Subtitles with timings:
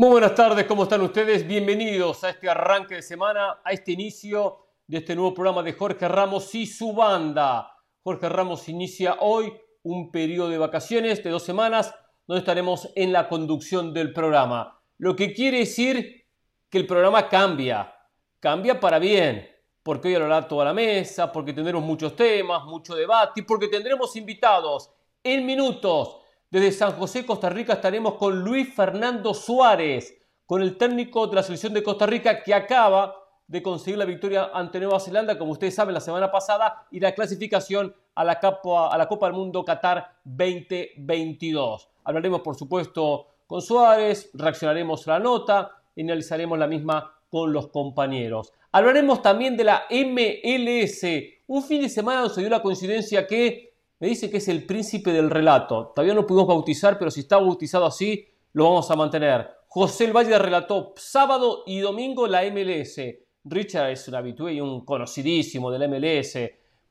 [0.00, 1.44] Muy buenas tardes, ¿cómo están ustedes?
[1.44, 6.06] Bienvenidos a este arranque de semana, a este inicio de este nuevo programa de Jorge
[6.06, 7.72] Ramos y su banda.
[8.04, 9.52] Jorge Ramos inicia hoy
[9.82, 11.92] un periodo de vacaciones de dos semanas
[12.28, 14.80] donde estaremos en la conducción del programa.
[14.98, 16.28] Lo que quiere decir
[16.70, 17.92] que el programa cambia,
[18.38, 19.50] cambia para bien,
[19.82, 24.14] porque hoy hablará toda la mesa, porque tendremos muchos temas, mucho debate y porque tendremos
[24.14, 24.92] invitados
[25.24, 26.18] en minutos
[26.50, 30.16] desde San José, Costa Rica, estaremos con Luis Fernando Suárez,
[30.46, 33.14] con el técnico de la selección de Costa Rica que acaba
[33.46, 37.14] de conseguir la victoria ante Nueva Zelanda, como ustedes saben, la semana pasada, y la
[37.14, 41.88] clasificación a la Copa, del Mundo Qatar 2022.
[42.04, 47.68] Hablaremos, por supuesto, con Suárez, reaccionaremos a la nota y analizaremos la misma con los
[47.68, 48.52] compañeros.
[48.72, 51.02] Hablaremos también de la MLS.
[51.46, 53.67] Un fin de semana nos dio la coincidencia que
[54.00, 55.92] me dice que es el príncipe del relato.
[55.94, 59.48] Todavía no pudimos bautizar, pero si está bautizado así, lo vamos a mantener.
[59.68, 63.00] José El Valle relató sábado y domingo la MLS.
[63.44, 66.38] Richard es un habitué y un conocidísimo del MLS,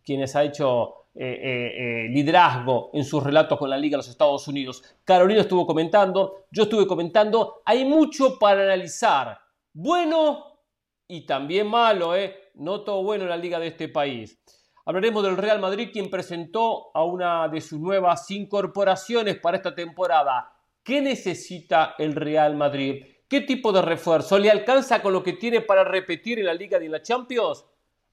[0.03, 4.09] quienes ha hecho eh, eh, eh, liderazgo en sus relatos con la Liga de los
[4.09, 4.83] Estados Unidos.
[5.03, 7.61] Carolina estuvo comentando, yo estuve comentando.
[7.65, 9.39] Hay mucho para analizar.
[9.73, 10.59] Bueno
[11.07, 12.51] y también malo, ¿eh?
[12.55, 14.39] No todo bueno en la Liga de este país.
[14.87, 20.53] Hablaremos del Real Madrid, quien presentó a una de sus nuevas incorporaciones para esta temporada.
[20.81, 23.03] ¿Qué necesita el Real Madrid?
[23.27, 24.39] ¿Qué tipo de refuerzo?
[24.39, 27.65] ¿Le alcanza con lo que tiene para repetir en la Liga y en la Champions?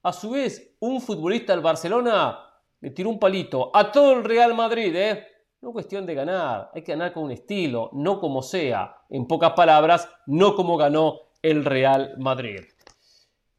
[0.03, 2.41] A su vez, un futbolista del Barcelona
[2.81, 5.29] le tiró un palito a todo el Real Madrid, ¿eh?
[5.61, 8.97] No cuestión de ganar, hay que ganar con un estilo, no como sea.
[9.11, 12.63] En pocas palabras, no como ganó el Real Madrid.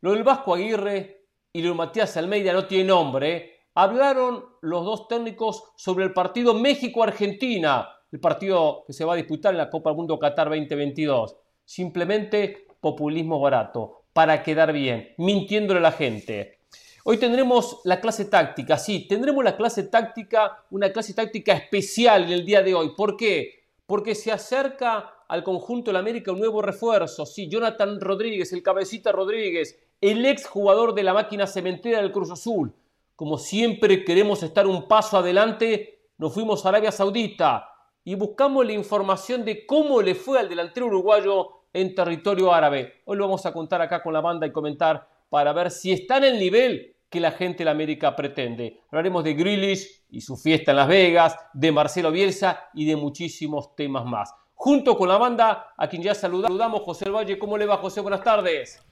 [0.02, 1.25] Lo del Vasco Aguirre
[1.56, 7.88] y Luis Matías Almeida no tiene nombre, hablaron los dos técnicos sobre el partido México-Argentina,
[8.12, 11.38] el partido que se va a disputar en la Copa del Mundo Qatar 2022.
[11.63, 16.59] Simplemente populismo barato, para quedar bien, mintiéndole a la gente.
[17.06, 22.31] Hoy tendremos la clase táctica, sí, tendremos la clase táctica, una clase táctica especial en
[22.31, 22.91] el día de hoy.
[22.97, 23.63] ¿Por qué?
[23.85, 28.62] Porque se acerca al conjunto de la América un nuevo refuerzo, sí, Jonathan Rodríguez, el
[28.62, 32.72] cabecita Rodríguez, el ex jugador de la máquina cementera del Cruz Azul.
[33.16, 37.70] Como siempre queremos estar un paso adelante, nos fuimos a Arabia Saudita
[38.04, 43.02] y buscamos la información de cómo le fue al delantero uruguayo en territorio árabe.
[43.06, 46.18] Hoy lo vamos a contar acá con la banda y comentar para ver si está
[46.18, 48.82] en el nivel que la gente de la América pretende.
[48.92, 53.76] Hablaremos de Grealish y su fiesta en Las Vegas, de Marcelo Bielsa y de muchísimos
[53.76, 54.32] temas más.
[54.54, 57.40] Junto con la banda, a quien ya saludamos, José Valle.
[57.40, 58.02] ¿Cómo le va, José?
[58.02, 58.86] Buenas tardes.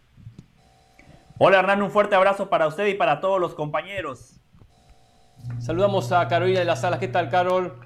[1.39, 4.39] Hola Hernán, un fuerte abrazo para usted y para todos los compañeros.
[5.59, 6.99] Saludamos a Carolina de las Salas.
[6.99, 7.79] ¿Qué tal, Carol?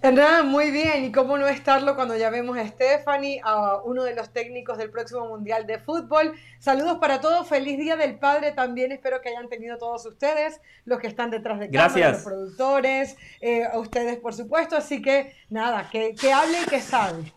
[0.00, 1.04] Hernán, muy bien.
[1.04, 4.90] ¿Y cómo no estarlo cuando ya vemos a Stephanie, a uno de los técnicos del
[4.90, 6.34] próximo Mundial de Fútbol?
[6.60, 7.48] Saludos para todos.
[7.48, 8.92] Feliz Día del Padre también.
[8.92, 13.64] Espero que hayan tenido todos ustedes, los que están detrás de cámara, los productores, eh,
[13.64, 14.76] a ustedes, por supuesto.
[14.76, 17.32] Así que nada, que, que hable y que sabe.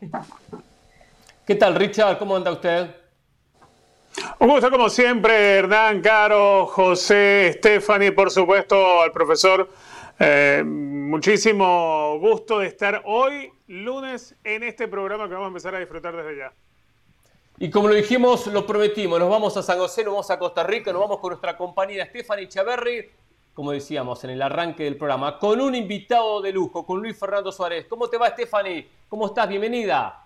[1.48, 2.20] ¿Qué tal, Richard?
[2.20, 3.05] ¿Cómo anda usted?
[4.40, 9.70] Un gusto como siempre, Hernán, Caro, José, Stephanie, por supuesto al profesor.
[10.18, 15.80] Eh, muchísimo gusto de estar hoy, lunes, en este programa que vamos a empezar a
[15.80, 16.54] disfrutar desde ya.
[17.58, 20.64] Y como lo dijimos, lo prometimos, nos vamos a San José, nos vamos a Costa
[20.64, 23.10] Rica, nos vamos con nuestra compañera Stephanie Chaverri,
[23.54, 27.52] como decíamos en el arranque del programa, con un invitado de lujo, con Luis Fernando
[27.52, 27.86] Suárez.
[27.90, 28.88] ¿Cómo te va, Stephanie?
[29.10, 29.48] ¿Cómo estás?
[29.48, 30.25] Bienvenida.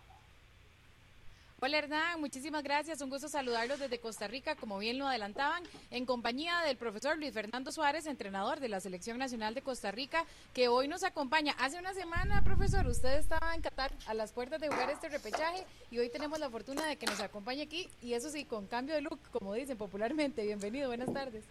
[1.61, 3.01] Hola Hernán, muchísimas gracias.
[3.01, 5.61] Un gusto saludarlos desde Costa Rica, como bien lo adelantaban,
[5.91, 10.23] en compañía del profesor Luis Fernando Suárez, entrenador de la Selección Nacional de Costa Rica,
[10.53, 11.53] que hoy nos acompaña.
[11.59, 15.65] Hace una semana, profesor, usted estaba en Qatar a las puertas de jugar este repechaje
[15.91, 18.95] y hoy tenemos la fortuna de que nos acompañe aquí y eso sí, con cambio
[18.95, 20.43] de look, como dicen popularmente.
[20.43, 21.43] Bienvenido, buenas tardes.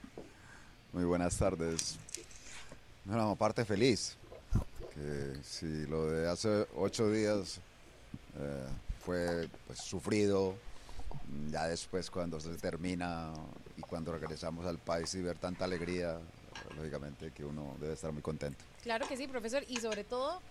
[0.95, 1.99] Muy buenas tardes.
[3.05, 4.17] Bueno, aparte feliz,
[4.95, 7.61] que si lo de hace ocho días...
[8.39, 8.69] Eh,
[9.09, 10.55] fue pues, sufrido.
[11.51, 13.33] Ya después cuando se termina
[13.75, 16.19] y cuando regresamos al país y ver tanta alegría,
[16.77, 18.63] lógicamente que uno debe estar muy contento.
[18.83, 20.43] Claro que sí, profesor, y sobre todo,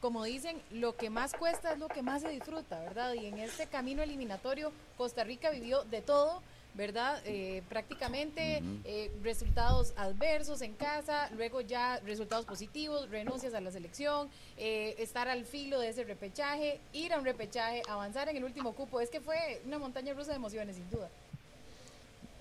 [0.00, 3.12] como dicen, lo que más cuesta es lo que más se disfruta, ¿verdad?
[3.12, 6.40] Y en este camino eliminatorio, Costa Rica vivió de todo
[6.76, 7.22] ¿verdad?
[7.24, 14.28] Eh, prácticamente eh, resultados adversos en casa, luego ya resultados positivos, renuncias a la selección,
[14.58, 18.74] eh, estar al filo de ese repechaje, ir a un repechaje, avanzar en el último
[18.74, 19.00] cupo.
[19.00, 21.08] Es que fue una montaña rusa de emociones, sin duda.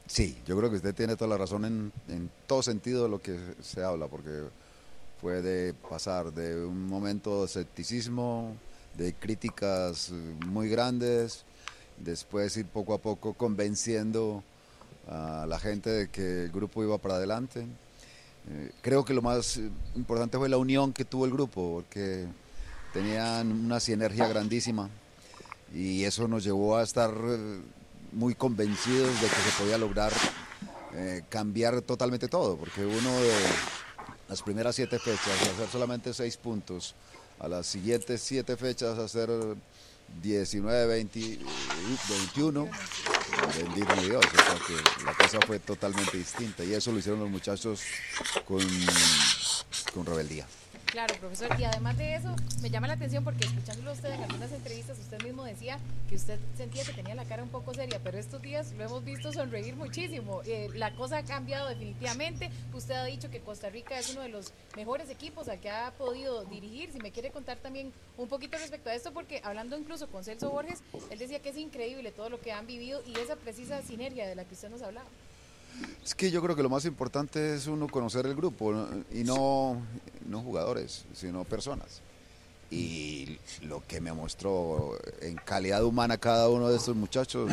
[0.07, 3.21] Sí, yo creo que usted tiene toda la razón en, en todo sentido de lo
[3.21, 4.43] que se habla, porque
[5.21, 8.55] fue de pasar de un momento de escepticismo,
[8.95, 10.11] de críticas
[10.45, 11.43] muy grandes,
[11.97, 14.43] después ir poco a poco convenciendo
[15.07, 17.65] a la gente de que el grupo iba para adelante.
[18.49, 19.59] Eh, creo que lo más
[19.95, 22.27] importante fue la unión que tuvo el grupo, porque
[22.93, 24.89] tenían una sinergia grandísima
[25.73, 27.59] y eso nos llevó a estar eh,
[28.11, 30.13] muy convencidos de que se podía lograr
[30.93, 33.33] eh, cambiar totalmente todo, porque uno de
[34.29, 36.95] las primeras siete fechas, hacer solamente seis puntos,
[37.39, 39.29] a las siguientes siete fechas hacer
[40.21, 41.39] 19, 20,
[42.09, 42.69] 21,
[43.57, 44.25] bendito Dios,
[45.05, 47.81] la cosa fue totalmente distinta y eso lo hicieron los muchachos
[48.45, 48.61] con,
[49.93, 50.47] con rebeldía.
[50.95, 51.49] Claro, profesor.
[51.59, 55.21] Y además de eso, me llama la atención porque escuchándolo usted en algunas entrevistas, usted
[55.23, 55.77] mismo decía
[56.07, 59.03] que usted sentía que tenía la cara un poco seria, pero estos días lo hemos
[59.03, 60.41] visto sonreír muchísimo.
[60.45, 62.49] Eh, la cosa ha cambiado definitivamente.
[62.73, 65.91] Usted ha dicho que Costa Rica es uno de los mejores equipos a que ha
[65.97, 66.93] podido dirigir.
[66.93, 70.49] Si me quiere contar también un poquito respecto a esto, porque hablando incluso con Celso
[70.49, 74.25] Borges, él decía que es increíble todo lo que han vivido y esa precisa sinergia
[74.29, 75.09] de la que usted nos hablaba.
[76.03, 78.73] Es que yo creo que lo más importante es uno conocer el grupo
[79.11, 79.81] y no,
[80.27, 82.01] no jugadores, sino personas.
[82.71, 87.49] Y lo que me mostró en calidad humana cada uno de estos muchachos,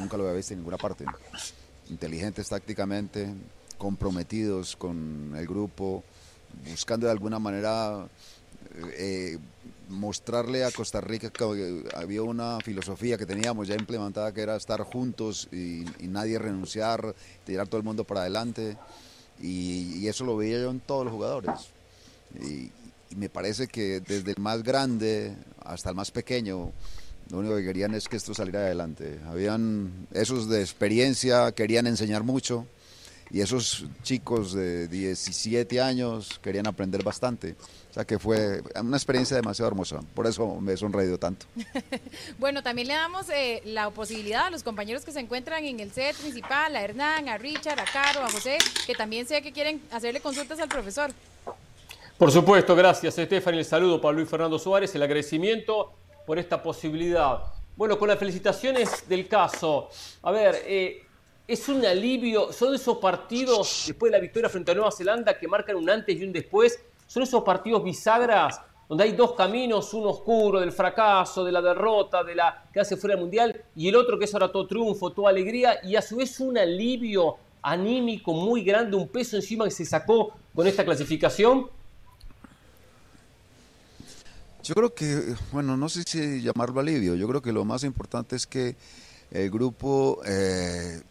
[0.00, 1.04] nunca lo había visto en ninguna parte.
[1.88, 3.32] Inteligentes tácticamente,
[3.78, 6.04] comprometidos con el grupo,
[6.68, 8.08] buscando de alguna manera
[8.96, 9.38] eh,
[9.88, 14.82] mostrarle a Costa Rica que había una filosofía que teníamos ya implementada que era estar
[14.82, 18.76] juntos y, nadie renunciar, tirar todo el mundo para adelante.
[19.40, 21.70] Y, eso lo veía yo en todos los jugadores.
[22.40, 22.70] Y,
[23.14, 26.72] me parece que desde el más grande hasta el más pequeño,
[27.30, 29.20] lo único que querían es que esto saliera adelante.
[29.28, 32.66] Habían esos de experiencia, querían enseñar mucho
[33.30, 37.56] y esos chicos de 17 años querían aprender bastante.
[37.96, 41.46] O sea que fue una experiencia demasiado hermosa, por eso me he sonreído tanto.
[42.38, 45.90] bueno, también le damos eh, la posibilidad a los compañeros que se encuentran en el
[45.90, 49.80] set principal, a Hernán, a Richard, a Caro, a José, que también sé que quieren
[49.90, 51.10] hacerle consultas al profesor.
[52.18, 55.94] Por supuesto, gracias Estefan, el saludo para Luis Fernando Suárez, el agradecimiento
[56.26, 57.44] por esta posibilidad.
[57.76, 59.88] Bueno, con las felicitaciones del caso.
[60.20, 61.02] A ver, eh,
[61.48, 65.48] es un alivio, son esos partidos después de la victoria frente a Nueva Zelanda que
[65.48, 70.10] marcan un antes y un después, son esos partidos bisagras donde hay dos caminos, uno
[70.10, 73.96] oscuro del fracaso, de la derrota, de la que hace fuera del mundial, y el
[73.96, 78.32] otro que es ahora todo triunfo, toda alegría, y a su vez un alivio anímico
[78.32, 81.68] muy grande, un peso encima que se sacó con esta clasificación.
[84.62, 88.36] Yo creo que, bueno, no sé si llamarlo alivio, yo creo que lo más importante
[88.36, 88.76] es que
[89.30, 91.02] el grupo eh,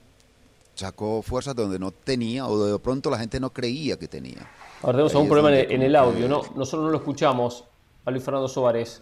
[0.76, 4.50] sacó fuerzas donde no tenía o de pronto la gente no creía que tenía.
[4.86, 6.44] Ahora tenemos un problema en el, audio, ¿no?
[6.54, 7.64] Nosotros no lo escuchamos
[8.06, 9.02] a Luis Fernando Suárez.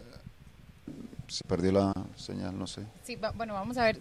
[1.27, 2.83] Se perdió la señal, no sé.
[3.03, 3.99] Sí, bueno, vamos a ver.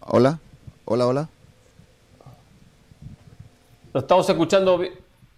[0.00, 0.38] Hola,
[0.84, 1.28] hola, hola.
[3.94, 4.78] Lo estamos escuchando,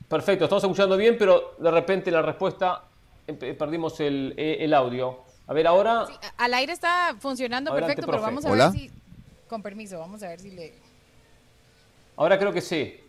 [0.08, 2.82] perfecto, estamos escuchando bien, pero de repente la respuesta
[3.56, 5.20] perdimos el, el audio.
[5.46, 6.06] A ver, ahora...
[6.38, 8.90] al aire está funcionando perfecto, pero vamos a ver si...
[9.46, 10.74] Con permiso, vamos a ver si le...
[12.16, 13.05] Ahora creo que sí.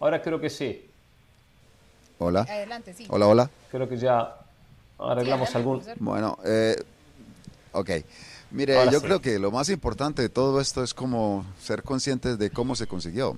[0.00, 0.84] Ahora creo que sí.
[2.18, 2.42] Hola.
[2.42, 3.06] Adelante, sí.
[3.08, 3.50] Hola, hola.
[3.70, 4.36] Creo que ya
[4.98, 5.82] arreglamos algún...
[5.98, 6.76] Bueno, eh,
[7.72, 7.90] ok.
[8.50, 12.50] Mire, yo creo que lo más importante de todo esto es como ser conscientes de
[12.50, 13.36] cómo se consiguió.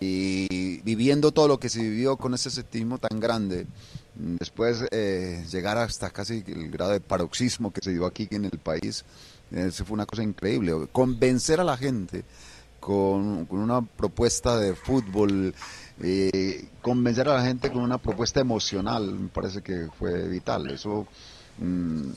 [0.00, 3.66] Y viviendo todo lo que se vivió con ese septismo tan grande,
[4.14, 8.58] después eh, llegar hasta casi el grado de paroxismo que se dio aquí en el
[8.58, 9.04] país,
[9.52, 10.88] eso fue una cosa increíble.
[10.90, 12.24] Convencer a la gente
[12.86, 15.52] con, una propuesta de fútbol,
[16.00, 20.70] eh, convencer a la gente con una propuesta emocional, me parece que fue vital.
[20.70, 21.04] Eso
[21.58, 22.10] mm,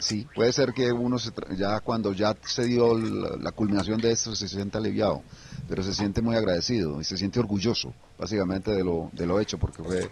[0.00, 1.16] sí, puede ser que uno
[1.56, 5.22] ya cuando ya se dio la, culminación de esto se siente aliviado,
[5.68, 9.58] pero se siente muy agradecido y se siente orgulloso, básicamente, de lo, de lo hecho,
[9.58, 10.10] porque fue...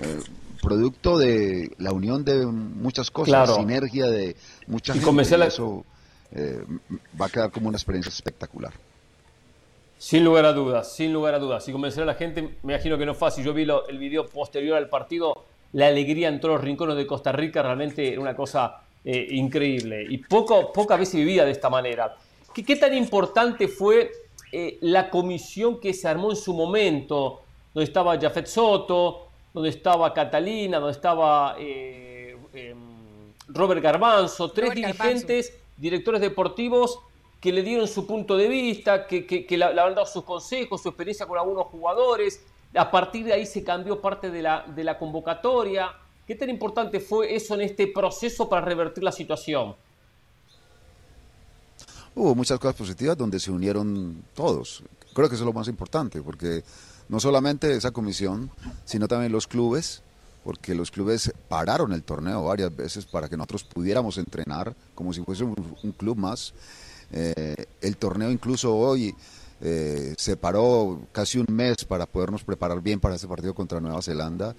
[0.00, 0.20] Eh,
[0.60, 4.36] producto de la unión de muchas cosas, sinergia de
[4.66, 5.84] muchas gente, eso
[6.32, 6.64] eh,
[7.20, 8.72] va a quedar como una experiencia espectacular.
[9.98, 11.66] Sin lugar a dudas, sin lugar a dudas.
[11.68, 13.44] Y convencer a la gente, me imagino que no es fácil.
[13.44, 17.32] Yo vi el video posterior al partido, la alegría en todos los rincones de Costa
[17.32, 20.06] Rica realmente era una cosa eh, increíble.
[20.08, 22.14] Y poco, pocas veces vivía de esta manera.
[22.52, 24.10] ¿Qué, qué tan importante fue
[24.52, 27.42] eh, la comisión que se armó en su momento?
[27.72, 32.36] Donde estaba Jafet Soto, donde estaba Catalina, donde estaba em,
[33.48, 37.00] Robert Garbanzo, tres dirigentes directores deportivos
[37.40, 40.88] que le dieron su punto de vista, que, que, le, han dado sus consejos, su
[40.88, 42.40] experiencia con algunos jugadores.
[42.74, 45.92] A partir de ahí se cambió parte de la, de la convocatoria.
[46.26, 49.76] ¿Qué tan importante fue eso en este proceso para revertir la situación?
[52.14, 54.82] Hubo muchas cosas positivas donde se unieron todos.
[55.12, 56.64] Creo que eso es lo más importante, porque
[57.08, 58.50] no solamente esa comisión,
[58.84, 60.02] sino también los clubes,
[60.42, 65.22] porque los clubes pararon el torneo varias veces para que nosotros pudiéramos entrenar como si
[65.22, 66.54] fuese un, club más.
[67.12, 69.14] Eh, el torneo incluso hoy
[69.60, 74.02] eh, se paró casi un mes para podernos preparar bien para ese partido contra Nueva
[74.02, 74.54] Zelanda.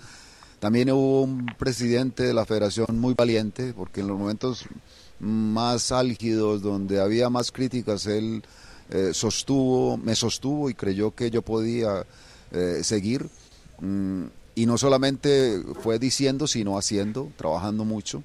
[0.60, 4.66] También hubo un presidente de la federación muy valiente, porque en los momentos
[5.20, 8.44] más álgidos, donde había más críticas, él
[8.90, 12.06] eh, sostuvo, me sostuvo y creyó que yo podía
[12.52, 13.30] eh, seguir.
[13.80, 14.26] Mm,
[14.56, 18.24] y no solamente fue diciendo, sino haciendo, trabajando mucho.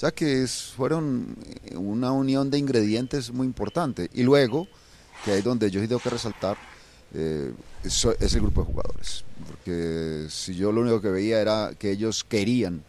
[0.00, 1.36] O sea que fueron
[1.74, 4.08] una unión de ingredientes muy importante.
[4.14, 4.66] Y luego,
[5.22, 6.56] que ahí donde yo tengo que resaltar,
[7.12, 7.52] eh,
[7.84, 9.24] es, el grupo de jugadores.
[9.46, 12.82] Porque si yo lo único que veía era que ellos querían,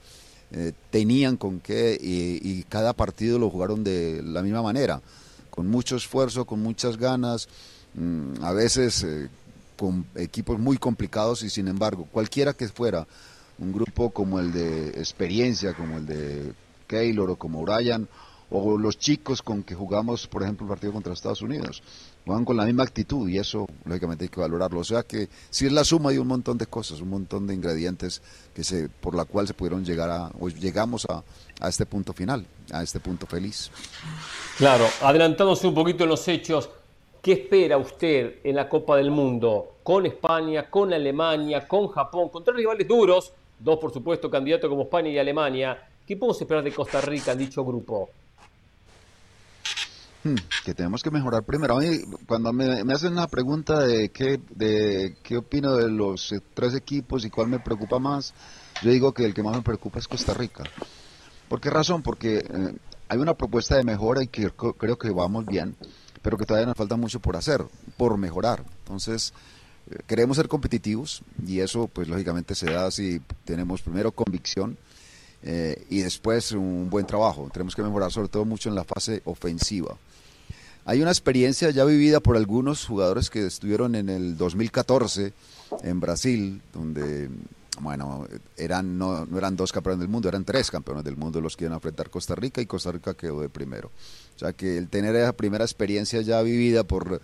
[0.52, 5.02] eh, tenían con qué, y, cada partido lo jugaron de la misma manera,
[5.50, 7.50] con mucho esfuerzo, con muchas ganas,
[7.94, 9.28] mm, a veces eh,
[9.76, 13.06] con equipos muy complicados y sin embargo, cualquiera que fuera
[13.60, 16.54] un grupo como el de experiencia, como el de
[16.92, 18.08] Keylor o como Brian,
[18.54, 21.82] o los chicos con que jugamos, por ejemplo, el partido contra Estados Unidos,
[22.26, 24.82] juegan con la misma actitud y eso lógicamente hay que valorarlo.
[24.82, 27.54] O sea que si es la suma de un montón de cosas, un montón de
[27.54, 28.22] ingredientes
[28.54, 31.24] que se, por la cual se pudieron llegar a, o llegamos a,
[31.62, 33.72] a este punto final, a este punto feliz.
[34.58, 36.70] Claro, adelantándose un poquito en los hechos,
[37.22, 42.44] ¿qué espera usted en la Copa del Mundo con España, con Alemania, con Japón, con
[42.44, 45.88] tres rivales duros, dos por supuesto candidatos como España y Alemania?
[46.12, 48.10] ¿Qué podemos esperar de Costa Rica en dicho grupo?
[50.26, 51.78] Hmm, que tenemos que mejorar primero.
[51.78, 56.42] A mí, cuando me, hacen una pregunta de qué, de qué opino de los eh,
[56.54, 58.34] tres equipos y cuál me preocupa más,
[58.82, 60.66] yo digo que el que más me preocupa es Costa Rica.
[61.48, 62.04] ¿Por qué razón?
[62.04, 62.76] Porque eh,
[63.08, 65.78] hay una propuesta de mejora y que creo que vamos bien,
[66.22, 67.64] pero que todavía nos falta mucho por hacer,
[67.96, 68.66] por mejorar.
[68.80, 69.34] Entonces,
[69.90, 74.78] eh, queremos ser competitivos y eso, pues lógicamente se da si tenemos primero convicción
[75.44, 77.50] y después un buen trabajo.
[77.52, 79.98] Tenemos que mejorar sobre todo mucho en la fase ofensiva.
[80.86, 85.32] Hay una experiencia ya vivida por algunos jugadores que estuvieron en el 2014
[85.84, 87.30] en Brasil, donde,
[87.80, 91.66] bueno, eran, no, eran dos campeones del mundo, eran tres campeones del mundo los que
[91.66, 93.92] iban a enfrentar Costa Rica y Costa Rica quedó de primero.
[94.36, 97.22] O sea que el tener esa primera experiencia ya vivida por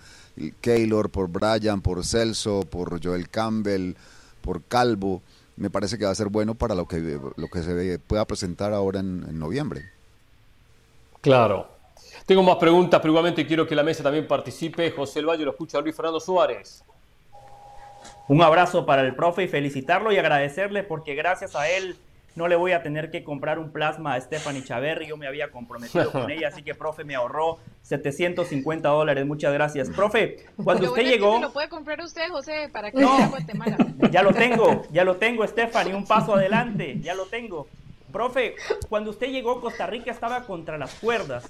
[0.62, 3.94] Keylor, por Brian, por Celso, por Joel Campbell,
[4.42, 5.24] por Calvo,
[5.58, 8.74] me parece que va a ser bueno para lo que, lo que se pueda presentar
[8.74, 9.92] ahora en noviembre.
[11.22, 11.68] Claro,
[12.26, 14.92] tengo más preguntas, pero igualmente quiero que la mesa también participe.
[14.92, 16.84] José El Valle lo escucha Luis Fernando Suárez.
[18.28, 21.98] Un abrazo para el profe y felicitarlo y agradecerle porque gracias a él
[22.38, 25.08] no le voy a tener que comprar un plasma a Stephanie Chaverri.
[25.08, 29.26] Yo me había comprometido con ella, así que profe me ahorró 750 dólares.
[29.26, 29.90] Muchas gracias.
[29.90, 31.40] Profe, cuando usted llegó.
[31.40, 33.78] lo puede comprar usted, José, para que no, Guatemala.
[34.12, 35.96] Ya lo tengo, ya lo tengo, Stephanie.
[35.96, 37.68] Un paso adelante, ya lo tengo.
[38.12, 38.56] Profe,
[38.88, 41.48] cuando usted llegó, Costa Rica estaba contra las cuerdas.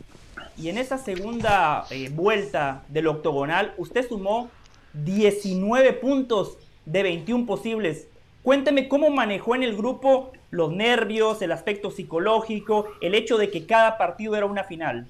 [0.55, 4.49] Y en esa segunda eh, vuelta del octogonal, usted sumó
[4.93, 8.07] 19 puntos de 21 posibles.
[8.47, 13.65] Cuénteme cómo manejó en el grupo los nervios, el aspecto psicológico, el hecho de que
[13.65, 15.05] cada partido era una final.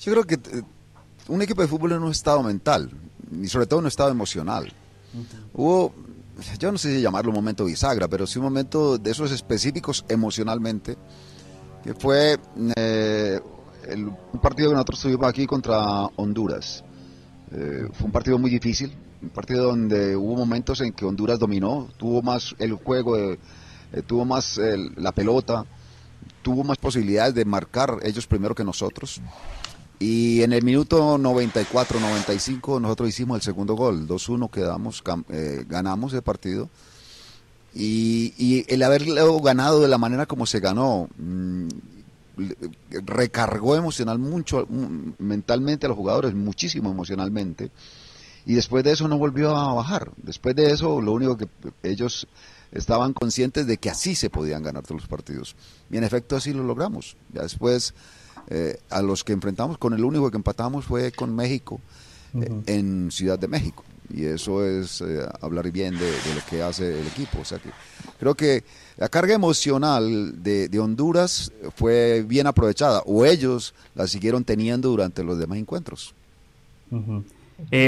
[0.00, 0.62] Yo creo que eh,
[1.28, 2.90] un equipo de fútbol en un estado mental,
[3.42, 4.72] y sobre todo en un estado emocional.
[5.52, 5.92] Hubo
[6.58, 10.06] yo no sé si llamarlo un momento bisagra, pero sí un momento de esos específicos
[10.08, 10.96] emocionalmente,
[11.82, 12.38] que fue
[12.74, 13.38] eh,
[13.92, 16.82] un partido que nosotros tuvimos aquí contra Honduras.
[17.52, 21.88] Eh, fue un partido muy difícil, un partido donde hubo momentos en que Honduras dominó,
[21.96, 23.38] tuvo más el juego, eh,
[24.06, 24.60] tuvo más
[24.96, 25.66] la pelota,
[26.42, 29.20] tuvo más posibilidades de marcar ellos primero que nosotros.
[29.98, 36.12] Y en el minuto 94, 95 nosotros hicimos el segundo gol, 2-1 quedamos, eh, ganamos
[36.12, 36.68] el partido.
[37.74, 41.68] Y, el haberlo ganado de la manera como se ganó, mm,
[43.04, 47.70] recargó emocional mucho, mm, mentalmente a los jugadores, muchísimo emocionalmente.
[48.46, 50.12] Y después de eso no volvió a bajar.
[50.16, 51.48] Después de eso, lo único que
[51.82, 52.26] ellos
[52.74, 55.56] estaban conscientes de que así se podían ganar todos los partidos.
[55.90, 57.16] Y en efecto así lo logramos.
[57.32, 57.94] Ya después
[58.48, 61.80] eh, a los que enfrentamos, con el único que empatamos fue con México
[62.34, 63.84] eh, en Ciudad de México.
[64.12, 67.38] Y eso es eh, hablar bien de, lo que hace el equipo.
[67.40, 67.70] O sea que
[68.18, 68.64] creo que
[68.98, 75.38] la carga emocional de, Honduras fue bien aprovechada, o ellos la siguieron teniendo durante los
[75.38, 76.14] demás encuentros.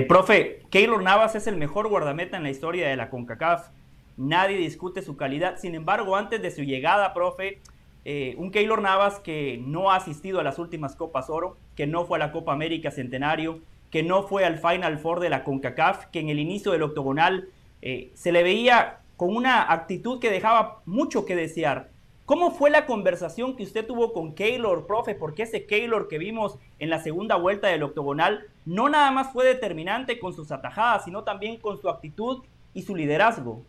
[0.08, 3.68] Profe, Keylor Navas es el mejor guardameta en la historia de la CONCACAF.
[4.16, 5.58] nadie discute su calidad.
[5.58, 7.60] Sin embargo, antes de su llegada, profe,
[8.08, 12.04] eh, un Keylor Navas que no ha asistido a las últimas Copas Oro, que no
[12.04, 13.58] fue a la Copa América Centenario,
[13.90, 17.48] que no fue al Final Four de la CONCACAF, que en el inicio del octogonal
[17.82, 21.90] eh, se le veía con una actitud que dejaba mucho que desear.
[22.26, 25.16] ¿Cómo fue la conversación que usted tuvo con Keylor, profe?
[25.16, 29.46] Porque ese Keylor que vimos en la segunda vuelta del octogonal no nada más fue
[29.46, 32.44] determinante con sus atajadas, sino también con su actitud
[32.74, 33.62] y su liderazgo.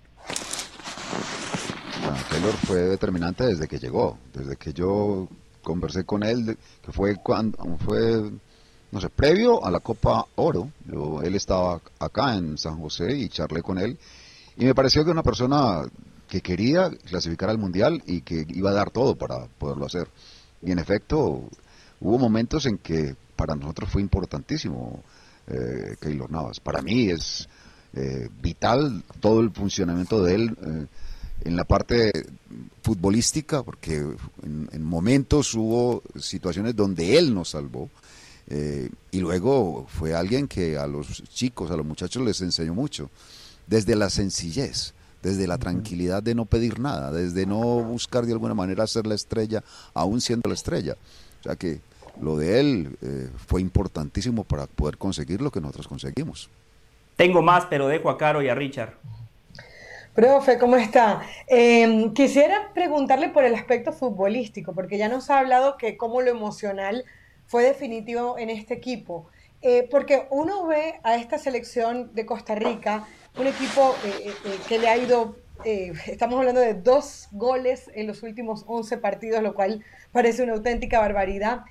[2.29, 5.27] Keylor fue determinante desde que llegó, desde que yo
[5.63, 8.31] conversé con él, que fue cuando fue
[8.91, 10.69] no sé, previo a la Copa Oro,
[11.23, 13.97] él estaba acá en San José y charlé con él
[14.57, 15.83] y me pareció que una persona
[16.27, 20.09] que quería clasificar al Mundial y que iba a dar todo para poderlo hacer.
[20.61, 21.43] Y en efecto,
[21.99, 25.03] hubo momentos en que para nosotros fue importantísimo
[25.47, 26.59] eh, Keylor Navas.
[26.59, 27.47] Para mí es
[27.93, 30.85] eh, vital todo el funcionamiento de él eh,
[31.45, 32.11] en la parte
[32.83, 34.05] futbolística, porque
[34.43, 37.89] en, momentos hubo situaciones donde él nos salvó.
[38.49, 43.09] Eh, y luego fue alguien que a los chicos, a los muchachos les enseñó mucho,
[43.67, 48.53] desde la sencillez, desde la tranquilidad de no pedir nada, desde no buscar de alguna
[48.53, 49.63] manera ser la estrella,
[49.93, 50.97] aún siendo la estrella.
[51.39, 51.81] O sea que
[52.21, 56.49] lo de él eh, fue importantísimo para poder conseguir lo que nosotros conseguimos.
[57.15, 58.93] Tengo más, pero dejo a Caro y a Richard.
[60.17, 61.21] Profe, ¿cómo está?
[61.45, 66.31] Em, quisiera preguntarle por el aspecto futbolístico, porque ya nos ha hablado que como lo
[66.31, 67.05] emocional
[67.45, 69.27] fue definitivo en este equipo.
[69.61, 73.07] Eh, porque uno ve a esta selección de Costa Rica,
[73.37, 78.23] un equipo eh, eh, que le ha ido, estamos hablando de dos goles en los
[78.23, 81.61] últimos 11 partidos, lo cual parece una auténtica barbaridad.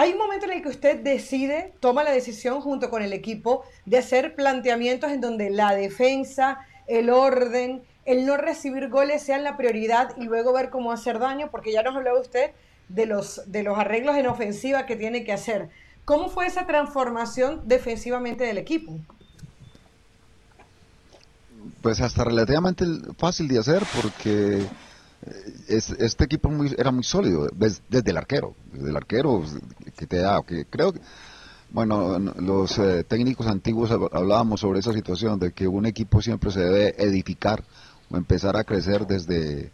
[0.00, 3.64] Hay un momento en el que usted decide, toma la decisión junto con el equipo
[3.84, 9.56] de hacer planteamientos en donde la defensa el orden, el no recibir goles sean la
[9.56, 12.52] prioridad y luego ver cómo hacer daño, porque ya nos hablaba usted
[12.88, 15.68] de los, de los arreglos en ofensiva que tiene que hacer.
[16.04, 19.00] ¿Cómo fue esa transformación defensivamente del equipo?
[21.82, 22.84] Pues hasta relativamente
[23.18, 24.64] fácil de hacer porque
[25.68, 27.48] eh, este equipo era muy sólido
[27.88, 29.42] desde el arquero, desde el arquero
[29.96, 31.00] que te da, que creo que
[31.70, 36.60] bueno, los eh, técnicos antiguos hablábamos sobre esa situación de que un equipo siempre se
[36.60, 37.62] debe edificar
[38.10, 39.70] o empezar a crecer desde,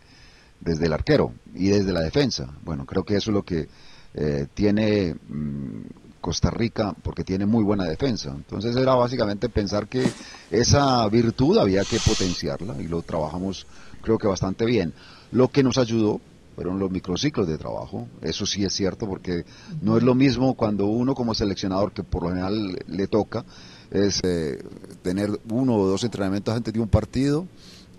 [0.60, 2.52] desde el arquero y desde la defensa.
[2.64, 3.68] Bueno, creo que eso es lo que
[4.14, 5.82] eh, tiene mm,
[6.20, 8.30] Costa Rica porque tiene muy buena defensa.
[8.34, 10.04] Entonces era básicamente pensar que
[10.50, 13.68] esa virtud había que potenciarla y lo trabajamos
[14.02, 14.92] creo que bastante bien.
[15.32, 16.20] Lo que nos ayudó
[16.54, 18.08] fueron los microciclos de trabajo.
[18.22, 19.44] Eso sí es cierto porque
[19.82, 23.44] no es lo mismo cuando uno como seleccionador, que por lo general le toca,
[23.90, 24.62] es eh,
[25.02, 27.46] tener uno o dos entrenamientos antes de un partido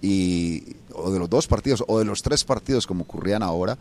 [0.01, 3.77] y o de los dos partidos o de los tres partidos como ocurrían ahora.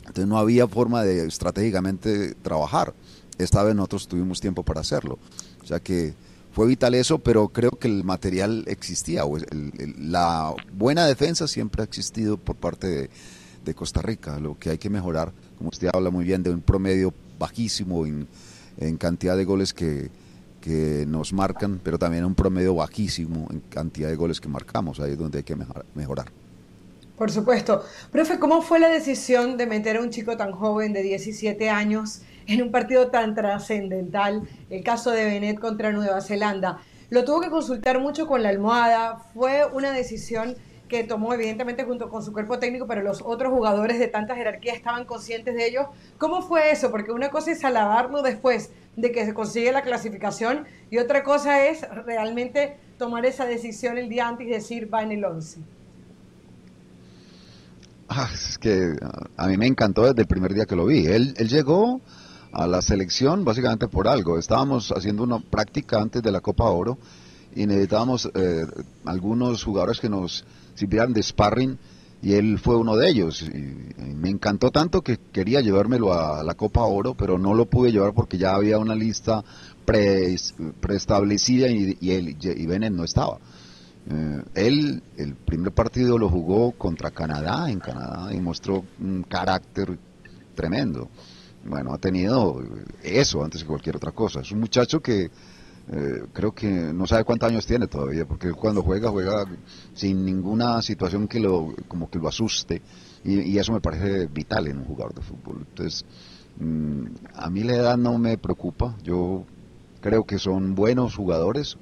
[0.00, 2.92] Entonces no había forma de estratégicamente trabajar.
[3.38, 5.18] Esta vez nosotros tuvimos tiempo para hacerlo.
[5.62, 6.14] O sea que
[6.52, 9.24] fue vital eso, pero creo que el material existía.
[9.24, 9.38] O
[9.98, 13.10] la buena defensa siempre ha existido por parte de,
[13.64, 14.38] de Costa Rica.
[14.38, 18.28] Lo que hay que mejorar, como usted habla muy bien, de un promedio bajísimo en,
[18.98, 20.10] cantidad de goles que,
[20.60, 25.00] que nos marcan, pero también un promedio bajísimo en cantidad de goles que marcamos.
[25.00, 25.56] Ahí es donde hay que
[25.94, 26.30] mejorar.
[27.16, 27.84] Por supuesto.
[28.10, 32.22] Profe, ¿cómo fue la decisión de meter a un chico tan joven de 17 años
[32.46, 34.42] en un partido tan trascendental?
[34.70, 36.80] El caso de Benet contra Nueva Zelanda.
[37.10, 39.18] Lo tuvo que consultar mucho con la almohada.
[39.34, 40.56] Fue una decisión
[40.92, 44.74] que tomó evidentemente junto con su cuerpo técnico, pero los otros jugadores de tanta jerarquía
[44.74, 45.88] estaban conscientes de ello.
[46.18, 46.90] ¿Cómo fue eso?
[46.90, 51.66] Porque una cosa es alabarlo después de que se consigue la clasificación y otra cosa
[51.66, 55.60] es realmente tomar esa decisión el día antes y decir va en el 11.
[58.08, 58.28] Ah,
[58.60, 58.94] que
[59.38, 61.06] a mí me encantó desde el primer día que lo vi.
[61.06, 62.02] Él, él llegó
[62.52, 64.38] a la selección básicamente por algo.
[64.38, 66.98] Estábamos haciendo una práctica antes de la Copa Oro
[67.54, 68.64] y necesitábamos eh,
[69.04, 71.78] algunos jugadores que nos sirvieran de sparring
[72.22, 73.44] y él fue uno de ellos.
[74.14, 78.14] Me encantó tanto que quería llevármelo a la Copa Oro, pero no lo pude llevar
[78.14, 79.42] porque ya había una lista
[79.84, 83.38] preestablecida y, y, él, y no estaba.
[84.08, 89.98] Eh, él el primer partido lo jugó contra Canadá en Canadá y mostró un carácter
[90.54, 91.08] tremendo.
[91.64, 92.60] Bueno, ha tenido
[93.02, 94.40] eso antes que cualquier otra cosa.
[94.40, 95.30] Es un muchacho que
[95.90, 99.44] eh, creo que no sabe cuántos años tiene todavía, porque cuando juega, juega
[99.94, 102.82] sin ninguna situación que lo, como que lo asuste,
[103.24, 105.64] y, eso me parece vital en un jugador de fútbol.
[105.68, 106.04] Entonces,
[106.58, 109.44] mm, a mí la edad no me preocupa, yo
[110.00, 111.76] creo que son buenos jugadores,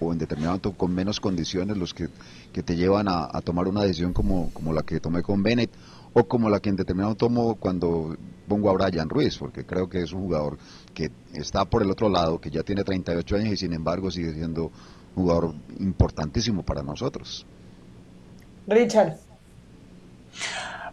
[0.00, 2.08] o en determinado momento con menos condiciones los que,
[2.52, 5.70] te llevan a, tomar una decisión como, como la que tomé con Bennett
[6.12, 8.16] o como la que en determinado tomo cuando
[8.46, 10.58] pongo a Brian Ruiz, porque creo que es un jugador
[10.92, 14.32] que está por el otro lado, que ya tiene 38 años y sin embargo sigue
[14.32, 17.46] siendo un jugador importantísimo para nosotros.
[18.66, 19.16] Richard.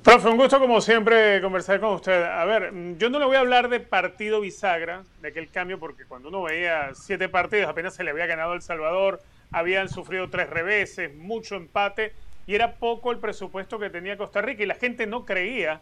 [0.03, 2.23] Profe, un gusto como siempre conversar con usted.
[2.23, 6.05] A ver, yo no le voy a hablar de partido bisagra, de aquel cambio, porque
[6.05, 10.49] cuando uno veía siete partidos, apenas se le había ganado El Salvador, habían sufrido tres
[10.49, 12.13] reveses, mucho empate,
[12.47, 15.81] y era poco el presupuesto que tenía Costa Rica, y la gente no creía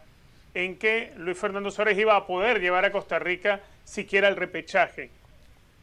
[0.54, 5.10] en que Luis Fernando Suárez iba a poder llevar a Costa Rica siquiera el repechaje.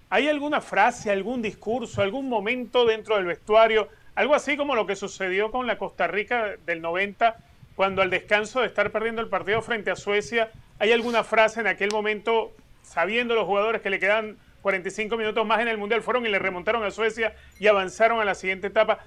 [0.10, 4.96] ¿Hay alguna frase, algún discurso, algún momento dentro del vestuario, algo así como lo que
[4.96, 7.36] sucedió con la Costa Rica del 90?
[7.78, 10.50] cuando al descanso de estar perdiendo el partido frente a Suecia,
[10.80, 12.52] ¿hay alguna frase en aquel momento,
[12.82, 16.40] sabiendo los jugadores que le quedan 45 minutos más en el Mundial, fueron y le
[16.40, 18.98] remontaron a Suecia y avanzaron a la siguiente etapa?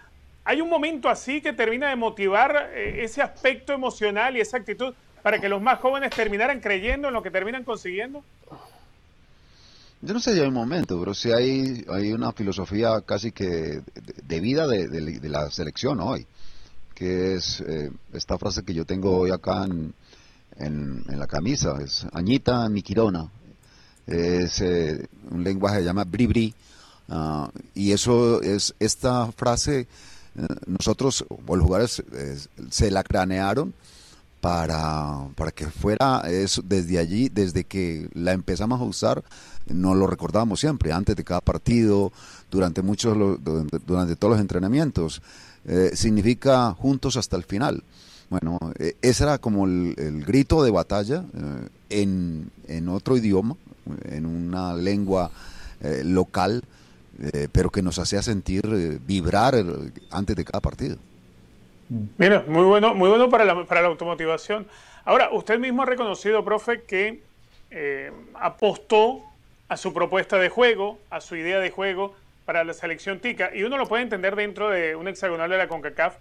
[0.44, 4.94] ¿Hay un momento así que termina de motivar eh, ese aspecto emocional y esa actitud
[5.22, 8.22] para que los más jóvenes terminaran creyendo en lo que terminan consiguiendo?
[10.02, 13.82] Yo no sé si hay un momento, pero sí hay, hay una filosofía casi que
[13.84, 16.26] de, vida de la selección hoy
[17.00, 19.94] que es eh, esta frase que yo tengo hoy acá en,
[20.58, 23.26] en, la camisa, es Añita Miquirona.
[24.06, 26.54] Es eh, un lenguaje que se llama bribri,
[27.08, 29.80] ah, y eso es, esta frase,
[30.36, 32.02] eh, nosotros, los jugadores,
[32.68, 33.72] se la cranearon
[34.40, 39.22] para, para que fuera eso, desde allí, desde que la empezamos a usar,
[39.68, 42.12] no lo recordamos siempre, antes de cada partido,
[42.50, 43.16] durante muchos,
[43.86, 45.22] durante todos los entrenamientos.
[45.66, 47.84] Eh, significa juntos hasta el final.
[48.30, 53.56] Bueno, eh, ese era como el, grito de batalla eh, en, en, otro idioma,
[54.04, 55.30] en una lengua
[56.04, 56.62] local,
[57.52, 59.64] pero que nos hacía sentir vibrar
[60.10, 60.98] antes de cada partido.
[62.18, 64.66] Mira, muy bueno, muy bueno para la, para la automotivación.
[65.04, 67.20] Ahora, usted mismo ha reconocido, profe, que
[68.34, 69.22] apostó
[69.68, 73.50] a su propuesta de juego, a su idea de juego, para la selección tica.
[73.54, 76.16] Y uno lo puede entender dentro de un hexagonal de la CONCACAF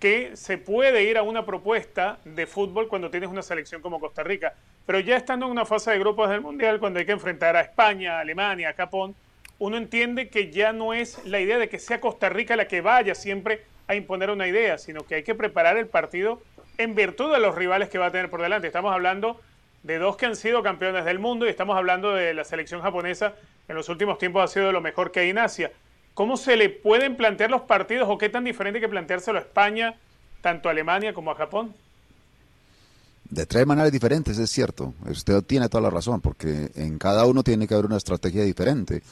[0.00, 4.22] que se puede ir a una propuesta de fútbol cuando tienes una selección como Costa
[4.22, 4.54] Rica.
[4.84, 7.62] Pero ya estando en una fase de grupos del Mundial, cuando hay que enfrentar a
[7.62, 9.14] España, Alemania, Japón,
[9.58, 12.82] uno entiende que ya no es la idea de que sea Costa Rica la que
[12.82, 16.42] vaya siempre a imponer una idea, sino que hay que preparar el partido
[16.78, 18.66] en virtud de los rivales que va a tener por delante.
[18.66, 19.40] Estamos hablando
[19.82, 23.34] de dos que han sido campeones del mundo y estamos hablando de la selección japonesa
[23.68, 25.72] en los últimos tiempos ha sido lo mejor que hay en Asia.
[26.14, 29.96] ¿Cómo se le pueden plantear los partidos o qué tan diferente que planteárselo a España,
[30.40, 31.74] tanto a Alemania como a Japón?
[33.28, 34.94] De tres maneras diferentes, es cierto.
[35.04, 39.02] Usted tiene toda la razón, porque en cada uno tiene que haber una estrategia diferente.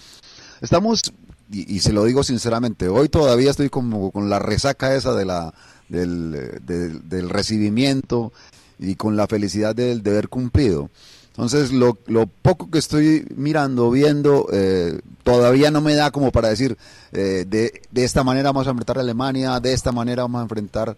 [0.61, 1.13] Estamos,
[1.55, 5.55] y, se lo digo sinceramente, hoy todavía estoy como con la resaca esa de la,
[5.89, 8.33] del, del recibimiento
[8.79, 10.91] y con la felicidad del deber cumplido.
[11.37, 11.97] Entonces, lo,
[12.43, 16.79] poco que estoy mirando, viendo, eh, todavía no me da como para decir,
[17.11, 20.43] eh, de, de, esta manera vamos a enfrentar a Alemania, de esta manera vamos a
[20.43, 20.97] enfrentar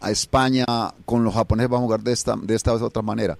[0.00, 0.66] a España,
[1.06, 3.38] con los japoneses vamos a jugar de esta, de esta otra manera.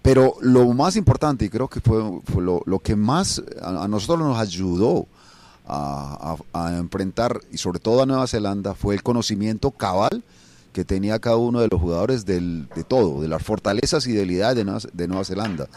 [0.00, 2.02] Pero lo más importante, y creo que fue,
[2.42, 5.06] lo, que más a, nosotros nos ayudó
[5.70, 10.22] a, enfrentar, y sobre todo a Nueva Zelanda, fue el conocimiento cabal
[10.72, 14.64] que tenía cada uno de los jugadores de todo, de las fortalezas y debilidades de
[14.64, 15.68] Nueva, de Nueva Zelanda.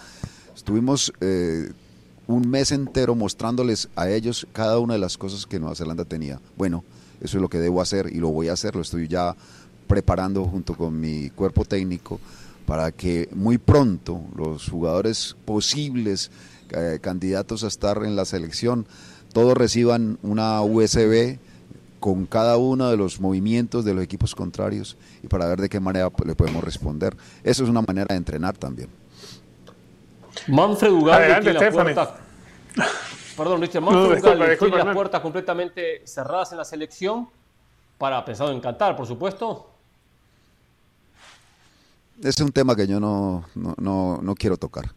[0.56, 1.72] Estuvimos eh,
[2.28, 6.40] un mes entero mostrándoles a ellos cada una de las cosas que Nueva Zelanda tenía.
[6.58, 6.84] Bueno,
[7.22, 9.36] eso es lo que debo hacer y lo voy a hacer, lo estoy ya
[9.88, 12.20] preparando junto con mi cuerpo técnico
[12.66, 16.32] para que muy pronto los jugadores posibles,
[16.70, 18.88] eh, candidatos a estar en la selección,
[19.34, 21.38] todos reciban una USB
[22.00, 25.80] con cada uno de los movimientos de los equipos contrarios y para ver de qué
[25.80, 27.15] manera le podemos responder.
[27.43, 28.89] Eso es una manera de entrenar también.
[30.48, 32.15] Manfred Ugalde tiene la puerta.
[33.38, 33.82] Perdón, Richard.
[33.82, 37.30] Manfred Ugalde tiene las puertas completamente cerradas en la selección
[37.98, 39.69] para pensado en cantar, por supuesto.
[42.22, 44.91] Es un tema que yo no, no, no quiero tocar.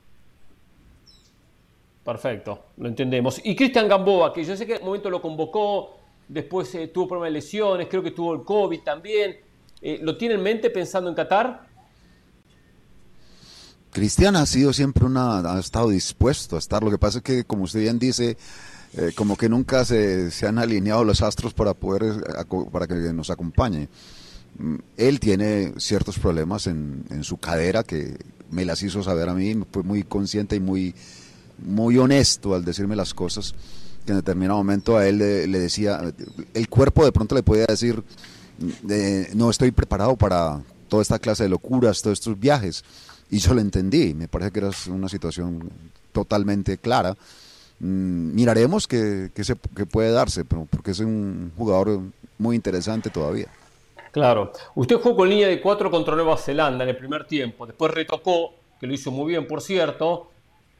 [2.06, 3.40] Perfecto, lo entendemos.
[3.42, 5.96] Y Cristian Gamboa, que yo sé que en un momento lo convocó
[6.28, 9.36] después eh, tuvo problemas de lesiones, creo que tuvo el COVID también.
[9.82, 11.66] Eh, ¿Lo tiene en mente pensando en Qatar?
[13.92, 16.80] Cristian ha sido siempre una, ha estado dispuesto a estar.
[16.80, 18.36] Lo que pasa es que, como usted bien dice,
[18.96, 22.02] eh, como que nunca se, se, han alineado los astros para poder,
[22.70, 23.88] para que nos acompañe.
[24.58, 28.16] Mm, él tiene ciertos problemas en, en, su cadera que
[28.50, 30.94] me las hizo saber a mí, fue muy consciente y muy,
[31.58, 33.54] muy honesto al decirme las cosas
[34.06, 36.00] que en determinado momento a él le, decía,
[36.54, 38.02] el cuerpo de pronto le podía decir,
[39.34, 42.84] no estoy preparado para toda esta clase de locuras, todos estos viajes.
[43.28, 45.68] Y yo lo entendí, me parece que era una situación
[46.12, 47.16] totalmente clara.
[47.80, 49.42] Mm, miraremos qué que,
[49.74, 52.00] que puede darse, porque es un jugador
[52.38, 53.48] muy interesante todavía.
[54.12, 54.52] Claro.
[54.76, 57.66] Usted jugó con línea de 4 contra Nueva Zelanda en el primer tiempo.
[57.66, 60.30] Después retocó, que lo hizo muy bien, por cierto.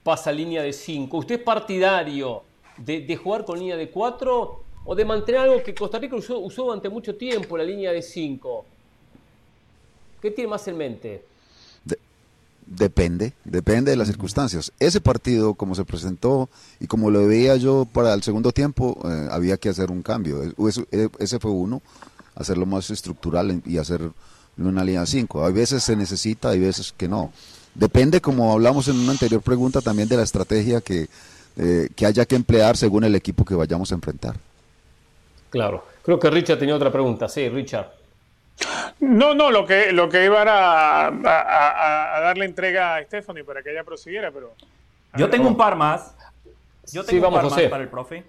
[0.07, 1.17] Pasa línea de 5.
[1.17, 2.45] ¿Usted es partidario
[2.77, 6.89] de, jugar con línea de 4 o de mantener algo que Costa Rica usó, durante
[6.89, 8.65] mucho tiempo, la línea de 5?
[10.23, 11.25] ¿Qué tiene más en mente?
[12.69, 14.71] depende, depende de las circunstancias.
[14.79, 19.29] Ese partido, como se presentó y como lo veía yo para el segundo tiempo, eh,
[19.33, 20.41] había que hacer un cambio.
[21.19, 21.83] ese fue uno
[22.37, 24.13] hacerlo más estructural y hacer
[24.57, 25.45] una línea 5.
[25.45, 27.33] Hay veces se necesita, hay veces que no.
[27.79, 31.09] Depende, como hablamos en una anterior pregunta, también de la estrategia que,
[31.59, 34.37] eh, que haya que emplear según el equipo que vayamos a enfrentar.
[35.51, 35.85] Claro.
[36.03, 37.29] Creo que Richard tenía otra pregunta.
[37.29, 37.91] Sí, Richard.
[39.01, 43.73] No, no, lo que, lo que iba era a, darle entrega a Stephanie para que
[43.73, 44.55] ella prosiguiera, pero...
[45.17, 46.15] Yo tengo un par más.
[46.93, 48.25] Yo tengo un par más para el profe.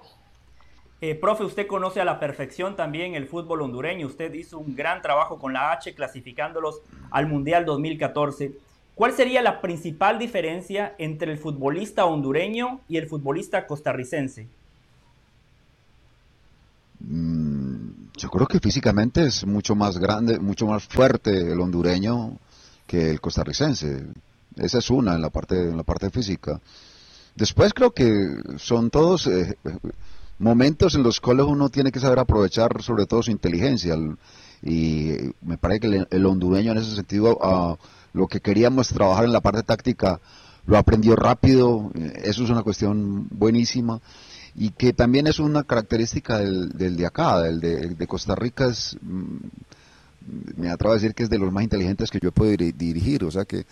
[0.99, 4.07] Eh, profe, usted conoce a la perfección también el fútbol hondureño.
[4.07, 6.81] Usted hizo un gran trabajo con la H clasificándolos
[7.11, 8.51] al Mundial 2014.
[8.97, 14.47] ¿Cuál sería la principal diferencia entre el futbolista hondureño y el futbolista costarricense?
[17.01, 22.39] Mm, yo creo que físicamente es mucho más grande, mucho más fuerte el hondureño
[22.87, 24.03] que el costarricense.
[24.55, 26.59] Esa es una en la parte, en la parte física.
[27.35, 28.09] Después creo que
[28.57, 29.59] son todos eh,
[30.39, 33.95] momentos en los cuales uno tiene que saber aprovechar sobre todo su inteligencia.
[34.63, 37.77] Y me parece que el, hondureño en ese sentido, a
[38.17, 40.19] lo que queríamos trabajar en la parte táctica,
[40.65, 41.91] lo aprendió rápido.
[42.23, 44.01] Eso es una cuestión buenísima.
[44.55, 47.59] Y que también es una característica del, de acá, del
[47.95, 49.37] de, Costa Rica, es, mm,
[50.57, 53.23] me atrevo a decir que es de los más inteligentes que yo puedo dirigir.
[53.23, 53.65] O sea que,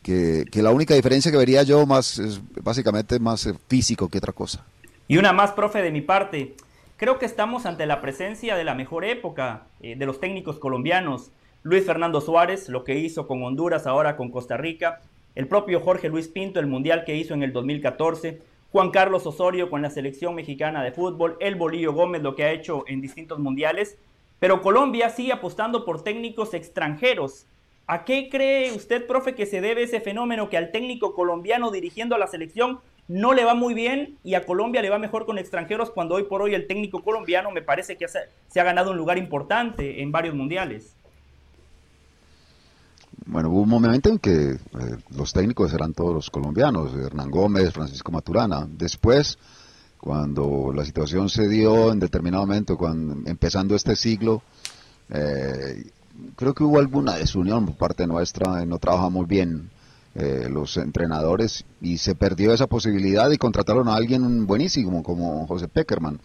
[0.00, 4.32] que, que la única diferencia que vería yo más es básicamente más físico que otra
[4.32, 4.64] cosa.
[5.08, 6.54] Y una más, profe, de mi parte.
[6.96, 11.30] Creo que estamos ante la presencia de la mejor época eh, de los técnicos colombianos.
[11.64, 15.00] Luis Fernando Suárez, lo que hizo con Honduras, ahora con Costa Rica.
[15.34, 18.40] El propio Jorge Luis Pinto, el mundial que hizo en el 2014.
[18.70, 21.36] Juan Carlos Osorio con la selección mexicana de fútbol.
[21.40, 23.98] El Bolillo Gómez, lo que ha hecho en distintos mundiales.
[24.38, 27.46] Pero Colombia sigue apostando por técnicos extranjeros.
[27.88, 32.14] ¿A qué cree usted, profe, que se debe ese fenómeno que al técnico colombiano dirigiendo
[32.14, 35.38] a la selección no le va muy bien y a Colombia le va mejor con
[35.38, 38.98] extranjeros cuando hoy por hoy el técnico colombiano me parece que se ha ganado un
[38.98, 40.97] lugar importante en varios mundiales.
[43.30, 44.58] Bueno, hubo un momento en que eh,
[45.14, 48.66] los técnicos eran todos los colombianos, Hernán Gómez, Francisco Maturana.
[48.66, 49.36] Después,
[50.00, 54.40] cuando la situación se dio en determinado momento, cuando, empezando este siglo,
[55.10, 55.90] eh,
[56.36, 59.68] creo que hubo alguna desunión por parte nuestra, no trabajamos bien
[60.14, 65.68] eh, los entrenadores y se perdió esa posibilidad y contrataron a alguien buenísimo como José
[65.68, 66.18] Peckerman.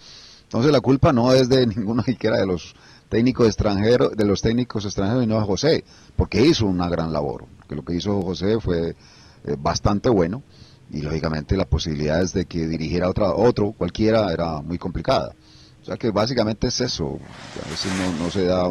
[0.43, 2.73] Entonces la culpa no es de ninguno siquiera de los
[3.13, 5.83] técnicos extranjeros, de los técnicos extranjeros, sino de José,
[6.15, 7.45] porque hizo una gran labor.
[7.69, 10.41] Que lo que hizo José fue eh, bastante bueno
[10.89, 15.35] y lógicamente la posibilidad de que dirigiera otra, otro, cualquiera, era muy complicada.
[15.83, 17.19] O sea que básicamente es eso.
[17.63, 18.63] A veces no, no se da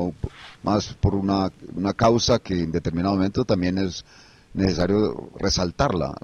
[0.64, 4.04] más por una, una causa que en determinado momento también es
[4.54, 6.16] necesario resaltarla.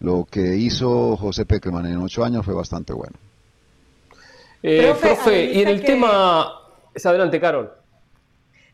[0.00, 3.18] Lo que hizo José Peckerman en ocho años fue bastante bueno.
[4.62, 6.61] Eh, profe, y en el tema...
[6.94, 7.72] Es adelante, Carol.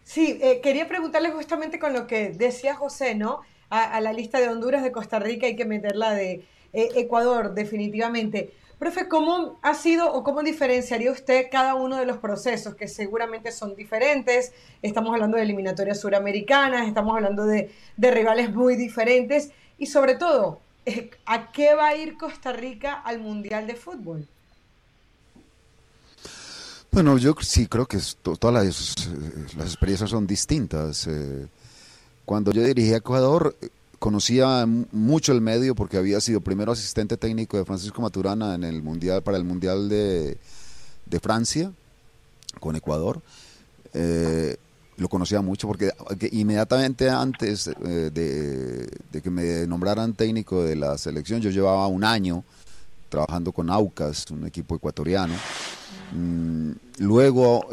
[0.03, 3.43] Sí, eh, quería preguntarle justamente con lo que decía José, ¿no?
[3.71, 8.55] A, la lista de Honduras, de Costa Rica, hay que meterla de eh, Ecuador, definitivamente.
[8.79, 13.53] Profe, ¿cómo ha sido o cómo diferenciaría usted cada uno de los procesos que seguramente
[13.53, 14.53] son diferentes?
[14.81, 21.11] Estamos hablando de eliminatorias suramericanas, estamos hablando de, rivales muy diferentes y sobre todo, eh,
[21.27, 24.27] ¿a qué va a ir Costa Rica al Mundial de Fútbol?
[26.91, 29.09] Bueno, yo sí creo que todas las,
[29.57, 31.07] las, experiencias son distintas.
[31.07, 31.47] Eh,
[32.25, 33.55] cuando yo dirigí a Ecuador,
[33.99, 38.83] conocía mucho el medio porque había sido primero asistente técnico de Francisco Maturana en el
[38.83, 40.39] mundial para el mundial de,
[41.21, 41.73] Francia
[42.61, 43.21] con Ecuador.
[43.95, 44.57] Eh,
[44.99, 45.93] lo conocía mucho porque
[46.33, 52.45] inmediatamente antes eh, de, que me nombraran técnico de la selección, yo llevaba un año
[53.09, 55.35] trabajando con Aucas, un equipo ecuatoriano.
[56.11, 57.69] Mm, luego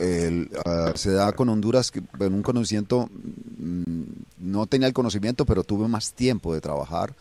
[0.66, 3.10] ah, se da con Honduras en un conocimiento,
[3.58, 4.04] mm,
[4.40, 7.16] no tenía el conocimiento, pero tuve más tiempo de trabajar,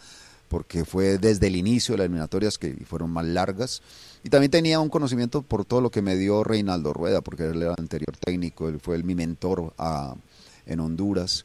[0.48, 3.82] porque fue desde el inicio de las eliminatorias que fueron más largas.
[4.22, 7.62] Y también tenía un conocimiento por todo lo que me dio Reinaldo Rueda, porque él
[7.62, 9.72] era el anterior técnico, él fue mi mentor
[10.66, 11.44] en Honduras.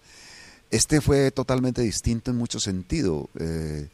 [0.72, 3.30] Este fue totalmente distinto en mucho sentido.
[3.40, 3.90] Eh,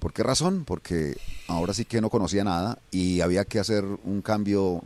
[0.00, 0.64] ¿Por qué razón?
[0.64, 4.82] Porque ahora sí que no conocía nada y había que hacer un cambio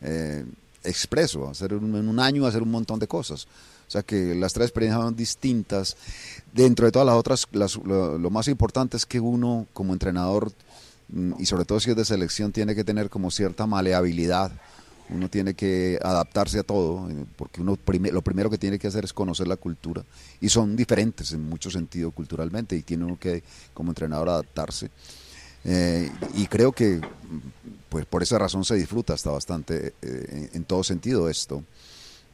[0.00, 0.44] eh,
[0.84, 3.46] expreso, hacer en un año hacer un montón de cosas.
[3.86, 5.96] O sea que las tres experiencias son distintas.
[6.52, 10.52] Dentro de todas las otras, lo, lo, más importante es que uno como entrenador,
[11.08, 14.50] mm, y sobre todo si es de selección, tiene que tener como cierta maleabilidad.
[15.08, 17.78] Uno tiene que adaptarse a todo, eh, porque uno
[18.10, 20.04] lo primero que tiene que hacer es conocer la cultura.
[20.40, 24.90] Y son diferentes en mucho sentido culturalmente, y tiene uno que, como entrenador, adaptarse.
[25.66, 27.00] Eh, y creo que
[27.88, 31.62] pues por esa razón se disfruta hasta bastante eh, en todo sentido esto.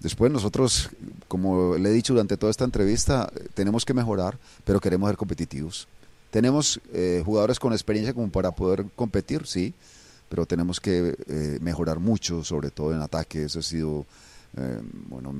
[0.00, 0.90] Después nosotros,
[1.28, 5.86] como le he dicho durante toda esta entrevista, tenemos que mejorar, pero queremos ser competitivos.
[6.32, 9.74] Tenemos eh, jugadores con experiencia como para poder competir, sí,
[10.30, 13.44] pero tenemos que eh, mejorar mucho, sobre todo en ataque.
[13.44, 14.06] Eso ha sido,
[14.56, 15.34] eh, bueno,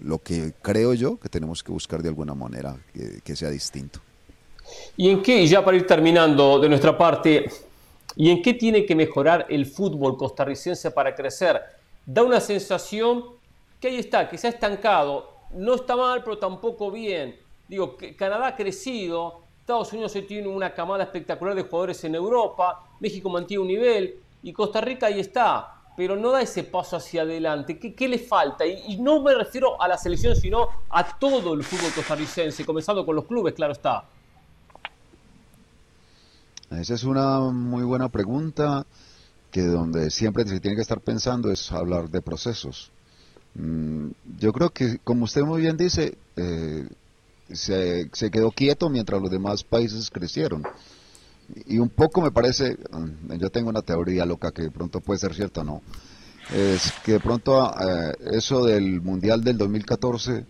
[0.00, 2.76] lo que creo yo que tenemos que buscar de alguna manera
[3.24, 4.00] que, sea distinto.
[4.96, 7.50] ¿Y en qué, ya para ir terminando de nuestra parte,
[8.16, 11.60] ¿y en qué tiene que mejorar el fútbol costarricense para crecer?
[12.04, 13.24] Da una sensación
[13.80, 15.30] que ahí está, que se ha estancado.
[15.52, 17.36] No está mal, pero tampoco bien.
[17.68, 22.14] Digo, que Canadá ha crecido, Estados Unidos hoy tiene una camada espectacular de jugadores en
[22.14, 26.96] Europa, México mantiene un nivel y Costa Rica ahí está, pero no da ese paso
[26.96, 27.78] hacia adelante.
[27.78, 28.66] ¿Qué, le falta?
[28.66, 33.14] Y, no me refiero a la selección, sino a todo el fútbol costarricense, comenzando con
[33.14, 34.04] los clubes, claro está.
[36.80, 38.86] Esa es una muy buena pregunta,
[39.50, 42.90] que donde siempre se tiene que estar pensando es hablar de procesos.
[43.54, 44.08] Mm,
[44.38, 46.88] yo creo que, como usted muy bien dice, eh,
[47.52, 50.62] se, quedó quieto mientras los demás países crecieron.
[51.66, 55.20] Y un poco me parece, mm, yo tengo una teoría loca que de pronto puede
[55.20, 55.82] ser cierta o no,
[56.54, 60.46] es que de pronto eh, eso del Mundial del 2014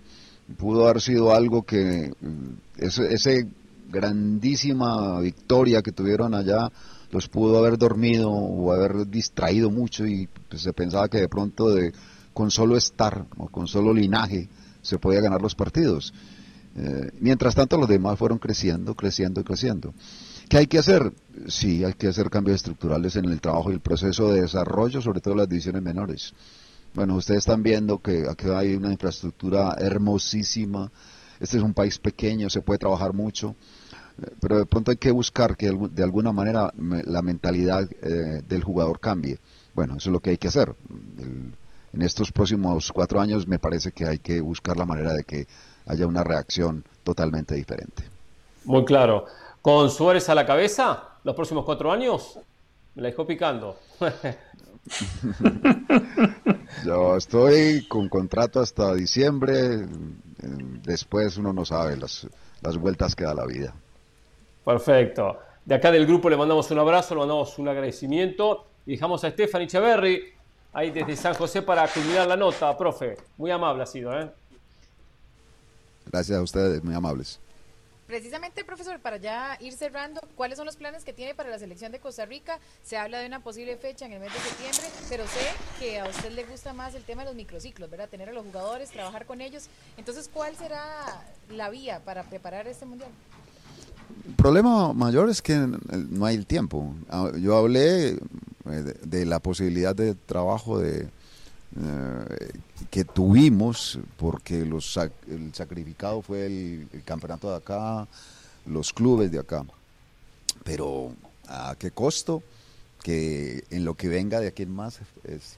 [0.56, 3.48] pudo haber sido algo que, mm, ese, ese
[3.92, 6.72] grandísima victoria que tuvieron allá,
[7.10, 11.68] los pudo haber dormido o haber distraído mucho y pues, se pensaba que de pronto
[11.70, 11.92] de
[12.32, 14.48] con solo estar o con solo linaje
[14.80, 16.12] se podía ganar los partidos.
[16.74, 19.92] Eh, mientras tanto los demás fueron creciendo, creciendo y creciendo.
[20.48, 21.12] ¿Qué hay que hacer?
[21.46, 25.20] Sí, hay que hacer cambios estructurales en el trabajo y el proceso de desarrollo, sobre
[25.20, 26.32] todo en las divisiones menores.
[26.94, 30.90] Bueno, ustedes están viendo que aquí hay una infraestructura hermosísima.
[31.40, 33.56] Este es un país pequeño, se puede trabajar mucho,
[34.40, 39.00] pero de pronto hay que buscar que de alguna manera la mentalidad eh, del jugador
[39.00, 39.38] cambie.
[39.74, 40.74] Bueno, eso es lo que hay que hacer.
[41.18, 41.54] El,
[41.92, 45.46] en estos próximos cuatro años me parece que hay que buscar la manera de que
[45.86, 48.04] haya una reacción totalmente diferente.
[48.64, 49.26] Muy claro.
[49.60, 52.38] ¿Con Suárez a la cabeza los próximos cuatro años?
[52.94, 53.76] Me la dejó picando.
[56.84, 59.86] Yo estoy con contrato hasta diciembre.
[60.82, 62.26] Después uno no sabe las,
[62.60, 63.74] las vueltas que da la vida.
[64.64, 65.38] Perfecto.
[65.64, 69.30] De acá del grupo le mandamos un abrazo, le mandamos un agradecimiento y dejamos a
[69.30, 70.32] Stephanie Echeverry
[70.72, 73.16] ahí desde San José para culminar la nota, profe.
[73.36, 74.30] Muy amable ha sido, ¿eh?
[76.06, 77.38] Gracias a ustedes, muy amables.
[78.06, 81.92] Precisamente, profesor, para ya ir cerrando, ¿cuáles son los planes que tiene para la selección
[81.92, 82.58] de Costa Rica?
[82.82, 85.40] Se habla de una posible fecha en el mes de septiembre, pero sé
[85.78, 88.08] que a usted le gusta más el tema de los microciclos, ¿verdad?
[88.10, 89.68] Tener a los jugadores, trabajar con ellos.
[89.96, 93.10] Entonces, ¿cuál será la vía para preparar este mundial?
[94.26, 96.94] El problema mayor es que no hay el tiempo.
[97.08, 101.08] Ah, yo hablé eh, de, la posibilidad de trabajo de,
[101.80, 102.50] eh,
[102.90, 108.06] que tuvimos, porque los, el sacrificado fue el, campeonato de acá,
[108.66, 109.64] los clubes de acá.
[110.64, 111.12] Pero
[111.48, 112.42] ¿a qué costo?
[113.02, 115.56] Que en lo que venga de aquí en más, es,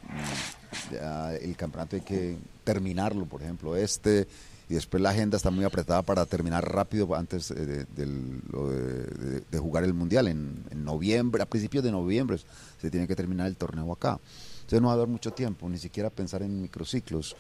[1.43, 4.27] el campeonato hay que terminarlo, por ejemplo, este
[4.69, 9.93] y después la agenda está muy apretada para terminar rápido antes de, de, jugar el
[9.93, 12.39] Mundial en, noviembre, a principios de noviembre
[12.81, 14.19] se tiene que terminar el torneo acá.
[14.57, 17.37] Entonces no va a haber mucho tiempo, ni siquiera pensar en microciclos.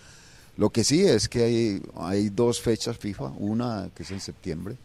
[0.57, 4.76] Lo que sí es que hay, hay dos fechas FIFA, una que es en septiembre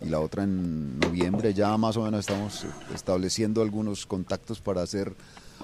[0.00, 1.54] y la otra en noviembre.
[1.54, 5.14] Ya más o menos estamos estableciendo algunos contactos para hacer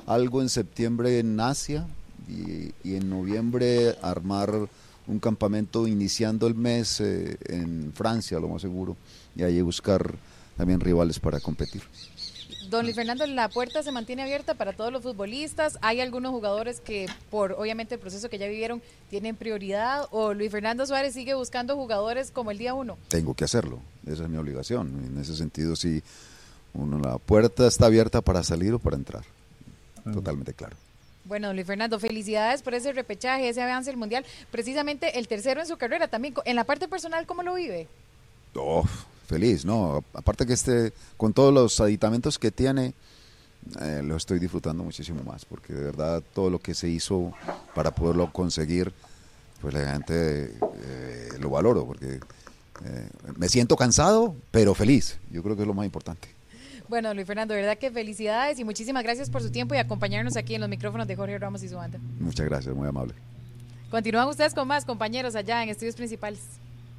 [0.07, 1.87] algo en septiembre en Asia
[2.29, 4.69] y, y en noviembre armar
[5.07, 8.97] un campamento iniciando el mes eh, en Francia, lo más seguro,
[9.35, 10.15] y ahí buscar
[10.57, 11.83] también rivales para competir.
[12.71, 15.79] Don Luis Fernando, la puerta se mantiene abierta para todos los futbolistas.
[15.83, 20.07] Hay algunos jugadores que, por obviamente el proceso que ya vivieron, tienen prioridad.
[20.11, 22.99] ¿O Luis Fernando Suárez sigue buscando jugadores como el día uno?
[23.09, 23.79] Tengo que hacerlo.
[24.05, 24.89] Esa es mi obligación.
[25.07, 26.03] En ese sentido, sí,
[26.75, 29.25] uno, la puerta está abierta para salir o para entrar.
[30.13, 30.77] Totalmente claro.
[31.27, 34.25] Bueno, Luis Fernando, felicidades por ese repechaje, ese avance del Mundial.
[34.53, 36.35] Precisamente el tercero en su carrera también.
[36.45, 37.89] En la parte personal, ¿cómo lo vive?
[38.55, 38.85] Oh,
[39.27, 40.05] feliz, ¿no?
[40.15, 42.95] Aparte que este, con todos los aditamentos que tiene,
[43.81, 47.33] eh, lo estoy disfrutando muchísimo más, porque de verdad todo lo que se hizo
[47.75, 48.93] para poderlo conseguir,
[49.61, 52.21] pues la gente eh, lo valoro, porque
[52.85, 55.19] eh, me siento cansado, pero feliz.
[55.33, 56.36] Yo creo que es lo más importante.
[56.89, 60.37] Bueno, Luis Fernando, de verdad que felicidades y muchísimas gracias por su tiempo y acompañarnos
[60.37, 61.99] aquí en los micrófonos de Jorge Ramos y su banda.
[62.21, 63.15] Muchas gracias, muy amable.
[63.91, 66.41] Continúan ustedes con más compañeros allá en estudios principales.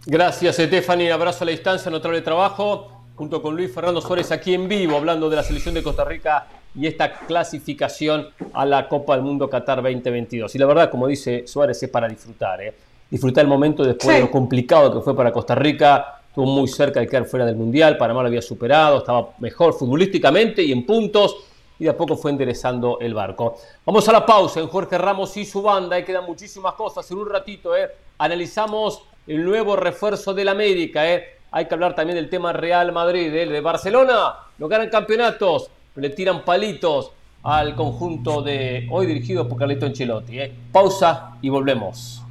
[0.06, 1.12] Gracias, Stephanie.
[1.12, 2.92] Abrazo a la distancia, notable trabajo.
[3.16, 6.48] Junto con Luis Fernando Suárez aquí en vivo, hablando de la selección de Costa Rica
[6.76, 10.54] y esta clasificación a la Copa del Mundo Qatar 2022.
[10.54, 12.62] Y la verdad, como dice Suárez, es para disfrutar.
[12.62, 12.74] ¿eh?
[13.10, 16.22] Disfrutar el momento después de lo complicado que fue para Costa Rica.
[16.38, 17.98] Estuvo muy cerca de quedar fuera del Mundial.
[17.98, 21.36] Panamá lo había superado, estaba mejor futbolísticamente y en puntos.
[21.80, 23.58] Y de a poco fue enderezando el barco.
[23.84, 25.96] Vamos a la pausa en Jorge Ramos y su banda.
[25.96, 27.10] Ahí quedan muchísimas cosas.
[27.10, 27.90] En un ratito ¿eh?
[28.20, 31.12] analizamos el nuevo refuerzo del América.
[31.12, 31.24] ¿eh?
[31.50, 33.48] Hay que hablar también del tema Real Madrid, ¿eh?
[33.48, 34.36] de Barcelona.
[34.60, 40.40] No ganan campeonatos, le tiran palitos al conjunto de hoy dirigido por Carlito Ancelotti.
[40.40, 40.54] ¿eh?
[40.72, 42.27] Pausa y volvemos.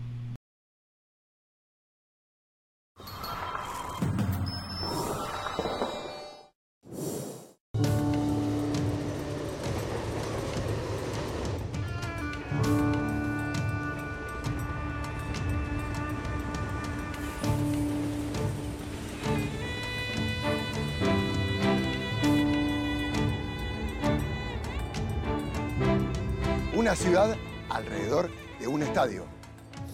[26.87, 27.37] Una ciudad
[27.69, 28.31] alrededor
[28.61, 29.25] de un estadio.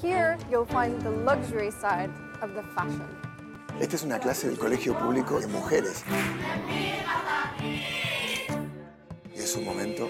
[0.02, 2.10] Here you'll find the luxury side
[2.42, 3.08] of the fashion.
[3.80, 6.04] Esta es una clase del colegio público de mujeres.
[9.34, 10.06] Y es un momento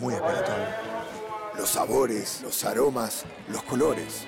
[0.00, 0.76] muy espiritual.
[1.56, 4.26] Los sabores, los aromas, los colores.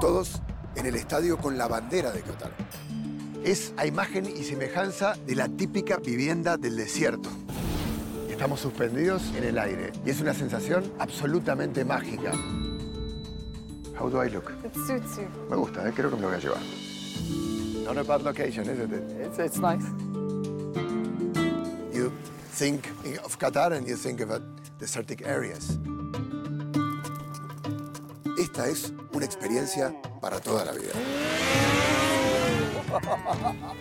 [0.00, 0.40] Todos
[0.76, 2.52] en el estadio con la bandera de Qatar.
[3.44, 7.28] Es a imagen y semejanza de la típica vivienda del desierto.
[8.36, 12.32] Estamos suspendidos en el aire y es una sensación absolutamente mágica.
[13.98, 14.52] How do I look?
[14.62, 15.26] It suits you.
[15.48, 15.92] Me gusta, ¿eh?
[15.96, 16.60] creo que me lo voy a llevar.
[17.86, 19.26] Not a bad location, isn't it?
[19.26, 19.86] It's, it's nice.
[21.94, 22.12] You
[22.52, 22.86] think
[23.24, 24.42] of Qatar and you think about
[24.78, 25.78] desertic areas.
[28.38, 30.92] Esta es una experiencia para toda la vida.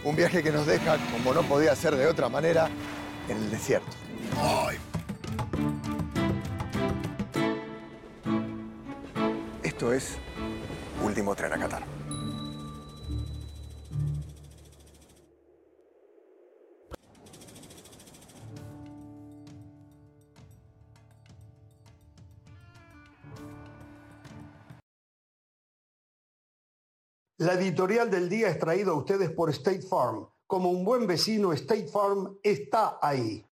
[0.05, 2.69] Un viaje que nos deja, como no podía ser de otra manera,
[3.27, 4.04] en el desierto.
[9.63, 10.17] Esto es
[11.03, 11.83] Último Tren a Qatar.
[27.37, 30.25] La editorial del día es traída a ustedes por State Farm.
[30.47, 33.43] Como un buen vecino, State Farm está ahí.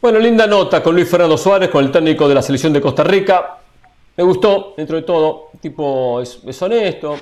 [0.00, 3.02] Bueno, linda nota con Luis Fernando Suárez, con el técnico de la selección de Costa
[3.02, 3.58] Rica.
[4.16, 7.18] Me gustó, dentro de todo, el tipo es, es honesto,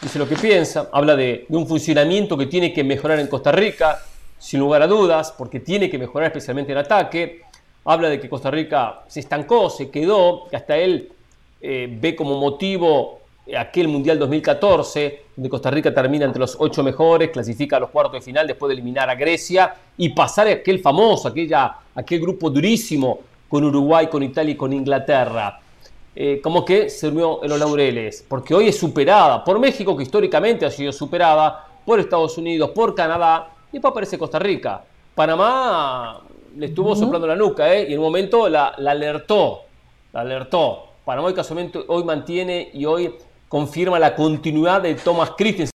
[0.00, 3.98] dice lo que piensa, habla de, un funcionamiento que tiene que mejorar en Costa Rica,
[4.38, 7.42] sin lugar a dudas, porque tiene que mejorar especialmente en ataque.
[7.84, 11.12] Habla de que Costa Rica se estancó, se quedó, que hasta él
[11.60, 13.20] eh, ve como motivo
[13.58, 18.14] aquel Mundial 2014, donde Costa Rica termina entre los ocho mejores, clasifica a los cuartos
[18.14, 22.50] de final después de eliminar a Grecia y pasar a aquel famoso, aquella, aquel grupo
[22.50, 25.60] durísimo con Uruguay, con Italia y con Inglaterra.
[26.14, 30.02] Eh, como que se durmió en los laureles, porque hoy es superada por México, que
[30.02, 34.82] históricamente ha sido superada, por Estados Unidos, por Canadá, y después aparece Costa Rica.
[35.14, 36.20] Panamá
[36.56, 37.86] le estuvo soplando la nuca, ¿eh?
[37.88, 39.62] y en un momento la, la alertó,
[40.12, 40.86] la alertó.
[41.04, 43.14] Panamá casualmente hoy mantiene y hoy
[43.48, 45.70] confirma la continuidad de Thomas Christensen.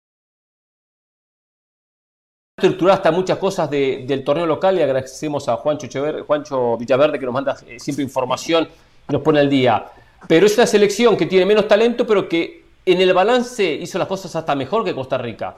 [2.57, 7.34] estructurado hasta muchas cosas de, del torneo local y agradecemos a Juancho, Villaverde que nos
[7.34, 8.67] manda eh, siempre información
[9.09, 9.86] y nos pone al día.
[10.28, 14.07] Pero es una selección que tiene menos talento, pero que en el balance hizo las
[14.07, 15.57] cosas hasta mejor que Costa Rica.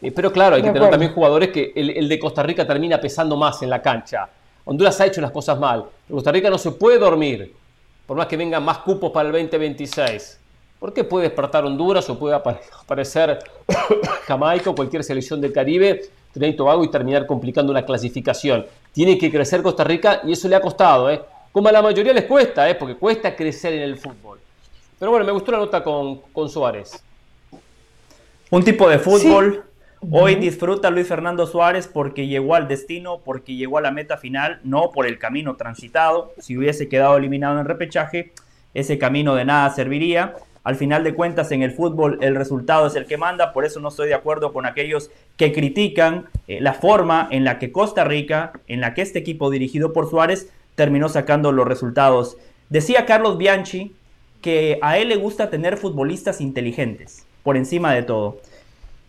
[0.00, 3.00] Eh, pero claro, hay que tener también jugadores que el, el, de Costa Rica termina
[3.00, 4.28] pesando más en la cancha.
[4.66, 5.84] Honduras ha hecho las cosas mal.
[6.10, 7.54] Costa Rica no se puede dormir.
[8.04, 10.40] por más que vengan más cupos para el 2026.
[10.78, 13.38] ¿Por qué puede despertar Honduras o puede aparecer
[14.26, 18.66] Jamaica o cualquier selección del Caribe, Trinidad y Tobago y terminar complicando una clasificación?
[18.92, 21.22] Tiene que crecer Costa Rica y eso le ha costado, ¿eh?
[21.52, 22.74] Como a la mayoría les cuesta, ¿eh?
[22.74, 24.40] Porque cuesta crecer en el fútbol.
[24.98, 27.02] Pero bueno, me gustó la nota con, con Suárez.
[28.50, 29.65] Un tipo de fútbol.
[30.00, 34.60] Hoy disfruta Luis Fernando Suárez porque llegó al destino, porque llegó a la meta final,
[34.62, 36.32] no por el camino transitado.
[36.38, 38.32] Si hubiese quedado eliminado en el repechaje,
[38.74, 40.34] ese camino de nada serviría.
[40.64, 43.80] Al final de cuentas, en el fútbol el resultado es el que manda, por eso
[43.80, 48.04] no estoy de acuerdo con aquellos que critican eh, la forma en la que Costa
[48.04, 52.36] Rica, en la que este equipo dirigido por Suárez, terminó sacando los resultados.
[52.68, 53.94] Decía Carlos Bianchi
[54.42, 58.40] que a él le gusta tener futbolistas inteligentes, por encima de todo.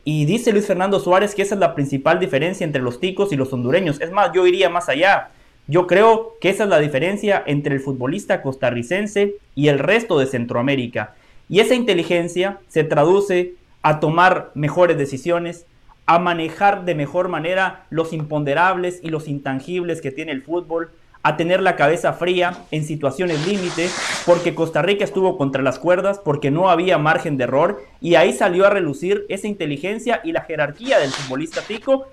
[0.10, 3.36] Y dice Luis Fernando Suárez que esa es la principal diferencia entre los ticos y
[3.36, 4.00] los hondureños.
[4.00, 5.32] Es más, yo iría más allá.
[5.68, 10.26] Yo creo que esa es la diferencia entre el futbolista costarricense y el resto de
[10.26, 11.16] Centroamérica.
[11.50, 15.66] Y esa inteligencia se traduce a tomar mejores decisiones,
[16.06, 20.90] a manejar de mejor manera los imponderables y los intangibles que tiene el fútbol,
[21.24, 23.90] a tener la cabeza fría en situaciones límite,
[24.26, 28.34] porque Costa Rica estuvo contra las cuerdas, porque no había margen de error, y ahí
[28.34, 32.08] salió a relucir esa inteligencia y la jerarquía del futbolista tico,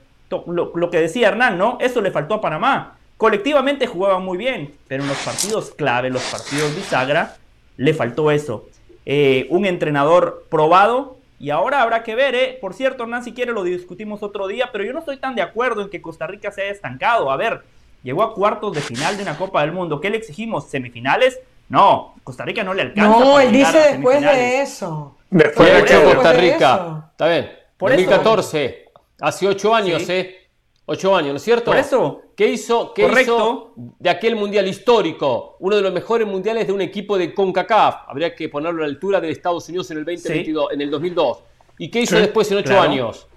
[0.47, 1.79] lo, que decía Hernán, ¿no?
[1.81, 2.97] Eso le faltó a Panamá.
[3.17, 7.37] Colectivamente jugaban muy bien, pero en los partidos clave, los partidos bisagra,
[7.77, 8.67] le faltó eso.
[9.07, 11.19] Eh, un entrenador probado.
[11.39, 12.59] Y ahora habrá que ver, ¿eh?
[12.61, 15.43] Por cierto, Hernán, si quiere lo discutimos otro día, pero yo no estoy tan de
[15.43, 17.31] acuerdo en que Costa Rica se haya estancado.
[17.31, 17.63] A ver,
[18.05, 20.01] llegó a cuartos de final de una Copa del Mundo.
[20.01, 20.69] ¿Qué le exigimos?
[20.69, 21.41] ¿Semifinales?
[21.69, 23.19] No, Costa Rica no le alcanza.
[23.19, 25.17] No, él dice después de eso.
[25.31, 27.09] Después de Costa Rica.
[27.11, 27.51] Está bien.
[27.77, 28.85] Por 2014,
[29.21, 30.49] hace ocho años, ¿eh?
[30.87, 31.65] Ocho años, ¿no es cierto?
[31.65, 32.21] Por eso.
[32.37, 35.57] ¿Qué hizo, qué hizo de aquel mundial histórico?
[35.61, 38.09] Uno de los mejores mundiales de un equipo de CONCACAF.
[38.09, 41.39] Habría que ponerlo a la altura de Estados Unidos en el 2022, en el 2002.
[41.79, 43.29] ¿Y qué hizo después en ocho años?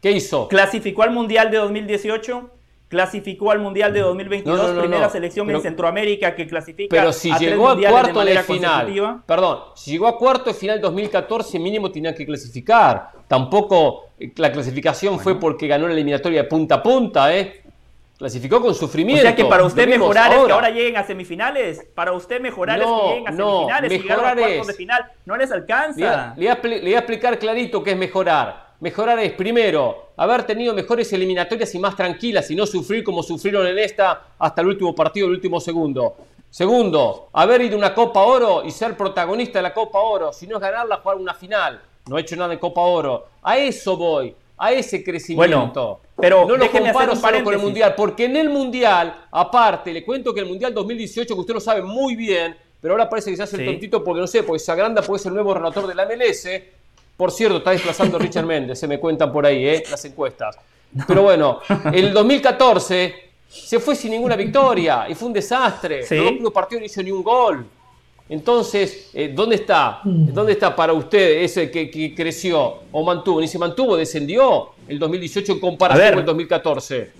[0.00, 0.48] ¿Qué hizo?
[0.48, 2.50] Clasificó al mundial de 2018.
[2.88, 6.96] Clasificó al Mundial de 2022, primera selección en Centroamérica que clasifica.
[6.96, 11.58] Pero si llegó a cuarto de, final, perdón, si llegó a cuarto de final 2014,
[11.58, 13.10] mínimo tenía que clasificar.
[13.28, 17.62] Tampoco eh, la clasificación fue porque ganó la eliminatoria de punta a punta, ¿eh?
[18.18, 19.20] Clasificó con sufrimiento.
[19.20, 21.86] O sea que para usted mejorar es que ahora lleguen a semifinales.
[21.94, 25.12] Para usted mejorar es que lleguen a semifinales y a cuartos de final.
[25.24, 26.34] No les alcanza.
[26.36, 28.67] Le voy, a, explicar clarito qué es mejorar.
[28.80, 33.66] Mejorar es, primero, haber tenido mejores eliminatorias y más tranquilas y no sufrir como sufrieron
[33.66, 36.16] en esta hasta el último partido, el último segundo.
[36.48, 40.32] Segundo, haber ido a una Copa Oro y ser protagonista de la Copa Oro.
[40.32, 41.80] Si no es ganarla, jugar una final.
[42.08, 43.26] No he hecho nada en Copa Oro.
[43.42, 46.00] A eso voy a ese crecimiento.
[46.16, 50.32] pero no lo comparo solo con el Mundial, porque en el Mundial, aparte, le cuento
[50.32, 53.42] que el Mundial 2018, que usted lo sabe muy bien, pero ahora parece que se
[53.42, 55.94] hace el tontito porque no sé, porque se agranda, puede ser el nuevo relator de
[55.96, 56.48] la MLS.
[57.18, 59.82] Por cierto, está desplazando Richard Méndez, se me cuentan por ahí, ¿eh?
[59.90, 60.56] las encuestas.
[61.04, 61.58] Pero bueno,
[61.92, 63.14] el 2014
[63.48, 66.06] se fue sin ninguna victoria y fue un desastre.
[66.06, 66.14] ¿Sí?
[66.14, 67.66] El partido no hizo ni un gol.
[68.28, 70.00] Entonces, eh, ¿dónde está?
[70.04, 73.40] ¿Dónde está para usted ese que, creció o mantuvo?
[73.40, 77.10] Ni se mantuvo, descendió el 2018 en comparación con el 2014.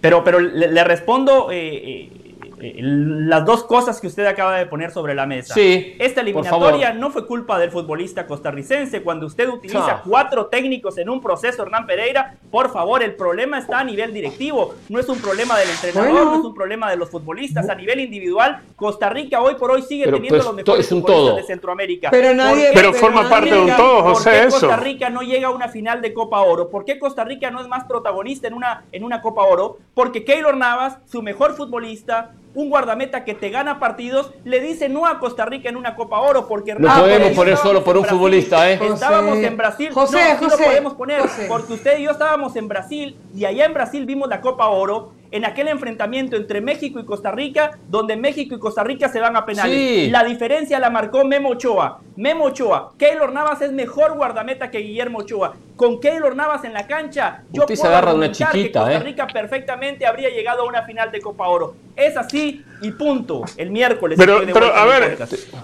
[0.00, 2.29] Pero, pero le, respondo eh, eh,
[2.60, 5.54] las dos cosas que usted acaba de poner sobre la mesa.
[5.54, 9.02] Sí, Esta eliminatoria no fue culpa del futbolista costarricense.
[9.02, 13.80] Cuando usted utiliza cuatro técnicos en un proceso, Hernán Pereira, por favor, el problema está
[13.80, 14.74] a nivel directivo.
[14.88, 17.68] No es un problema del entrenador, no es un problema de los futbolistas.
[17.68, 21.42] A nivel individual, Costa Rica hoy por hoy sigue teniendo pues, los mejores futbolistas de
[21.44, 22.10] Centroamérica.
[22.10, 24.30] Pero, nadie, pero, forma parte de un todo, José.
[24.30, 26.68] ¿Por qué Costa Rica no llega a una final de Copa Oro?
[26.68, 29.78] ¿Por qué Costa Rica no es más protagonista en una, en una Copa Oro?
[29.94, 35.06] Porque Keylor Navas, su mejor futbolista, un guardameta que te gana partidos, le dice no
[35.06, 38.70] a Costa Rica en una Copa Oro porque no podemos poner solo por un futbolista,
[38.70, 38.80] ¿eh?
[38.82, 43.16] Estábamos en Brasil, José, no, lo podemos poner porque usted y yo estábamos en Brasil
[43.34, 47.30] y allá en Brasil vimos la Copa Oro en aquel enfrentamiento entre México y Costa
[47.30, 50.10] Rica, donde México y Costa Rica se van a penales.
[50.10, 52.00] La diferencia la marcó Memo Ochoa.
[52.16, 55.54] Memo Ochoa, Keylor Navas es mejor guardameta que Guillermo Ochoa.
[55.76, 59.00] Con Keylor Navas en la cancha, yo puedo agarra una chiquita, que Costa ¿eh?
[59.00, 61.74] Rica perfectamente habría llegado a una final de Copa Oro.
[61.96, 63.44] Es así y punto.
[63.56, 64.18] El miércoles.
[64.18, 65.18] Pero, pero a ver,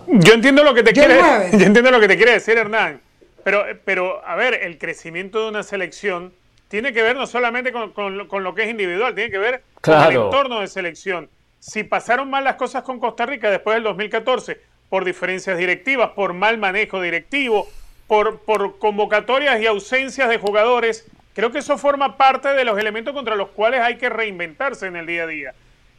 [0.06, 1.16] yo entiendo lo que te quiere,
[1.52, 3.00] yo entiendo lo que te quiere decir Hernán.
[3.44, 6.32] Pero, pero, a ver, el crecimiento de una selección
[6.68, 10.16] tiene que ver no solamente con, lo que es individual, tiene que ver con el
[10.16, 11.30] entorno de selección.
[11.58, 16.32] Si pasaron mal las cosas con Costa Rica después del 2014, por diferencias directivas, por
[16.32, 17.68] mal manejo directivo,
[18.06, 23.14] por, por convocatorias y ausencias de jugadores, creo que eso forma parte de los elementos
[23.14, 25.54] contra los cuales hay que reinventarse en el día a día.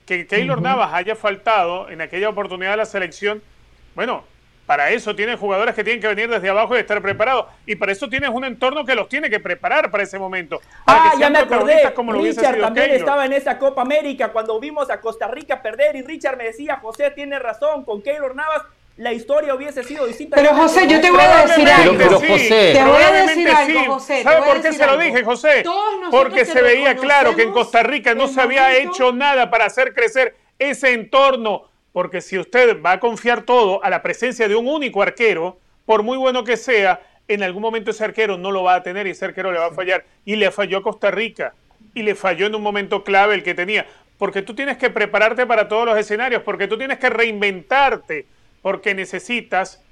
[0.06, 3.42] que Keylor Navas haya faltado en aquella oportunidad de la selección,
[3.94, 4.24] bueno,
[4.68, 7.46] para eso tienes jugadores que tienen que venir desde abajo y estar preparados.
[7.66, 10.60] Y para eso tienes un entorno que los tiene que preparar para ese momento.
[10.86, 11.94] ah, ya me acordé.
[11.96, 15.96] Como Richard también estaba en esa Copa América cuando vimos a Costa Rica perder.
[15.96, 18.64] Y Richard me decía, José tiene razón, con Keylor Navas
[18.98, 20.36] la historia hubiese sido distinta.
[20.36, 21.98] Pero José, yo te voy a decir algo.
[21.98, 24.24] Pero, José, te voy a decir algo, José.
[24.24, 25.64] ¿Sabe por qué se lo dije, José?
[26.12, 29.94] Porque se veía claro que en Costa Rica no se había hecho nada para hacer
[29.94, 34.68] crecer ese entorno porque si usted va a confiar todo a la presencia de un
[34.68, 38.76] único arquero, por muy bueno que sea, en algún momento ese arquero no lo va
[38.76, 40.06] a tener y ese arquero le va a fallar.
[40.24, 41.56] Y le falló a Costa Rica.
[41.96, 43.88] Y le falló en un momento clave el que tenía.
[44.20, 48.28] Porque tú tienes que prepararte para todos los escenarios, porque tú tienes que reinventarte,
[48.62, 49.84] porque necesitas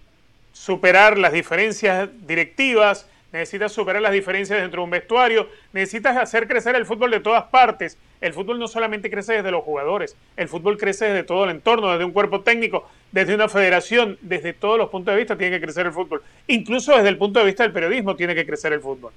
[0.51, 6.75] superar las diferencias directivas, necesitas superar las diferencias dentro de un vestuario, necesitas hacer crecer
[6.75, 7.97] el fútbol de todas partes.
[8.21, 11.91] El fútbol no solamente crece desde los jugadores, el fútbol crece desde todo el entorno,
[11.91, 15.65] desde un cuerpo técnico, desde una federación, desde todos los puntos de vista tiene que
[15.65, 16.23] crecer el fútbol.
[16.47, 19.11] Incluso desde el punto de vista del periodismo tiene que crecer el fútbol.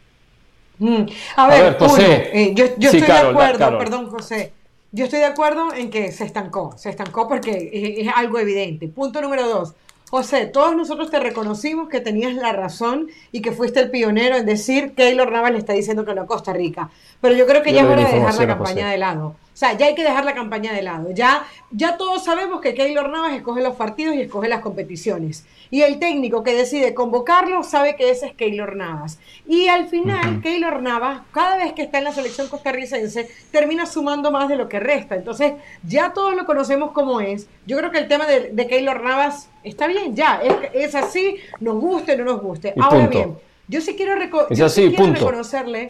[0.79, 1.07] Mm.
[1.37, 2.31] A, ver, José.
[2.33, 4.53] Eh, yo, estoy de acuerdo, perdón José,
[4.93, 8.89] yo estoy de acuerdo en que se estancó, se estancó porque es algo evidente.
[8.89, 9.75] Punto número dos.
[10.11, 14.47] José, todos nosotros te reconocimos que tenías la razón y que fuiste el pionero en
[14.47, 16.91] decir que Keylor Navas le está diciendo que no a Costa Rica.
[17.21, 19.37] Pero yo creo que ya es hora de dejar la campaña de lado.
[19.59, 21.11] O sea, ya hay que dejar la campaña de lado.
[21.11, 25.47] Ya, ya todos sabemos que Keylor Navas escoge los partidos y escoge las competiciones.
[25.69, 29.19] Y el técnico que decide convocarlo sabe que ese es Keylor Navas.
[29.49, 34.31] Y al final, Keylor Navas, cada vez que está en la selección costarricense, termina sumando
[34.31, 35.17] más de lo que resta.
[35.17, 37.49] Entonces, ya todos lo conocemos como es.
[37.67, 40.41] Yo creo que el tema de, de Keylor Navas está bien, ya.
[40.73, 42.75] Es, así, nos guste o no nos guste.
[42.81, 43.37] Ahora bien,
[43.67, 45.89] yo sí quiero, reconocerle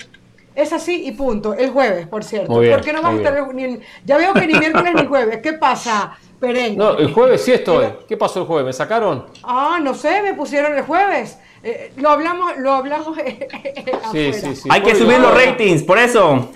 [0.54, 1.54] es así y punto.
[1.54, 2.52] El jueves, por cierto.
[2.54, 5.40] ¿Por qué no vamos a estar ni, Ya veo que ni miércoles ni jueves.
[5.42, 6.76] ¿Qué pasa, Perengue?
[6.76, 7.86] No, el jueves sí estoy.
[8.08, 8.66] ¿Qué pasó el jueves?
[8.66, 9.26] ¿Me sacaron?
[9.42, 11.38] Ah, no sé, me pusieron el jueves.
[11.62, 13.16] Eh, lo hablamos, lo hablamos.
[14.12, 14.68] sí, sí, sí.
[14.70, 16.50] Hay que subir los ratings, por eso.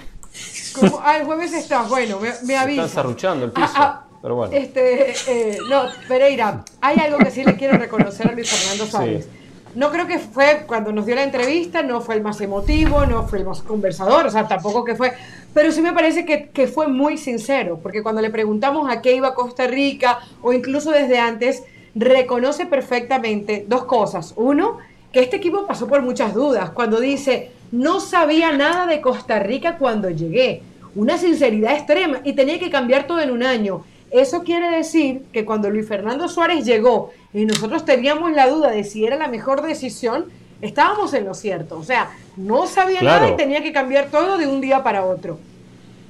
[1.04, 2.84] ah, el jueves está, bueno, me, me avisa.
[2.84, 3.68] Está zarruchando el piso.
[3.74, 4.52] Ah, ah, pero bueno.
[4.52, 9.26] Este, eh, no, Pereira, hay algo que sí le quiero reconocer a Luis Fernando Sáenz.
[9.74, 13.26] No creo que fue cuando nos dio la entrevista, no fue el más emotivo, no
[13.26, 15.14] fue el más conversador, o sea, tampoco que fue,
[15.54, 19.16] pero sí me parece que, que fue muy sincero, porque cuando le preguntamos a qué
[19.16, 21.62] iba Costa Rica, o incluso desde antes,
[21.94, 24.34] reconoce perfectamente dos cosas.
[24.36, 24.78] Uno,
[25.10, 29.78] que este equipo pasó por muchas dudas, cuando dice, no sabía nada de Costa Rica
[29.78, 30.62] cuando llegué,
[30.94, 33.84] una sinceridad extrema, y tenía que cambiar todo en un año.
[34.12, 38.84] Eso quiere decir que cuando Luis Fernando Suárez llegó y nosotros teníamos la duda de
[38.84, 40.26] si era la mejor decisión,
[40.60, 41.78] estábamos en lo cierto.
[41.78, 45.38] O sea, no sabía nada y tenía que cambiar todo de un día para otro.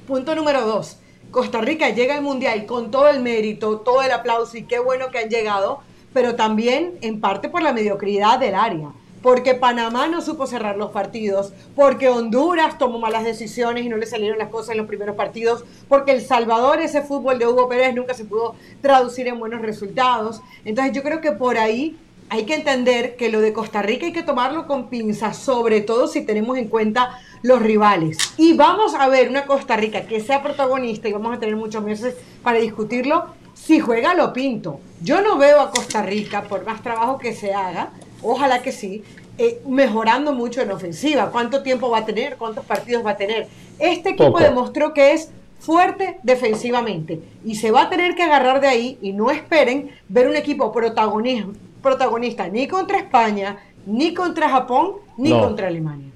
[0.05, 0.97] Punto número dos.
[1.31, 5.09] Costa Rica llega al Mundial con todo el mérito, todo el aplauso y qué bueno
[5.09, 5.79] que han llegado,
[6.13, 8.89] pero también en parte por la mediocridad del área
[9.23, 14.05] porque Panamá no supo cerrar los partidos, porque Honduras tomó malas decisiones y no le
[14.05, 17.95] salieron las cosas en los primeros partidos, porque El Salvador, ese fútbol de Hugo Pérez,
[17.95, 20.41] nunca se pudo traducir en buenos resultados.
[20.65, 21.97] Entonces yo creo que por ahí
[22.29, 26.07] hay que entender que lo de Costa Rica hay que tomarlo con pinzas, sobre todo
[26.07, 28.17] si tenemos en cuenta los rivales.
[28.37, 31.83] Y vamos a ver una Costa Rica que sea protagonista y vamos a tener muchos
[31.83, 33.27] meses para discutirlo.
[33.53, 34.81] Si juega lo pinto.
[35.01, 37.91] Yo no veo a Costa Rica, por más trabajo que se haga,
[38.23, 39.03] ojalá que sí,
[39.37, 41.29] eh, mejorando mucho en ofensiva.
[41.31, 42.37] ¿Cuánto tiempo va a tener?
[42.37, 43.47] ¿Cuántos partidos va a tener?
[43.79, 48.67] Este equipo demostró que es fuerte defensivamente y se va a tener que agarrar de
[48.67, 51.47] ahí y no esperen ver un equipo protagonista,
[51.81, 56.09] protagonista ni contra España, ni contra Japón, ni contra Alemania.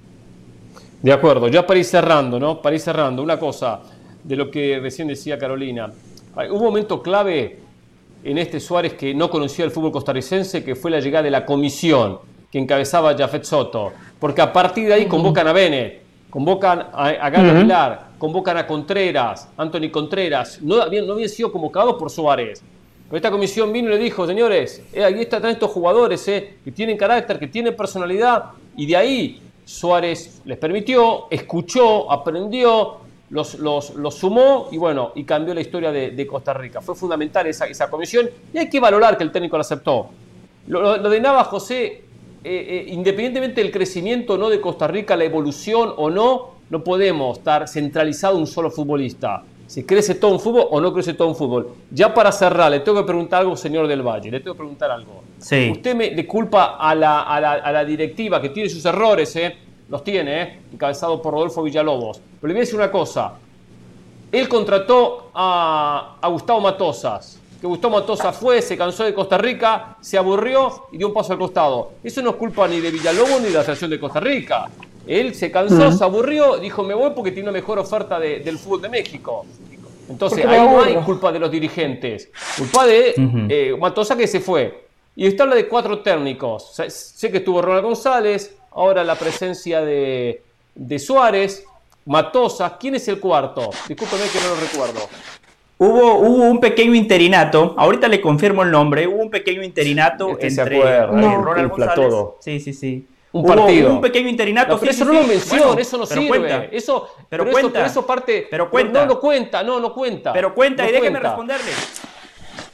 [1.01, 2.61] De acuerdo, ya para ir cerrando, ¿no?
[2.61, 3.81] Para ir cerrando, una cosa
[4.23, 5.91] de lo que recién decía Carolina.
[6.51, 7.59] Un momento clave
[8.24, 11.45] en este Suárez que no conocía el fútbol costarricense, que fue la llegada de la
[11.45, 12.20] comisión
[12.51, 18.09] que encabezaba Jafet Soto, porque a partir de ahí convocan a Bennett, convocan a, a
[18.18, 22.63] convocan a Contreras, Anthony Contreras, no habían, no habían sido convocados por Suárez.
[23.07, 26.72] Pero esta comisión vino y le dijo, señores, eh, aquí están estos jugadores eh, que
[26.72, 28.45] tienen carácter, que tienen personalidad,
[28.76, 32.97] y de ahí Suárez les permitió, escuchó, aprendió,
[33.30, 36.82] los, los, los, sumó y bueno, y cambió la historia de, Costa Rica.
[36.82, 40.09] Fue fundamental esa, esa, comisión y hay que valorar que el técnico la aceptó.
[40.67, 42.03] Lo, de Navas, José, eh,
[42.43, 47.67] eh, independientemente del crecimiento no de Costa Rica, la evolución o no, no podemos estar
[47.67, 49.43] centralizado un solo futbolista.
[49.67, 51.73] Si crece todo un fútbol o no crece todo un fútbol.
[51.91, 54.89] Ya para cerrar, le tengo que preguntar algo, señor del Valle, le tengo que preguntar
[54.91, 55.23] algo.
[55.39, 55.69] Sí.
[55.73, 59.36] Usted me le culpa a la, a la, a la directiva que tiene sus errores,
[59.36, 59.66] ¿eh?
[59.89, 60.59] Los tiene, ¿eh?
[60.73, 62.19] encabezado por Rodolfo Villalobos.
[62.41, 63.33] Pero le voy a decir una cosa.
[64.31, 69.95] él contrató a, a Gustavo Matosas, que Gustavo Matosas fue, se cansó de Costa Rica,
[70.01, 71.91] se aburrió y dio un paso al costado.
[72.03, 74.67] Eso no es culpa ni de Villalobos ni de la selección de Costa Rica.
[75.07, 78.57] Él se cansó, se aburrió, dijo me voy porque tiene una mejor oferta de- del
[78.59, 79.45] fútbol de México.
[80.09, 83.13] Entonces, ahí no hay culpa de los dirigentes, culpa de
[83.49, 84.85] eh, Matosa que se fue.
[85.15, 86.73] Y usted habla de cuatro técnicos.
[86.75, 90.41] Sé, sé que estuvo Ronald González, ahora la presencia de,
[90.75, 91.65] de Suárez,
[92.05, 92.78] Matosa.
[92.78, 93.69] ¿Quién es el cuarto?
[93.88, 95.09] Discúlpeme que no lo recuerdo.
[95.80, 100.49] Hubo, hubo un pequeño interinato, ahorita le confirmo el nombre, hubo un pequeño interinato Este
[100.49, 101.95] se entre acuerda, Ronald infla González.
[102.09, 102.38] todo.
[102.39, 103.05] Sí, sí, sí.
[103.34, 103.91] Un Hubo partido.
[103.91, 104.73] un pequeño interinato.
[104.73, 105.30] No, pero sí, eso sí, no lo sí.
[105.34, 106.38] menciona, Bueno, eso no pero sirve.
[106.39, 106.63] cuenta.
[106.71, 107.67] Eso, Pero pero, cuenta.
[107.67, 108.47] Eso, pero eso parte.
[108.49, 109.01] Pero cuenta.
[109.05, 110.34] No, no cuenta, no, no cuenta.
[110.34, 111.71] Pero cuenta No y déjeme responderle.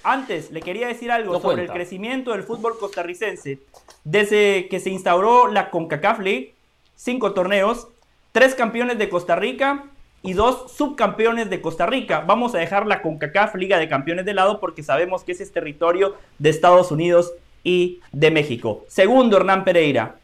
[0.03, 1.73] Antes, le quería decir algo No sobre cuenta.
[1.73, 3.59] el crecimiento del fútbol costarricense.
[4.03, 6.53] Desde que se instauró la CONCACAF League,
[6.95, 7.87] cinco torneos,
[8.31, 9.85] tres campeones de Costa Rica
[10.21, 12.23] y dos subcampeones de Costa Rica.
[12.25, 15.51] Vamos a dejar la CONCACAF Liga de Campeones de lado porque sabemos que ese es
[15.51, 17.33] territorio de Estados Unidos
[17.63, 18.83] y de México.
[18.87, 20.17] Segundo, Hernán Pereira.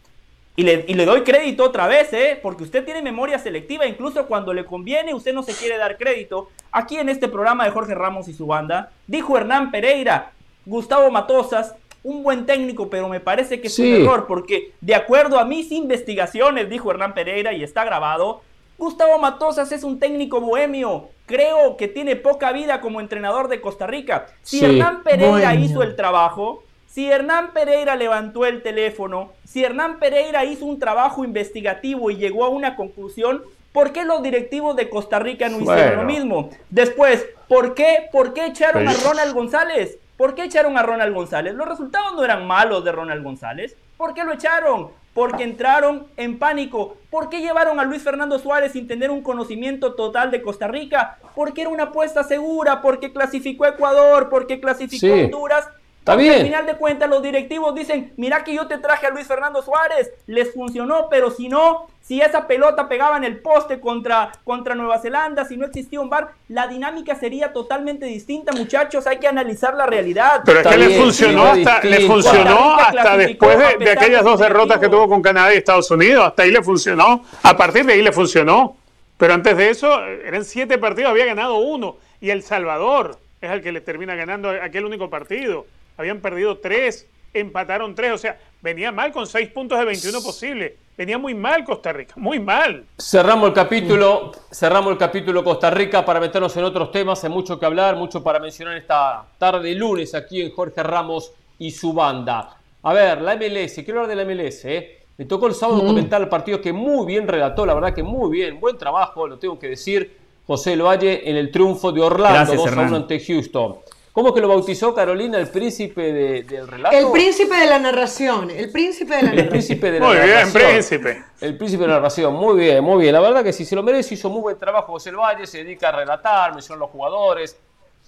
[0.60, 2.38] Y le, y le doy crédito otra vez, ¿eh?
[2.42, 6.50] Porque usted tiene memoria selectiva, incluso cuando le conviene, usted no se quiere dar crédito.
[6.74, 10.32] Aquí en este programa de Jorge Ramos y su banda, dijo Hernán Pereira,
[10.66, 13.94] Gustavo Matosas, un buen técnico, pero me parece que es Sí.
[13.94, 18.42] un error, porque de acuerdo a mis investigaciones, dijo Hernán Pereira, y está grabado,
[18.78, 21.08] Gustavo Matosas es un técnico bohemio.
[21.26, 24.26] Creo que tiene poca vida como entrenador de Costa Rica.
[24.42, 24.66] Si Sí.
[24.66, 25.66] Hernán Pereira Bohemio.
[25.66, 26.64] hizo el trabajo,
[27.00, 32.44] si Hernán Pereira levantó el teléfono, si Hernán Pereira hizo un trabajo investigativo y llegó
[32.44, 33.42] a una conclusión,
[33.72, 36.50] ¿por qué los directivos de Costa Rica no hicieron lo mismo?
[36.70, 39.98] Después, ¿por qué, ¿por qué echaron a Ronald González?
[40.18, 41.54] ¿Por qué echaron a Ronald González?
[41.56, 43.78] Los resultados no eran malos de Ronald González.
[43.96, 44.90] ¿Por qué lo echaron?
[45.14, 46.98] Porque entraron en pánico.
[47.10, 51.18] ¿Por qué llevaron a Luis Fernando Suárez sin tener un conocimiento total de Costa Rica?
[51.34, 55.12] Porque era una apuesta segura, porque clasificó a Ecuador, porque clasificó Sí.
[55.12, 55.70] a Honduras.
[56.00, 56.40] Está Porque bien.
[56.40, 59.62] al final de cuentas los directivos dicen, mira que yo te traje a Luis Fernando
[59.62, 64.74] Suárez, les funcionó, pero si no, si esa pelota pegaba en el poste contra, contra
[64.74, 69.28] Nueva Zelanda, si no existía un bar, la dinámica sería totalmente distinta, muchachos, hay que
[69.28, 70.42] analizar la realidad.
[70.46, 74.40] Pero es que le funcionó sí, hasta, le funcionó hasta después de, de aquellas dos
[74.40, 76.26] derrotas que tuvo con Canadá y Estados Unidos.
[76.26, 77.24] Hasta ahí le funcionó.
[77.44, 78.78] A partir de ahí le funcionó.
[79.20, 81.98] Pero antes de eso, eran siete partidos, había ganado uno.
[82.22, 85.66] Y El Salvador es el que le termina ganando aquel único partido.
[86.00, 88.14] Habían perdido tres, empataron tres.
[88.14, 90.74] O sea, venía mal con seis puntos de 21 posibles.
[90.98, 92.86] Venía muy mal Costa Rica, muy mal.
[92.98, 97.58] Cerramos el capítulo, cerramos el capítulo Costa Rica para meternos en otros temas, hay mucho
[97.60, 102.58] que hablar, mucho para mencionar esta tarde lunes aquí en Jorge Ramos y su banda.
[102.84, 105.00] A ver, la MLS, quiero hablar de la MLS, ¿eh?
[105.18, 108.30] Me tocó el sábado comentar el partido que muy bien relató, la verdad que muy
[108.30, 112.40] bien, buen trabajo, lo tengo que decir, José El Valle en el triunfo de Orlando,
[112.40, 113.02] Gracias, 2 a 1 Hernán.
[113.02, 113.76] ante Houston.
[114.20, 116.94] ¿Cómo que lo bautizó Carolina el príncipe de- del relato?
[116.94, 119.50] El príncipe de la narración, el príncipe de la El narración.
[119.50, 121.24] príncipe de la Muy bien, príncipe.
[121.40, 123.14] El príncipe de la narración, muy bien, muy bien.
[123.14, 125.60] La verdad que si se lo merece, hizo muy buen trabajo José El Valle, se
[125.60, 127.58] dedica a relatar, menciona a los jugadores,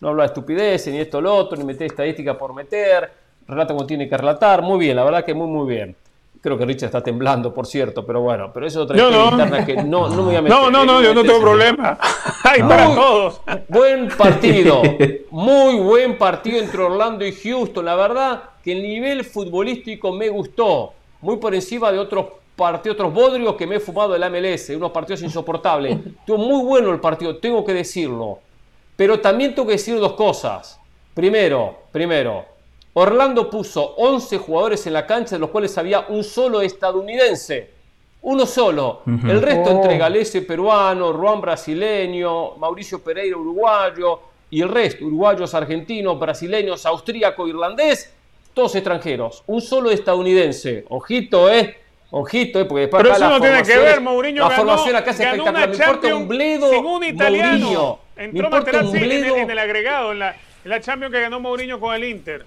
[0.02, 3.10] no habla de estupideces, ni esto, lo otro, ni meter estadística por meter,
[3.48, 5.96] relata como tiene que relatar, muy bien, la verdad que muy, muy bien.
[6.42, 9.32] Creo que Richard está temblando, por cierto, pero bueno, pero eso es otra Yo historia
[9.32, 9.44] no.
[9.44, 10.58] interna que no, no me voy a meter.
[10.58, 12.00] No, no, no, yo no tengo problema.
[12.44, 13.42] Hay para Muy todos.
[13.70, 14.82] Buen partido,
[15.30, 17.86] muy buen partido entre Orlando y Houston.
[17.86, 22.26] La verdad que el nivel futbolístico me gustó, muy por encima de otros
[22.56, 25.96] partidos, otros bodrios que me he fumado del MLS, unos partidos insoportables.
[26.06, 28.40] Estuvo muy bueno el partido, tengo que decirlo.
[28.96, 30.80] Pero también tengo que decir dos cosas.
[31.14, 32.46] Primero, primero,
[32.94, 37.70] Orlando puso 11 jugadores en la cancha, de los cuales había un solo estadounidense.
[38.24, 39.02] Uno solo.
[39.08, 44.20] El resto entre Galese peruano, Ruan brasileño, Mauricio Pereira uruguayo
[44.50, 48.14] y el resto, uruguayos, argentinos, brasileños, austríaco, irlandés,
[48.54, 49.44] todos extranjeros.
[49.48, 50.86] Un solo estadounidense.
[50.90, 51.78] Ojito, eh.
[52.14, 54.96] Ojito, eh, porque después Pero acá eso no tiene que ver, Mourinho La ganó- formación
[54.98, 55.54] acá es espectacular.
[55.56, 57.58] una Me importa un Champions bledo sin un italiano.
[57.58, 58.00] Mourinho.
[58.18, 61.22] Me Entró importa Materazzi un en, en el agregado, en la, en la Champions que
[61.22, 62.46] ganó Mourinho con el Inter.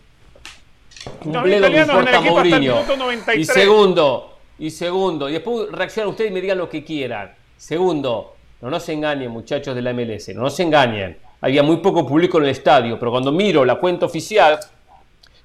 [1.25, 2.75] En el importa Mourinho.
[2.75, 3.39] minuto 93.
[3.39, 7.33] Y segundo, y segundo, y después reaccionan ustedes y me digan lo que quieran.
[7.57, 11.17] Segundo, no nos engañen, muchachos de la MLS, no nos engañen.
[11.41, 14.59] Había muy poco público en el estadio, pero cuando miro la cuenta oficial,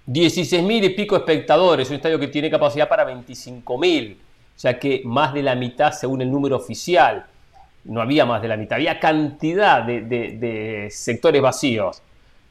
[0.06, 4.18] 16 mil y pico espectadores, un estadio que tiene capacidad para 25 mil.
[4.56, 7.26] O sea que más de la mitad según el número oficial.
[7.86, 12.02] No había más de la mitad, había cantidad de, de- de sectores vacíos.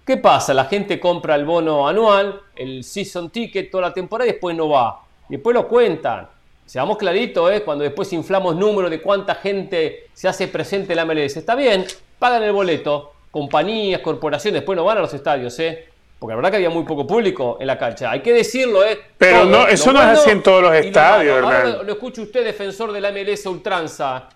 [0.09, 0.54] ¿Qué pasa?
[0.54, 4.70] La gente compra el bono anual, el season ticket toda la temporada y después no
[4.70, 5.02] va.
[5.28, 6.26] Y después lo cuentan.
[6.64, 7.61] Seamos claritos, ¿eh?
[7.62, 11.36] cuando después inflamos números de cuánta gente se hace presente en la MLS.
[11.36, 11.84] Está bien,
[12.18, 15.88] pagan el boleto, compañías, corporaciones, después no van a los estadios, ¿eh?
[16.18, 18.11] Porque la verdad que había muy poco público en la cancha.
[18.11, 18.98] Hay que decirlo, ¿eh?
[19.18, 21.54] Pero no, eso no es así en todos los estadios, ¿verdad?
[21.54, 24.26] Ahora lo, lo escucha usted, defensor de la MLS ultranza.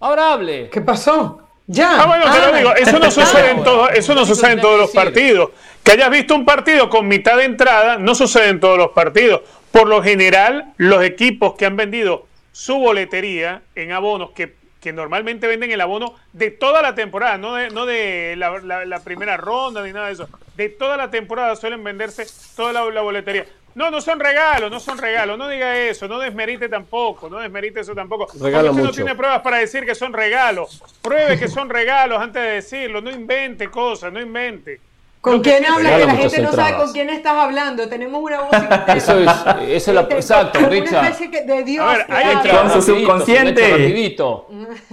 [0.00, 0.68] Ahora hable.
[0.68, 1.45] ¿Qué pasó?
[1.68, 2.02] Ya.
[2.02, 2.56] Ah, bueno, te lo Ah.
[2.58, 5.50] digo, eso no sucede en, todo- eso no sucede en todos los partidos.
[5.82, 9.42] Que hayas visto un partido con mitad de entrada, no sucede en todos los partidos.
[9.72, 15.46] Por lo general, los equipos que han vendido su boletería en abonos, que, que normalmente
[15.46, 19.36] venden el abono de toda la temporada, no de, no de la, la- la primera
[19.36, 23.44] ronda ni nada de eso, de toda la temporada suelen venderse toda la, la boletería.
[23.76, 27.80] No, no son regalos, no son regalos, no diga eso, no desmerite tampoco, no desmerite
[27.80, 28.26] eso tampoco.
[28.40, 30.82] Regala usted no tiene pruebas para decir que son regalos.
[31.02, 33.02] Pruebe que son regalos antes de decirlo.
[33.02, 34.80] No invente cosas, no invente.
[35.20, 35.92] ¿Con quién hablas?
[36.00, 37.86] Que la gente no sabe con quién estás hablando.
[37.86, 38.94] Tenemos una voz interna.
[38.94, 39.30] Eso es,
[39.68, 40.58] eso es la, Te- exacto.
[40.60, 40.74] Una
[41.08, 41.84] especie de Dios.
[41.86, 42.48] A ver, hay.
[42.48, 44.14] Con su subconsciente.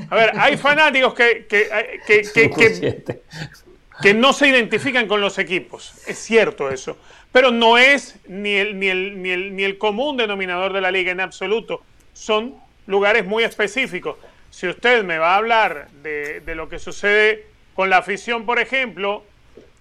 [0.09, 1.69] A ver, hay fanáticos que, que,
[2.05, 3.21] que, que-
[4.01, 5.93] que no se identifican con los equipos.
[6.05, 6.97] Es cierto eso.
[7.33, 10.91] Pero no es ni el, ni, el, ni, el, ni el común denominador de la
[10.91, 11.81] liga en absoluto.
[12.13, 12.55] Son
[12.87, 14.15] lugares muy específicos.
[14.49, 18.59] Si usted me va a hablar de, de lo que sucede con la afición, por
[18.59, 19.23] ejemplo,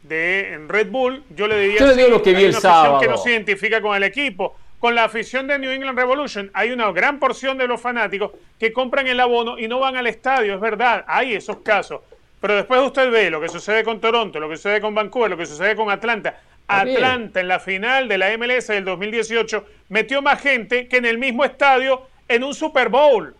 [0.02, 2.44] de en Red Bull, yo le diría Yo le digo sí, lo que vi hay
[2.46, 3.22] el una afición que no sábado.
[3.24, 4.56] se identifica con el equipo.
[4.78, 8.72] Con la afición de New England Revolution hay una gran porción de los fanáticos que
[8.72, 12.00] compran el abono y no van al estadio, es verdad, hay esos casos.
[12.40, 15.36] Pero después usted ve lo que sucede con Toronto, lo que sucede con Vancouver, lo
[15.36, 16.40] que sucede con Atlanta.
[16.66, 21.18] Atlanta en la final de la MLS del 2018 metió más gente que en el
[21.18, 23.34] mismo estadio en un Super Bowl.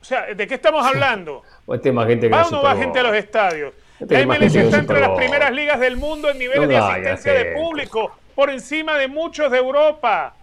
[0.00, 1.42] O sea, ¿de qué estamos hablando?
[1.72, 3.74] Este más gente que ¿Va o no va gente a los estadios?
[3.98, 7.32] Este La MLS está entre las primeras ligas del mundo en niveles No de asistencia
[7.32, 10.34] de público, por encima de muchos de Europa.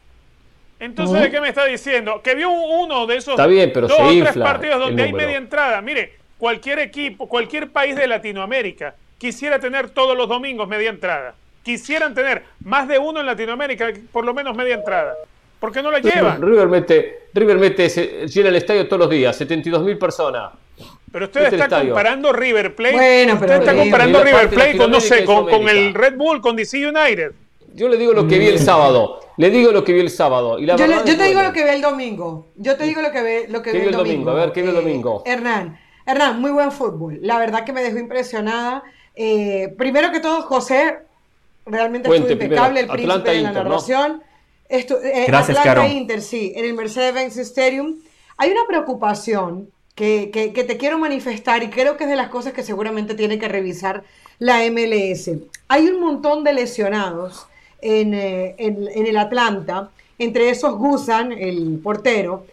[0.80, 2.22] Entonces, ¿de qué me está diciendo?
[2.22, 5.82] Que vio uno de esos bien, pero dos o tres partidos donde hay media entrada.
[5.82, 11.36] Mire, cualquier equipo, cualquier país de Latinoamérica quisiera tener todos los domingos media entrada.
[11.64, 15.16] Quisieran tener más de uno en Latinoamérica, por lo menos media entrada.
[15.60, 16.42] ¿Por qué no la llevan?
[16.42, 20.52] River mete, River mete, se- llena el estadio todos los días, 72 mil personas.
[21.12, 21.94] Pero usted Este está estadio.
[21.94, 22.94] comparando River Plate.
[22.96, 25.94] Bueno, usted pero está River- comparando River Plate con, no sé, con, con el.
[25.94, 27.32] Red Bull, con DC United.
[27.76, 29.20] Yo le digo lo que vi el sábado.
[29.38, 30.60] Le digo lo que vi el sábado.
[30.60, 32.50] Y la Yo, le- te digo lo que ve el domingo.
[32.58, 34.26] Yo te digo lo que ve, lo que ¿Qué ve vio el el domingo?
[34.26, 34.32] domingo.
[34.32, 35.24] A ver, ¿qué vio el Eh, domingo?
[35.26, 35.80] Hernán.
[36.06, 37.20] Hernán, muy buen fútbol.
[37.22, 38.84] La verdad que me dejó impresionada.
[39.16, 40.98] Eh, primero que todo, José,
[41.66, 43.70] realmente Cuente estuvo impecable, el príncipe Atlanta de la Inter, ¿no?
[43.70, 44.24] narración.
[44.70, 45.88] Estu- eh, Gracias, Atlanta Caro.
[45.94, 47.98] Inter, sí, en el Mercedes-Benz Stadium.
[48.38, 52.30] Hay una preocupación que, que- que te quiero manifestar y creo que es de las
[52.30, 54.04] cosas que seguramente tiene que revisar
[54.40, 55.30] la MLS.
[55.68, 57.46] Hay un montón de lesionados
[57.82, 62.46] en, eh, en- en el Atlanta, entre esos Gusan, el portero,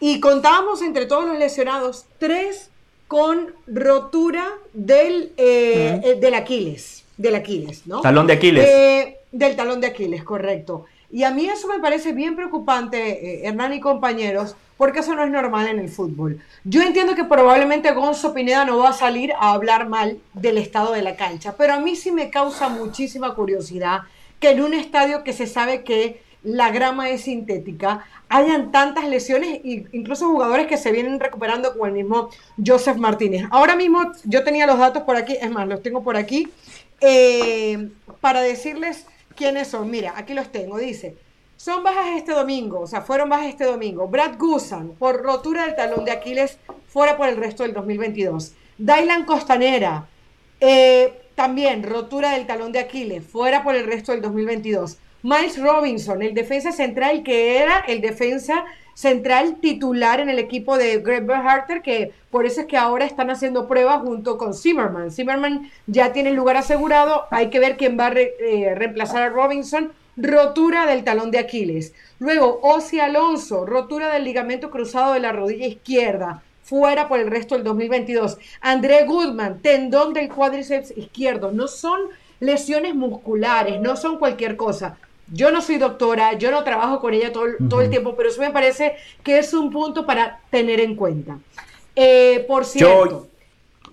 [0.00, 2.70] y contábamos entre todos los lesionados tres
[3.08, 4.44] con rotura
[4.74, 8.00] del, eh, eh, del Aquiles, del Aquiles, ¿no?
[8.00, 8.66] Talón de Aquiles.
[8.66, 10.86] Eh, del talón de Aquiles, correcto.
[11.10, 15.24] Y a mí eso me parece bien preocupante, eh, Hernán y compañeros, porque eso no
[15.24, 16.40] es normal en el fútbol.
[16.64, 20.92] Yo entiendo que probablemente Gonzo Pineda no va a salir a hablar mal del estado
[20.92, 24.00] de la cancha, pero a mí sí me causa muchísima curiosidad
[24.40, 29.60] que en un estadio que se sabe que la grama es sintética, hayan tantas lesiones
[29.64, 32.30] e incluso jugadores que se vienen recuperando como el mismo
[32.64, 33.46] Joseph Martínez.
[33.50, 36.48] Ahora mismo yo tenía los datos por aquí, es más, los tengo por aquí,
[37.00, 37.90] eh,
[38.20, 39.90] para decirles quiénes son.
[39.90, 41.16] Mira, aquí los tengo, dice,
[41.56, 44.08] son bajas este domingo, o sea, fueron bajas este domingo.
[44.08, 48.52] Brad Gusan, por rotura del talón de Aquiles, fuera por el resto del 2022.
[48.78, 50.06] Dylan Costanera,
[50.60, 54.98] eh, también rotura del talón de Aquiles, fuera por el resto del 2022.
[55.22, 58.64] Miles Robinson, el defensa central que era el defensa
[58.96, 63.28] central titular en el equipo de Greg Berhalter, que por eso es que ahora están
[63.28, 65.10] haciendo pruebas junto con Zimmerman.
[65.12, 69.28] Zimmerman ya tiene el lugar asegurado, hay que ver quién va a eh, reemplazar a
[69.28, 69.92] Robinson.
[70.16, 71.92] Rotura del talón de Aquiles.
[72.20, 77.54] Luego, Ozzy Alonso, rotura del ligamento cruzado de la rodilla izquierda, fuera por el resto
[77.54, 78.38] del 2022.
[78.62, 81.52] André Goodman, tendón del cuádriceps izquierdo.
[81.52, 82.00] No son
[82.40, 84.96] lesiones musculares, no son cualquier cosa.
[85.32, 88.28] Yo no soy doctora, yo no trabajo con ella todo, el- todo el tiempo, pero
[88.28, 91.38] eso me parece que es un punto para tener en cuenta.
[91.96, 93.26] Eh, por cierto,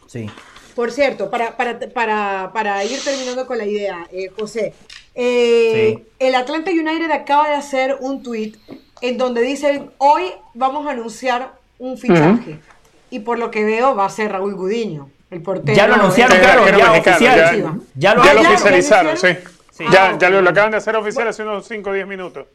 [0.07, 0.29] Sí.
[0.75, 4.73] por cierto, para, para, para, para ir terminando con la idea, eh, José,
[5.15, 6.03] eh, Sí.
[6.19, 8.53] el Atlanta United acaba de hacer un tweet
[9.01, 10.23] en donde dicen, hoy
[10.53, 12.59] vamos a anunciar un fichaje.
[13.09, 15.75] Y por lo que veo va a ser Raúl Gudiño, el portero.
[15.75, 17.37] Ya lo anunciaron, claro, ya mexicano, oficial.
[17.37, 19.37] ya- Ya lo Ya lo oficializaron, ¿ya sí.
[19.73, 19.85] Sí.
[19.91, 22.45] Ya, Ah, ya lo acaban de hacer oficial hace unos 5 o 10 minutos.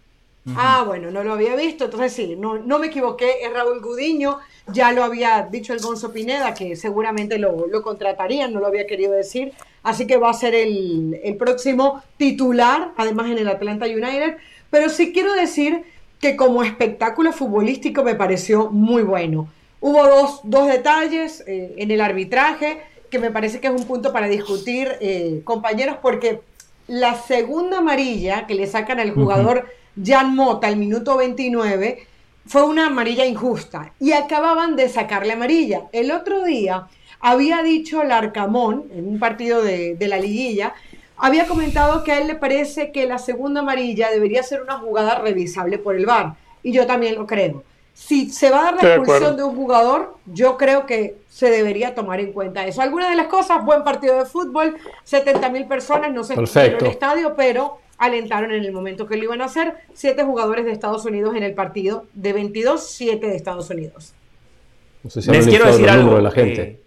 [0.56, 4.38] Ah, bueno, no lo había visto, entonces sí, no, no me equivoqué, es Raúl Gudiño,
[4.68, 8.86] ya lo había dicho el Gonzo Pineda, que seguramente lo, lo contratarían, no lo había
[8.86, 9.52] querido decir,
[9.82, 14.38] así que va a ser el, el próximo titular, además en el Atlanta United,
[14.70, 15.82] pero sí quiero decir
[16.18, 19.48] que como espectáculo futbolístico me pareció muy bueno.
[19.80, 24.12] Hubo dos, dos detalles eh, en el arbitraje que me parece que es un punto
[24.12, 26.40] para discutir, eh, compañeros, porque
[26.88, 29.66] la segunda amarilla que le sacan al jugador
[30.02, 32.06] Jan Mota al minuto 29
[32.46, 35.84] fue una amarilla injusta y acababan de sacarle amarilla.
[35.92, 36.88] El otro día
[37.20, 40.74] había dicho Larcamón en un partido de, de la liguilla
[41.18, 45.16] había comentado que a él le parece que la segunda amarilla debería ser una jugada
[45.16, 46.36] revisable por el VAR.
[46.62, 47.64] Y yo también lo creo.
[47.98, 51.96] Si se va a dar la expulsión de un jugador, yo creo que se debería
[51.96, 52.80] tomar en cuenta eso.
[52.80, 56.86] Algunas de las cosas, buen partido de fútbol, 70 mil personas, no se en el
[56.86, 59.74] estadio, pero alentaron en el momento que lo iban a hacer.
[59.94, 64.14] Siete jugadores de Estados Unidos en el partido, de 22, siete de Estados Unidos.
[65.02, 66.16] Les quiero decir algo.
[66.16, 66.62] De la gente.
[66.62, 66.80] Eh,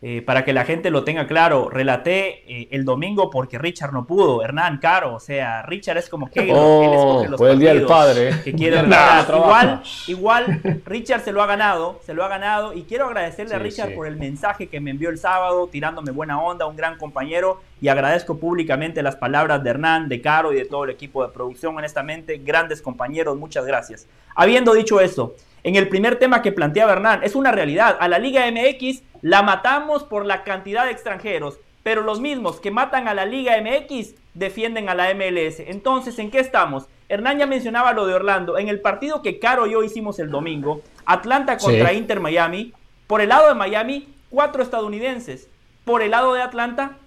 [0.00, 4.06] eh, para que la gente lo tenga claro, relaté eh, el domingo porque Richard no
[4.06, 8.30] pudo, Hernán Caro, o sea, Richard es como que oh, fue el día del padre.
[8.44, 8.78] Que quiere
[9.28, 13.58] igual, igual, Richard se lo ha ganado, se lo ha ganado y quiero agradecerle a
[13.58, 17.60] Richard por el mensaje que me envió el sábado, tirándome buena onda, un gran compañero
[17.80, 21.32] y agradezco públicamente las palabras de Hernán, de Caro y de todo el equipo de
[21.32, 24.06] producción, honestamente, grandes compañeros, muchas gracias.
[24.36, 27.96] Habiendo dicho eso, en el primer tema que planteaba Hernán, es una realidad.
[28.00, 32.70] A la Liga MX la matamos por la cantidad de extranjeros, pero los mismos que
[32.70, 35.60] matan a la Liga MX defienden a la MLS.
[35.60, 36.86] Entonces, ¿en qué estamos?
[37.08, 38.58] Hernán ya mencionaba lo de Orlando.
[38.58, 42.72] En el partido que Caro y yo hicimos el domingo, Atlanta contra Inter Miami,
[43.06, 45.48] por el lado de Miami, cuatro estadounidenses.
[45.84, 46.98] Por el lado de Atlanta,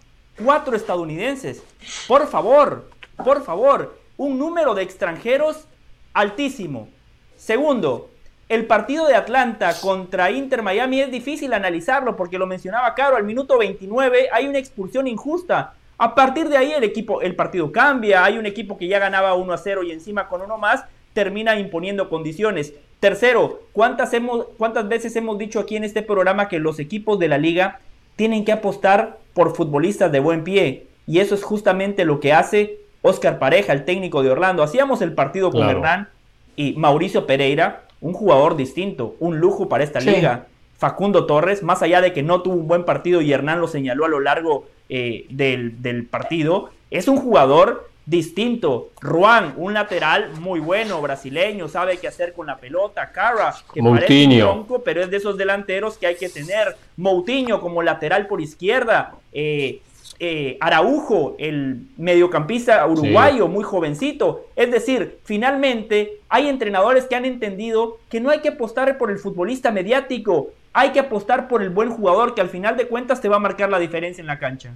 [0.43, 1.64] cuatro estadounidenses.
[2.08, 2.89] Por favor,
[3.24, 5.68] por favor, un número de extranjeros
[6.14, 6.89] altísimo.
[7.38, 8.11] Segundo,
[8.52, 13.24] el partido de Atlanta contra Inter Miami es difícil analizarlo porque lo mencionaba Caro, al
[13.24, 15.74] minuto 29 hay una expulsión injusta.
[15.97, 19.36] A partir de ahí el equipo, el partido cambia, hay un equipo que ya ganaba
[19.36, 20.84] 1 a 0 y encima con uno más
[21.14, 22.74] termina imponiendo condiciones.
[22.99, 27.30] Tercero, ¿cuántas, hemos, ¿cuántas veces hemos dicho aquí en este programa que los equipos de
[27.30, 27.80] la liga
[28.18, 30.88] tienen que apostar por futbolistas de buen pie?
[31.08, 34.62] Y eso es justamente lo que hace Oscar Pareja, el técnico de Orlando.
[34.62, 36.10] Hacíamos el partido con Hernán
[36.58, 40.47] y Mauricio Pereira, un jugador distinto, un lujo para esta liga.
[40.78, 44.06] Facundo Torres, más allá de que no tuvo un buen partido y Hernán lo señaló
[44.06, 48.89] a lo largo eh, del, partido, es un jugador distinto.
[49.04, 53.12] Juan, un lateral muy bueno, brasileño, sabe qué hacer con la pelota.
[53.12, 56.76] Cara, que parece un tronco, pero es de esos delanteros que hay que tener.
[56.97, 59.14] Moutinho como lateral por izquierda.
[59.32, 59.82] Eh,
[60.24, 64.46] eh, Araujo, el mediocampista uruguayo, muy jovencito.
[64.56, 69.18] Es decir, finalmente hay entrenadores que han entendido que no hay que apostar por el
[69.18, 73.30] futbolista mediático, hay que apostar por el buen jugador que al final de cuentas te
[73.30, 74.76] va a marcar la diferencia en la cancha.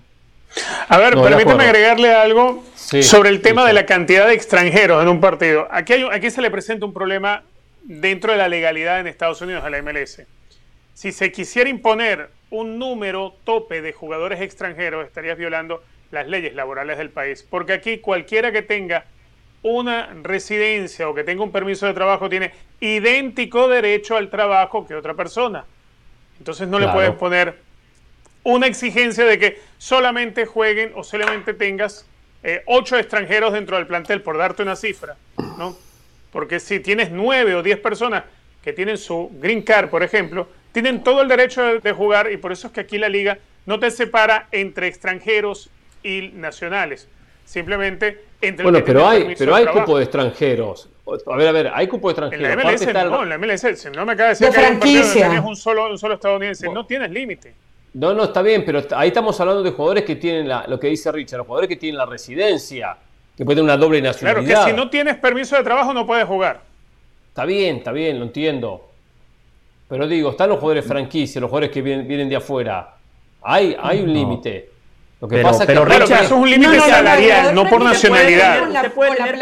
[0.90, 5.22] A ver, permítame agregarle algo sobre el tema de la cantidad de extranjeros en un
[5.22, 5.68] partido.
[5.70, 7.44] Aquí, hay, aquí se le presenta un problema
[7.84, 10.24] dentro de la legalidad en Estados Unidos a la MLS.
[10.96, 16.98] Si se quisiera imponer un número tope de jugadores extranjeros, estarías violando las leyes laborales
[16.98, 17.46] del país.
[17.50, 19.06] Porque aquí cualquiera que tenga
[19.62, 24.96] una residencia o que tenga un permiso de trabajo tiene idéntico derecho al trabajo que
[24.96, 25.66] otra persona.
[26.38, 27.58] Entonces no le puedes poner
[28.44, 32.06] una exigencia de que solamente jueguen o solamente tengas
[32.44, 35.16] eh, ocho extranjeros dentro del plantel, por darte una cifra,
[35.58, 35.76] ¿no?
[36.32, 38.24] Porque si tienes nueve o diez personas
[38.64, 42.52] que tienen su green card, por ejemplo, tienen todo el derecho de, jugar y por
[42.52, 45.70] eso es que aquí la liga no te separa entre extranjeros
[46.04, 47.08] y nacionales.
[47.46, 50.90] Simplemente entre Bueno, pero hay, pero hay cupo de extranjeros.
[51.28, 52.50] A ver, a ver, hay cupo de extranjeros.
[52.50, 54.80] En la MLS, no, en la MLS, no me acaba de decir que hay un
[54.82, 56.68] tienes un solo, un solo estadounidense.
[56.68, 57.56] No tienes límite.
[57.94, 60.88] No, no, está bien, pero ahí estamos hablando de jugadores que tienen la, lo que
[60.88, 62.98] dice Richard, los jugadores que tienen la residencia,
[63.38, 64.46] que pueden tener una doble nacionalidad.
[64.46, 66.60] Claro, que si no tienes permiso de trabajo no puedes jugar.
[67.30, 68.90] Está bien, está bien, lo entiendo.
[69.88, 72.96] Pero digo, están los jugadores franquicia, los jugadores que vienen, de afuera.
[73.42, 74.70] Hay, hay un límite.
[75.22, 78.86] Lo que pasa pero, es que eso es un límite salarial, no por nacionalidad.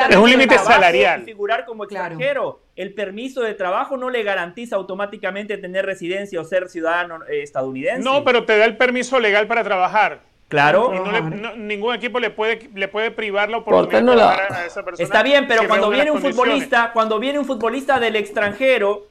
[0.10, 1.24] es un límite salarial.
[1.24, 2.60] Figurar como extranjero.
[2.76, 8.04] El permiso de trabajo no le garantiza automáticamente tener residencia o ser ciudadano eh, estadounidense.
[8.04, 10.22] No, pero te da el permiso legal para trabajar.
[10.48, 10.92] Claro.
[11.58, 15.04] ningún equipo le puede, le puede privar la oportunidad de trabajar a esa persona.
[15.04, 19.08] Está bien, pero cuando viene un futbolista, cuando viene un futbolista del extranjero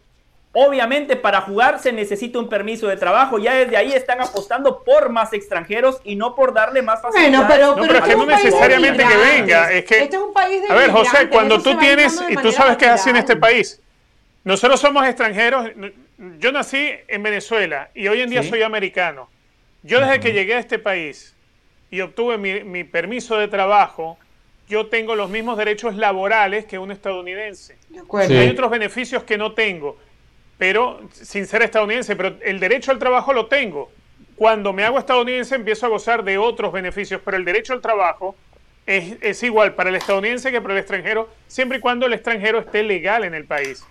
[0.55, 3.39] Obviamente para jugar se necesita un permiso de trabajo.
[3.39, 7.39] Ya desde ahí están apostando por más extranjeros y no por darle más facilidades.
[7.39, 10.03] Bueno, pero, No, pero es este que no país de necesariamente que venga, es que-
[10.03, 12.85] Este es un país de A ver, José, cuando tú tienes, y tú sabes que
[12.85, 13.81] es así en este país,
[14.45, 15.71] nosotros somos extranjeros,
[16.39, 18.51] yo nací en Venezuela y hoy en día Sí.
[18.51, 19.31] soy americano.
[19.83, 21.35] Yo desde que llegué a este país
[21.91, 24.19] y obtuve mi, mi permiso de trabajo,
[24.69, 27.77] yo tengo los mismos derechos laborales que un estadounidense.
[27.89, 28.29] De acuerdo.
[28.29, 28.37] Sí.
[28.37, 29.97] Hay otros beneficios que no tengo,
[30.63, 33.91] pero sin ser estadounidense, pero el derecho al trabajo lo tengo.
[34.37, 38.37] Cuando me hago estadounidense empiezo a gozar de otros beneficios, pero el derecho al trabajo
[38.87, 42.61] es, es igual para el estadounidense que para el extranjero, siempre y cuando el extranjero
[42.61, 43.85] esté legal en el país.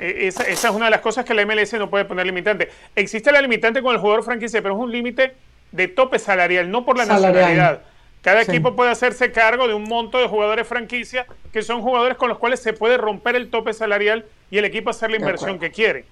[0.00, 2.68] Eh, Esa, esa es una de las cosas que la MLS no puede poner limitante.
[2.96, 5.34] Existe la limitante con el jugador franquicia, pero es un límite
[5.70, 7.32] de tope salarial, no por la Salarial.
[7.32, 7.82] nacionalidad.
[8.22, 8.50] Cada Sí.
[8.50, 12.38] equipo puede hacerse cargo de un monto de jugadores franquicia que son jugadores con los
[12.38, 16.04] cuales se puede romper el tope salarial y el equipo hacer la inversión que quiere.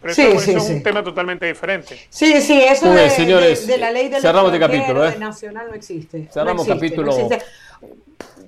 [0.00, 0.72] Pero Sí, eso, eso sí, es sí.
[0.74, 1.98] un tema totalmente diferente.
[2.08, 5.10] Sí, sí, eso de, señores, de- de la ley del cerramos este capítulo, ¿eh?
[5.12, 6.28] de nacional no existe.
[6.32, 7.12] Cerramos no existe, capítulo.
[7.28, 7.44] no existe.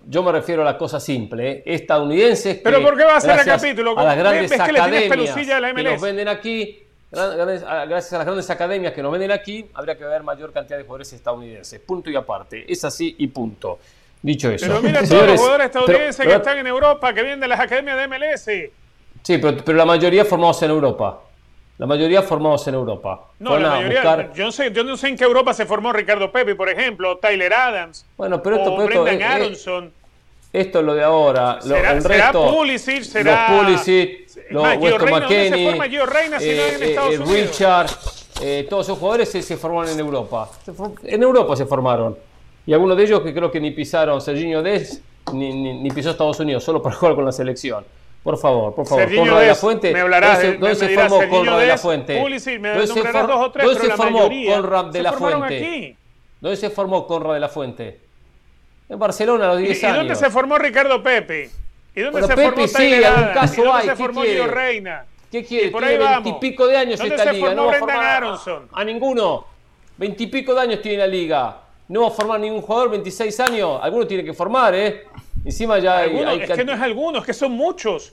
[0.07, 1.62] Yo me refiero a la cosa simple, ¿eh?
[1.66, 2.57] estadounidenses.
[2.59, 3.98] que, Pero ¿por qué va a ser el capítulo?
[3.98, 5.92] A las ¿Ves- grandes ves que le tienes academias pelusilla a la que MLS?
[5.92, 10.22] nos venden aquí, gracias a las grandes academias que nos venden aquí, habría que ver
[10.22, 11.80] mayor cantidad de jugadores estadounidenses.
[11.80, 12.64] Punto y aparte.
[12.70, 13.78] Es así y punto.
[14.22, 14.66] Dicho eso.
[14.66, 17.40] Pero mira todos Señores, los jugadores pero- estadounidenses pero- que están en Europa, que vienen
[17.40, 18.70] de las academias de MLS.
[19.22, 21.20] Sí, pero, pero la mayoría formados en Europa.
[21.78, 23.28] La mayoría formados en Europa.
[23.38, 24.02] No, Fueron la mayoría.
[24.02, 26.68] buscar- Yo, no sé, yo no sé en qué Europa se formó Ricardo Pepe, por
[26.68, 29.92] ejemplo, Tyler Adams, Bueno, pero esto, o pero esto, Brendan eh, eh, Aronson.
[30.53, 31.55] Esto es lo de ahora.
[31.57, 33.51] Lo, será el será resto, Pulisic, será.
[33.51, 37.30] los Pulisic, los Reina, ¿dónde se McKennie, forma Gio Reina si no en Estados Unidos?
[37.32, 37.90] Richard,
[38.42, 40.51] eh, todos esos jugadores se, se formaron en Europa.
[41.05, 42.16] En Europa se formaron.
[42.66, 45.01] Y algunos de ellos que creo que ni pisaron, Serginho Dez,
[45.32, 47.84] ni, ni, ni pisó Estados Unidos, solo para jugar con la selección.
[48.22, 49.05] Por favor, por favor.
[49.05, 49.92] Serginho Conrad de la Fuente.
[49.94, 52.20] me hablarás ¿Dónde me se formó Serginho Conrad de la Fuente?
[52.20, 54.55] Pulisic, me ¿Dónde se, nombrarás for- dos o tres, dónde pero se la formó mayoría
[54.57, 55.57] Conrad de se la Fuente?
[55.57, 55.96] aquí.
[56.40, 58.01] ¿Dónde se formó Conrad de la Fuente?
[58.91, 59.97] En Barcelona a los ¿Y, 10 y años.
[59.99, 61.49] dónde se formó Ricardo Pepe?
[61.95, 64.22] ¿Y dónde Bueno, se Pepe formó sí, algún caso ¿Y dónde hay, se ¿qué formó?
[64.22, 65.05] Gio Reina?
[65.30, 65.66] ¿Qué quiere?
[65.68, 67.47] Y por tiene ahí veintipico de años ¿Dónde esta se liga.
[67.47, 68.68] formó No va a formar Aronson?
[68.72, 69.47] A, ninguno.
[69.97, 71.57] Veintipico de años tiene la liga.
[71.86, 73.78] No va a formar ningún jugador, 26 años.
[73.80, 75.05] Alguno tiene que formar, ¿eh?
[75.45, 76.11] Encima ya hay.
[76.11, 78.12] Algunos, hay es que no es algunos, es que son muchos.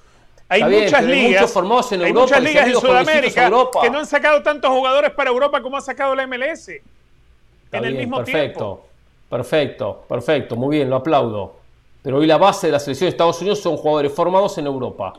[0.50, 1.42] Hay bien, muchas hay ligas.
[1.42, 3.82] muchos formados en hay Europa muchas y ligas en Sudamérica Europa.
[3.82, 6.70] que no han sacado tantos jugadores para Europa como ha sacado la MLS.
[6.70, 8.88] Está en el mismo perfecto, tiempo.
[9.30, 11.56] Perfecto, perfecto, muy bien, lo aplaudo.
[12.02, 15.14] Pero hoy la base de la selección de Estados Unidos son jugadores formados en Europa.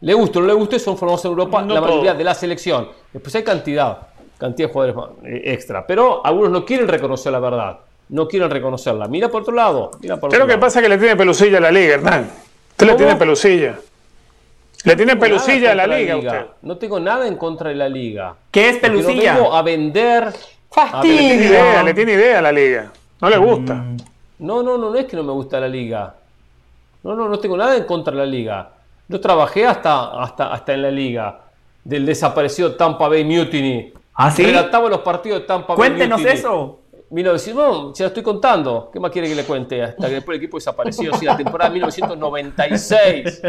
[0.00, 2.34] Le guste o no le guste, son formados en Europa No la mayoría de la
[2.34, 2.88] selección.
[3.12, 3.98] Después hay cantidad,
[4.36, 5.86] cantidad de jugadores eh, extra.
[5.86, 7.78] Pero algunos no quieren reconocer la verdad,
[8.10, 9.06] no quieren reconocerla.
[9.08, 10.60] Mira por otro lado, mira por Creo otro que lado.
[10.60, 12.30] pasa que le tiene pelusilla a la liga, Hernán.
[12.70, 13.78] Usted le tiene pelusilla.
[14.84, 16.46] Le tiene No tengo nada pelusilla a la liga, usted.
[16.62, 18.36] No tengo nada en contra de la liga.
[18.50, 19.34] ¿Qué es Porque pelusilla?
[19.34, 20.24] No vengo a vender.
[20.24, 21.34] Le tiene Fastidio.
[21.48, 22.92] idea, le tiene idea a la liga.
[23.20, 23.84] No le gusta.
[24.38, 26.14] No, no, no, no es que no me gusta la liga.
[27.02, 28.70] No, no, no tengo nada en contra de la liga.
[29.08, 31.40] Yo trabajé hasta, hasta, hasta en la liga
[31.82, 33.92] del desaparecido Tampa Bay Mutiny.
[34.14, 34.44] ¿Ah, sí?
[34.44, 36.38] Relataba los partidos de Tampa Bay Cuéntenos Mutiny.
[36.38, 36.78] eso.
[37.10, 38.90] 1900, no, se lo estoy contando.
[38.92, 39.82] ¿Qué más quiere que le cuente?
[39.82, 41.14] Hasta que después el equipo desapareció.
[41.14, 43.42] Sí, la temporada 1996.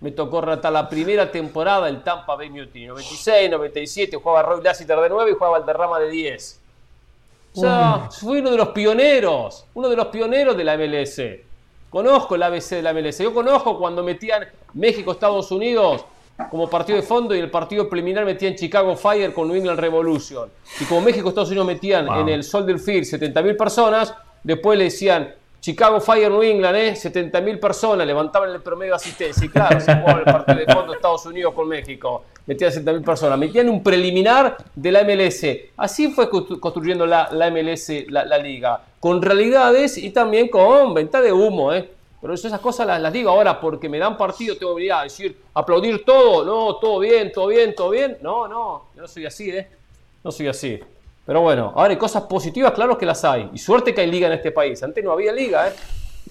[0.00, 2.86] Me tocó relatar la primera temporada del Tampa Bay Mutiny.
[2.86, 6.59] 96, 97, jugaba Roy Lassiter de 9 y jugaba Valderrama de 10.
[7.54, 11.20] O sea, fui uno de los pioneros, uno de los pioneros de la MLS.
[11.88, 13.18] Conozco el ABC de la MLS.
[13.18, 16.04] Yo conozco cuando metían México-Estados Unidos
[16.48, 20.48] como partido de fondo y el partido preliminar metían Chicago Fire con New England Revolution.
[20.80, 26.00] Y como México-Estados Unidos metían en el Soldier Field 70.000 personas, después le decían Chicago
[26.00, 26.92] Fire New England, ¿eh?
[26.92, 29.44] 70.000 personas, levantaban el promedio de asistencia.
[29.44, 32.24] Y claro, se jugaba el partido de fondo Estados Unidos con México.
[32.46, 33.38] Metían 70.000 personas.
[33.38, 35.44] Metían un preliminar de la MLS.
[35.76, 38.80] Así fue constru- construyendo la, la MLS, la, liga.
[38.98, 41.90] Con realidades y también con venta de humo, ¿eh?
[42.22, 45.38] Pero esas cosas las, digo ahora porque me dan partido, tengo que venir a decir,
[45.54, 48.18] aplaudir todo, no, todo bien, todo bien, todo bien.
[48.20, 49.68] No, no, yo no soy así, ¿eh?
[50.22, 50.78] No soy así.
[51.26, 53.50] Pero bueno, ahora hay cosas positivas, claro que las hay.
[53.52, 54.82] Y suerte que hay liga en este país.
[54.82, 55.72] Antes no había liga, ¿eh?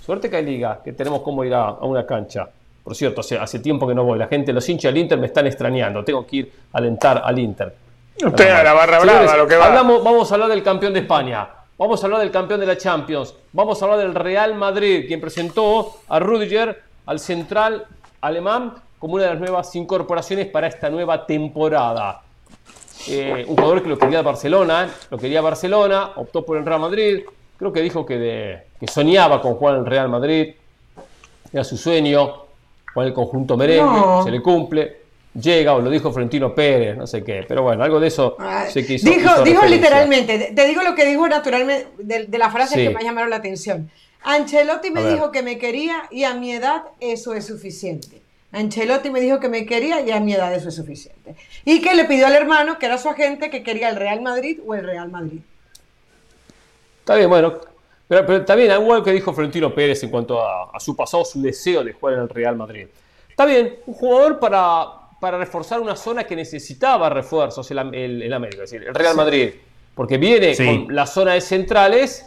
[0.03, 2.49] Suerte que hay liga, que tenemos cómo ir a, a una cancha.
[2.83, 4.17] Por cierto, hace, hace tiempo que no voy.
[4.17, 6.03] La gente, los hinchas del Inter me están extrañando.
[6.03, 7.75] Tengo que ir a alentar al Inter.
[8.25, 9.65] Usted a la barra Señores, brava, lo que va.
[9.67, 11.47] hablamos- vamos a hablar del campeón de España.
[11.77, 13.33] Vamos a hablar del campeón de la Champions.
[13.53, 17.85] Vamos a hablar del Real Madrid, quien presentó a Rudiger, al central
[18.21, 22.21] alemán, como una de las nuevas incorporaciones para esta nueva temporada.
[23.07, 27.21] Eh, un jugador que lo quería Barcelona, lo quería Barcelona, optó por el Real Madrid.
[27.57, 30.53] Creo que dijo que, de- que soñaba con jugar en el Real Madrid.
[31.51, 32.43] Era su sueño,
[32.95, 34.23] en el conjunto merengue, No.
[34.23, 34.97] se le cumple.
[35.39, 38.35] llega, o lo dijo Florentino Pérez, no sé qué, pero bueno, algo de eso
[38.69, 42.75] sé que hizo, Dijo, dijo literalmente, te digo lo que dijo naturalmente de, la frase
[42.75, 43.89] que me llamaron la atención.
[44.23, 48.21] Ancelotti me dijo que me quería y a mi edad eso es suficiente.
[48.51, 51.35] Ancelotti me dijo que me quería y a mi edad eso es suficiente.
[51.65, 54.59] Y que le pidió al hermano, que era su agente, que quería el Real Madrid
[54.65, 55.39] o el Real Madrid.
[56.99, 57.59] Está bien, bueno.
[58.07, 61.93] Pero, también algo que dijo Florentino Pérez en cuanto a, su pasado, su deseo de
[61.93, 62.87] jugar en el Real Madrid.
[63.29, 64.87] Está bien, un jugador para,
[65.19, 69.51] para reforzar una zona que necesitaba refuerzos en, el, América, es decir, el Real Madrid.
[69.93, 72.25] Porque viene con la zona de centrales,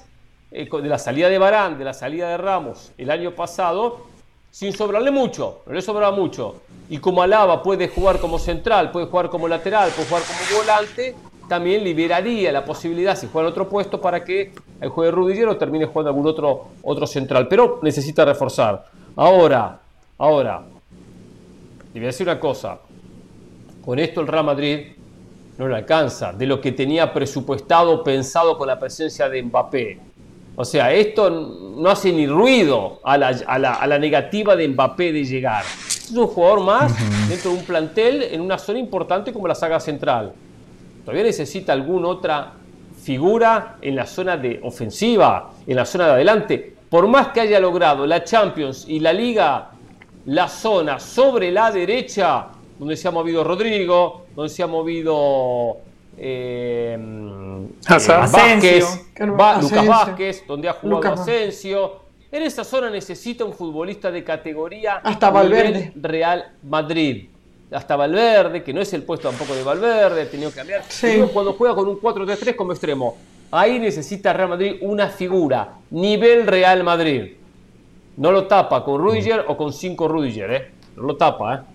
[0.53, 4.07] eh, de la salida de Barán, de la salida de Ramos el año pasado,
[4.53, 6.57] sin sobrarle mucho, no le sobraba mucho.
[6.91, 11.17] Y como Alaba puede jugar como central, puede jugar como lateral, puede jugar como volante,
[11.49, 15.57] también liberaría la posibilidad, si juega en otro puesto, para que el juegue Rudiger o
[15.57, 17.49] termine jugando algún otro, otro central.
[17.49, 18.85] Pero necesita reforzar.
[19.17, 19.81] Ahora,
[20.19, 20.63] ahora,
[21.95, 22.79] le voy a decir una cosa.
[23.83, 24.87] Con esto el Real Madrid
[25.57, 30.12] no le alcanza de lo que tenía presupuestado, pensado con la presencia de Mbappé.
[30.55, 35.65] O sea, esto no hace ni ruido a la, negativa de Mbappé de llegar.
[35.65, 36.93] Es un jugador más
[37.29, 40.33] dentro de un plantel en una zona importante como la saga central.
[41.05, 42.53] Todavía necesita alguna otra
[43.03, 46.77] figura en la zona de ofensiva, en la zona de adelante.
[46.91, 49.71] Por más que haya logrado la Champions y la Liga,
[50.27, 52.49] la zona sobre la derecha,
[52.79, 55.79] donde se ha movido Rodrigo, donde se ha movido
[56.17, 56.99] eh,
[57.89, 58.85] Vázquez,
[59.19, 62.03] Lucas Vázquez, donde ha jugado Asensio.
[62.31, 65.93] En esa zona necesita un futbolista de categoría hasta Valverde.
[65.97, 67.29] Real Madrid.
[67.71, 70.83] Hasta Valverde, que no es el puesto tampoco de Valverde, ha tenido que cambiar.
[71.33, 73.17] Cuando juega con un 4-3-3 como extremo,
[73.51, 77.33] ahí necesita Real Madrid una figura, nivel Real Madrid.
[78.17, 80.71] No lo tapa con Rudiger o con 5 Rudiger, ¿eh?
[80.97, 81.72] No lo tapa, ¿eh?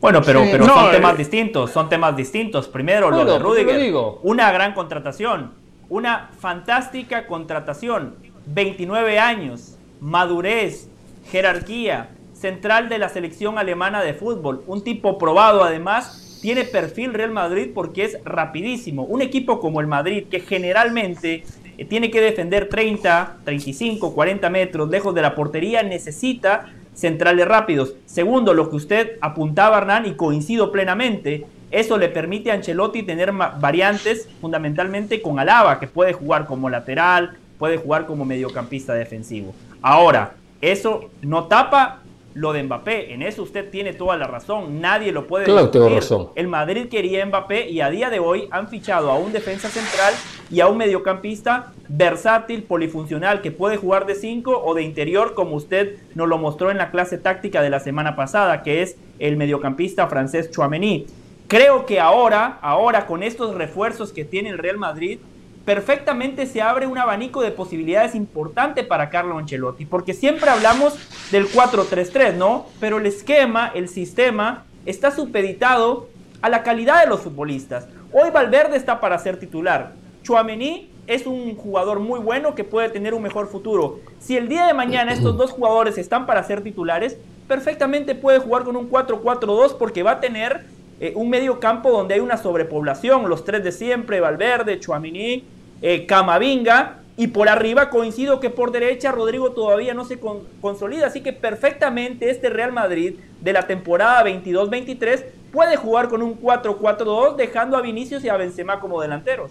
[0.00, 2.68] Bueno, pero, pero son temas eh, distintos, son temas distintos.
[2.68, 3.92] Primero, lo de Rudiger,
[4.22, 5.52] una gran contratación,
[5.88, 8.14] una fantástica contratación,
[8.46, 10.88] 29 años, madurez,
[11.30, 17.32] jerarquía, central de la selección alemana de fútbol, un tipo probado además, tiene perfil Real
[17.32, 19.02] Madrid porque es rapidísimo.
[19.02, 21.42] Un equipo como el Madrid, que generalmente
[21.76, 27.94] eh, tiene que defender 30, 35, 40 metros lejos de la portería, necesita centrales rápidos.
[28.06, 33.32] Segundo, lo que usted apuntaba, Hernán, y coincido plenamente, eso le permite a Ancelotti tener
[33.32, 39.54] variantes fundamentalmente con Alaba, que puede jugar como lateral, puede jugar como mediocampista defensivo.
[39.80, 42.00] Ahora, eso no tapa
[42.38, 45.88] lo de Mbappé, en eso usted tiene toda la razón, nadie lo puede claro, tengo
[45.88, 46.28] razón.
[46.36, 50.14] El Madrid quería Mbappé y a día de hoy han fichado a un defensa central
[50.48, 55.56] y a un mediocampista versátil, polifuncional, que puede jugar de 5 o de interior, como
[55.56, 59.36] usted nos lo mostró en la clase táctica de la semana pasada, que es el
[59.36, 61.06] mediocampista francés Chouameni.
[61.48, 65.18] Creo que ahora, ahora con estos refuerzos que tiene el Real Madrid,
[65.68, 70.94] perfectamente se abre un abanico de posibilidades importante para Carlo Ancelotti, porque siempre hablamos
[71.30, 72.64] del 4-3-3, ¿no?
[72.80, 76.08] Pero el esquema, el sistema, está supeditado
[76.40, 77.86] a la calidad de los futbolistas.
[78.14, 79.92] Hoy Valverde está para ser titular.
[80.22, 84.00] Chouameni es un jugador muy bueno que puede tener un mejor futuro.
[84.20, 88.64] Si el día de mañana estos dos jugadores están para ser titulares, perfectamente puede jugar
[88.64, 90.64] con un 4-4-2 porque va a tener
[90.98, 96.06] eh, un medio campo donde hay una sobrepoblación, los tres de siempre, Valverde, Chouamini, eh,
[96.06, 96.94] Camavinga.
[97.16, 100.20] Y por arriba coincido que por derecha Rodrigo todavía no se
[100.60, 101.08] consolida.
[101.08, 107.34] Así que perfectamente este Real Madrid de la temporada 22-23 puede jugar con un 4-4-2
[107.34, 109.50] dejando a Vinicius y a Benzema como delanteros.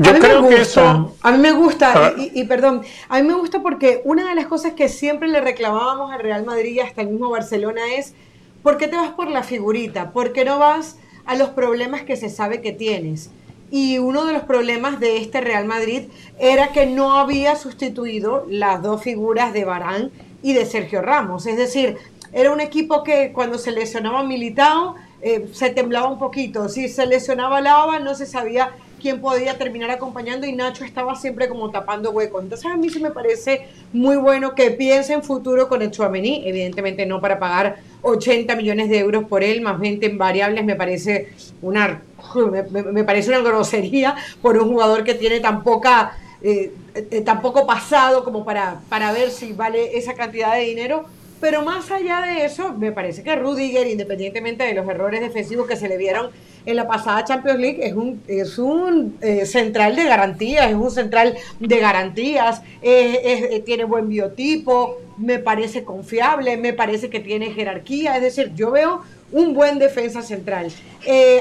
[0.00, 1.14] Yo creo que eso.
[1.20, 4.46] A mí me gusta, y, y, perdón, a mí me gusta porque una de las
[4.46, 8.14] cosas que siempre le reclamábamos al Real Madrid y hasta el mismo Barcelona es:
[8.62, 10.12] ¿por qué te vas por la figurita?
[10.12, 13.30] ¿Por qué no vas a los problemas que se sabe que tienes?
[13.74, 16.02] Y uno de los problemas de este Real Madrid
[16.38, 20.12] era que no había sustituido las dos figuras de Barán
[20.44, 21.44] y de Sergio Ramos.
[21.46, 21.96] Es decir,
[22.32, 26.68] era un equipo que cuando se lesionaba Militao eh, se temblaba un poquito.
[26.68, 28.70] Si se lesionaba Lava no se sabía
[29.02, 32.44] quién podía terminar acompañando y Nacho estaba siempre como tapando huecos.
[32.44, 36.44] Entonces a mí sí me parece muy bueno que piense en futuro con el Chouameni,
[36.46, 40.76] evidentemente no para pagar 80 millones de euros por él, más 20 en variables, me
[40.76, 42.00] parece una
[42.34, 47.24] me, parece una grosería por un jugador que tiene tan poca, eh, eh,
[47.66, 51.06] pasado como para, para ver si vale esa cantidad de dinero.
[51.40, 55.76] Pero más allá de eso, me parece que Rudiger, independientemente de los errores defensivos que
[55.76, 56.30] se le vieron
[56.64, 60.90] en la pasada Champions League, es un, es un eh, central de garantías, es un
[60.90, 67.52] central de garantías, eh, eh, tiene buen biotipo, me parece confiable, me parece que tiene
[67.52, 70.72] jerarquía, es decir, yo veo un buen defensa central.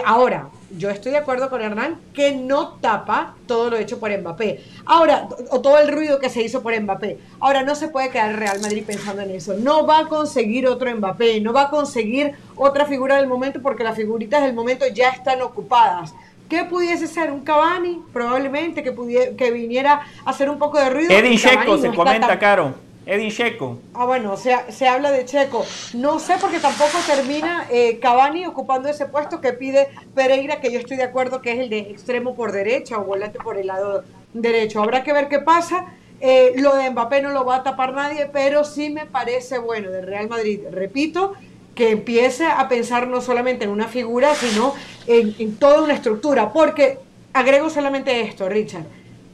[0.05, 4.63] ahora, yo estoy de acuerdo con Hernán que no tapa todo lo hecho por Mbappé.
[4.85, 7.19] Ahora, o todo el ruido que se hizo por Mbappé.
[7.39, 9.53] Ahora, no se puede quedar el Real Madrid pensando en eso.
[9.55, 13.83] No va a conseguir otro Mbappé, no va a conseguir otra figura del momento porque
[13.83, 16.13] las figuritas del momento ya están ocupadas.
[16.49, 17.31] ¿Qué pudiese ser?
[17.31, 18.01] ¿Un Cavani?
[18.11, 21.11] Probablemente que, que viniera a hacer un poco de ruido.
[21.11, 22.92] Edin Checo se comenta, Caro.
[23.05, 23.79] Edin Checo.
[23.93, 25.65] Ah, bueno, o sea, se habla de Checo.
[25.93, 30.79] No sé porque tampoco termina eh, Cavani ocupando ese puesto que pide Pereira, que yo
[30.79, 34.03] estoy de acuerdo que es el de extremo por derecha o volante por el lado
[34.33, 34.81] derecho.
[34.81, 35.85] Habrá que ver qué pasa.
[36.21, 39.91] Eh, lo de Mbappé no lo va a tapar nadie, pero sí me parece bueno
[39.91, 40.61] de Real Madrid.
[40.71, 41.33] Repito,
[41.75, 44.73] que empiece a pensar no solamente en una figura, sino
[45.07, 46.53] en, en toda una estructura.
[46.53, 46.99] Porque
[47.33, 48.85] agrego solamente esto, Richard.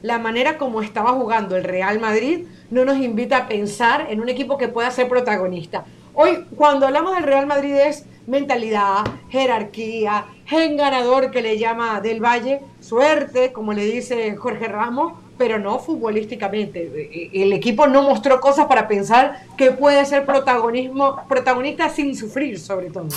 [0.02, 4.28] La manera como estaba jugando el Real Madrid no nos invita a pensar en un
[4.28, 5.84] equipo que pueda ser protagonista.
[6.14, 12.24] Hoy, cuando hablamos del Real Madrid es mentalidad, jerarquía, gen ganador que le llama Del
[12.24, 17.30] Valle, suerte, como le dice Jorge Ramos, pero no futbolísticamente.
[17.32, 22.90] El equipo no mostró cosas para pensar que puede ser protagonismo, protagonista sin sufrir, sobre
[22.90, 23.08] todo.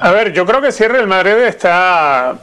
[0.00, 2.38] A ver, yo creo que si el Madrid está,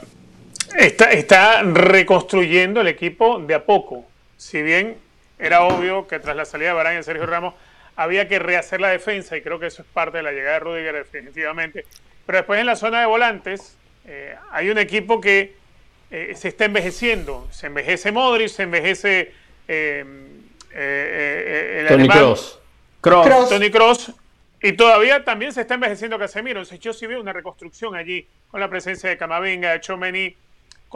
[0.78, 4.06] está, está reconstruyendo el equipo de a poco.
[4.36, 4.96] Si bien
[5.38, 7.54] era obvio que tras la salida de Barán y Sergio Ramos
[7.94, 10.60] había que rehacer la defensa, y creo que eso es parte de la llegada de
[10.60, 11.86] Rudiger definitivamente,
[12.26, 13.76] pero después en la zona de volantes
[14.06, 15.54] eh, hay un equipo que
[16.10, 19.32] eh, se está envejeciendo, se envejece Modric, se envejece
[19.66, 20.04] eh,
[20.72, 22.60] el Tony Cross.
[23.00, 24.12] Tony Cross,
[24.62, 26.60] y todavía también se está envejeciendo Casemiro.
[26.60, 30.36] Entonces yo sí veo una reconstrucción allí con la presencia de Camavinga, de Chomeni,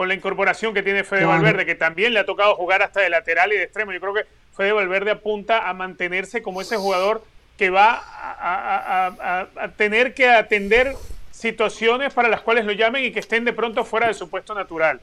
[0.01, 3.09] con la incorporación que tiene Fede Valverde, que también le ha tocado jugar hasta de
[3.11, 3.91] lateral y de extremo.
[3.91, 4.25] Yo creo que
[4.57, 7.23] Fede Valverde apunta a mantenerse como ese jugador
[7.55, 10.95] que va a, tener que atender
[11.29, 14.55] situaciones para las cuales lo llamen y que estén de pronto fuera de su puesto
[14.55, 14.99] natural.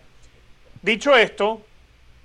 [0.82, 1.64] Dicho esto,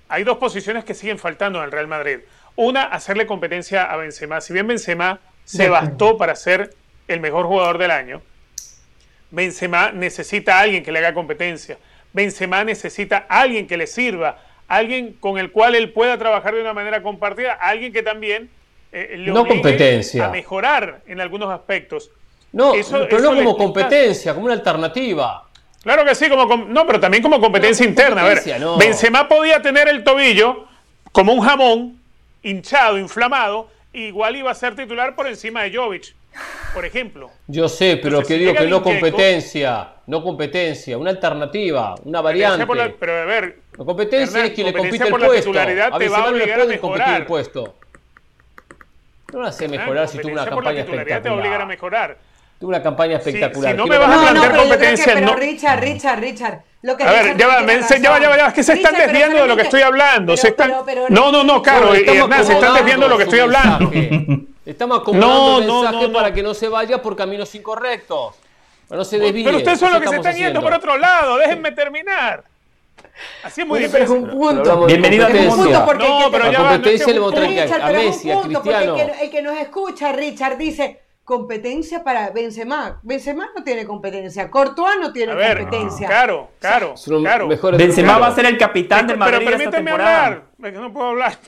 [0.08, 2.18] hay dos posiciones que siguen faltando en el Real Madrid.
[2.56, 4.40] Una, hacerle competencia a Benzema.
[4.40, 6.74] Si bien Benzema se bastó para ser
[7.06, 8.20] el mejor jugador del año,
[9.30, 11.78] Benzema necesita a alguien que le haga competencia.
[12.14, 14.38] Benzema necesita alguien que le sirva,
[14.68, 18.48] alguien con el cual él pueda trabajar de una manera compartida, alguien que también
[18.92, 20.24] eh, le no competencia.
[20.24, 22.10] a mejorar en algunos aspectos.
[22.52, 22.72] No,
[23.10, 25.44] pero no como competencia, como una alternativa.
[25.82, 28.22] Claro que sí, como no, pero también como competencia interna.
[28.22, 28.42] A ver,
[28.78, 30.66] Benzema podía tener el tobillo
[31.12, 31.98] como un jamón
[32.42, 36.14] hinchado, inflamado, igual iba a ser titular por encima de Jovic
[36.72, 37.30] por ejemplo.
[37.46, 42.66] Yo sé, pero que digo que no competencia, no competencia, una alternativa, una variante.
[42.98, 45.50] pero a ver, la competencia es quien le compite el puesto.
[45.58, 47.20] A te va a obligar a mejorar.
[47.20, 47.74] el puesto.
[49.32, 51.22] No lo hace mejorar si tuvo una campaña espectacular.
[51.22, 52.18] te va a obligar a mejorar.
[52.58, 53.72] Tuvo una campaña espectacular.
[53.72, 55.34] Si, no me vas a plantear competencia, no.
[55.34, 56.60] Richard, Richard, Richard.
[56.82, 59.40] Lo que a ver, ya va, ya va, ya va, es que se están desviando
[59.40, 60.36] de lo que estoy hablando.
[60.36, 60.70] se están...
[61.08, 63.90] no, no, no, Caro, y Hernán, se están desviando de lo que estoy hablando.
[64.66, 68.34] Estamos acomodando no, mensaje para que no se vaya por caminos incorrectos.
[68.90, 69.44] No se desvíe.
[69.44, 71.36] Pero ustedes son los que se están yendo por otro lado.
[71.38, 72.44] Déjenme terminar.
[73.42, 74.00] Así es muy difícil.
[74.00, 74.86] Pero es un punto.
[74.86, 78.96] Bienvenido a punto porque no, pero la competencia le a, a Messi, a Cristiano.
[78.96, 83.00] El que, el que nos escucha, Richard, dice competencia para Benzema.
[83.02, 84.50] Benzema no tiene competencia.
[84.50, 86.06] Courtois no tiene competencia.
[86.06, 87.48] claro, claro, claro.
[87.48, 90.44] Benzema va a ser el capitán del Madrid Pero permíteme hablar.
[90.58, 91.38] No puedo hablar.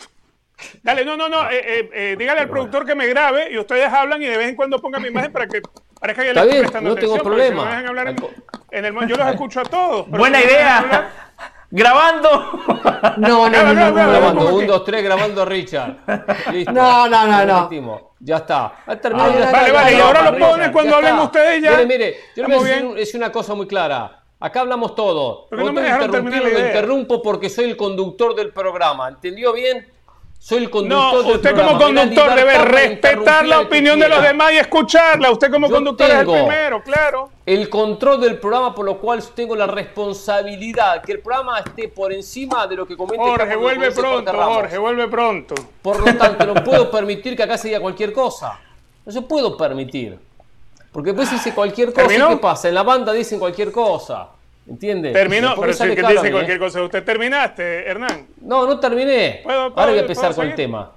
[0.82, 1.50] Dale, no, no, no.
[1.50, 4.48] Eh, eh, eh, dígale al productor que me grabe y ustedes hablan y de vez
[4.48, 5.60] en cuando pongan mi imagen para que
[6.00, 7.80] que le estoy prestando no tengo problema.
[8.70, 10.08] en, el, yo los escucho a todos.
[10.08, 11.10] Buena idea.
[11.70, 12.62] Grabando.
[13.16, 14.54] No, no, no, no, grabando.
[14.54, 15.96] Un, dos, tres, grabando Richard.
[16.52, 16.72] Listo.
[16.72, 18.10] No, no, no, no.
[18.20, 18.72] Ya está.
[18.86, 21.72] vale, vale, y ahora lo ponen cuando hablen ustedes ya.
[21.72, 24.22] Mire, mire, yo le voy a decir una cosa muy clara.
[24.38, 25.48] Acá hablamos todo.
[25.50, 29.08] No me lo interrumpo porque soy el conductor del programa.
[29.08, 29.86] ¿Entendió bien?
[30.46, 34.58] Soy el conductor no, usted como conductor debe respetar la opinión de los demás y
[34.58, 35.32] escucharla.
[35.32, 37.30] Usted como conductor es el primero, claro.
[37.44, 42.12] El control del programa, por lo cual tengo la responsabilidad que el programa esté por
[42.12, 45.54] encima de lo que comenta Jorge, vuelve pronto, Jorge, vuelve pronto.
[45.82, 48.60] Por lo tanto, no puedo permitir que acá se diga cualquier cosa.
[49.04, 50.16] No se puedo permitir.
[50.92, 52.68] Porque después dice cualquier cosa, ¿qué pasa?
[52.68, 54.28] En la banda dicen cualquier cosa.
[54.68, 55.12] ¿Entiende?
[55.12, 56.82] Terminó, pero si que dice cualquier cosa.
[56.82, 58.26] ¿Usted terminaste, Hernán?
[58.42, 59.42] No, no terminé.
[59.44, 60.92] Ahora voy a empezar con el tema.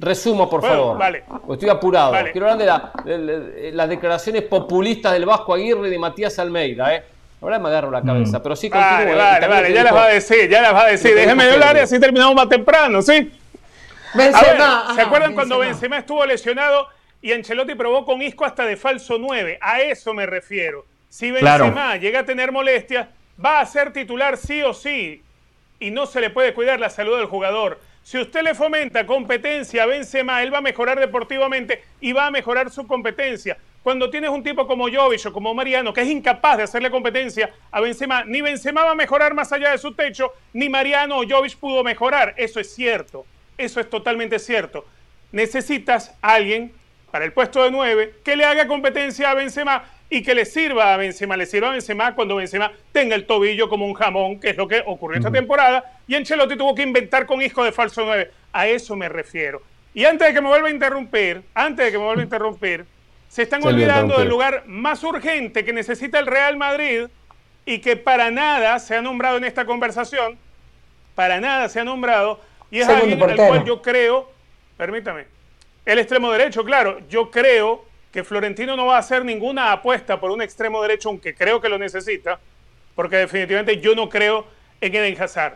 [0.00, 0.96] Resuma, por favor.
[0.98, 1.24] vale.
[1.26, 2.12] Porque Estoy apurado.
[2.12, 2.30] Vale.
[2.32, 6.38] Quiero hablar de, la- de- de- las declaraciones populistas del Vasco Aguirre y de Matías
[6.38, 6.94] Almeida.
[6.94, 7.02] ¿eh?
[7.42, 8.68] Ahora me agarro la cabeza, pero sí.
[8.68, 9.14] Vale, ¿eh?
[9.16, 11.14] vale, vale, ya las va a decir, ya las va a decir.
[11.14, 13.12] Déjeme hablar y así terminamos más temprano, ¿sí?
[13.12, 15.72] A ver, Benzema, ¿se acuerdan cuando Benzema.
[15.80, 16.88] Benzema estuvo lesionado
[17.20, 19.58] y Ancelotti probó con Isco hasta de falso 9?
[19.60, 20.84] A eso me refiero.
[21.08, 21.64] Si Claro.
[21.64, 23.08] Benzema llega a tener molestias,
[23.42, 25.22] va a ser titular sí o sí
[25.80, 27.80] y no se le puede cuidar la salud del jugador.
[28.02, 32.30] Si usted le fomenta competencia a Benzema, él va a mejorar deportivamente y va a
[32.30, 33.58] mejorar su competencia.
[33.82, 37.50] Cuando tienes un tipo como Jovic o como Mariano, que es incapaz de hacerle competencia
[37.70, 41.24] a Benzema, ni Benzema va a mejorar más allá de su techo, ni Mariano o
[41.28, 42.34] Jovic pudo mejorar.
[42.36, 43.24] Eso es cierto.
[43.56, 44.84] Eso es totalmente cierto.
[45.32, 46.72] Necesitas a alguien
[47.10, 50.94] para el puesto de 9 que le haga competencia a Benzema y que le sirva
[50.94, 54.50] a Benzema, le sirva a Benzema cuando Benzema tenga el tobillo como un jamón, que
[54.50, 58.04] es lo que ocurrió esta temporada, y Ancelotti tuvo que inventar con hijo de falso
[58.04, 58.30] 9.
[58.52, 59.62] A eso me refiero.
[59.92, 62.86] Y antes de que me vuelva a interrumpir, antes de que me vuelva a interrumpir,
[63.28, 67.08] se están Se olvidando del lugar más urgente que necesita el Real Madrid
[67.66, 70.38] y que para nada se ha nombrado en esta conversación,
[71.14, 72.40] para nada se ha nombrado,
[72.70, 74.30] y es Segundo alguien al cual yo creo,
[74.78, 75.26] permítame,
[75.84, 80.30] el extremo derecho, claro, yo creo que Florentino no va a hacer ninguna apuesta por
[80.30, 82.40] un extremo derecho, aunque creo que lo necesita,
[82.94, 84.46] porque definitivamente yo no creo
[84.80, 85.54] en Eden Hazard.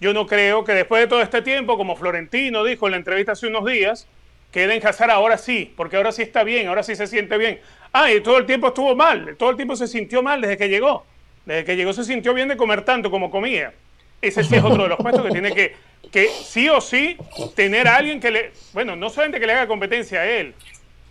[0.00, 3.32] Yo no creo que después de todo este tiempo, como Florentino dijo en la entrevista
[3.32, 4.06] hace unos días,
[4.52, 7.60] que Eden Hazard ahora sí, porque ahora sí está bien, ahora sí se siente bien.
[7.92, 10.68] Ah, y todo el tiempo estuvo mal, todo el tiempo se sintió mal desde que
[10.68, 11.04] llegó.
[11.44, 13.72] Desde que llegó se sintió bien de comer tanto como comía.
[14.20, 15.74] Ese sí es otro de los puestos que tiene que,
[16.10, 17.16] que sí o sí
[17.54, 20.54] tener a alguien que le, bueno, no solamente que le haga competencia a él,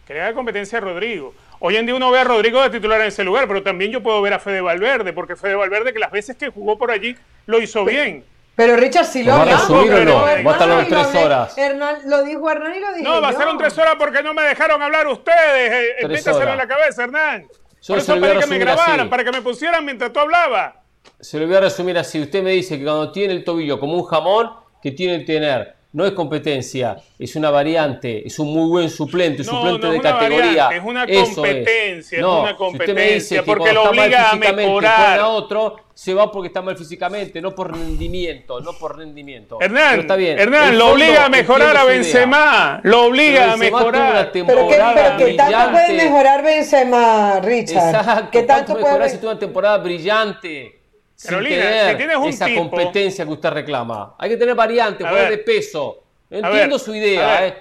[0.07, 1.33] que le haga competencia a Rodrigo.
[1.59, 4.01] Hoy en día uno ve a Rodrigo de titular en ese lugar, pero también yo
[4.01, 7.15] puedo ver a Fede Valverde, porque Fede Valverde que las veces que jugó por allí
[7.45, 8.23] lo hizo bien.
[8.55, 10.21] Pero Richard, si lo ¿Lo va a o no?
[10.21, 11.57] Va a estar las tres horas.
[11.57, 13.59] Hernán, lo dijo Hernán y lo dije No, pasaron yo.
[13.59, 15.71] tres horas porque no me dejaron hablar ustedes.
[15.71, 16.51] Eh, Tres Métaselo horas.
[16.53, 17.41] en la cabeza, Hernán.
[17.43, 19.09] Yo Por eso a para que me grabaran, así.
[19.09, 20.73] para que me pusieran mientras tú hablabas.
[21.19, 22.19] Se lo voy a resumir así.
[22.19, 24.51] Usted me dice que cuando tiene el tobillo como un jamón,
[24.81, 25.75] que tiene que tener.
[25.93, 29.97] No es competencia, es una variante, es un muy buen suplente, No, suplente no de
[29.97, 30.45] es una categoría.
[30.65, 33.73] variante, es una Eso competencia, es No, una si usted me competencia, dice que porque
[33.73, 35.19] lo está obliga a físicamente mejorar.
[35.19, 39.57] a otro, se va porque está mal físicamente, no por rendimiento, no por rendimiento.
[39.59, 40.37] Pero Hernán, está bien.
[40.37, 41.83] Hernán, lo obliga a mejorar a.
[41.85, 42.79] Benzema.
[42.83, 44.11] Lo obliga a mejorar.
[44.11, 47.95] una Pero que, temporada pero que tanto puede mejorar Benzema, Richard.
[47.95, 50.76] Exacto, que tanto puede mejorar si tuvo una temporada brillante.
[51.17, 54.13] Sin Carolina, tener si tienes un esa tipo- competencia que usted reclama.
[54.19, 55.39] Hay que tener variantes, A jugadores ver.
[55.39, 56.03] de peso.
[56.29, 57.43] Entiendo ver, su idea, ver.
[57.49, 57.57] eh,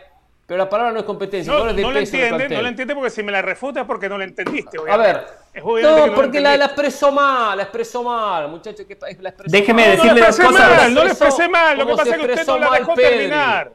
[0.46, 2.68] pero la palabra no es competencia, No, jugadores de no peso del entiende, no lo
[2.68, 4.76] entiende porque si me la refuta es porque no la entendiste.
[4.88, 5.24] A ver,
[5.54, 9.50] Es que no, porque la, la expresó mal, la expresó mal, muchacho, que la expresó
[9.50, 9.90] Déjeme mal.
[9.96, 10.76] decirle no dos expresé cosas.
[10.76, 11.78] mal, no le Expresó expresé mal.
[11.78, 13.08] Lo que como pasa es que usted no la dejó Pedri.
[13.10, 13.72] terminar.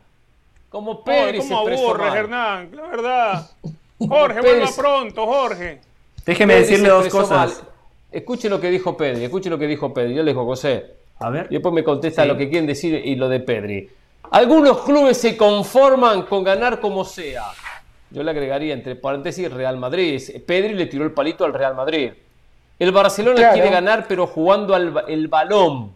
[0.70, 2.18] Como Pedri se ¿Cómo expresó aburres, mal.
[2.18, 2.70] Hernán?
[2.76, 3.50] La verdad.
[4.00, 5.82] Jorge, vuelva pronto, Jorge.
[6.26, 7.30] Déjeme decirle dos cosas.
[7.60, 7.68] mal.
[8.12, 10.14] Escuche lo que dijo Pedri, escuche lo que dijo Pedri.
[10.16, 11.48] Yo le digo, José, A ver.
[11.52, 12.28] Y después me contesta Sí.
[12.28, 13.88] lo que quieren decir y lo de Pedri.
[14.32, 17.44] Algunos clubes se conforman con ganar como sea.
[18.10, 20.20] Yo le agregaría entre paréntesis Real Madrid.
[20.46, 22.12] Pedri le tiró el palito al Real Madrid.
[22.80, 23.54] El Barcelona Claro.
[23.54, 25.92] quiere ganar pero jugando al el balón.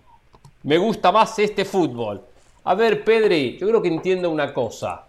[0.63, 2.21] Me gusta más este fútbol.
[2.63, 5.05] A ver, Pedri, yo creo que entiendo una cosa.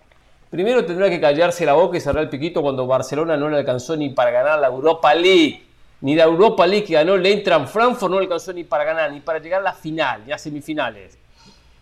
[0.48, 3.96] Primero tendrá que callarse la boca y cerrar el piquito cuando Barcelona no le alcanzó
[3.96, 5.62] ni para ganar la Europa League.
[6.00, 9.12] Ni la Europa League que ganó el Eintracht Frankfurt no le alcanzó ni para ganar,
[9.12, 11.18] ni para llegar a la final, ni a semifinales.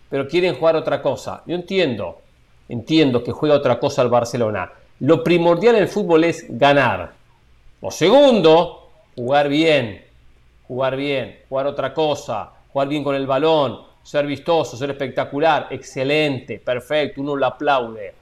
[0.09, 1.43] Pero quieren jugar otra cosa.
[1.47, 2.20] Yo entiendo,
[2.69, 4.70] entiendo que juega otra cosa el Barcelona.
[5.01, 7.12] Lo primordial en el fútbol es ganar.
[7.82, 10.05] Lo segundo, jugar bien.
[10.66, 16.59] Jugar bien, jugar otra cosa, jugar bien con el balón, ser vistoso, ser espectacular, excelente,
[16.59, 18.15] perfecto, uno lo aplaude.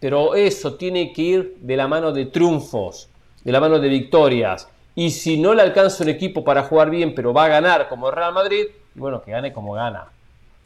[0.00, 3.10] Pero eso tiene que ir de la mano de triunfos,
[3.42, 4.66] de la mano de victorias.
[4.94, 8.08] Y si no le alcanza un equipo para jugar bien, pero va a ganar como
[8.08, 10.06] el Real Madrid, bueno, que gane como gana.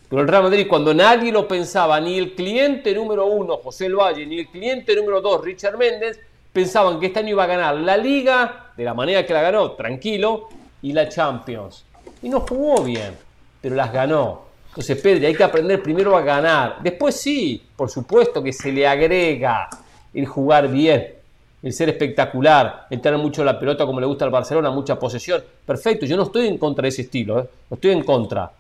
[0.08, 3.96] Pero el Real Madrid, cuando nadie lo pensaba, ni el cliente número uno, José El
[3.96, 6.18] Valle, ni el cliente número dos, Richard Méndez,
[6.52, 9.72] pensaban que este año iba a ganar la Liga, de la manera que la ganó,
[9.72, 10.48] tranquilo,
[10.80, 11.84] y la Champions.
[12.22, 13.16] Y no jugó bien,
[13.60, 14.48] pero las ganó.
[14.68, 16.76] Entonces, Pedri, hay que aprender primero a ganar.
[16.80, 19.68] Después sí, por supuesto que se le agrega
[20.14, 21.14] el jugar bien,
[21.62, 25.42] el ser espectacular, el tener mucho la pelota como le gusta al Barcelona, mucha posesión.
[25.66, 27.48] Perfecto, yo no estoy en contra de ese estilo, ¿eh?
[27.70, 28.50] no estoy en contra.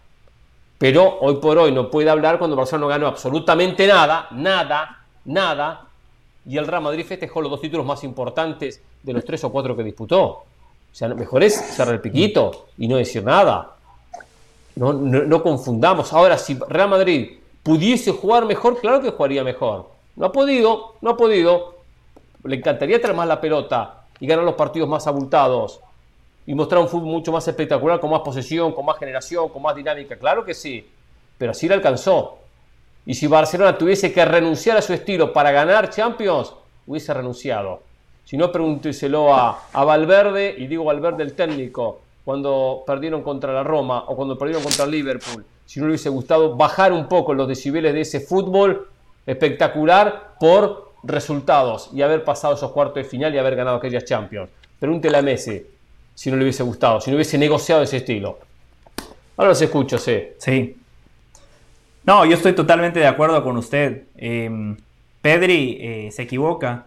[0.78, 5.86] Pero hoy por hoy no puede hablar cuando Barcelona no ganó absolutamente nada, nada, nada.
[6.46, 9.76] Y el Real Madrid festejó los dos títulos más importantes de los tres o cuatro
[9.76, 10.24] que disputó.
[10.24, 10.44] O
[10.92, 13.74] sea, mejor es cerrar el piquito y no decir nada.
[14.76, 16.12] No, no, no confundamos.
[16.12, 19.90] Ahora, si Real Madrid pudiese jugar mejor, claro que jugaría mejor.
[20.16, 21.77] No ha podido, no ha podido.
[22.44, 25.80] Le encantaría traer más la pelota y ganar los partidos más abultados
[26.46, 29.76] y mostrar un fútbol mucho más espectacular, con más posesión, con más generación, con más
[29.76, 30.16] dinámica.
[30.16, 30.88] Claro que sí,
[31.36, 32.38] pero así le alcanzó.
[33.04, 36.54] Y si Barcelona tuviese que renunciar a su estilo para ganar Champions,
[36.86, 37.82] hubiese renunciado.
[38.24, 43.62] Si no, pregúnteselo a, a Valverde, y digo Valverde el técnico, cuando perdieron contra la
[43.62, 45.46] Roma o cuando perdieron contra Liverpool.
[45.64, 48.88] Si no le hubiese gustado bajar un poco los decibeles de ese fútbol
[49.26, 54.50] espectacular por resultados y haber pasado esos cuartos de final y haber ganado aquellas Champions.
[54.78, 55.64] Pregúntele a Messi
[56.14, 58.38] si no le hubiese gustado, si no hubiese negociado ese estilo.
[59.36, 60.20] Ahora los escucho, sí.
[60.38, 60.76] Sí.
[62.04, 64.04] No, yo estoy totalmente de acuerdo con usted.
[64.16, 64.76] Em,
[65.22, 66.86] Pedri eh, se equivoca,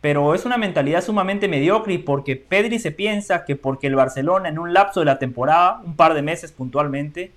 [0.00, 4.58] pero es una mentalidad sumamente mediocre porque Pedri se piensa que porque el Barcelona en
[4.58, 7.30] un lapso de la temporada, un par de meses puntualmente,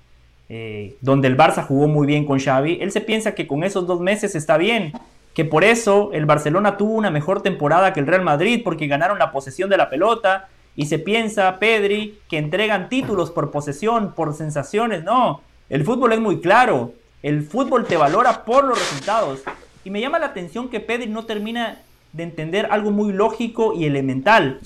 [0.49, 3.85] eh, donde el Barça jugó muy bien con Xavi, él se piensa que con esos
[3.85, 4.91] dos meses está bien,
[5.39, 9.19] que por eso el Barcelona tuvo una mejor temporada que el Real Madrid porque ganaron
[9.19, 14.33] la posesión de la pelota y se piensa, Pedri, que entregan títulos por posesión, por
[14.33, 15.39] sensaciones, no,
[15.69, 16.91] el fútbol es muy claro,
[17.23, 19.39] el fútbol te valora por los resultados
[19.85, 21.79] y me llama la atención que Pedri no termina
[22.11, 24.59] de entender algo muy lógico y elemental.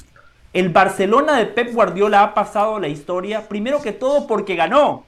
[0.54, 5.06] El Barcelona de Pep Guardiola ha pasado la historia, primero que todo porque ganó,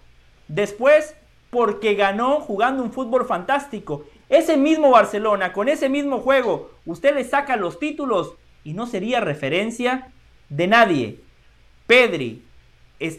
[0.47, 1.15] Después,
[1.49, 4.03] porque ganó jugando un fútbol fantástico.
[4.29, 8.33] Ese mismo Barcelona, con ese mismo juego, usted le saca los títulos
[8.63, 10.11] y no sería referencia
[10.49, 11.19] de nadie.
[11.87, 12.43] Pedri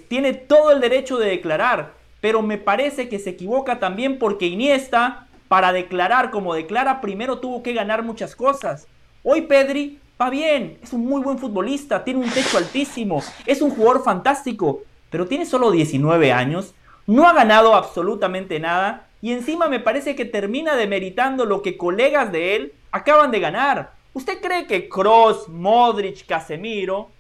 [0.08, 5.28] tiene todo el derecho de declarar, pero me parece que se equivoca también porque Iniesta,
[5.48, 8.88] para declarar como declara, primero tuvo que ganar muchas cosas.
[9.22, 13.70] Hoy Pedri va bien, es un muy buen futbolista, tiene un techo altísimo, es un
[13.70, 16.74] jugador fantástico, pero tiene solo 19 años
[17.06, 22.32] no ha ganado absolutamente nada y encima me parece que termina demeritando lo que colegas
[22.32, 23.92] de él acaban de ganar.
[24.12, 27.10] ¿Usted cree que Cross, Modric, Casemiro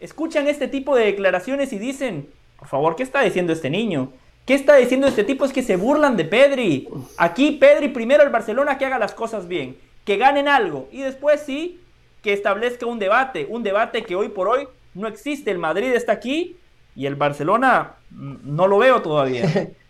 [0.00, 2.28] escuchan este tipo de declaraciones y dicen,
[2.58, 4.12] por favor, ¿qué está diciendo este niño?
[4.46, 5.44] ¿Qué está diciendo este tipo?
[5.44, 6.88] Es que se burlan de Pedri.
[7.16, 11.42] Aquí Pedri primero el Barcelona que haga las cosas bien, que ganen algo y después
[11.42, 11.80] sí
[12.22, 15.50] que establezca un debate, un debate que hoy por hoy no existe.
[15.50, 16.56] El Madrid está aquí
[16.96, 19.70] y el Barcelona no lo veo todavía.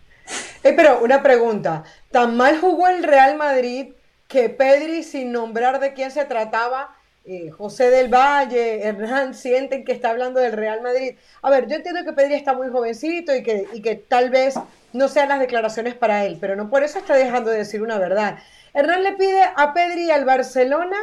[0.63, 3.93] eh, pero una pregunta, ¿tan mal jugó el Real Madrid
[4.27, 6.95] que Pedri, sin nombrar de quién se trataba,
[7.25, 11.15] eh, José del Valle, Hernán, sienten que está hablando del Real Madrid?
[11.41, 14.55] A ver, yo entiendo que Pedri está muy jovencito y que, y que tal vez
[14.93, 17.97] no sean las declaraciones para él, pero no por eso está dejando de decir una
[17.97, 18.37] verdad.
[18.73, 20.97] Hernán le pide a Pedri y al Barcelona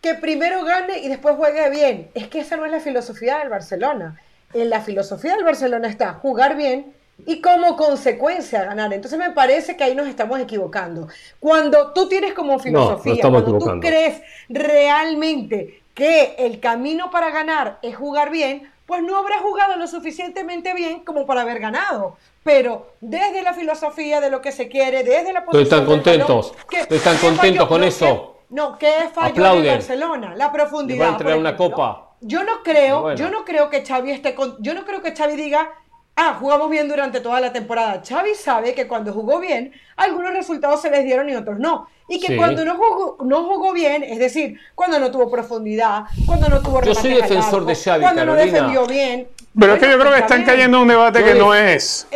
[0.00, 2.10] que primero gane y después juegue bien.
[2.14, 4.20] Es que esa no es la filosofía del Barcelona
[4.54, 6.94] en la filosofía del Barcelona está jugar bien
[7.24, 8.92] y como consecuencia ganar.
[8.92, 11.08] Entonces me parece que ahí nos estamos equivocando.
[11.40, 17.96] Cuando tú tienes como filosofía, cuando tú crees realmente que el camino para ganar es
[17.96, 22.16] jugar bien, pues no habrás jugado lo suficientemente bien como para haber ganado.
[22.44, 26.54] Pero desde la filosofía de lo que se quiere, desde la posición están contentos.
[26.70, 28.36] están contentos con eso.
[28.50, 30.34] no, ¿qué falló en Barcelona?
[30.36, 31.04] La profundidad.
[31.04, 32.02] Va a entregar una copa.
[32.20, 35.36] Yo no creo, yo no creo que Xavi esté con, yo no creo que Xavi
[35.36, 35.70] diga,
[36.16, 38.02] ah, jugamos bien durante toda la temporada.
[38.06, 41.88] Xavi sabe que cuando jugó bien, algunos resultados se les dieron y otros no.
[42.08, 46.48] Y que cuando no jugó, no jugó bien, es decir, cuando no tuvo profundidad, cuando
[46.48, 49.28] no tuvo Yo soy defensor de Xavi, cuando no defendió bien.
[49.58, 52.06] Pero es que yo creo que están cayendo en un debate que no es.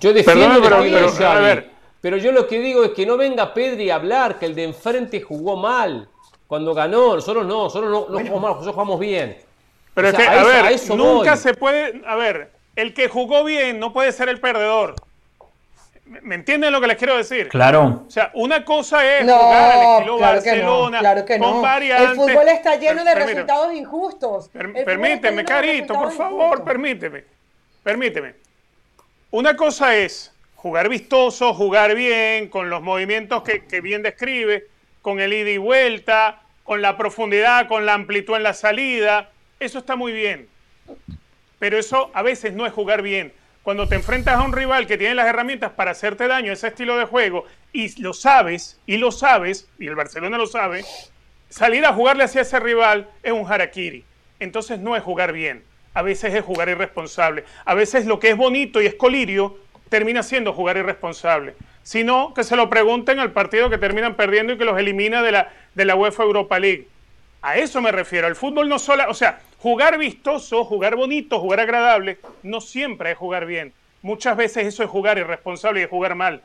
[0.00, 1.70] Yo defiendo pero, pero, a ver.
[2.00, 4.64] pero yo lo que digo es que no venga Pedri a hablar que el de
[4.64, 6.08] enfrente jugó mal
[6.48, 7.14] cuando ganó.
[7.14, 9.36] Nosotros no, nosotros no, no jugamos mal, nosotros jugamos bien.
[9.94, 12.02] Pero es que, a, ver, nunca se puede.
[12.06, 14.94] A ver, el que jugó bien no puede ser el perdedor.
[16.04, 17.48] ¿Me entienden lo que les quiero decir?
[17.48, 18.04] Claro.
[18.06, 22.10] O sea, una cosa es jugar al estilo Barcelona claro que con variantes.
[22.10, 24.50] El fútbol está lleno de resultados injustos.
[24.50, 27.24] permíteme, Carito, por favor, permíteme.
[27.82, 28.34] Permíteme.
[29.30, 34.66] Una cosa es jugar vistoso, jugar bien, con los movimientos que, que bien describe,
[35.02, 39.30] con el ida y vuelta, con la profundidad, con la amplitud en la salida
[39.64, 40.48] eso está muy bien.
[41.58, 43.32] Pero eso a veces no es jugar bien.
[43.62, 46.98] Cuando te enfrentas a un rival que tiene las herramientas para hacerte daño, ese estilo
[46.98, 50.84] de juego, y lo sabes, y lo sabes, y el Barcelona lo sabe,
[51.48, 54.04] salir a jugarle hacia ese rival es un harakiri.
[54.38, 55.64] Entonces no es jugar bien.
[55.94, 57.44] A veces es jugar irresponsable.
[57.64, 59.56] A veces lo que es bonito y es colirio
[59.88, 61.54] termina siendo jugar irresponsable.
[61.84, 65.22] Si no, que se lo pregunten al partido que terminan perdiendo y que los elimina
[65.22, 66.88] de la, de la UEFA Europa League.
[67.42, 68.26] A eso me refiero.
[68.26, 73.16] El fútbol no solo, o sea, jugar vistoso, jugar bonito, jugar agradable, no siempre es
[73.16, 73.72] jugar bien.
[74.02, 76.42] Muchas veces eso es jugar irresponsable y es jugar mal.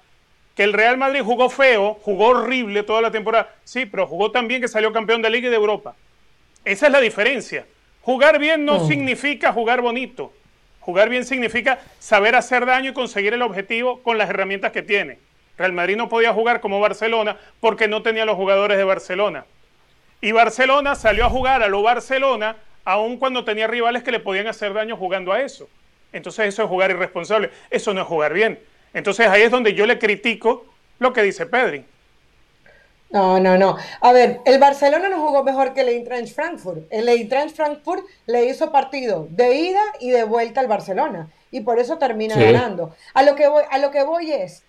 [0.55, 3.53] que el Real Madrid jugó feo, jugó horrible toda la temporada.
[3.65, 5.95] Sí, pero jugó también que salió campeón de Liga y de Europa.
[6.63, 7.65] Esa es la diferencia.
[8.03, 10.31] Jugar bien no significa jugar bonito.
[10.79, 15.19] Jugar bien significa saber hacer daño y conseguir el objetivo con las herramientas que tiene.
[15.57, 19.43] Real Madrid no podía jugar como Barcelona porque no tenía los jugadores de Barcelona.
[20.21, 24.47] Y Barcelona salió a jugar a lo Barcelona aun cuando tenía rivales que le podían
[24.47, 25.67] hacer daño jugando a eso.
[26.11, 28.59] Entonces eso es jugar irresponsable, eso no es jugar bien.
[28.93, 30.65] Entonces ahí es donde yo le critico
[30.97, 31.85] lo que dice Pedri.
[33.11, 33.77] No, no, no.
[34.01, 36.83] A ver, el Barcelona no jugó mejor que el Eintracht Frankfurt.
[36.91, 41.79] El Eintracht Frankfurt le hizo partido de ida y de vuelta al Barcelona y por
[41.79, 42.95] eso termina ganando.
[43.13, 44.63] A lo que voy, a lo que voy es,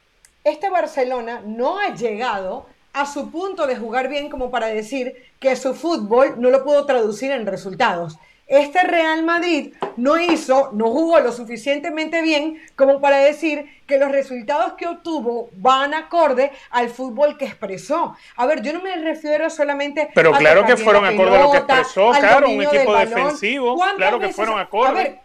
[0.45, 5.57] este Barcelona no ha llegado a su punto de jugar bien como para decir que
[5.57, 8.19] su fútbol no lo pudo traducir en resultados.
[8.51, 14.11] Este Real Madrid no hizo, no jugó lo suficientemente bien como para decir que los
[14.11, 18.17] resultados que obtuvo van acorde al fútbol que expresó.
[18.35, 21.59] A ver, yo no me refiero solamente Pero claro que fueron acorde a lo que
[21.59, 24.89] expresó, claro, un equipo defensivo, claro que fueron acorde.
[24.89, 25.19] A ver,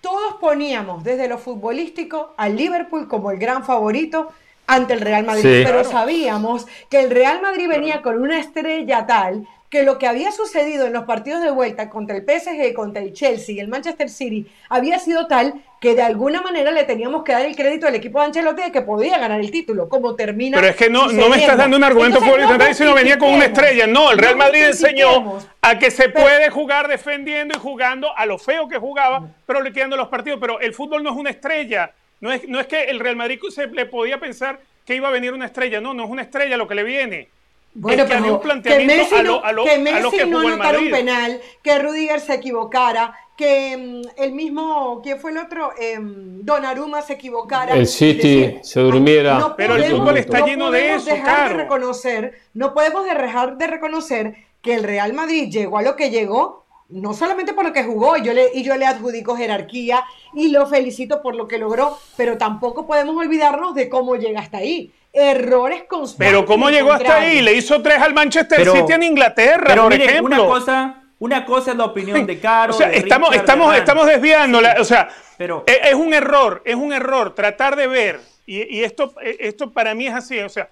[0.00, 4.32] todos poníamos desde lo futbolístico al Liverpool como el gran favorito
[4.68, 9.48] ante el Real Madrid, pero sabíamos que el Real Madrid venía con una estrella tal
[9.70, 13.12] que lo que había sucedido en los partidos de vuelta contra el PSG, contra el
[13.12, 17.32] Chelsea y el Manchester City había sido tal que de alguna manera le teníamos que
[17.32, 20.56] dar el crédito al equipo de Ancelotti de que podía ganar el título, como termina.
[20.56, 23.44] Pero es que no, no me estás dando un argumento futbolístico, no venía con una
[23.44, 23.86] estrella.
[23.86, 28.38] No, el Real Madrid enseñó a que se puede jugar defendiendo y jugando a lo
[28.38, 30.38] feo que jugaba, pero liquidando los partidos.
[30.40, 31.92] Pero el fútbol no es una estrella.
[32.20, 35.10] No es, no es que el Real Madrid se le podía pensar que iba a
[35.10, 35.80] venir una estrella.
[35.80, 37.28] No, no es una estrella lo que le viene.
[37.74, 42.34] Bueno, que pero que Messi, no, que Messi no anotara un penal, que Rudiger se
[42.34, 45.72] equivocara, que mm, el mismo, ¿quién fue el otro?
[45.78, 47.74] Eh, Donnarumma se equivocara.
[47.74, 49.38] El City se durmiera.
[49.38, 53.66] No pero el fútbol está lleno de eso, dejar de reconocer, No podemos dejar de
[53.68, 57.84] reconocer que el Real Madrid llegó a lo que llegó no solamente por lo que
[57.84, 60.04] jugó, yo le, y yo le adjudico jerarquía
[60.34, 64.58] y lo felicito por lo que logró, pero tampoco podemos olvidarnos de cómo llega hasta
[64.58, 66.28] ahí errores constantes.
[66.28, 67.42] Pero ¿cómo llegó hasta ahí?
[67.42, 70.44] Le hizo tres al Manchester City en Inglaterra, pero por ejemplo.
[70.44, 72.74] Una cosa, una cosa es la opinión de Caro.
[72.74, 74.60] O sea, estamos, estamos, estamos desviando.
[74.78, 79.72] o sea, pero, es, un error, es un error tratar de ver, y, esto, esto
[79.72, 80.70] para mí es así, o sea,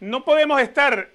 [0.00, 1.10] no podemos estar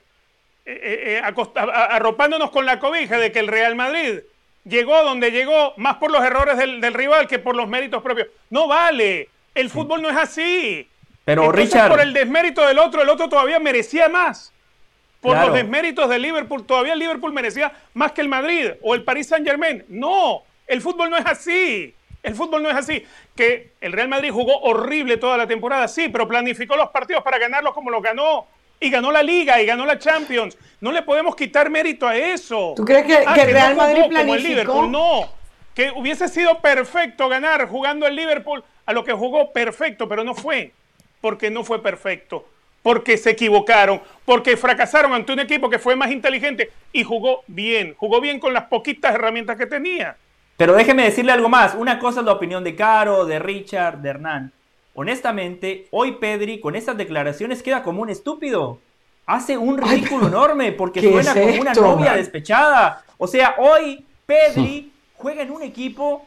[0.65, 1.55] eh, eh, eh,
[1.89, 4.19] arropándonos con la cobija de que el Real Madrid
[4.65, 8.27] llegó donde llegó más por los errores del, del rival que por los méritos propios.
[8.49, 10.89] No vale, el fútbol no es así.
[11.23, 11.89] Pero Richard.
[11.89, 14.53] Por el desmérito del otro, el otro todavía merecía más.
[15.21, 19.03] Por los desméritos del Liverpool, todavía el Liverpool merecía más que el Madrid o el
[19.03, 19.83] Paris Saint Germain.
[19.87, 21.95] No, el fútbol no es así.
[22.21, 23.03] El fútbol no es así.
[23.35, 27.39] Que el Real Madrid jugó horrible toda la temporada, sí, pero planificó los partidos para
[27.39, 28.45] ganarlos como los ganó.
[28.79, 30.57] Y ganó la Liga y ganó la Champions.
[30.81, 32.73] No le podemos quitar mérito a eso.
[32.75, 34.35] ¿Tú crees que, ah, el Real Madrid planificó?
[34.35, 34.91] el Liverpool.
[34.91, 35.29] No,
[35.73, 40.35] que hubiese sido perfecto ganar jugando el Liverpool a lo que jugó perfecto, pero no
[40.35, 40.73] fue
[41.25, 42.45] porque no fue perfecto,
[42.83, 47.95] porque se equivocaron, porque fracasaron ante un equipo que fue más inteligente y jugó bien,
[47.97, 50.17] jugó bien con las poquitas herramientas que tenía.
[50.55, 54.09] Pero déjeme decirle algo más, una cosa es la opinión de Caro, de Richard, de
[54.09, 54.53] Hernán.
[54.97, 58.79] Honestamente, hoy Pedri con estas declaraciones queda como un estúpido.
[59.25, 63.03] Hace un ridículo enorme porque suena como una novia despechada.
[63.17, 66.25] O sea, hoy Pedri juega en un equipo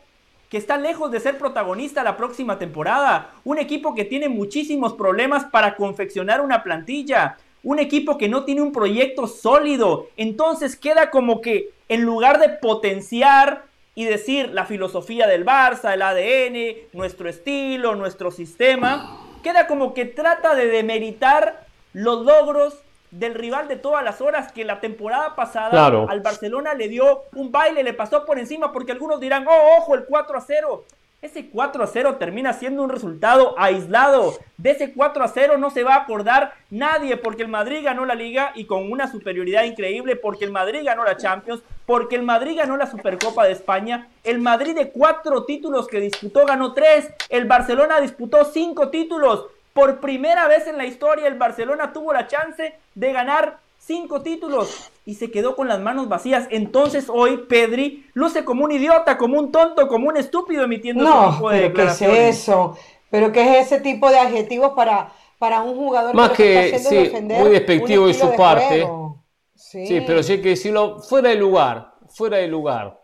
[0.50, 5.44] que está lejos de ser protagonista la próxima temporada, un equipo que tiene muchísimos problemas
[5.46, 11.40] para confeccionar una plantilla, un equipo que no tiene un proyecto sólido, entonces queda como
[11.40, 13.64] que en lugar de potenciar
[13.98, 20.04] y decir la filosofía del Barça, el ADN, nuestro estilo, nuestro sistema, queda como que
[20.04, 22.78] trata de demeritar los logros
[23.10, 27.50] del rival de todas las horas que la temporada pasada al Barcelona le dio un
[27.50, 30.84] baile, le pasó por encima porque algunos dirán, oh, ojo, el 4 a 0.
[31.20, 34.38] Ese 4 a 0 termina siendo un resultado aislado.
[34.56, 38.06] De ese 4 a 0 no se va a acordar nadie porque el Madrid ganó
[38.06, 42.22] la liga y con una superioridad increíble porque el Madrid ganó la Champions, porque el
[42.22, 44.06] Madrid ganó la Supercopa de España.
[44.22, 47.08] El Madrid de cuatro títulos que disputó ganó tres.
[47.30, 49.46] El Barcelona disputó cinco títulos.
[49.72, 54.92] Por primera vez en la historia el Barcelona tuvo la chance de ganar cinco títulos
[55.08, 56.48] y se quedó con las manos vacías.
[56.50, 61.32] Entonces hoy Pedri luce como un idiota, como un tonto, como un estúpido emitiendo no,
[61.32, 62.76] tipo de ¿qué es eso?
[63.10, 67.48] Pero ¿qué es ese tipo de adjetivos para, para un jugador Más que, sí, muy
[67.48, 68.86] despectivo de su parte.
[69.54, 69.86] Sí.
[69.86, 70.02] sí.
[70.06, 73.00] pero sí hay que decirlo fuera de lugar, fuera de lugar.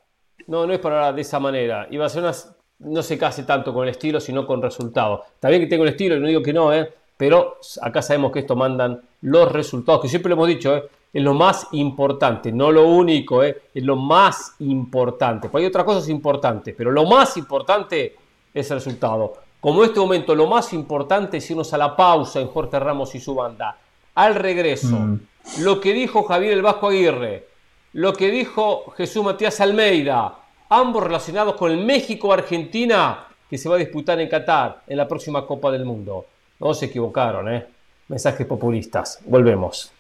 [0.47, 1.87] No, no es para hablar de esa manera.
[1.91, 2.35] Y Barcelona
[2.81, 5.23] no se case tanto con el estilo, sino con resultados.
[5.37, 6.93] Está bien que tengo el estilo, no digo que no, ¿eh?
[7.17, 10.85] pero acá sabemos que esto mandan los resultados, que siempre lo hemos dicho, ¿eh?
[11.13, 13.63] es lo más importante, no lo único, ¿eh?
[13.73, 15.49] es lo más importante.
[15.49, 18.17] Pues hay otras cosas importantes, pero lo más importante
[18.53, 19.33] es el resultado.
[19.61, 23.15] Como en este momento lo más importante es irnos a la pausa en Jorge Ramos
[23.15, 23.79] y su banda.
[24.15, 25.21] Al regreso, mm.
[25.61, 27.49] lo que dijo Javier el Vasco Aguirre,
[27.95, 30.35] lo que dijo Jesús Matías Almeida,
[30.69, 35.47] ambos relacionados con el México-Argentina que se va a disputar en Qatar en la próxima
[35.47, 36.27] Copa del Mundo.
[36.61, 37.74] No se equivocaron, ¿eh?
[38.09, 39.21] Mensajes populistas.
[39.25, 39.93] Volvemos.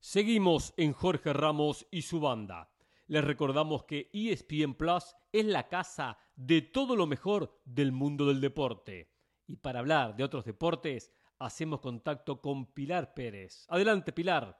[0.00, 2.70] Seguimos en Jorge Ramos y su banda.
[3.06, 8.40] Les recordamos que ESPN Plus es la casa de todo lo mejor del mundo del
[8.40, 9.10] deporte.
[9.46, 11.12] Y para hablar de otros deportes,
[11.44, 13.66] hacemos contacto con Pilar Pérez.
[13.68, 14.58] Adelante, Pilar.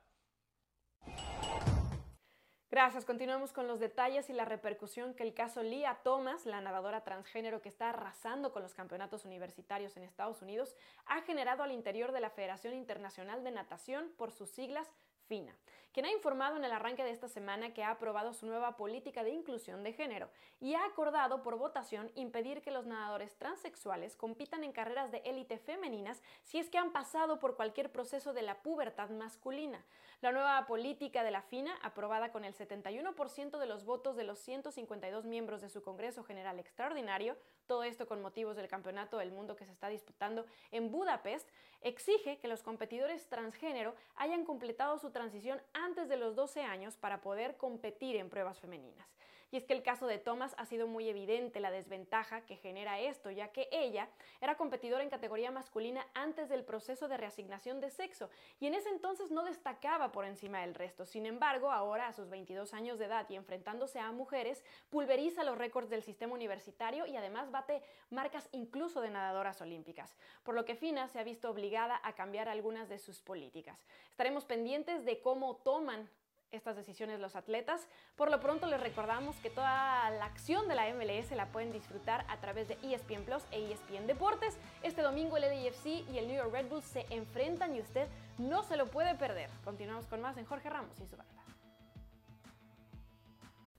[2.73, 3.05] Gracias.
[3.05, 7.61] Continuamos con los detalles y la repercusión que el caso Lia Thomas, la nadadora transgénero
[7.61, 12.21] que está arrasando con los campeonatos universitarios en Estados Unidos, ha generado al interior de
[12.21, 14.89] la Federación Internacional de Natación por sus siglas
[15.29, 15.55] FINA,
[15.93, 19.23] quien ha informado en el arranque de esta semana que ha aprobado su nueva política
[19.23, 24.65] de inclusión de género y ha acordado por votación impedir que los nadadores transexuales compitan
[24.65, 28.63] en carreras de élite femeninas si es que han pasado por cualquier proceso de la
[28.63, 29.85] pubertad masculina.
[30.23, 34.39] La nueva política de la FINA, aprobada con el 71% de los votos de los
[34.39, 37.37] 152 miembros de su Congreso General Extraordinario,
[37.67, 41.49] todo esto con motivos del Campeonato del Mundo que se está disputando en Budapest,
[41.81, 47.21] exige que los competidores transgénero hayan completado su transición antes de los 12 años para
[47.21, 49.07] poder competir en pruebas femeninas.
[49.53, 52.99] Y es que el caso de Thomas ha sido muy evidente la desventaja que genera
[52.99, 54.09] esto, ya que ella
[54.41, 58.31] era competidora en categoría masculina antes del proceso de reasignación de sexo
[58.61, 61.05] y en ese entonces no destacaba por encima del resto.
[61.05, 65.59] Sin embargo, ahora a sus 22 años de edad y enfrentándose a mujeres, pulveriza los
[65.59, 70.77] récords del sistema universitario y además bate marcas incluso de nadadoras olímpicas, por lo que
[70.77, 73.85] FINA se ha visto obligada a cambiar algunas de sus políticas.
[74.09, 76.09] Estaremos pendientes de cómo toman
[76.53, 77.81] estas decisiones los atletas.
[78.17, 82.25] Por lo pronto les recordamos que toda la acción de la MLS la pueden disfrutar
[82.29, 84.55] a través de ESPN Plus e ESPN Deportes.
[84.83, 88.07] Este domingo el LAFC y el New York Red Bulls se enfrentan y usted
[88.39, 89.51] no se lo puede perder.
[89.65, 91.33] Continuamos con más en Jorge Ramos y su banda.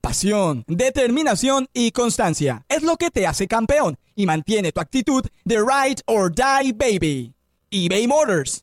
[0.01, 5.57] Pasión, determinación y constancia es lo que te hace campeón y mantiene tu actitud de
[5.57, 7.33] ride or die baby.
[7.71, 8.62] eBay Motors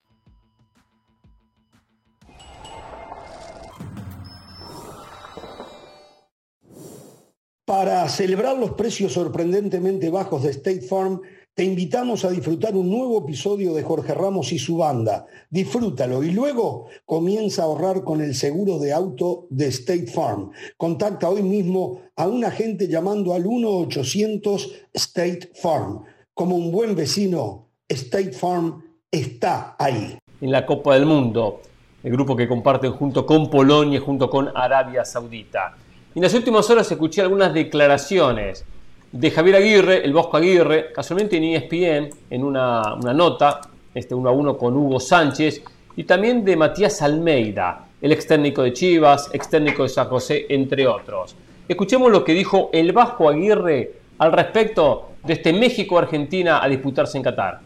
[7.71, 11.21] Para celebrar los precios sorprendentemente bajos de State Farm,
[11.53, 15.25] te invitamos a disfrutar un nuevo episodio de Jorge Ramos y su banda.
[15.49, 20.51] Disfrútalo y luego comienza a ahorrar con el seguro de auto de State Farm.
[20.75, 26.03] Contacta hoy mismo a un agente llamando al 1-800 State Farm.
[26.33, 30.17] Como un buen vecino, State Farm está ahí.
[30.41, 31.61] En la Copa del Mundo,
[32.03, 35.77] el grupo que comparten junto con Polonia, junto con Arabia Saudita.
[36.13, 38.65] Y en las últimas horas escuché algunas declaraciones
[39.13, 43.61] de Javier Aguirre, el Bosco Aguirre, casualmente en ESPN, en una, nota,
[43.95, 45.63] este uno a uno con Hugo Sánchez,
[45.95, 50.47] y también de Matías Almeida, el ex técnico de Chivas, ex técnico de San José,
[50.49, 51.35] entre otros.
[51.67, 57.23] Escuchemos lo que dijo el Vasco Aguirre al respecto de este México-Argentina a disputarse en
[57.23, 57.61] Qatar.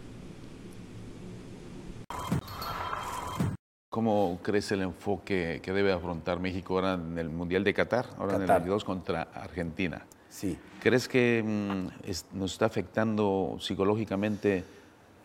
[3.96, 8.36] ¿Cómo crees el enfoque que debe afrontar México ahora en el Mundial de Qatar, ahora
[8.36, 10.02] en el 22 contra Argentina?
[10.30, 10.60] Sí.
[10.84, 14.66] ¿Crees que mm, nos está afectando psicológicamente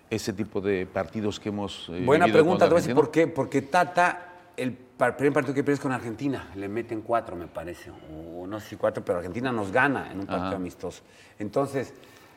[0.09, 3.27] ese tipo de partidos que hemos eh, Buena pregunta, te voy a decir por qué.
[3.27, 8.47] Porque Tata, el primer partido que pierdes con Argentina, le meten cuatro, me parece, o
[8.47, 11.03] no sé si cuatro, pero Argentina nos gana en un partido amistoso.
[11.41, 11.93] Entonces,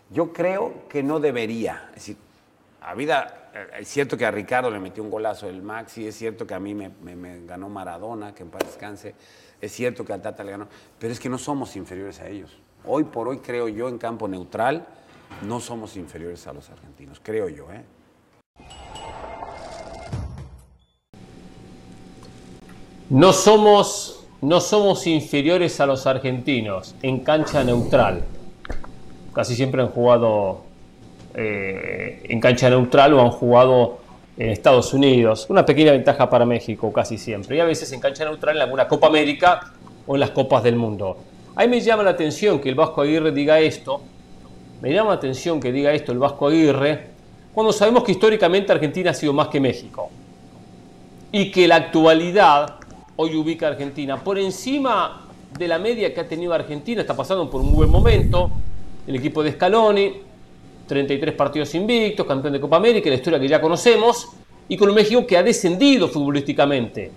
[0.10, 1.90] yo creo que no debería.
[1.90, 2.18] Es decir,
[2.86, 6.16] a vida, eh, es cierto que a Ricardo le metió un golazo el Maxi, es
[6.16, 6.92] cierto que a mí me,
[7.46, 9.16] ganó Maradona, que en paz descanse,
[9.62, 10.68] es cierto que a Tata le ganó,
[11.00, 12.58] pero es que no somos inferiores a ellos.
[12.86, 14.86] Hoy por hoy creo yo en campo neutral,
[15.48, 17.84] no somos inferiores a los argentinos, creo yo, ¿eh?
[23.10, 28.24] No somos, no somos inferiores a los argentinos en cancha neutral.
[29.34, 30.64] Casi siempre han jugado
[31.34, 34.00] eh, en cancha neutral o han jugado
[34.38, 35.48] en Estados Unidos.
[35.50, 37.58] Una pequeña ventaja para México casi siempre.
[37.58, 39.74] Y a veces en cancha neutral en alguna Copa América
[40.06, 41.18] o en las Copas del Mundo.
[41.56, 44.02] Ahí me llama la atención que el Vasco Aguirre diga esto.
[44.82, 47.14] Me llama la atención que diga esto el Vasco Aguirre
[47.54, 50.10] cuando sabemos que históricamente Argentina ha sido más que México.
[51.32, 52.76] Y que la actualidad
[53.16, 55.28] hoy ubica a Argentina por encima
[55.58, 58.50] de la media que ha tenido Argentina, está pasando por un buen momento,
[59.06, 60.14] el equipo de Scaloni,
[60.88, 64.30] 33 partidos invictos, campeón de Copa América, la historia que ya conocemos,
[64.68, 67.12] y con un México que ha descendido futbolísticamente,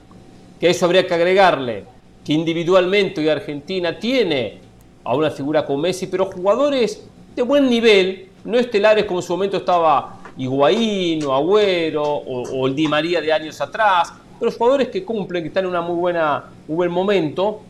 [0.59, 1.85] que a eso habría que agregarle
[2.25, 4.59] que individualmente hoy Argentina tiene
[5.05, 7.07] a una figura como Messi, pero jugadores
[7.37, 12.75] de buen nivel, no estelares como en su momento estaba Higuaín o Agüero o, el
[12.75, 16.47] Di María de años atrás, pero jugadores que cumplen, que están en una muy buena,
[16.67, 17.61] un buen momento.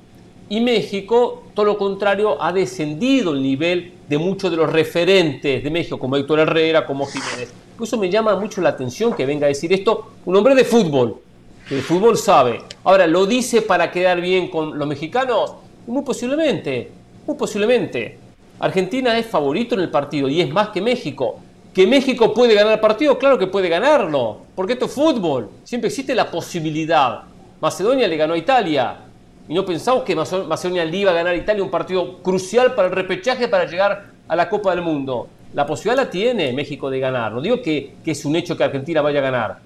[0.48, 5.70] Y México, todo lo contrario, ha descendido el nivel de muchos de los referentes de
[5.70, 7.52] México, como Héctor Herrera, como Jiménez.
[7.76, 10.64] Por eso me llama mucho la atención que venga a decir esto un hombre de
[10.64, 11.20] fútbol,
[11.68, 12.62] que el fútbol sabe.
[12.84, 15.54] Ahora, ¿lo dice para quedar bien con los mexicanos?
[15.86, 16.90] Muy posiblemente,
[17.26, 18.18] muy posiblemente.
[18.58, 21.40] Argentina es favorito en el partido y es más que México.
[21.74, 23.18] ¿Que México puede ganar el partido?
[23.18, 25.50] Claro que puede ganarlo, porque esto es fútbol.
[25.62, 27.24] Siempre existe la posibilidad.
[27.60, 29.05] Macedonia le ganó a Italia
[29.48, 32.88] y no pensamos que Macedonia le iba a ganar a Italia un partido crucial para
[32.88, 35.28] el repechaje para llegar a la Copa del Mundo.
[35.54, 37.32] La posibilidad la tiene México de ganar.
[37.32, 39.58] No digo que, que es un hecho que Argentina vaya a ganar,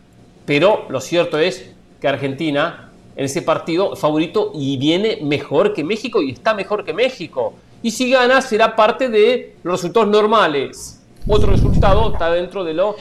[0.45, 6.23] pero lo cierto es que Argentina en ese partido favorito y viene mejor que México
[6.23, 7.55] y está mejor que México.
[7.83, 12.97] Y si gana será parte de los resultados normales otro resultado está dentro de los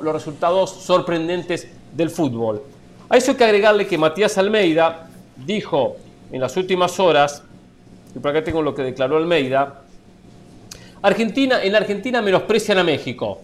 [0.00, 2.62] resultados sorprendentes del fútbol.
[3.08, 5.07] A eso hay que agregarle que Matías Almeida
[5.44, 5.96] dijo
[6.32, 7.42] en las últimas horas,
[8.14, 9.82] y por acá tengo lo que declaró Almeida,
[11.02, 13.40] Argentina, en Argentina menosprecian a México,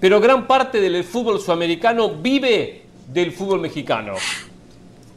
[0.00, 4.14] pero gran parte del fútbol sudamericano vive del fútbol mexicano.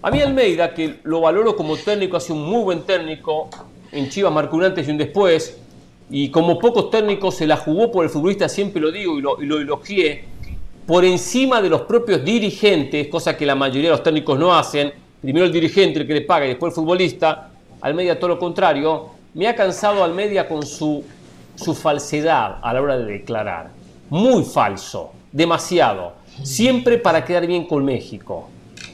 [0.01, 3.49] A mí Almeida, que lo valoro como técnico, ha sido un muy buen técnico,
[3.91, 5.57] en Chivas marcó un antes y un después,
[6.11, 9.41] y como pocos técnicos se la jugó por el futbolista, siempre lo digo y lo,
[9.41, 10.25] y lo elogié,
[10.85, 14.93] por encima de los propios dirigentes, cosa que la mayoría de los técnicos no hacen,
[15.25, 17.49] primero el dirigente, el que le paga, y después el futbolista,
[17.81, 21.03] al media todo lo contrario, me ha cansado al media con su,
[21.55, 23.71] su falsedad a la hora de declarar.
[24.09, 28.49] Muy falso, demasiado, siempre para quedar bien con México,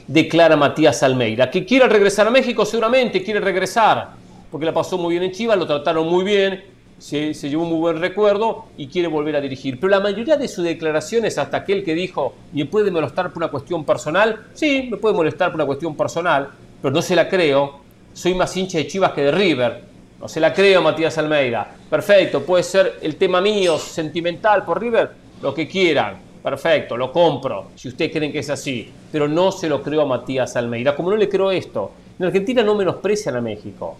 [0.06, 4.10] declara Matías Almeida, que quiere regresar a México, seguramente quiere regresar,
[4.50, 6.71] porque la pasó muy bien en Chivas, lo trataron muy bien,
[7.02, 9.80] se, llevó un muy buen recuerdo y quiere volver a dirigir.
[9.80, 13.50] Pero la mayoría de sus declaraciones, hasta aquel que dijo, ¿me puede molestar por una
[13.50, 14.46] cuestión personal?
[14.54, 16.50] Sí, me puede molestar por una cuestión personal,
[16.80, 17.80] pero no se la creo.
[18.12, 19.82] Soy más hincha de Chivas que de River.
[20.20, 21.74] No se la creo, Matías Almeida.
[21.90, 25.10] Perfecto, puede ser el tema mío, sentimental por River,
[25.42, 26.18] lo que quieran.
[26.40, 28.88] Perfecto, lo compro, si ustedes creen que es así.
[29.10, 30.94] Pero no se lo creo a Matías Almeida.
[30.94, 33.96] Como no le creo esto, en Argentina no menosprecian a México.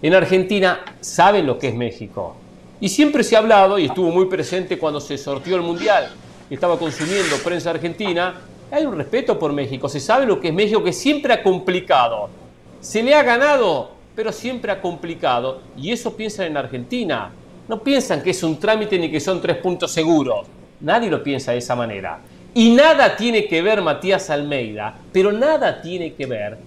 [0.00, 2.36] En Argentina saben lo que es México.
[2.80, 6.10] Y siempre se ha hablado, y estuvo muy presente cuando se sortió el Mundial,
[6.50, 8.34] estaba consumiendo prensa argentina,
[8.70, 12.28] hay un respeto por México, se sabe lo que es México, que siempre ha complicado.
[12.80, 15.60] Se le ha ganado, pero siempre ha complicado.
[15.76, 17.30] Y eso piensan en Argentina.
[17.68, 20.46] No piensan que es un trámite ni que son tres puntos seguros.
[20.80, 22.20] Nadie lo piensa de esa manera.
[22.52, 26.58] Y nada tiene que ver Matías Almeida, pero nada tiene que ver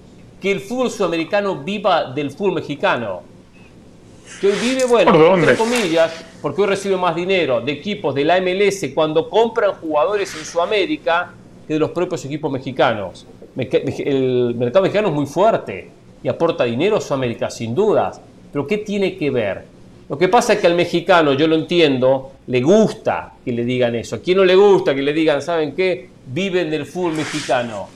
[0.42, 3.22] que el fútbol sudamericano viva del fútbol mexicano
[4.40, 8.40] que hoy vive, bueno, entre comillas, porque hoy recibe más dinero de equipos de la
[8.40, 11.34] MLS cuando compran jugadores en Sudamérica
[11.68, 13.26] que de los propios equipos mexicanos.
[13.56, 15.90] El mercado mexicano es muy fuerte
[16.22, 18.22] y aporta dinero a Sudamérica, sin dudas.
[18.52, 19.66] Pero ¿qué tiene que ver?
[20.10, 23.96] Lo que pasa es que al mexicano, yo lo entiendo, le gusta que le digan
[23.96, 24.16] eso.
[24.16, 26.10] ¿A quién no le gusta que le digan, ¿saben qué?
[26.28, 27.90] Viven del fútbol mexicano.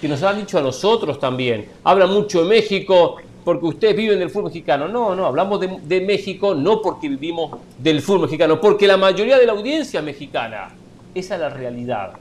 [0.00, 1.66] Que nos han dicho a nosotros también.
[1.82, 4.88] Habla mucho de México, porque ustedes viven del fútbol mexicano.
[4.88, 9.46] No, no, hablamos de, México no porque vivimos del fútbol mexicano, porque la mayoría de
[9.46, 10.70] la audiencia mexicana.
[11.14, 12.12] Esa es la realidad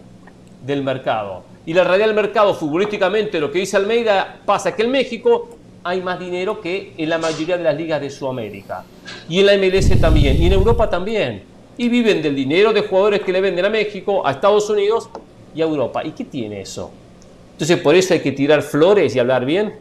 [0.65, 1.43] del mercado.
[1.65, 5.49] Y la realidad del mercado, futbolísticamente, lo que dice Almeida, pasa que en México
[5.83, 8.83] hay más dinero que en la mayoría de las ligas de Sudamérica.
[9.27, 11.43] Y en la MLS también, y en Europa también.
[11.77, 15.09] y viven del dinero de jugadores que le venden a México, a Estados Unidos
[15.55, 16.03] y a Europa.
[16.03, 16.91] ¿Y qué tiene eso?
[17.53, 19.73] Entonces por eso hay que tirar flores y hablar bien.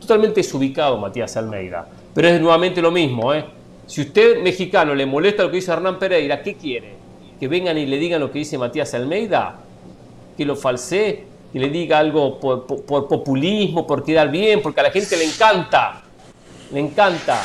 [0.00, 1.86] Totalmente desubicado Matías Almeida.
[2.14, 3.32] Pero es nuevamente lo mismo.
[3.34, 3.44] ¿eh?
[3.86, 6.94] Si usted mexicano le molesta lo que dice Hernán Pereira, ¿qué quiere?
[7.38, 9.56] ¿Que vengan y le digan lo que dice Matías Almeida?
[10.36, 11.24] ¿Que lo falsee?
[11.52, 14.60] ¿Que le diga algo por, por populismo, por quedar bien?
[14.62, 16.02] Porque a la gente le encanta.
[16.72, 17.42] Le encanta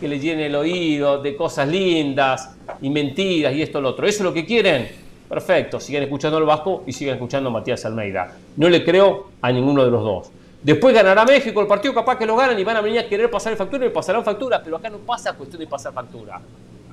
[0.00, 4.06] que le llene el oído de cosas lindas y mentiras y esto y lo otro.
[4.06, 4.88] ¿Eso es lo que quieren?
[5.28, 8.32] Perfecto, sigan escuchando al Vasco y sigan escuchando a Matías Almeida.
[8.56, 10.30] No le creo a ninguno de los dos.
[10.62, 13.30] Después ganará México, el partido capaz que lo ganan y van a venir a querer
[13.30, 16.40] pasar el factura y pasarán factura, pero acá no pasa cuestión de pasar factura.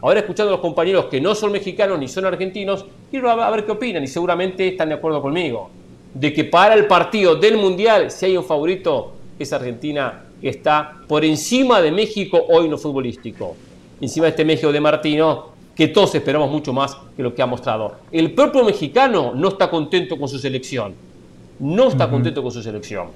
[0.02, 3.66] Ahora escuchando a los compañeros que no son mexicanos ni son argentinos, quiero a ver
[3.66, 5.72] qué opinan y seguramente están de acuerdo conmigo.
[6.14, 10.94] De que para el partido del Mundial, si hay un favorito, es Argentina que está
[11.08, 13.56] por encima de México hoy en lo futbolístico.
[14.00, 17.46] Encima de este México de Martino, que todos esperamos mucho más que lo que ha
[17.46, 17.96] mostrado.
[18.12, 20.94] El propio mexicano no está contento con su selección.
[21.60, 23.08] No está contento con su selección.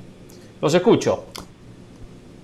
[0.62, 1.26] Los escucho.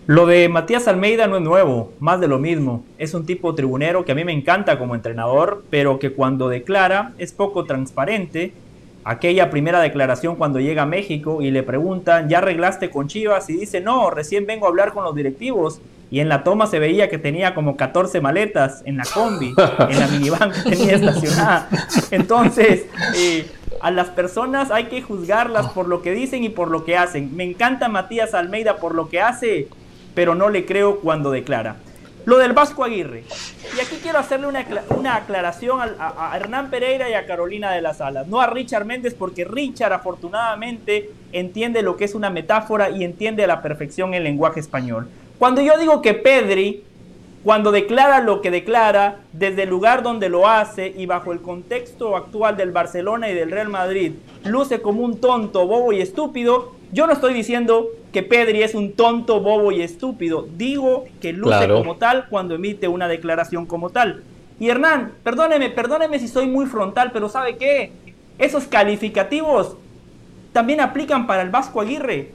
[0.07, 2.85] Lo de Matías Almeida no es nuevo, más de lo mismo.
[2.97, 7.13] Es un tipo tribunero que a mí me encanta como entrenador, pero que cuando declara
[7.17, 8.53] es poco transparente.
[9.03, 13.49] Aquella primera declaración cuando llega a México y le preguntan, ¿ya arreglaste con Chivas?
[13.49, 16.79] Y dice, no, recién vengo a hablar con los directivos y en la toma se
[16.79, 19.53] veía que tenía como 14 maletas en la combi,
[19.89, 21.69] en la minivan que tenía estacionada.
[22.11, 23.47] Entonces, eh,
[23.81, 27.35] a las personas hay que juzgarlas por lo que dicen y por lo que hacen.
[27.35, 29.67] Me encanta Matías Almeida por lo que hace,
[30.13, 31.77] pero no le creo cuando declara.
[32.25, 33.23] Lo del Vasco Aguirre.
[33.77, 37.83] Y aquí quiero hacerle una, una aclaración a, a, Hernán Pereira y a Carolina de
[37.83, 38.25] las Alas.
[38.27, 43.43] No a Richard Méndez, porque Richard afortunadamente entiende lo que es una metáfora y entiende
[43.43, 45.07] a la perfección el lenguaje español.
[45.45, 46.83] Cuando yo digo que Pedri,
[47.43, 52.17] cuando declara lo que declara, desde el lugar donde lo hace y bajo el contexto
[52.17, 54.13] actual del Barcelona y del Real Madrid,
[54.43, 58.93] luce como un tonto, bobo y estúpido, yo no estoy diciendo que Pedri es un
[58.93, 60.47] tonto, bobo y estúpido.
[60.57, 64.23] Digo que luce como tal cuando emite una declaración como tal.
[64.59, 67.91] Y Hernán, perdóneme, perdóneme si soy muy frontal, pero ¿sabe qué?
[68.39, 69.77] Esos calificativos
[70.53, 72.31] también aplican para el Vasco Aguirre.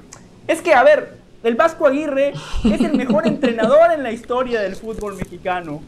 [0.47, 2.35] Es que, a ver, el Vasco Aguirre
[2.65, 5.81] es el mejor entrenador en la historia del fútbol mexicano.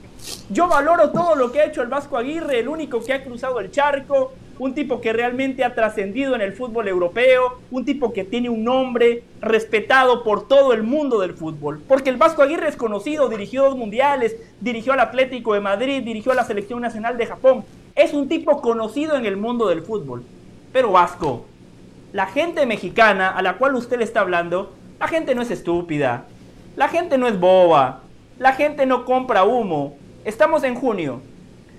[0.48, 3.60] Yo valoro todo lo que ha hecho el Vasco Aguirre, el único que ha cruzado
[3.60, 8.24] el charco, un tipo que realmente ha trascendido en el fútbol europeo, un tipo que
[8.24, 11.82] tiene un nombre respetado por todo el mundo del fútbol.
[11.86, 16.32] Porque el Vasco Aguirre es conocido, dirigió dos mundiales, dirigió al Atlético de Madrid, dirigió
[16.32, 17.64] a la Selección Nacional de Japón.
[17.94, 20.22] Es un tipo conocido en el mundo del fútbol.
[20.72, 21.44] Pero Vasco,
[22.12, 24.72] la gente mexicana a la cual usted le está hablando,
[25.02, 26.26] la gente no es estúpida.
[26.76, 28.02] La gente no es boba.
[28.38, 29.96] La gente no compra humo.
[30.24, 31.20] Estamos en junio.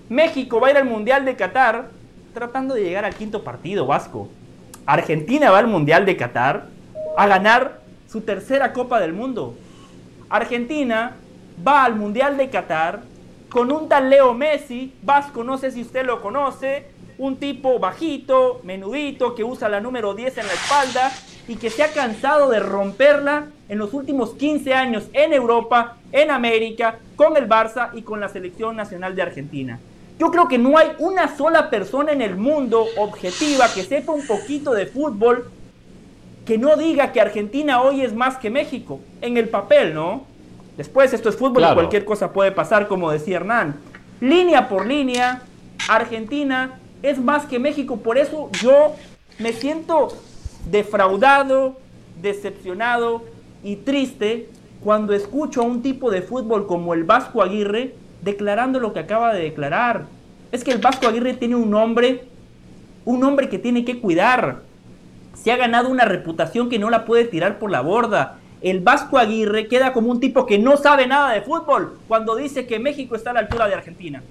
[0.10, 1.88] México va a ir al Mundial de Qatar
[2.34, 4.28] tratando de llegar al quinto partido vasco.
[4.86, 6.68] Argentina va al Mundial de Qatar
[7.16, 7.80] a ganar
[8.10, 9.56] su tercera Copa del Mundo.
[10.28, 11.16] Argentina
[11.66, 13.04] va al Mundial de Qatar
[13.48, 16.88] con un tal Leo Messi, vasco, no sé si usted lo conoce,
[17.18, 21.12] un tipo bajito, menudito, que usa la número 10 en la espalda
[21.48, 26.32] y que se ha cansado de romperla en los últimos 15 años en Europa, en
[26.32, 29.80] América, con el Barça y con la selección nacional de Argentina.
[30.20, 34.26] Yo creo que no hay una sola persona en el mundo objetiva que sepa un
[34.26, 35.50] poquito de fútbol
[36.46, 40.26] que no diga que Argentina hoy es más que México, en el papel, ¿no?
[40.78, 43.76] Después esto es fútbol y cualquier cosa puede pasar, como decía Hernán.
[44.20, 45.42] Línea por línea,
[45.88, 48.96] Argentina es más que México, por eso yo
[49.40, 50.14] me siento
[50.70, 51.78] defraudado,
[52.22, 53.24] decepcionado
[53.64, 54.50] y triste
[54.84, 59.34] cuando escucho a un tipo de fútbol como el Vasco Aguirre declarando lo que acaba
[59.34, 60.06] de declarar.
[60.52, 62.26] Es que el Vasco Aguirre tiene un nombre,
[63.06, 64.62] un nombre que tiene que cuidar.
[65.34, 68.40] Se ha ganado una reputación que no la puede tirar por la borda.
[68.62, 72.66] El Vasco Aguirre queda como un tipo que no sabe nada de fútbol cuando dice
[72.66, 74.24] que México está a la altura de Argentina.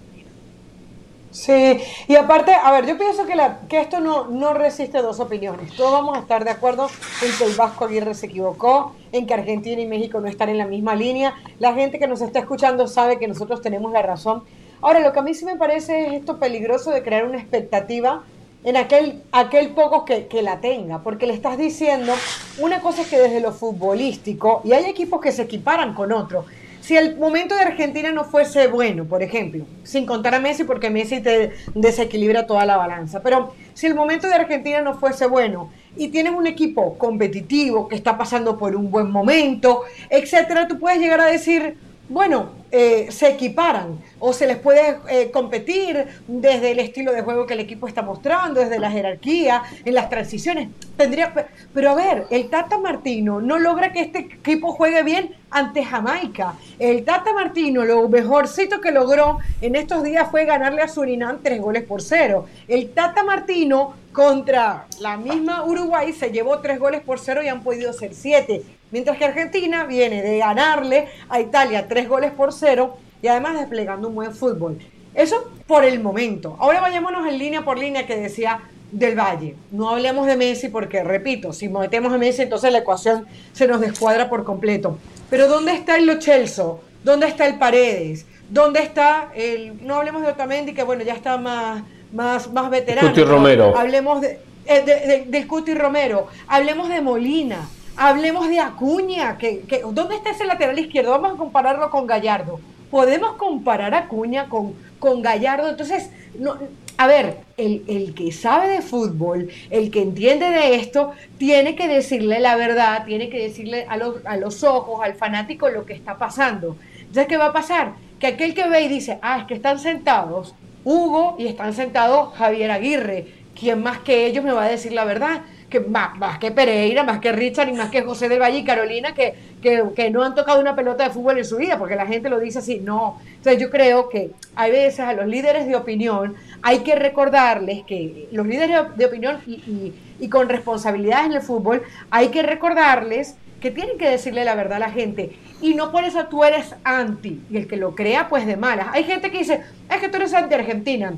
[1.32, 5.18] Sí, y aparte, a ver, yo pienso que, la, que esto no, no resiste dos
[5.18, 5.74] opiniones.
[5.74, 6.90] Todos vamos a estar de acuerdo
[7.22, 10.58] en que el Vasco Aguirre se equivocó, en que Argentina y México no están en
[10.58, 11.34] la misma línea.
[11.58, 14.44] La gente que nos está escuchando sabe que nosotros tenemos la razón.
[14.82, 18.24] Ahora, lo que a mí sí me parece es esto peligroso de crear una expectativa
[18.64, 22.12] en aquel, aquel poco que, que la tenga, porque le estás diciendo,
[22.58, 26.44] una cosa es que desde lo futbolístico, y hay equipos que se equiparan con otros,
[26.82, 30.90] si el momento de Argentina no fuese bueno, por ejemplo, sin contar a Messi porque
[30.90, 35.70] Messi te desequilibra toda la balanza, pero si el momento de Argentina no fuese bueno
[35.96, 40.98] y tienes un equipo competitivo que está pasando por un buen momento, etcétera, tú puedes
[40.98, 41.76] llegar a decir,
[42.08, 47.46] bueno, eh, se equiparan o se les puede eh, competir desde el estilo de juego
[47.46, 50.68] que el equipo está mostrando, desde la jerarquía, en las transiciones.
[50.96, 51.32] Tendría,
[51.72, 56.54] pero a ver, el Tata Martino no logra que este equipo juegue bien ante Jamaica.
[56.78, 61.60] El Tata Martino, lo mejorcito que logró en estos días fue ganarle a Surinam tres
[61.60, 62.46] goles por cero.
[62.68, 67.62] El Tata Martino contra la misma Uruguay se llevó tres goles por cero y han
[67.62, 68.62] podido ser siete.
[68.90, 74.08] Mientras que Argentina viene de ganarle a Italia tres goles por cero y además desplegando
[74.08, 74.78] un buen fútbol.
[75.14, 76.56] Eso por el momento.
[76.58, 78.60] Ahora vayámonos en línea por línea que decía
[78.90, 79.56] del Valle.
[79.70, 83.80] No hablemos de Messi porque, repito, si metemos a Messi entonces la ecuación se nos
[83.80, 84.98] descuadra por completo.
[85.30, 86.82] Pero ¿dónde está el Lo Celso?
[87.02, 88.26] ¿Dónde está el Paredes?
[88.50, 89.84] ¿Dónde está el...
[89.86, 91.82] No hablemos de Otamendi que bueno, ya está más,
[92.12, 93.08] más, más veterano.
[93.08, 93.76] Cuti Romero.
[93.76, 96.28] Hablemos eh, de, del Cuti Romero.
[96.48, 97.68] Hablemos de Molina.
[97.96, 99.38] Hablemos de Acuña.
[99.38, 101.10] Que, que, ¿Dónde está ese lateral izquierdo?
[101.12, 102.60] Vamos a compararlo con Gallardo.
[102.90, 105.68] Podemos comparar a Acuña con, con Gallardo.
[105.68, 106.56] Entonces, no,
[106.98, 111.88] a ver, el, el, que sabe de fútbol, el que entiende de esto, tiene que
[111.88, 115.94] decirle la verdad, tiene que decirle a los, a los ojos, al fanático, lo que
[115.94, 116.76] está pasando.
[116.98, 117.94] Entonces, ¿qué va a pasar?
[118.18, 122.34] Que aquel que ve y dice, ah, es que están sentados Hugo y están sentados
[122.34, 123.26] Javier Aguirre.
[123.58, 125.42] ¿Quién más que ellos me va a decir la verdad?
[125.68, 128.64] Que más, más que Pereira, más que Richard y más que José del Valle y
[128.64, 131.96] Carolina, que, que, que, no han tocado una pelota de fútbol en su vida, porque
[131.96, 132.80] la gente lo dice así.
[132.80, 133.20] No.
[133.26, 138.28] Entonces yo creo que hay veces a los líderes de opinión hay que recordarles que
[138.32, 143.36] los líderes de opinión y, y, y con responsabilidades en el fútbol, hay que recordarles
[143.62, 145.30] que tienen que decirle la verdad a la gente.
[145.62, 147.40] Y no por eso tú eres anti.
[147.48, 148.88] Y el que lo crea, pues de malas.
[148.92, 151.14] Hay gente que dice, es que tú eres anti Argentina.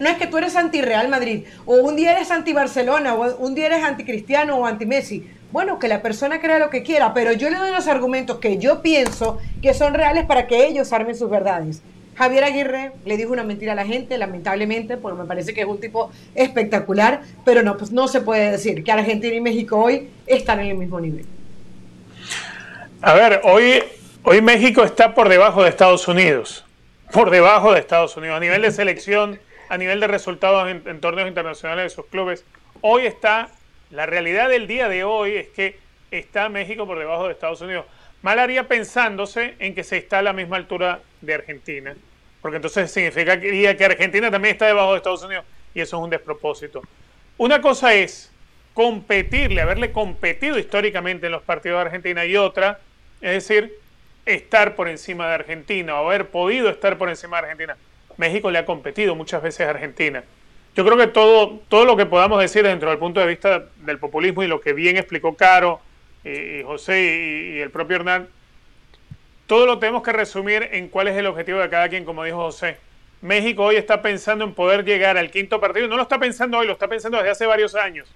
[0.00, 1.44] No es que tú eres anti Real Madrid.
[1.64, 3.14] O un día eres anti Barcelona.
[3.14, 5.26] O un día eres anti Cristiano o anti Messi.
[5.52, 7.14] Bueno, que la persona crea lo que quiera.
[7.14, 10.92] Pero yo le doy los argumentos que yo pienso que son reales para que ellos
[10.92, 11.80] armen sus verdades.
[12.16, 15.66] Javier Aguirre le dijo una mentira a la gente, lamentablemente, porque me parece que es
[15.66, 20.10] un tipo espectacular, pero no, pues no se puede decir que Argentina y México hoy
[20.26, 21.26] están en el mismo nivel.
[23.06, 23.84] A ver, hoy,
[24.22, 26.64] hoy México está por debajo de Estados Unidos.
[27.12, 28.38] Por debajo de Estados Unidos.
[28.38, 32.46] A nivel de selección, a nivel de resultados en, torneos internacionales de sus clubes.
[32.80, 33.50] Hoy está,
[33.90, 35.78] la realidad del día de hoy es que
[36.10, 37.84] está México por debajo de Estados Unidos.
[38.22, 41.94] Mal haría pensándose en que se está a la misma altura de Argentina.
[42.40, 45.44] Porque entonces significaría que Argentina también está debajo de Estados Unidos.
[45.74, 46.80] Y eso es un despropósito.
[47.36, 48.32] Una cosa es
[48.72, 52.80] competirle, haberle competido históricamente en los partidos de Argentina y otra
[53.24, 53.78] es decir,
[54.26, 57.76] estar por encima de Argentina o haber podido estar por encima de Argentina.
[58.18, 60.22] México le ha competido muchas veces a Argentina.
[60.76, 63.98] Yo creo que todo, todo lo que podamos decir dentro del punto de vista del
[63.98, 65.80] populismo y lo que bien explicó Caro
[66.22, 68.28] y, José y, y, el propio Hernán,
[69.46, 72.36] todo lo tenemos que resumir en cuál es el objetivo de cada quien, como dijo
[72.36, 72.76] José.
[73.22, 75.88] México hoy está pensando en poder llegar al quinto partido.
[75.88, 78.06] No lo está pensando hoy, lo está pensando desde hace varios años.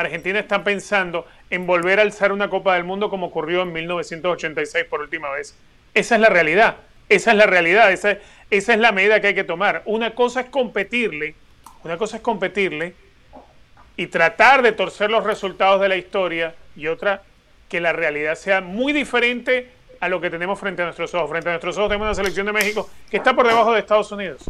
[0.00, 4.84] Argentina está pensando en volver a alzar una Copa del Mundo como ocurrió en 1986
[4.84, 5.56] por última vez.
[5.94, 6.76] Esa es la realidad,
[7.08, 8.18] esa es la realidad, esa,
[8.50, 9.82] es la medida que hay que tomar.
[9.86, 11.34] Una cosa es competirle,
[11.84, 12.94] una cosa es competirle
[13.96, 17.22] y tratar de torcer los resultados de la historia y otra
[17.68, 19.70] que la realidad sea muy diferente
[20.00, 21.28] a lo que tenemos frente a nuestros ojos.
[21.30, 24.12] Frente a nuestros ojos tenemos una selección de México que está por debajo de Estados
[24.12, 24.42] Unidos.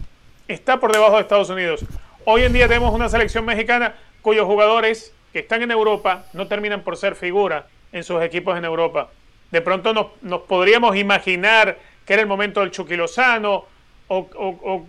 [0.46, 1.84] Está por debajo de Estados Unidos.
[2.24, 6.82] Hoy en día tenemos una selección mexicana cuyos jugadores que están en Europa no terminan
[6.82, 9.10] por ser figura en sus equipos en Europa.
[9.50, 13.66] De pronto nos, nos podríamos imaginar que era el momento del Chucky o,
[14.08, 14.86] o,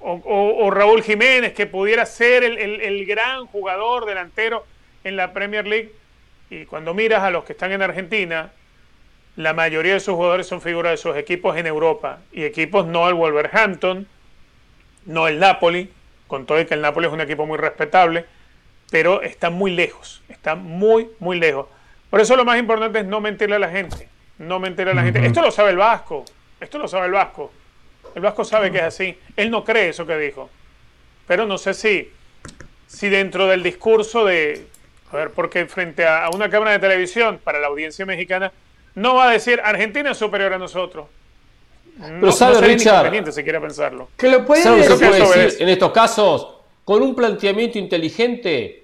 [0.00, 4.66] o, o Raúl Jiménez, que pudiera ser el, el, el, gran jugador delantero
[5.02, 5.92] en la Premier League.
[6.50, 8.52] Y cuando miras a los que están en Argentina,
[9.36, 12.20] la mayoría de sus jugadores son figuras de sus equipos en Europa.
[12.32, 14.06] Y equipos no el Wolverhampton,
[15.06, 15.90] no el Napoli,
[16.26, 18.26] con todo y que el Napoli es un equipo muy respetable,
[18.94, 21.66] pero está muy lejos, está muy, muy lejos.
[22.10, 24.08] Por eso lo más importante es no mentirle a la gente,
[24.38, 25.26] no mentirle a la gente.
[25.26, 26.24] Esto lo sabe el Vasco,
[26.60, 27.50] esto lo sabe el Vasco.
[28.14, 29.18] El Vasco sabe que es así.
[29.34, 30.48] Él no cree eso que dijo.
[31.26, 32.08] Pero no sé si,
[32.86, 34.64] si dentro del discurso de,
[35.10, 38.52] a ver, porque frente a, una cámara de televisión, para la audiencia mexicana,
[38.94, 41.06] no va a decir Argentina es superior a nosotros.
[41.98, 44.10] Pero no, sabe, no Richard, si quiere pensarlo.
[44.16, 44.98] Que lo puede ¿Sabe decir.
[45.00, 46.58] qué puede decir en estos casos?
[46.84, 48.83] Con un planteamiento inteligente,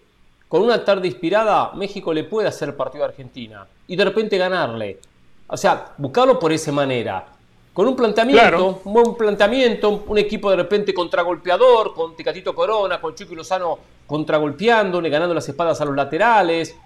[0.50, 4.98] con una tarde inspirada, México le puede hacer partido a Argentina y de repente ganarle.
[5.46, 7.24] O sea, buscarlo por esa manera.
[7.72, 8.80] Con un planteamiento, claro.
[8.84, 13.78] un buen planteamiento, un equipo de repente contragolpeador, con Ticatito Corona, con Chico y Lozano
[14.08, 16.76] contragolpeándole, ganando las espadas a los laterales.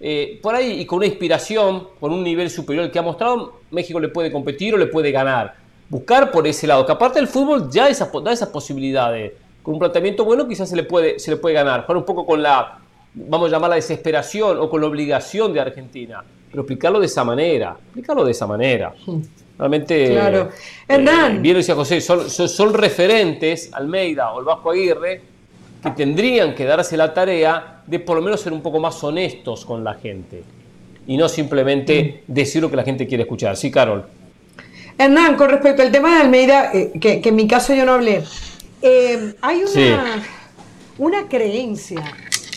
[0.00, 3.98] eh, por ahí y con una inspiración, con un nivel superior que ha mostrado, México
[4.00, 5.54] le puede competir o le puede ganar.
[5.88, 9.32] Buscar por ese lado, que aparte del fútbol ya da esas posibilidades.
[9.62, 11.86] Con un planteamiento bueno quizás se le puede, se le puede ganar.
[11.86, 12.83] Jugar un poco con la,
[13.14, 16.22] vamos a llamarla desesperación o con la obligación de Argentina.
[16.50, 18.94] Pero explicarlo de esa manera, explicarlo de esa manera.
[19.58, 20.48] Realmente, Claro.
[20.50, 21.40] eh, Hernán.
[21.40, 25.22] bien lo decía José, son, son, son referentes, Almeida o el Vasco Aguirre,
[25.82, 29.64] que tendrían que darse la tarea de por lo menos ser un poco más honestos
[29.64, 30.42] con la gente
[31.06, 33.56] y no simplemente decir lo que la gente quiere escuchar.
[33.56, 34.04] Sí, Carol.
[34.98, 37.92] Hernán, con respecto al tema de Almeida, eh, que, que en mi caso yo no
[37.92, 38.22] hablé,
[38.82, 39.90] eh, hay una, Sí.
[40.98, 42.02] una creencia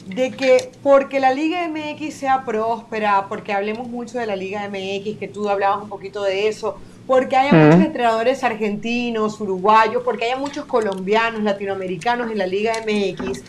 [0.08, 5.18] de que porque la Liga MX sea próspera, porque hablemos mucho de la Liga MX,
[5.18, 10.38] que tú hablabas un poquito de eso, porque haya muchos entrenadores argentinos, uruguayos, porque haya
[10.38, 13.44] muchos colombianos, latinoamericanos en la Liga MX,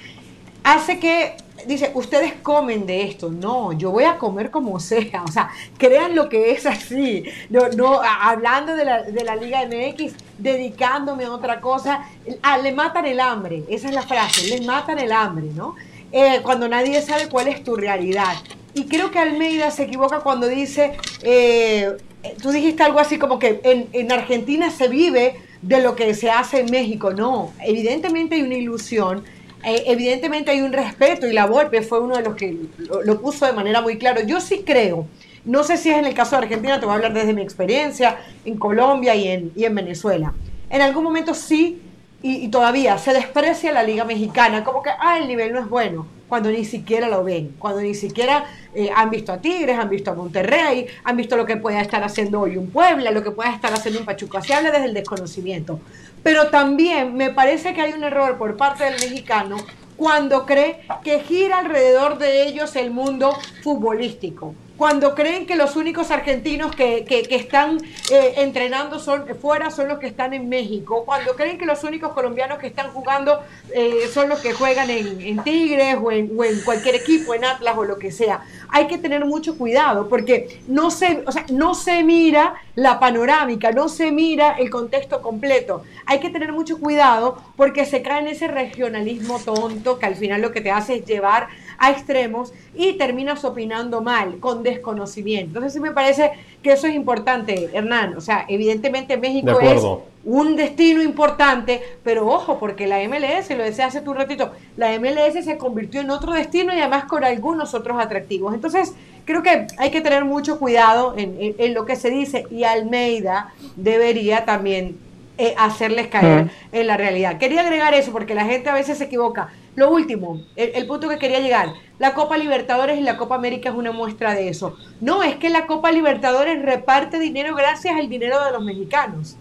[0.63, 1.37] hace que,
[1.67, 3.31] dice, ustedes comen de esto.
[3.31, 5.25] No, yo voy a comer como sea.
[5.25, 7.25] O sea, crean lo que es así.
[7.51, 12.05] No, no, a- hablando de la, de la Liga MX, dedicándome a otra cosa.
[12.43, 13.65] Ah, le matan el hambre.
[13.69, 14.47] Esa es la frase.
[14.49, 15.75] Les matan el hambre, ¿no?
[16.13, 18.35] Eh, cuando nadie sabe cuál es tu realidad.
[18.75, 21.97] Y creo que Almeida se equivoca cuando dice, eh,
[22.41, 26.31] tú dijiste algo así como que en, en Argentina se vive de lo que se
[26.31, 27.13] hace en México.
[27.13, 29.25] No, evidentemente hay una ilusión
[29.65, 33.21] eh, evidentemente hay un respeto y la Volpe fue uno de los que lo, lo
[33.21, 34.23] puso de manera muy claro.
[34.23, 35.07] Yo sí creo,
[35.45, 37.43] no sé si es en el caso de Argentina, te voy a hablar desde mi
[37.43, 40.33] experiencia en Colombia y en, y en Venezuela.
[40.71, 41.83] En algún momento sí
[42.23, 46.07] y, todavía se desprecia la liga mexicana, como que, ah, el nivel no es bueno,
[46.29, 50.11] cuando ni siquiera lo ven, cuando ni siquiera eh, han visto a Tigres, han visto
[50.11, 53.51] a Monterrey, han visto lo que puede estar haciendo hoy un Puebla, lo que puede
[53.51, 55.81] estar haciendo un Pachuca, se habla desde el desconocimiento.
[56.23, 59.57] Pero también me parece que hay un error por parte del mexicano
[59.97, 64.55] cuando cree que gira alrededor de ellos el mundo futbolístico.
[64.79, 67.79] Cuando creen que los únicos argentinos que, que- están
[68.13, 71.05] eh, entrenando son, fuera son los que están en México.
[71.05, 73.43] Cuando creen que los únicos colombianos que están jugando
[73.75, 77.45] eh, son los que juegan en, en Tigres o en, o en cualquier equipo, en
[77.45, 78.43] Atlas o lo que sea.
[78.71, 83.73] Hay que tener mucho cuidado porque no se, o sea, no se mira la panorámica,
[83.73, 85.83] no se mira el contexto completo.
[86.07, 90.41] Hay que tener mucho cuidado porque se cae en ese regionalismo tonto que al final
[90.41, 91.49] lo que te hace es llevar
[91.79, 95.59] a extremos y terminas opinando mal, con desconocimiento.
[95.59, 96.33] Entonces sí me parece
[96.63, 98.17] que eso es importante, Hernán.
[98.17, 99.83] O sea, evidentemente México es
[100.25, 105.45] un destino importante, pero ojo, porque la MLS, lo decía hace tu ratito, la MLS
[105.45, 108.53] se convirtió en otro destino y además con algunos otros atractivos.
[108.55, 108.93] Entonces,
[109.25, 112.65] creo que hay que tener mucho cuidado en, en- en lo que se dice y
[112.65, 114.97] Almeida debería también
[115.41, 116.49] eh, hacerles caer Mm.
[116.73, 117.39] en la realidad.
[117.39, 119.51] Quería agregar eso porque la gente a veces se equivoca.
[119.79, 123.77] Lo último, el, punto que quería llegar, la Copa Libertadores y la Copa América es
[123.77, 124.77] una muestra de eso.
[125.01, 129.37] No, es que la Copa Libertadores reparte dinero gracias al dinero de los mexicanos.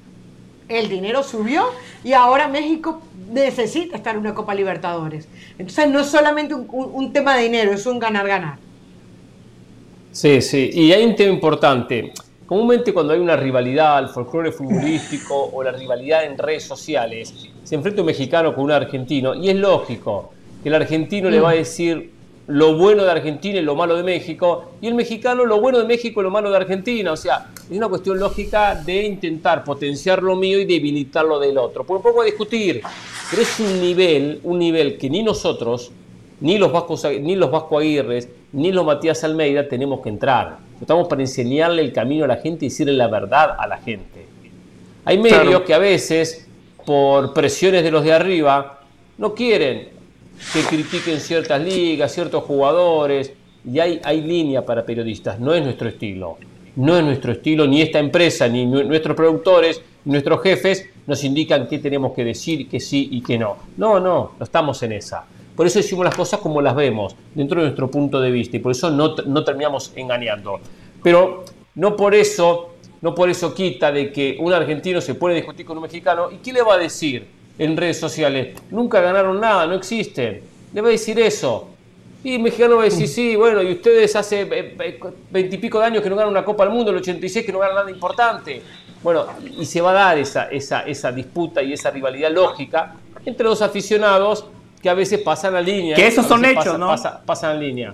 [0.69, 1.65] El dinero subió
[2.03, 3.01] y ahora México
[3.31, 5.27] necesita estar en una Copa Libertadores.
[5.57, 8.59] Entonces no es solamente un, un- tema de dinero, es un ganar-ganar.
[10.11, 10.69] Sí, sí.
[10.71, 12.13] Y hay un tema importante.
[12.45, 17.33] Comúnmente cuando hay una rivalidad, el folclore futbolístico o la rivalidad en redes sociales,
[17.67, 20.31] se enfrenta un mexicano con un argentino y es lógico
[20.63, 22.11] que el argentino le va a decir
[22.47, 25.83] lo bueno de Argentina y lo malo de México y el mexicano lo bueno de
[25.83, 27.11] México y lo malo de Argentina.
[27.11, 31.57] O sea, es una cuestión lógica de intentar potenciar lo mío y debilitar lo del
[31.57, 31.83] otro.
[31.83, 32.81] Por un poco a discutir,
[33.29, 35.91] pero es un nivel, un nivel que ni nosotros
[36.39, 40.59] ni los Vascos, ni los Vasco Aguirres, ni los Matías Almeida tenemos que entrar.
[40.79, 44.25] Estamos para enseñarle el camino a la gente y decirle la verdad a la gente.
[45.03, 45.65] Hay medios Claro.
[45.65, 46.46] que a veces,
[46.87, 48.79] por presiones de los de arriba,
[49.17, 49.89] no quieren
[50.53, 53.33] que critiquen ciertas ligas, ciertos jugadores,
[53.69, 55.37] y hay, hay línea para periodistas.
[55.37, 56.37] No es nuestro estilo.
[56.77, 61.67] No es nuestro estilo, ni esta empresa, ni nu- nuestros productores, nuestros jefes nos indican
[61.67, 63.57] qué tenemos que decir, que sí y que no.
[63.75, 65.25] No, no, no estamos en esa.
[65.57, 68.59] Por eso decimos las cosas como las vemos, dentro de nuestro punto de vista, y
[68.61, 70.61] por eso no, no terminamos engañando.
[71.03, 71.43] Pero
[71.75, 75.77] no por eso, no por eso quita de que un argentino se puede discutir con
[75.77, 77.25] un mexicano, ¿y qué le va a decir
[77.59, 78.57] en redes sociales?
[78.71, 80.41] Nunca ganaron nada, no existen.
[80.73, 81.69] Le va a decir eso.
[82.23, 84.99] Y el mexicano va a decir, sí, bueno, y ustedes hace eh,
[85.31, 87.75] veintipico de años que no ganan una Copa del Mundo, el 86 que no ganan
[87.75, 88.61] nada importante.
[89.03, 89.25] Bueno,
[89.57, 92.95] y se va a dar esa, esa, esa disputa y esa rivalidad lógica
[93.25, 94.45] entre dos aficionados
[94.81, 95.95] que a veces pasan la línea.
[95.95, 96.07] Que ¿eh?
[96.07, 96.87] esos son hechos, pasan- ¿no?
[96.87, 97.93] pasa- pasan la línea.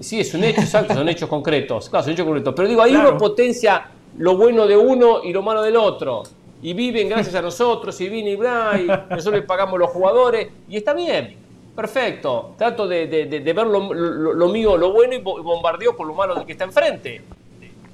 [0.00, 1.88] Sí, es un hecho, exacto, son hechos concretos.
[1.88, 2.54] Claro, son hechos concretos.
[2.56, 3.10] Pero digo, ahí Claro.
[3.10, 3.84] uno potencia
[4.18, 6.22] lo bueno de uno y lo malo del otro.
[6.62, 10.48] Y viven gracias a nosotros, y viene y bla, y nosotros le pagamos los jugadores,
[10.68, 11.36] y está bien.
[11.74, 12.54] perfecto.
[12.56, 16.64] Trato de, ver lo, mío, lo bueno y bombardeo con lo malo del que está
[16.64, 17.20] enfrente.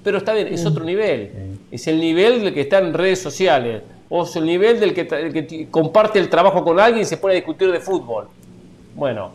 [0.05, 1.59] Pero está bien, es otro nivel.
[1.71, 3.83] Es el nivel del que está en redes sociales.
[4.09, 7.35] O es el nivel del que, que comparte el trabajo con alguien y se pone
[7.35, 8.27] a discutir de fútbol.
[8.95, 9.33] Bueno,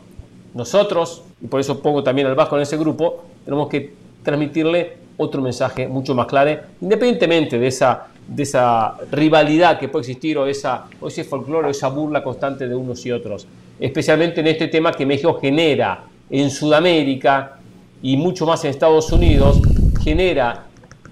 [0.54, 3.94] nosotros, y por eso pongo también al Vasco en ese grupo, tenemos que
[4.24, 10.38] transmitirle otro mensaje mucho más claro, independientemente de esa, de esa rivalidad que puede existir
[10.38, 13.48] o, esa, o ese folclore o esa burla constante de unos y otros.
[13.80, 17.58] Especialmente en este tema que México genera en Sudamérica
[18.02, 19.60] y mucho más en Estados Unidos,
[20.04, 20.66] genera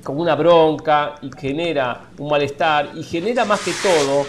[0.03, 4.26] como una bronca y genera un malestar y genera más que todo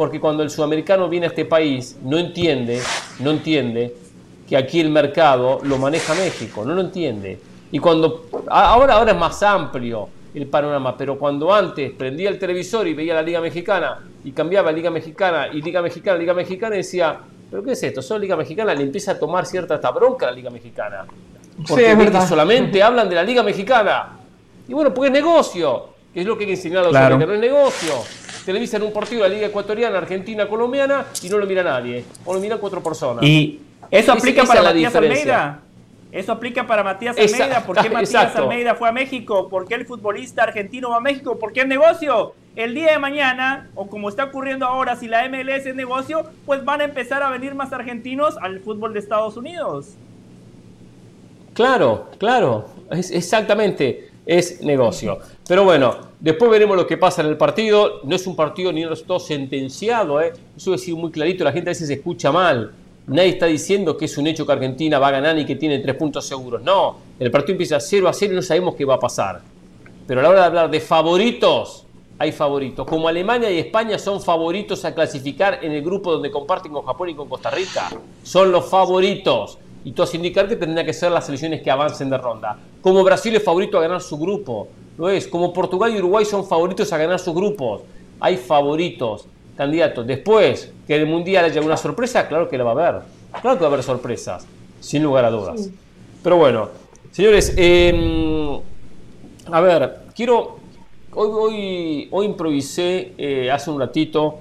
[0.00, 2.80] porque cuando el sudamericano viene a este país no entiende,
[3.18, 3.94] no entiende
[4.48, 7.38] que aquí el mercado lo maneja México, no lo entiende.
[7.72, 12.86] Y cuando ahora, ahora es más amplio el panorama, pero cuando antes prendía el televisor
[12.86, 16.78] y veía la Liga Mexicana y cambiaba Liga Mexicana y Liga Mexicana, Liga Mexicana y
[16.78, 17.18] decía,
[17.50, 18.02] ¿pero qué es esto?
[18.02, 21.04] Solo Liga Mexicana le empieza a tomar cierta esta bronca a la Liga Mexicana.
[21.66, 24.18] Porque sí, solamente hablan de la Liga Mexicana.
[24.68, 27.18] Y bueno, porque es negocio, que es lo que hay que enseñar a los claro.
[27.18, 27.92] no es negocio.
[28.44, 32.04] Televisan un partido de la Liga Ecuatoriana, Argentina, Colombiana y no lo mira nadie.
[32.24, 33.22] O lo miran cuatro personas.
[33.24, 33.60] Y
[33.90, 35.60] eso aplica para la Matías Almeida.
[36.12, 37.64] Eso aplica para Matías Almeida.
[37.64, 39.48] ¿Por qué Matías Almeida fue a México?
[39.48, 41.38] ¿Por qué el futbolista argentino va a México?
[41.38, 42.34] ¿Por qué el negocio?
[42.56, 46.64] El día de mañana, o como está ocurriendo ahora, si la MLS es negocio, pues
[46.64, 49.94] van a empezar a venir más argentinos al fútbol de Estados Unidos.
[51.54, 55.18] Claro, claro, es exactamente, es negocio.
[55.46, 58.00] Pero bueno, después veremos lo que pasa en el partido.
[58.04, 60.32] No es un partido ni un resultado sentenciado, ¿eh?
[60.56, 62.72] eso es muy clarito, la gente a veces se escucha mal.
[63.06, 65.78] Nadie está diciendo que es un hecho que Argentina va a ganar y que tiene
[65.80, 66.62] tres puntos seguros.
[66.62, 69.40] No, el partido empieza 0 a 0 y no sabemos qué va a pasar.
[70.06, 71.86] Pero a la hora de hablar de favoritos,
[72.18, 72.86] hay favoritos.
[72.86, 77.08] Como Alemania y España son favoritos a clasificar en el grupo donde comparten con Japón
[77.08, 77.88] y con Costa Rica.
[78.22, 79.58] Son los favoritos.
[79.84, 82.58] Y todos indicar que tendrían que ser las selecciones que avancen de ronda.
[82.82, 84.68] Como Brasil es favorito a ganar su grupo.
[84.98, 85.26] Lo es.
[85.26, 87.80] Como Portugal y Uruguay son favoritos a ganar sus grupos.
[88.20, 89.24] Hay favoritos
[89.60, 90.06] candidatos.
[90.06, 93.02] Después, que el Mundial haya una sorpresa, claro que la va a haber.
[93.42, 94.46] Claro que va a haber sorpresas,
[94.80, 95.68] sin lugar a dudas.
[96.22, 96.70] Pero bueno,
[97.12, 98.58] señores, em,
[99.52, 100.58] a ver, quiero.
[101.12, 104.38] Hoy, hoy, hoy improvisé eh, hace un ratito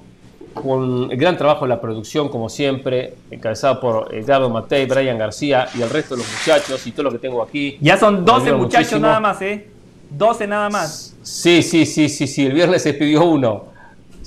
[0.54, 5.68] con el gran trabajo de la producción, como siempre, encabezado por Edgardo Matei, Brian García
[5.76, 7.78] y el resto de los muchachos y todo lo que tengo aquí.
[7.82, 9.68] Ya son 12 muchachos nada más, ¿eh?
[10.12, 11.14] 12 nada más.
[11.24, 12.46] Sí, sí, sí, sí, sí.
[12.46, 13.69] El viernes se pidió uno.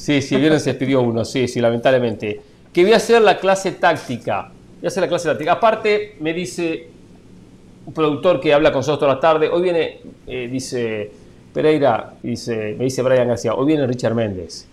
[0.02, 2.40] Sí, sí, el viernes se pidió uno, sí, sí, lamentablemente.
[2.72, 4.50] Que voy a hacer la clase táctica.
[4.80, 5.52] Voy a hacer la clase táctica.
[5.52, 6.88] Aparte, me dice
[7.86, 11.08] un productor que habla con nosotros toda la tarde, hoy viene, eh, dice
[11.54, 14.66] Pereira, dice, me dice Brian García, hoy viene Richard Méndez.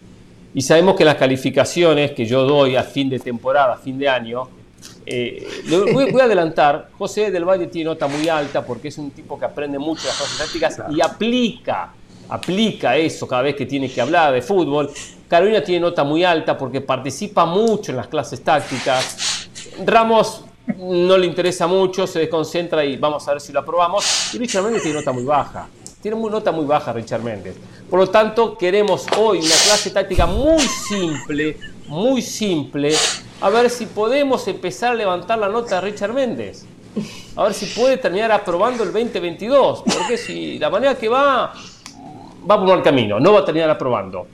[0.55, 4.09] Y sabemos que las calificaciones que yo doy a fin de temporada, a fin de
[4.09, 4.49] año,
[5.05, 5.47] eh,
[5.93, 9.37] voy, voy, a adelantar, José del Valle tiene nota muy alta porque es un tipo
[9.37, 11.93] que aprende mucho las clases tácticas y aplica,
[12.29, 14.89] aplica eso cada vez que tiene que hablar de fútbol.
[15.29, 19.47] Carolina tiene nota muy alta porque participa mucho en las clases tácticas.
[19.85, 20.43] Ramos
[20.77, 24.33] no le interesa mucho, se desconcentra y vamos a ver si lo aprobamos.
[24.33, 25.67] Y Richard Méndez tiene nota muy baja.
[26.01, 27.55] Tiene nota muy baja Richard Méndez.
[27.87, 31.57] Por lo tanto, queremos hoy una clase táctica muy simple,
[31.87, 32.95] muy simple,
[33.41, 36.65] a ver si podemos empezar a levantar la nota de Richard Méndez.
[37.35, 39.83] A ver si puede terminar aprobando el 2022.
[39.83, 41.53] Porque si la manera que va,
[42.49, 44.27] va por mal camino, no va a terminar aprobando.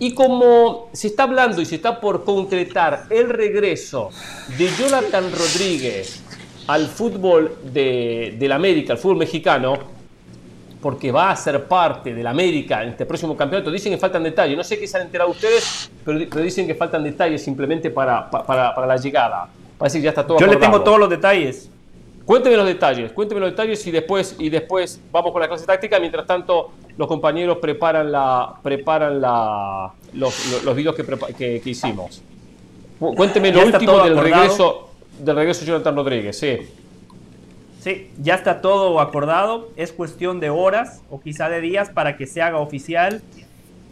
[0.00, 4.08] Y como se está hablando y se está por concretar el regreso
[4.56, 6.22] de Jonathan Rodríguez
[6.66, 9.76] al fútbol de, la América, al fútbol mexicano,
[10.80, 13.70] porque va a ser parte de la América en este próximo campeonato.
[13.70, 14.56] Dicen que faltan detalles.
[14.56, 18.86] No sé qué se han enterado ustedes, pero, dicen que faltan detalles simplemente para, para,
[18.86, 19.50] la llegada.
[19.76, 21.68] Parece que ya está todo Yo le tengo todos los detalles.
[22.24, 25.98] Cuénteme los detalles, cuénteme los detalles y después, y después vamos con la clase táctica.
[25.98, 32.22] Mientras tanto, los compañeros preparan la preparan la, los, los videos que, que, hicimos.
[32.98, 36.58] Cuénteme lo último del regreso, del regreso de Jonathan Rodríguez, sí.
[37.80, 39.70] Sí, ya está todo acordado.
[39.76, 43.22] Es cuestión de horas o quizá de días para que se haga oficial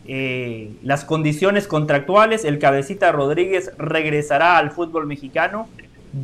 [0.06, 2.44] eh, las condiciones contractuales.
[2.44, 5.68] El cabecita Rodríguez regresará al fútbol mexicano.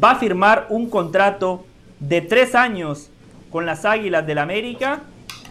[0.03, 1.65] Va a firmar un contrato
[2.01, 3.11] de tres años
[3.51, 5.03] con las Águilas del América.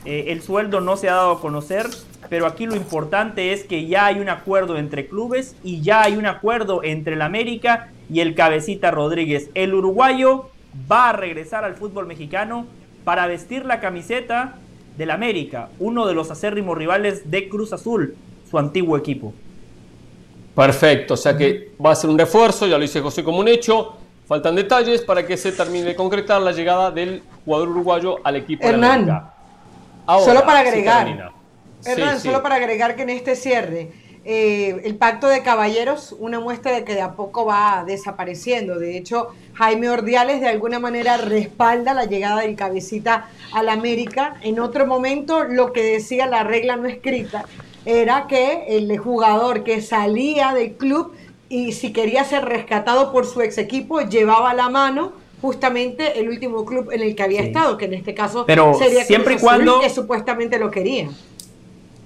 [0.05, 1.87] Eh, el sueldo no se ha dado a conocer,
[2.29, 6.15] pero aquí lo importante es que ya hay un acuerdo entre clubes y ya hay
[6.15, 9.49] un acuerdo entre el América y el Cabecita Rodríguez.
[9.53, 10.49] El uruguayo
[10.91, 12.65] va a regresar al fútbol mexicano
[13.03, 14.55] para vestir la camiseta
[14.97, 18.15] del América, uno de los acérrimos rivales de Cruz Azul,
[18.49, 19.33] su antiguo equipo.
[20.55, 23.47] Perfecto, o sea que va a ser un refuerzo, ya lo dice José como un
[23.47, 23.97] hecho,
[24.27, 28.65] Faltan detalles para que se termine de concretar la llegada del jugador uruguayo al equipo
[28.65, 29.33] Hernán, de América.
[30.23, 31.07] solo para agregar.
[31.07, 31.31] Hernán,
[32.19, 32.43] Sí, solo sí.
[32.43, 33.91] para agregar que en este cierre,
[34.23, 38.79] eh, el pacto de caballeros, una muestra de que de a poco va desapareciendo.
[38.79, 44.35] De hecho, Jaime Ordiales de alguna manera respalda la llegada del cabecita al América.
[44.41, 47.43] En otro momento, lo que decía la regla no escrita
[47.85, 51.13] era que el jugador que salía del club
[51.49, 55.11] y si quería ser rescatado por su ex equipo, llevaba a la mano
[55.41, 57.47] justamente el último club en el que había Sí.
[57.47, 61.09] estado, que en este caso Pero sería siempre y Azul, cuando- que supuestamente lo quería.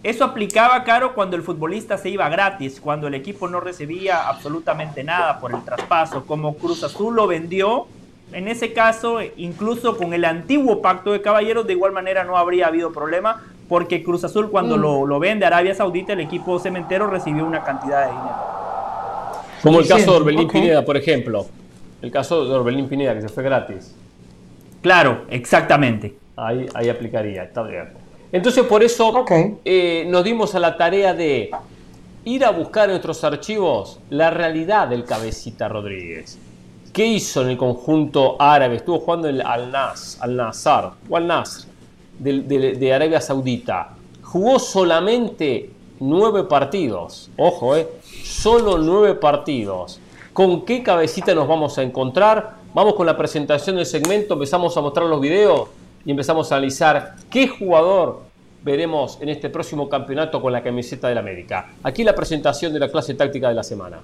[0.04, 5.04] Eso aplicaba, Caro, cuando el futbolista se iba gratis, cuando el equipo no recibía absolutamente
[5.04, 6.26] nada por el traspaso.
[6.26, 7.88] Como Cruz Azul lo vendió,
[8.32, 12.68] en ese caso, incluso con el antiguo pacto de caballeros, de igual manera no habría
[12.68, 14.82] habido problema, porque Cruz Azul cuando Mm.
[14.82, 18.58] lo, lo vende a Arabia Saudita, el equipo cementero recibió una cantidad de dinero.
[19.68, 20.48] Como el caso de Orbelín.
[20.48, 21.46] Pineda, por ejemplo.
[22.02, 23.96] El caso de Orbelín Pineda, que se fue gratis.
[24.82, 26.16] Claro, exactamente.
[26.36, 27.90] Ahí, ahí aplicaría, está bien.
[28.32, 29.26] Entonces, por eso
[29.66, 31.50] eh, nos dimos a la tarea de
[32.26, 36.38] ir a buscar en nuestros archivos la realidad del cabecita Rodríguez.
[36.94, 38.76] ¿Qué hizo en el conjunto árabe?
[38.78, 41.68] Estuvo jugando el Al Nas, Al Nazar o Al Nasr
[42.20, 43.90] de, de- de Arabia Saudita.
[44.22, 45.70] Jugó solamente
[46.00, 47.30] nueve partidos.
[47.38, 47.88] Ojo, eh,
[48.28, 50.00] solo nueve partidos.
[50.34, 52.58] ¿Con qué cabecita nos vamos a encontrar?
[52.74, 55.70] Vamos con la presentación del segmento, empezamos a mostrar los videos
[56.06, 58.22] y empezamos a analizar qué jugador
[58.64, 61.72] veremos en este próximo campeonato con la camiseta del América.
[61.82, 64.00] Aquí la presentación de la clase táctica de la semana.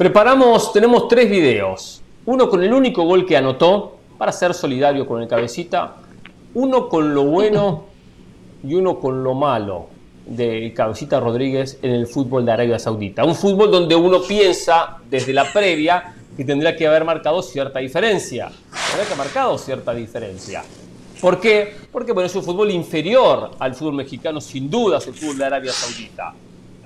[0.00, 2.00] Preparamos, tenemos tres videos.
[2.24, 5.96] Uno con el único gol que anotó, para ser solidario con el cabecita.
[6.54, 7.84] Uno con lo bueno
[8.64, 9.88] y uno con lo malo
[10.24, 13.26] del cabecita Rodríguez en el fútbol de Arabia Saudita.
[13.26, 18.46] Un fútbol donde uno piensa desde la previa que tendría que haber marcado cierta diferencia.
[18.46, 20.64] Tendría que haber marcado cierta diferencia.
[21.20, 21.74] ¿Por qué?
[21.92, 25.44] Porque bueno, es un fútbol inferior al fútbol mexicano, sin duda, es el fútbol de
[25.44, 26.32] Arabia Saudita.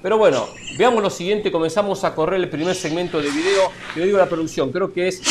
[0.05, 3.71] Pero bueno, veamos lo siguiente, comenzamos a correr el primer segmento de video.
[3.97, 5.23] Le digo la producción, creo que es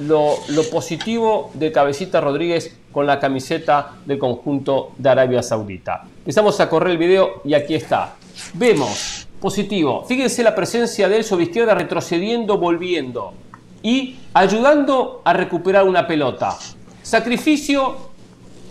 [0.00, 6.08] lo, lo positivo de Cabecita Rodríguez con la camiseta del conjunto de Arabia Saudita.
[6.18, 8.16] Empezamos a correr el video y aquí está.
[8.54, 13.32] Vemos, positivo, fíjense la presencia de él sobre izquierda retrocediendo, volviendo
[13.80, 16.58] y ayudando a recuperar una pelota.
[17.00, 17.94] Sacrificio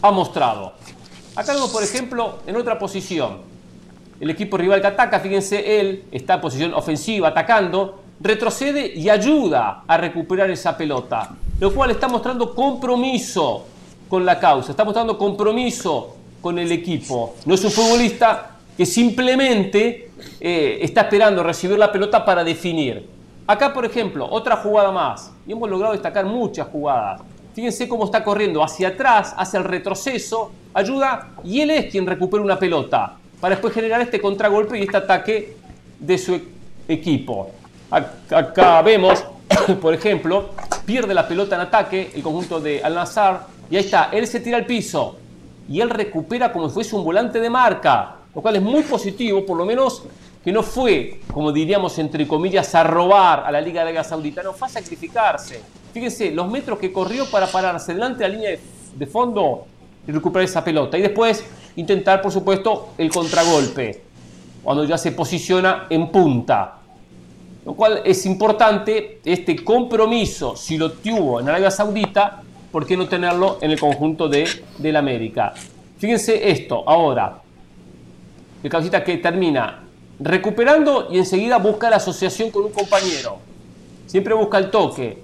[0.02, 0.74] ha mostrado.
[1.34, 3.55] Acá vemos, por ejemplo, en otra posición,
[4.20, 9.84] el equipo rival que ataca, fíjense, él está en posición ofensiva, atacando, retrocede y ayuda
[9.88, 13.66] a recuperar esa pelota, lo cual está mostrando compromiso
[14.08, 17.36] con la causa, está mostrando compromiso con el equipo.
[17.46, 23.06] No es un futbolista que simplemente eh, está esperando recibir la pelota para definir.
[23.48, 27.22] Acá, por ejemplo, otra jugada más, y hemos logrado destacar muchas jugadas.
[27.54, 32.44] Fíjense cómo está corriendo hacia atrás, hacia el retroceso, ayuda y él es quien recupera
[32.44, 35.56] una pelota para después generar este contragolpe y este ataque
[36.00, 36.42] de su
[36.88, 37.52] equipo.
[37.92, 39.24] Ac- Acá vemos,
[39.84, 40.50] por ejemplo,
[40.84, 44.40] pierde la pelota en ataque el conjunto de Al Nazar y ahí está, él se
[44.40, 45.18] tira al piso
[45.70, 49.46] y él recupera como si fuese un volante de marca, lo cual es muy positivo,
[49.46, 50.02] por lo menos
[50.44, 54.42] que no fue, como diríamos entre comillas, a robar a la Liga de Arabia Saudita,
[54.42, 55.62] no fue a sacrificarse.
[55.94, 58.60] Fíjense, los metros que corrió para pararse delante de la línea de,
[58.96, 59.68] de fondo
[60.08, 60.98] y recuperar esa pelota.
[60.98, 61.46] Y después
[61.76, 64.04] intentar, por supuesto, el contragolpe,
[64.64, 66.80] cuando ya se posiciona en punta.
[67.66, 72.42] Lo cual es importante, este compromiso, si lo tuvo en Arabia Saudita,
[72.72, 74.48] ¿por qué no tenerlo en el conjunto de,
[74.78, 75.54] del América?
[75.98, 77.42] Fíjense esto, ahora,
[78.62, 79.84] el cabecita que termina
[80.20, 83.38] recuperando y enseguida busca la asociación con un compañero.
[84.06, 85.24] Siempre busca el toque,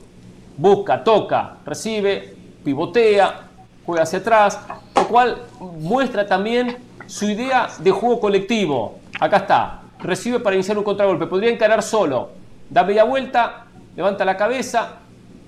[0.58, 3.51] busca, toca, recibe, pivotea,
[3.86, 4.60] juega hacia atrás,
[4.96, 6.78] lo cual muestra también
[7.08, 9.00] su idea de juego colectivo.
[9.20, 12.30] Acá está, recibe para iniciar un contragolpe, podría encarar solo,
[12.70, 14.98] da media vuelta, levanta la cabeza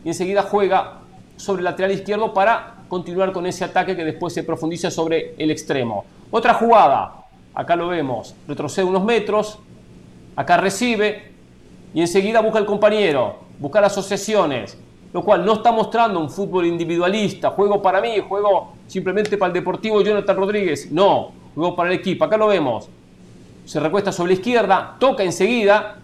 [0.04, 1.00] y enseguida juega
[1.38, 5.50] sobre el lateral izquierdo para continuar con ese ataque que después se profundiza sobre el
[5.50, 6.06] extremo.
[6.30, 9.60] Otra jugada, acá lo vemos, retrocede unos metros,
[10.36, 11.32] acá recibe
[11.94, 14.78] y enseguida busca el compañero, buscar asociaciones,
[15.14, 19.54] lo cual no está mostrando un fútbol individualista, juego para mí, juego simplemente para el
[19.54, 22.90] Deportivo Jonathan Rodríguez, no, juego para el equipo, acá lo vemos,
[23.64, 26.00] se recuesta sobre la izquierda, toca enseguida,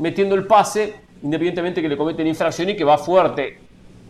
[0.00, 3.60] metiendo el pase, independientemente que le cometen infracción y que va fuerte,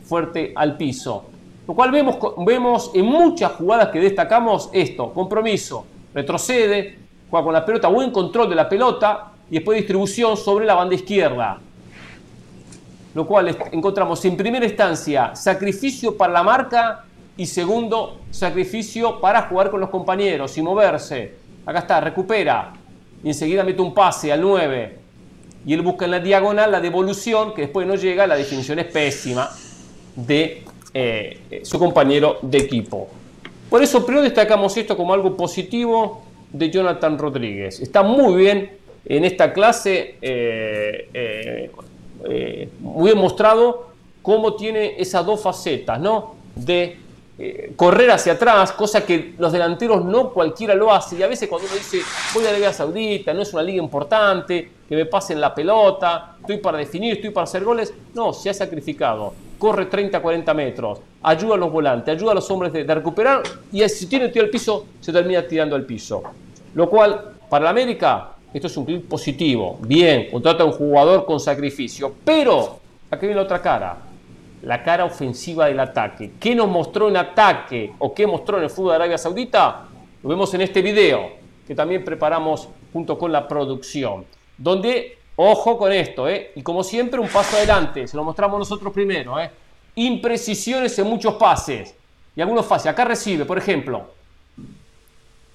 [0.03, 1.27] fuerte al piso.
[1.67, 5.85] Lo cual vemos, vemos en muchas jugadas que destacamos esto, compromiso,
[6.15, 6.99] retrocede,
[7.31, 10.95] juega con la pelota, buen control de la pelota y después distribución sobre la banda
[10.95, 11.61] izquierda.
[13.15, 17.05] Lo cual encontramos en primera instancia sacrificio para la marca
[17.37, 21.35] y segundo sacrificio para jugar con los compañeros y moverse.
[21.65, 22.73] Acá está, recupera
[23.23, 24.99] y enseguida mete un pase al 9
[25.67, 28.87] y él busca en la diagonal la devolución que después no llega, la definición es
[28.87, 29.51] pésima
[30.15, 30.65] de
[30.95, 33.09] eh, su compañero de equipo.
[33.69, 36.23] Por eso primero destacamos esto como algo positivo
[36.53, 37.81] de Jonathan Rodríguez.
[37.81, 38.71] Está muy bien
[39.05, 41.71] en esta clase, eh, eh,
[42.81, 43.89] muy demostrado
[44.23, 46.35] cómo tiene esas dos facetas, ¿no?
[46.55, 46.99] De
[47.77, 51.17] correr hacia atrás, cosa que los delanteros no cualquiera lo hace.
[51.17, 52.01] Y a veces cuando uno dice,
[52.35, 56.37] voy a la Liga Saudita, no es una liga importante, que me pasen la pelota,
[56.41, 57.93] estoy para definir, estoy para hacer goles.
[58.15, 59.35] No, se ha sacrificado.
[59.59, 63.43] Corre 30, 40 metros, ayuda a los volantes, ayuda a los hombres de, recuperar
[63.73, 66.23] y si tiene tiro al piso, se termina tirando al piso.
[66.75, 69.79] Lo cual, para la América, esto es un clip positivo.
[69.81, 72.79] Bien, contrata a un jugador con sacrificio, pero
[73.11, 73.99] aquí viene la otra cara.
[74.63, 76.33] La cara ofensiva del ataque.
[76.41, 79.87] ¿Qué nos mostró en ataque o qué mostró en el fútbol de Arabia Saudita?
[80.23, 81.31] Lo vemos en este video
[81.67, 84.25] que también preparamos junto con la producción
[84.59, 86.53] donde, ojo con esto, ¿eh?
[86.57, 89.51] y como siempre, un paso adelante, se lo mostramos nosotros primero, ¿eh?
[89.95, 91.95] imprecisiones en muchos pases,
[92.35, 94.11] y algunos pases, acá recibe, por ejemplo,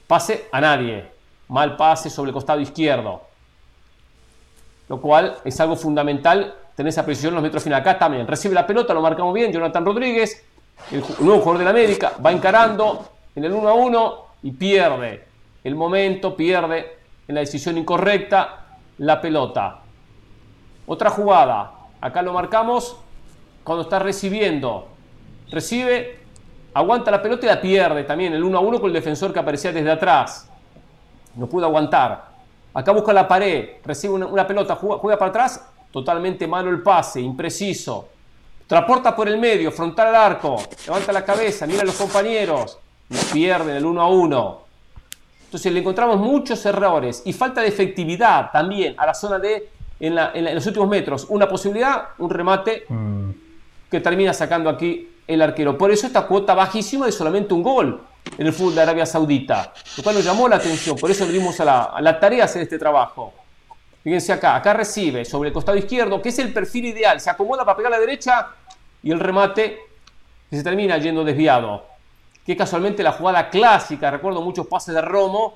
[0.08, 1.06] pase a nadie,
[1.48, 3.22] mal pase sobre el costado izquierdo,
[4.90, 7.86] lo cual es algo fundamental, tener esa precisión en los metros finales.
[7.86, 10.46] Acá también, recibe la pelota, lo marcamos bien, Jonathan Rodríguez,
[10.92, 15.28] el nuevo jugador de la América, va encarando en el 1 a 1 y pierde
[15.64, 16.98] el momento, pierde
[17.28, 19.80] en la decisión incorrecta, la pelota.
[20.86, 21.72] Otra jugada,
[22.02, 22.98] acá lo marcamos
[23.64, 24.88] cuando está recibiendo.
[25.50, 26.20] Recibe,
[26.74, 29.40] aguanta la pelota y la pierde también el 1 a 1 con el defensor que
[29.40, 30.50] aparecía desde atrás.
[31.36, 32.34] No pudo aguantar.
[32.74, 38.10] Acá busca la pared, recibe una, pelota, juega, para atrás, totalmente malo el pase, impreciso.
[38.66, 40.58] Transporta por el medio, frontal al arco,
[40.88, 42.80] levanta la cabeza, mira a los compañeros,
[43.10, 44.62] y pierde el 1 a 1.
[45.46, 49.70] Entonces le encontramos muchos errores y falta de efectividad también a la zona de,
[50.00, 51.28] en, los últimos metros.
[51.30, 53.30] Una posibilidad, un remate mm.
[53.92, 55.78] que termina sacando aquí el arquero.
[55.78, 58.02] Por eso esta cuota bajísima de solamente un gol
[58.38, 60.98] en el fútbol de Arabia Saudita, lo cual nos llamó la atención.
[60.98, 63.34] Por eso le dimos a la, a la tarea hacer este trabajo.
[64.04, 67.20] Fíjense acá, acá recibe sobre el costado izquierdo, que es el perfil ideal.
[67.20, 68.48] Se acomoda para pegar la derecha
[69.02, 69.80] y el remate
[70.52, 71.94] se termina yendo desviado
[72.46, 75.56] que casualmente la jugada clásica, recuerdo muchos pases de Romo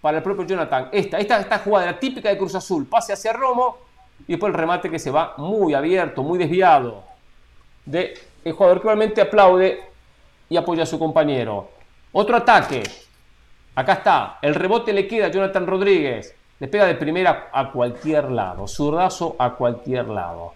[0.00, 0.88] para el propio Jonathan.
[0.90, 3.78] Esta, esta, esta jugada era típica de Cruz Azul, pase hacia Romo
[4.26, 7.04] y después el remate que se va muy abierto, muy desviado
[7.84, 8.14] de
[8.44, 9.82] el jugador que realmente aplaude
[10.48, 11.70] y apoya a su compañero.
[12.12, 12.82] Otro ataque.
[13.74, 14.38] Acá está.
[14.42, 16.34] El rebote le queda a Jonathan Rodríguez.
[16.60, 18.68] Le pega de primera a cualquier lado.
[18.68, 20.54] Zurdazo a cualquier lado.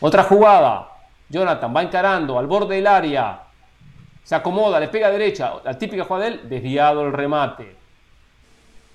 [0.00, 0.88] Otra jugada.
[1.28, 3.44] Jonathan va encarando al borde del área
[4.24, 7.76] se acomoda, le pega a derecha, la típica jugada de él, desviado el remate.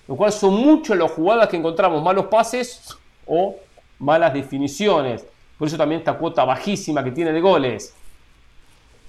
[0.08, 3.56] Lo cual son muchas las jugadas que encontramos, malos pases o
[4.00, 5.24] malas definiciones.
[5.58, 7.94] Por eso también esta cuota bajísima que tiene de goles.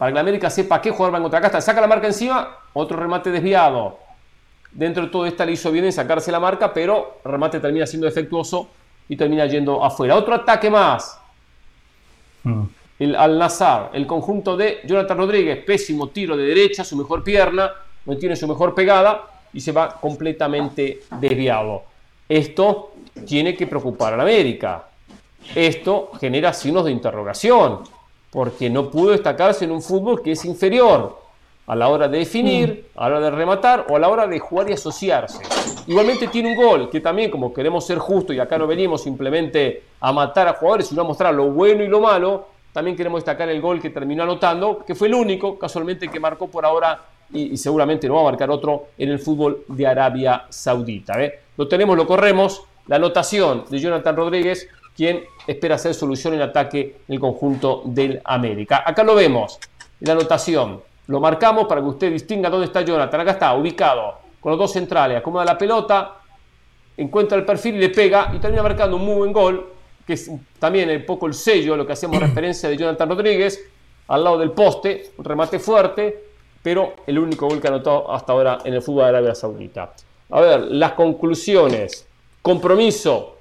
[0.00, 1.40] Para que la América sepa qué jugador va a encontrar.
[1.40, 3.98] Acá está, saca la marca encima, otro remate desviado.
[4.72, 7.86] Dentro de todo esta le hizo bien en sacarse la marca, pero el remate termina
[7.86, 8.68] siendo defectuoso
[9.10, 10.16] y termina yendo afuera.
[10.16, 11.20] Otro ataque más.
[12.44, 12.62] Mm
[13.00, 17.72] el Al-Nazar, el conjunto de Jonathan Rodríguez, pésimo tiro de derecha, su mejor pierna,
[18.04, 19.24] no tiene su mejor pegada
[19.54, 21.84] y se va completamente desviado.
[22.28, 22.92] Esto
[23.26, 24.84] tiene que preocupar a la América.
[25.54, 27.80] Esto genera signos de interrogación,
[28.30, 31.18] porque no pudo destacarse en un fútbol que es inferior
[31.66, 34.38] a la hora de definir, a la hora de rematar o a la hora de
[34.38, 35.42] jugar y asociarse.
[35.86, 39.84] Igualmente tiene un gol que también, como queremos ser justos y acá no venimos simplemente
[40.00, 43.48] a matar a jugadores, sino a mostrar lo bueno y lo malo, también queremos destacar
[43.48, 47.02] el gol que terminó anotando, que fue el único casualmente que marcó por ahora
[47.32, 51.22] y, seguramente no va a marcar otro en el fútbol de Arabia Saudita.
[51.22, 51.40] ¿eh?
[51.56, 52.62] Lo tenemos, lo corremos.
[52.86, 58.20] La anotación de Jonathan Rodríguez, quien espera hacer solución en ataque en el conjunto del
[58.24, 58.82] América.
[58.86, 59.58] Acá lo vemos,
[60.00, 60.80] la anotación.
[61.06, 63.20] Lo marcamos para que usted distinga dónde está Jonathan.
[63.20, 65.18] Acá está, ubicado, con los dos centrales.
[65.18, 66.18] Acomoda la pelota,
[66.96, 69.72] encuentra el perfil y le pega y termina marcando un muy buen gol
[70.06, 73.60] que es también un poco el sello, lo que hacemos referencia de Jonathan Rodríguez,
[74.08, 76.24] al lado del poste, un remate fuerte,
[76.62, 79.94] pero el único gol que ha anotado hasta ahora en el fútbol de Arabia Saudita.
[80.30, 82.06] A ver, las conclusiones.
[82.42, 83.36] Compromiso,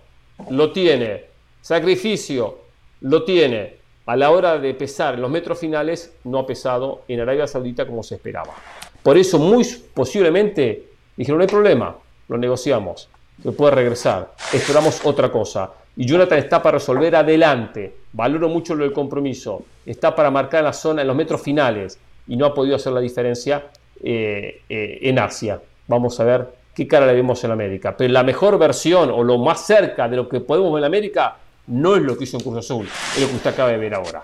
[0.50, 1.29] lo tiene.
[1.62, 2.60] Sacrificio,
[3.02, 3.80] lo tiene.
[4.06, 7.86] a la hora de pesar en los metros finales, no ha pesado en Arabia Saudita
[7.86, 8.56] como se esperaba.
[9.04, 9.64] Por eso, muy
[9.94, 11.96] posiblemente, dijeron, no hay problema,
[12.28, 13.08] lo negociamos,
[13.44, 15.72] que puede regresar, esperamos otra cosa.
[15.96, 20.74] Y Jonathan está para resolver adelante, valoro mucho lo del compromiso, está para marcar la
[20.74, 23.68] zona en los metros finales y no ha podido hacer la diferencia
[24.02, 25.62] eh, eh, en Asia.
[25.88, 27.96] Vamos a ver qué cara le vemos en América.
[27.98, 31.36] Pero la mejor versión o lo más cerca de lo que podemos ver en América
[31.70, 33.94] no es lo que hizo en Cruz Azul, es lo que usted acaba de ver
[33.94, 34.24] ahora.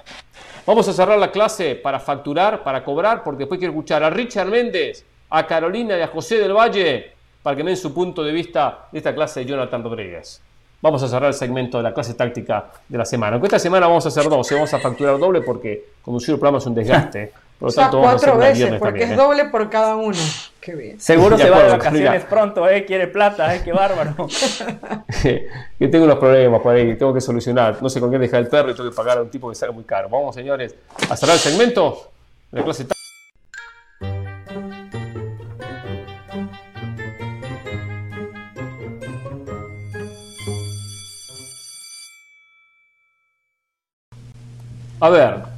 [0.66, 4.50] Vamos a cerrar la clase para facturar, para cobrar, porque después quiero escuchar a Richard
[4.50, 7.14] Méndez, a Carolina y a José del Valle
[7.44, 10.42] para que me den su punto de vista de esta clase de Jonathan Rodríguez.
[10.82, 13.34] Vamos a cerrar el segmento de la clase táctica de la semana.
[13.34, 16.58] Aunque esta semana vamos a hacer dos, vamos a facturar doble porque conducir el programa
[16.58, 17.32] es un desgaste.
[17.60, 19.16] Por lo tanto, vamos cuatro veces, porque es ¿eh?
[19.16, 20.18] doble por cada uno.
[20.60, 21.00] Qué bien.
[21.00, 22.86] Seguro se va de vacaciones pronto, ¿eh?
[22.86, 23.62] Quiere plata, ¿eh?
[23.64, 24.16] Qué bárbaro.
[25.22, 27.82] que tengo unos problemas por ahí, tengo que solucionar.
[27.82, 29.56] No sé con qué dejar el perro y tengo que pagar a un tipo que
[29.56, 30.10] sale muy caro.
[30.10, 30.76] Vamos, señores,
[31.10, 32.12] a cerrar el segmento
[32.52, 32.86] la clase.
[45.02, 45.55] A ver,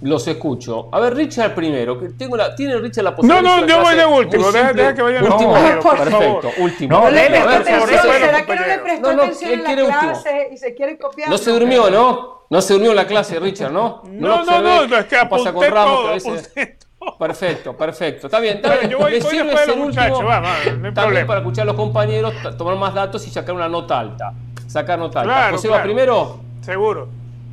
[0.00, 0.88] los escucho.
[0.92, 3.42] A ver, Richard primero, que tengo la, tiene Richard la posibilidad.
[3.42, 5.58] No, no, yo voy de último, deja, deja, que vaya último.
[5.58, 7.00] No, por perfecto, último.
[7.00, 10.54] No, le prestó atención, ¿será que no le prestó no, atención en la clase último.
[10.54, 11.30] y se quiere copiar?
[11.30, 12.38] No se durmió, ¿no?
[12.50, 14.02] No se durmió en la clase, Richard, ¿no?
[14.04, 16.52] No, no, no, no, es que pasa con Ramos, todo, veces...
[17.18, 18.26] Perfecto, perfecto.
[18.26, 18.90] Está bien, está bien.
[18.90, 21.26] Yo voy, voy después de los muchachos, va, va, no hay problema.
[21.26, 24.32] para escuchar a los compañeros, tomar más datos y sacar una nota alta.
[24.66, 25.32] Sacar nota alta.
[25.32, 26.40] Claro, José va primero.
[26.60, 27.08] Seguro.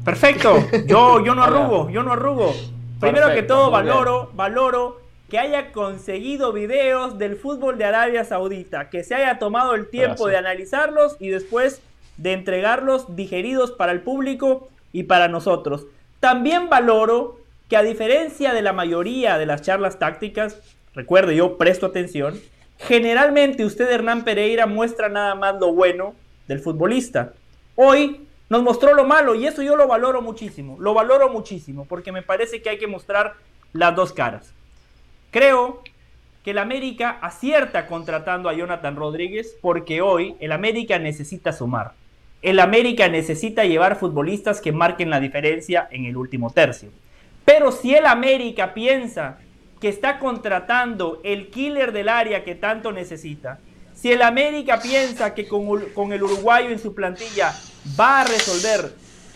[0.06, 0.64] Perfecto.
[0.86, 2.54] Yo, yo no arrugo, yo no arrugo.
[3.00, 9.04] Primero que todo, valoro, valoro que haya conseguido videos del fútbol de Arabia Saudita, que
[9.04, 11.82] se haya tomado el tiempo de analizarlos y después
[12.18, 15.88] de entregarlos digeridos para el público y para nosotros.
[16.20, 20.60] También valoro que a diferencia de la mayoría de las charlas tácticas,
[20.94, 22.40] recuerde, yo presto atención,
[22.78, 26.14] generalmente usted, Hernán Pereira, muestra nada más lo bueno
[26.48, 27.34] del futbolista.
[27.76, 32.12] Hoy nos mostró lo malo y eso yo lo valoro muchísimo, lo valoro muchísimo porque
[32.12, 33.36] me parece que hay que mostrar
[33.74, 34.54] las dos caras.
[35.32, 35.82] Creo
[36.44, 41.94] que el América acierta contratando a Jonathan Rodríguez porque hoy el América necesita sumar.
[42.42, 46.90] El América necesita llevar futbolistas que marquen la diferencia en el último tercio.
[47.44, 49.40] Pero si el América piensa
[49.82, 53.60] que está contratando el killer del área que tanto necesita,
[54.06, 57.56] si el América piensa que con, el uruguayo en su plantilla
[58.00, 58.94] va a resolver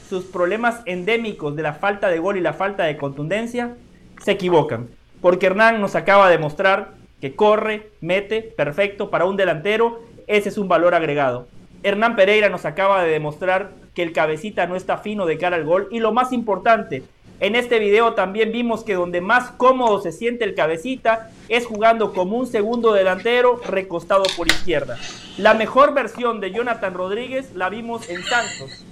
[0.08, 3.76] sus problemas endémicos de la falta de gol y la falta de contundencia,
[4.24, 4.88] se equivocan.
[5.22, 10.60] Porque Hernán nos acaba de mostrar que corre, mete, perfecto para un delantero, ese es
[10.60, 11.48] un valor agregado.
[11.82, 15.66] Hernán Pereira nos acaba de demostrar que el cabecita no está fino de cara al
[15.66, 17.02] gol y lo más importante,
[17.42, 22.14] en este video también vimos que donde más cómodo se siente el cabecita es jugando
[22.14, 24.98] como un segundo delantero recostado por izquierda.
[25.38, 28.86] La mejor versión de Jonathan Rodríguez la vimos en Santos,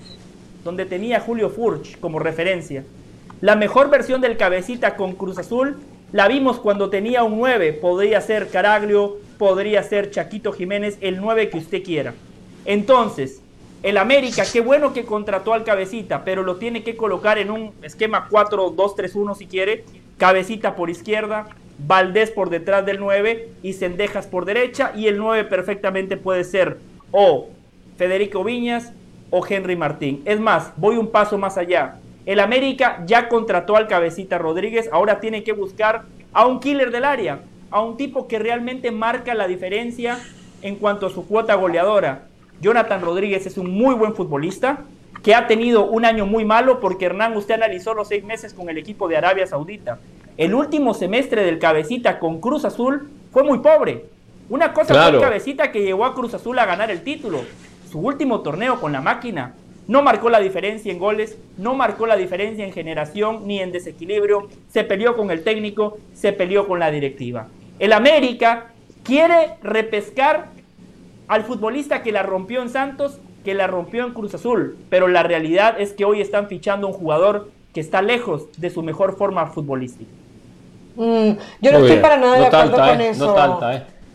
[0.63, 2.85] donde tenía Julio Furch como referencia.
[3.41, 5.77] La mejor versión del cabecita con Cruz Azul
[6.13, 11.49] la vimos cuando tenía un 9, podría ser Caraglio, podría ser Chaquito Jiménez, el 9
[11.49, 12.13] que usted quiera.
[12.63, 13.41] Entonces,
[13.87, 17.71] el América, qué bueno que contrató al cabecita, pero lo tiene que colocar en un
[17.81, 19.85] esquema 4-2-3-1 si quiere.
[20.17, 21.47] Cabecita por izquierda,
[21.79, 24.91] Valdés por detrás del 9 y Cendejas por derecha.
[24.93, 26.79] Y el 9 perfectamente puede ser
[27.13, 27.47] o
[27.95, 28.91] Federico Viñas
[29.29, 30.21] o Henry Martín.
[30.25, 31.95] Es más, voy un paso más allá.
[32.25, 37.05] El América ya contrató al cabecita Rodríguez, ahora tiene que buscar a un killer del
[37.05, 37.39] área,
[37.71, 40.19] a un tipo que realmente marca la diferencia
[40.61, 42.27] en cuanto a su cuota goleadora.
[42.61, 44.79] Jonathan Rodríguez es un muy buen futbolista
[45.23, 48.69] que ha tenido un año muy malo porque Hernán, usted analizó los seis meses con
[48.69, 49.99] el equipo de Arabia Saudita.
[50.37, 54.05] El último semestre del Cabecita con Cruz Azul fue muy pobre.
[54.49, 57.41] Una cosa fue el Cabecita que llevó a Cruz Azul a ganar el título.
[57.91, 59.53] Su último torneo con la máquina
[59.87, 64.49] no marcó la diferencia en goles, no marcó la diferencia en generación ni en desequilibrio.
[64.69, 67.47] Se peleó con el técnico, se peleó con la directiva.
[67.79, 68.67] El América
[69.03, 70.49] quiere repescar
[71.27, 75.23] al futbolista que la rompió en Santos, que la rompió en Cruz Azul, pero la
[75.23, 79.45] realidad es que hoy están fichando un jugador que está lejos de su mejor forma
[79.47, 80.11] futbolística.
[80.95, 81.31] Mm,
[81.61, 83.59] yo no estoy para nada de acuerdo con eso.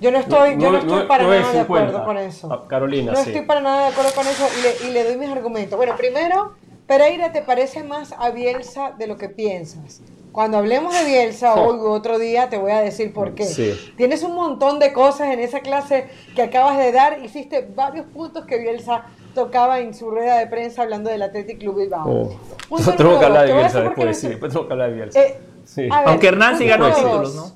[0.00, 2.66] Yo no estoy, yo no estoy para nada de acuerdo con eso.
[2.66, 5.28] Carolina, no estoy para nada de acuerdo con eso y le, y le doy mis
[5.28, 5.76] argumentos.
[5.76, 6.54] Bueno, primero,
[6.88, 10.02] Pereira te parece más a Bielsa de lo que piensas.
[10.32, 13.76] Cuando hablemos de Bielsa hoy u otro día, te voy a decir por qué.
[13.96, 17.22] Tienes un montón de cosas en esa clase que acabas de dar.
[17.22, 19.04] Hiciste varios puntos que Bielsa
[19.34, 22.08] tocaba en su rueda de prensa hablando del Athletic Club Bilbao.
[22.10, 22.40] Oh.
[22.68, 24.28] Punto Tengo que hablar de Bielsa después, no sí.
[24.28, 25.20] Después tengo que hablar de Bielsa.
[25.20, 25.82] Eh, Sí.
[25.82, 27.34] ver, Aunque Hernán sí ganó punto títulos.
[27.34, 27.52] ¿no?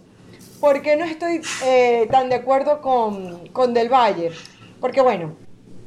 [0.61, 4.31] ¿Por qué no estoy eh, tan de acuerdo con, con Del Valle?
[4.81, 5.33] Porque bueno,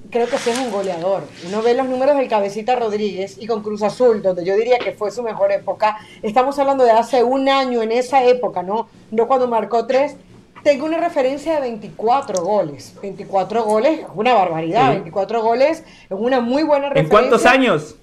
[0.09, 1.23] creo que sí es un goleador.
[1.47, 4.91] Uno ve los números del Cabecita Rodríguez y con Cruz Azul, donde yo diría que
[4.93, 5.97] fue su mejor época.
[6.21, 8.87] Estamos hablando de hace un año en esa época, ¿no?
[9.11, 10.15] No cuando marcó tres.
[10.63, 12.93] Tengo una referencia de 24 goles.
[13.01, 14.87] 24 goles es una barbaridad.
[14.87, 14.93] Sí.
[14.95, 17.17] 24 goles es una muy buena ¿En referencia.
[17.17, 17.95] cuántos años?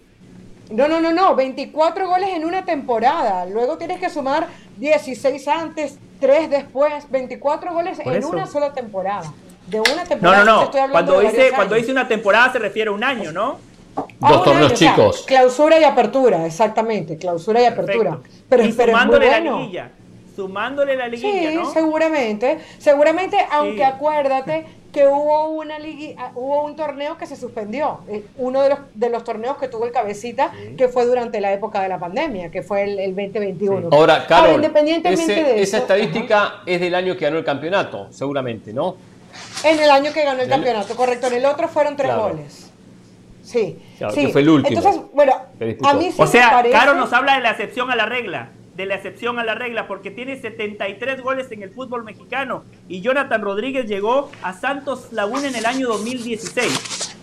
[0.70, 3.44] No, no, no, no, 24 goles en una temporada.
[3.47, 8.31] Luego tienes que sumar 16 antes, 3 después, 24 goles Por en eso.
[8.31, 9.33] una sola temporada.
[9.67, 10.45] De una No, temporada.
[10.45, 10.62] no, no.
[10.65, 13.59] estoy hablando Cuando dice, cuando dice una temporada se refiere a un año, ¿no?
[13.97, 15.25] Ah, Dos año, torneos o sea, chicos.
[15.27, 17.17] clausura y apertura, exactamente.
[17.17, 18.11] Clausura y apertura.
[18.12, 18.45] Perfecto.
[18.49, 19.91] Pero, y pero es muy sumándole la liguilla.
[20.36, 21.73] Sumándole la liguilla, Sí, ¿no?
[21.73, 22.59] seguramente.
[22.78, 23.83] Seguramente, aunque Sí.
[23.83, 28.01] acuérdate que hubo una ligui- ah, hubo un torneo que se suspendió.
[28.09, 31.53] Eh, Uno de los, de los torneos que tuvo el cabecita, que fue durante la
[31.53, 33.89] época de la pandemia, que fue el, el 2021.
[33.93, 38.09] Ahora, Carol, independientemente ese- de esa eso, estadística es del año que ganó el campeonato,
[38.11, 38.97] seguramente, ¿no?
[39.65, 41.26] En el año que ganó el campeonato, correcto.
[41.28, 42.28] En el otro fueron tres Claro.
[42.31, 42.70] goles.
[43.42, 43.78] Sí.
[43.98, 44.26] Claro, sí.
[44.26, 45.32] que fue el último Entonces, bueno,
[45.84, 46.73] a mí sí O sea, me parece...
[46.76, 48.50] Caro nos habla de la excepción a la regla.
[48.74, 52.65] De la excepción a la regla, porque tiene 73 goles en el fútbol mexicano.
[52.89, 57.15] Y Jonathan Rodríguez llegó a Santos Laguna en el año 2016.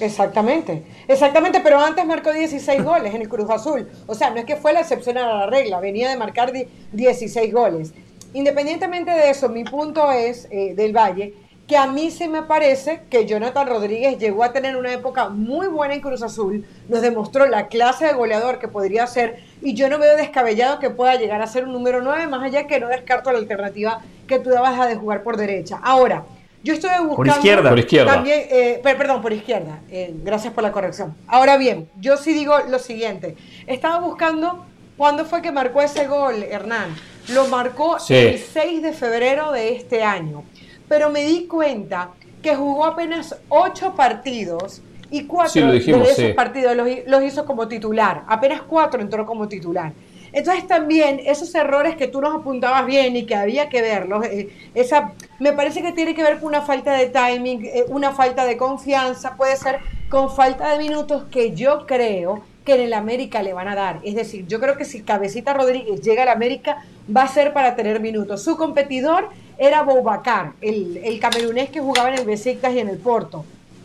[0.00, 3.86] Exactamente, exactamente, pero antes marcó 16 goles en el Cruz Azul.
[4.06, 6.66] O sea, no es que fue la excepción a la regla, venía de marcar di-
[6.92, 7.92] 16 goles.
[8.34, 11.34] Independientemente de eso, mi punto es, eh, del Valle,
[11.66, 15.68] que a mí se me parece que Jonathan Rodríguez llegó a tener una época muy
[15.68, 19.88] buena en Cruz Azul, nos demostró la clase de goleador que podría ser, y yo
[19.88, 22.88] no veo descabellado que pueda llegar a ser un número 9, más allá que no
[22.88, 25.78] descarto la alternativa que tú dabas a de jugar por derecha.
[25.82, 26.24] Ahora,
[26.64, 27.32] yo estoy buscando...
[27.36, 27.70] izquierda.
[27.70, 28.14] Por izquierda.
[28.14, 29.78] También, eh, per- perdón, por izquierda.
[29.90, 31.14] Eh, gracias por la corrección.
[31.28, 33.36] Ahora bien, yo sí digo lo siguiente.
[33.66, 36.94] Estaba buscando cuándo fue que marcó ese gol, Hernán.
[37.32, 38.14] Lo marcó Sí.
[38.14, 40.44] el 6 de febrero de este año.
[40.88, 42.10] Pero me di cuenta
[42.42, 46.32] que jugó apenas ocho partidos y cuatro Sí, lo dijimos, de esos sí.
[46.32, 46.76] partidos
[47.06, 48.22] los hizo como titular.
[48.28, 49.92] Apenas cuatro entró como titular.
[50.32, 54.48] Entonces también esos errores que tú nos apuntabas bien y que había que verlos, eh,
[54.76, 58.44] esa, me parece que tiene que ver con una falta de timing, eh, una falta
[58.44, 63.42] de confianza, puede ser con falta de minutos que yo creo que en el América
[63.42, 64.00] le van a dar.
[64.04, 67.76] Es decir, yo creo que si Cabecita Rodríguez llega al América va a ser para
[67.76, 68.42] tener minutos.
[68.42, 72.98] Su competidor era Boubacar, el, el camerunés que jugaba en el Besiktas y en el
[72.98, 73.44] Porto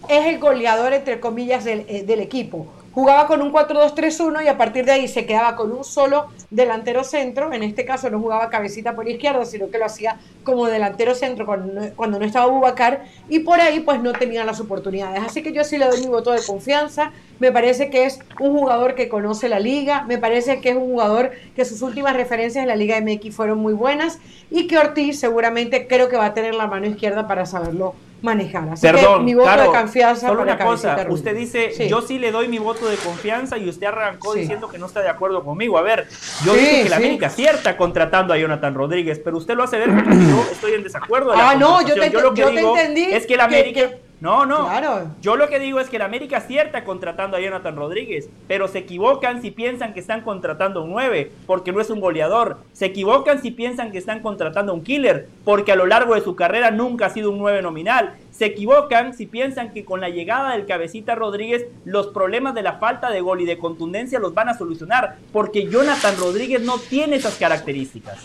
[0.09, 2.67] es el goleador, entre comillas, del, eh, del equipo.
[2.95, 7.03] Jugaba con un 4-2-3-1 y a partir de ahí se quedaba con un solo delantero
[7.03, 7.51] centro.
[7.51, 11.45] En este caso no jugaba cabecita por izquierda, sino que lo hacía como delantero centro
[11.45, 13.03] cuando no, estaba Bubacar.
[13.27, 15.21] Y por ahí pues no tenía las oportunidades.
[15.25, 17.11] Así que yo sí le doy mi voto de confianza.
[17.39, 20.05] Me parece que es un jugador que conoce la liga.
[20.07, 23.59] Me parece que es un jugador que sus últimas referencias en la Liga MX fueron
[23.59, 24.19] muy buenas.
[24.49, 27.93] Y que Ortiz seguramente creo que va a tener la mano izquierda para saberlo
[28.25, 28.67] manejar.
[28.69, 30.97] Así Perdón, que mi voto de confianza solo una cosa.
[31.09, 31.87] Usted dice, Sí.
[31.87, 34.41] yo sí le doy mi voto de confianza y usted arrancó Sí.
[34.41, 35.77] diciendo que no está de acuerdo conmigo.
[35.77, 36.07] A ver,
[36.43, 36.95] yo Sí, dije que la.
[36.97, 40.83] América acierta contratando a Jonathan Rodríguez, pero usted lo hace ver como yo estoy en
[40.83, 41.31] desacuerdo.
[41.31, 43.55] de la Ah, no, yo te- lo que yo te entendí es que la que-
[43.55, 43.81] América...
[43.89, 44.65] que- No, no.
[44.65, 45.11] Claro.
[45.21, 48.79] Yo lo que digo es que la América acierta contratando a Jonathan Rodríguez, pero se
[48.79, 52.57] equivocan si piensan que están contratando un 9, porque no es un goleador.
[52.73, 56.35] Se equivocan si piensan que están contratando un killer, porque a lo largo de su
[56.35, 58.15] carrera nunca ha sido un 9 nominal.
[58.31, 62.73] Se equivocan si piensan que con la llegada del cabecita Rodríguez los problemas de la
[62.73, 67.17] falta de gol y de contundencia los van a solucionar, porque Jonathan Rodríguez no tiene
[67.17, 68.19] esas características.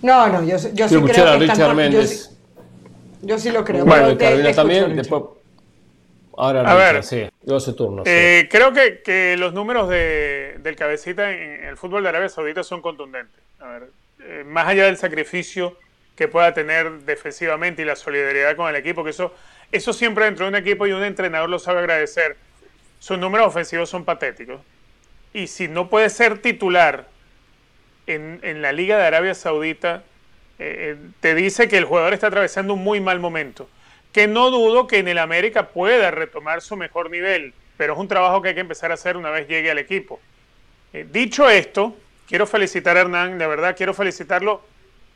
[0.00, 2.00] No, no, yo, yo sí creo que están yo
[3.22, 3.84] Yo sí lo creo.
[3.84, 4.94] Bueno, y Carolina también.
[4.96, 5.22] Después...
[6.36, 7.02] Ahora A Richard, ver.
[7.04, 7.28] sí.
[7.42, 8.04] Yo su turno.
[8.04, 8.10] sí.
[8.12, 12.62] Eh, creo que, que los números de- del cabecita en el fútbol de Arabia Saudita
[12.62, 13.42] son contundentes.
[13.58, 13.90] A ver,
[14.22, 15.76] eh, más allá del sacrificio
[16.14, 19.34] que pueda tener defensivamente y la solidaridad con el equipo, que eso,
[19.72, 22.36] eso siempre dentro de un equipo y un entrenador lo sabe agradecer.
[23.00, 24.60] Sus números ofensivos son patéticos.
[25.32, 27.06] Y si no puede ser titular
[28.06, 30.04] en, en la Liga de Arabia Saudita,
[30.58, 33.68] eh, eh, te dice que el jugador está atravesando un muy mal momento.
[34.12, 38.08] Que no dudo que en el América pueda retomar su mejor nivel, pero es un
[38.08, 40.20] trabajo que hay que empezar a hacer una vez llegue al equipo.
[40.92, 41.94] Eh, dicho esto,
[42.26, 44.62] quiero felicitar a Hernán, de verdad quiero felicitarlo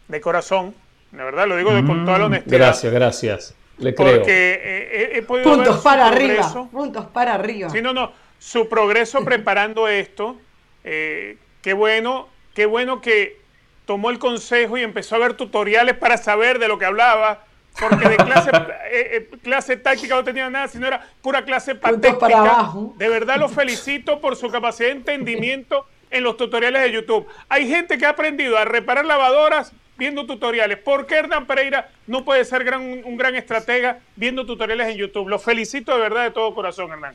[0.08, 0.74] de corazón,
[1.10, 2.58] de verdad lo digo de, con toda la honestidad.
[2.58, 3.54] Gracias, gracias.
[3.78, 4.16] Le creo.
[4.18, 6.58] Porque he, he podido ver Puntos su para progreso.
[6.58, 6.68] arriba.
[6.70, 7.70] Puntos para arriba.
[7.70, 8.12] Sí, no, no.
[8.38, 10.36] Su progreso preparando esto.
[10.84, 13.40] eh, qué bueno, qué bueno que
[13.86, 17.44] tomó el consejo y empezó a ver tutoriales para saber de lo que hablaba,
[17.78, 18.51] porque de clase,
[18.91, 22.73] eh, eh, clase táctica no tenía nada, sino era pura clase patética.
[22.97, 27.27] De verdad lo felicito por su capacidad de entendimiento en los tutoriales de YouTube.
[27.49, 30.78] Hay gente que ha aprendido a reparar lavadoras viendo tutoriales.
[30.78, 35.28] ¿Por qué Hernán Pereira no puede ser gran, un gran estratega viendo tutoriales en YouTube?
[35.28, 37.15] Lo felicito de verdad de todo corazón, Hernán.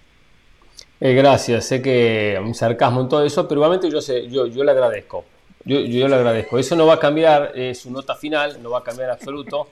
[0.99, 4.63] Eh, gracias, sé que un sarcasmo en todo eso, pero igualmente yo, sé, yo, yo
[4.63, 5.25] le agradezco.
[5.67, 6.57] Yo, yo, le agradezco.
[6.57, 9.67] Eso no va a cambiar eh, su nota final, no va a cambiar en absoluto.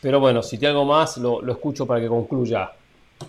[0.00, 2.70] Pero bueno, si tiene algo más, lo, lo escucho para que concluya.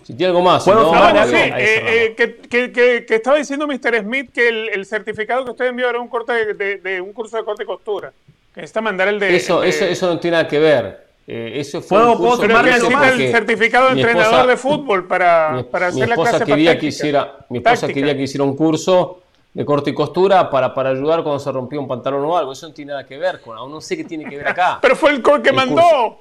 [0.02, 0.64] Si tiene algo más.
[0.64, 2.72] ¿Puedo no, algo, sí, eh, que, que,
[3.06, 4.00] que, estaba diciendo Mr.
[4.02, 7.36] Smith que el, el, certificado que usted envió era un, corte de, de, un curso
[7.36, 8.12] de corte y costura.
[8.54, 9.36] Que necesita mandar el de.
[9.36, 9.76] Eso, el de...
[9.76, 11.10] eso, eso no tiene nada que ver.
[11.32, 15.06] Eh, eso fue ¿Puedo, un curso pero necesita el certificado de entrenador esposa, de fútbol
[15.06, 18.42] para, mi, para hacer mi la clase quería que hiciera, Mi esposa quería que hiciera
[18.42, 19.22] un curso
[19.52, 22.52] de corte y costura para, para ayudar cuando se rompió un pantalón o algo.
[22.52, 23.56] Eso no tiene nada que ver con.
[23.56, 24.78] Aún no sé qué tiene que ver acá.
[24.82, 25.82] pero fue el corte que el mandó.
[25.82, 26.18] Curso,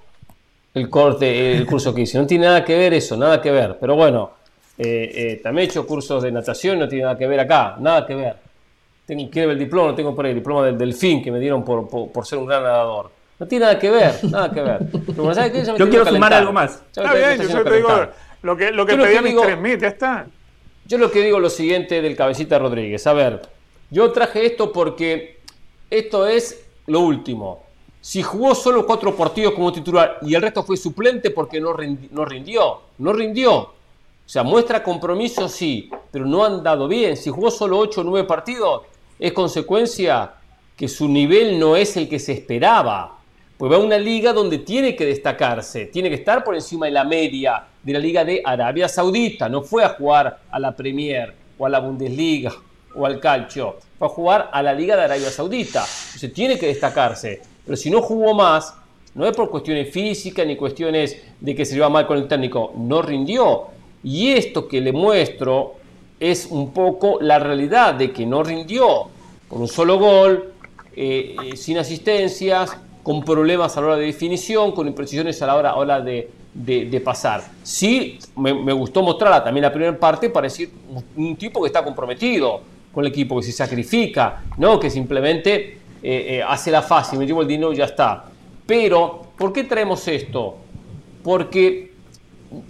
[0.74, 2.18] el corte, el curso que hice.
[2.18, 3.78] No tiene nada que ver eso, nada que ver.
[3.80, 4.32] Pero bueno,
[4.78, 8.06] eh, eh, también he hecho cursos de natación, no tiene nada que ver acá, nada
[8.06, 8.36] que ver.
[9.06, 11.88] Tengo, quiero el diploma, tengo por ahí el diploma del delfín que me dieron por,
[11.90, 13.12] por, por ser un gran nadador.
[13.40, 14.80] No tiene nada que ver, nada que ver.
[15.06, 15.78] Pero, ¿sabes qué?
[15.78, 16.84] Yo quiero sumar algo más.
[16.96, 17.90] Está bien, yo solo te digo
[18.42, 19.58] lo que, lo que yo pedía lo que digo, Mr.
[19.58, 20.28] Smith, ya está.
[20.90, 23.06] Yo lo que digo es lo siguiente del cabecita Rodríguez.
[23.06, 23.44] A ver,
[23.92, 25.38] yo traje esto porque
[25.88, 27.62] esto es lo último.
[28.02, 31.76] Si jugó solo cuatro partidos como titular y el resto fue suplente porque no,
[32.10, 33.56] no rindió, no rindió.
[33.60, 33.74] O
[34.26, 37.16] sea, muestra compromiso, sí, pero no han dado bien.
[37.16, 38.82] Si jugó solo 8 o 9 partidos,
[39.20, 40.34] es consecuencia
[40.76, 43.20] que su nivel no es el que se esperaba.
[43.60, 46.94] Pues va a una liga donde tiene que destacarse, tiene que estar por encima de
[46.94, 49.50] la media de la liga de Arabia Saudita.
[49.50, 52.54] No fue a jugar a la Premier o a la Bundesliga
[52.96, 55.86] o al Calcio, fue a jugar a la liga de Arabia Saudita.
[56.08, 57.42] Entonces tiene que destacarse.
[57.66, 58.74] Pero si no jugó más,
[59.16, 62.74] no es por cuestiones físicas ni cuestiones de que se lleva mal con el técnico,
[62.78, 63.68] no rindió.
[64.04, 65.76] Y esto que le muestro
[66.20, 69.10] es un poco la realidad de que no rindió
[69.48, 70.54] con un solo gol,
[70.96, 75.56] eh, eh, sin asistencias, con problemas a la hora de definición, con imprecisiones a la
[75.56, 77.42] hora, a la hora de, de, pasar.
[77.64, 81.84] Sí, me, gustó mostrarla también la primera parte para decir un, un, tipo que está
[81.84, 82.62] comprometido
[82.94, 87.26] con el equipo, que se sacrifica, no que simplemente eh, eh, hace la fácil, me
[87.26, 88.26] llevo el dinero y ya está.
[88.66, 90.58] Pero, ¿por qué traemos esto?
[91.24, 91.94] Porque,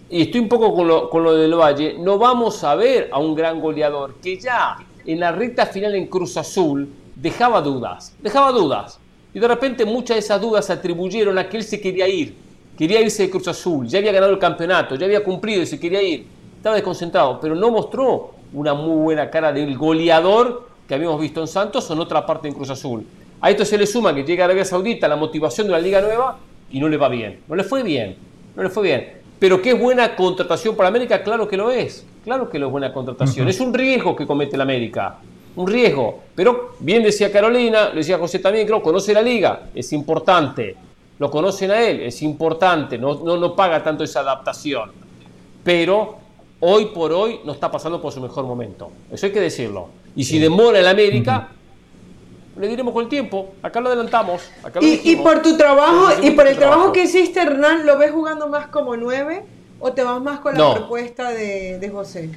[0.09, 3.19] y estoy un poco con lo, con lo del Valle, no vamos a ver a
[3.19, 8.51] un gran goleador que ya en la recta final en Cruz Azul dejaba dudas, dejaba
[8.51, 9.00] dudas.
[9.34, 12.35] Y de repente muchas de esas dudas se atribuyeron a que él se quería ir.
[12.80, 15.77] Quería irse de Cruz Azul, ya había ganado el campeonato, ya había cumplido y se
[15.77, 16.25] quería ir.
[16.56, 21.48] Estaba desconcentrado, pero no mostró una muy buena cara del goleador que habíamos visto en
[21.49, 23.06] Santos o en otra parte en Cruz Azul.
[23.41, 26.40] A esto se le suma que llega Arabia Saudita la motivación de una liga nueva
[26.72, 27.41] y no le va bien.
[27.49, 28.16] No le fue bien,
[28.56, 29.09] no le fue bien.
[29.40, 32.06] Pero que es buena contratación para América, claro que lo es.
[32.24, 33.45] Claro que lo es buena contratación.
[33.45, 33.53] Uh -huh.
[33.53, 35.17] Es un riesgo que comete la América
[35.56, 36.19] un riesgo.
[36.35, 40.77] Pero bien decía Carolina, lo decía José también, creo, conoce la liga, es importante.
[41.20, 44.92] Lo conocen a él, es importante, no, no, no paga tanto esa adaptación.
[45.64, 46.18] Pero
[46.62, 48.90] hoy por hoy no está pasando por su mejor momento.
[49.12, 49.90] Eso hay que decirlo.
[50.16, 51.50] Y si demora el América,
[52.58, 53.54] le diremos con el tiempo.
[53.62, 54.50] Acá lo adelantamos.
[54.64, 56.78] Acá lo y, y, por tu trabajo, y por el trabajo.
[56.80, 59.44] trabajo que hiciste, Hernán, ¿lo ves jugando más como nueve
[59.80, 60.74] o te vas más con la no.
[60.74, 62.30] propuesta de, de José?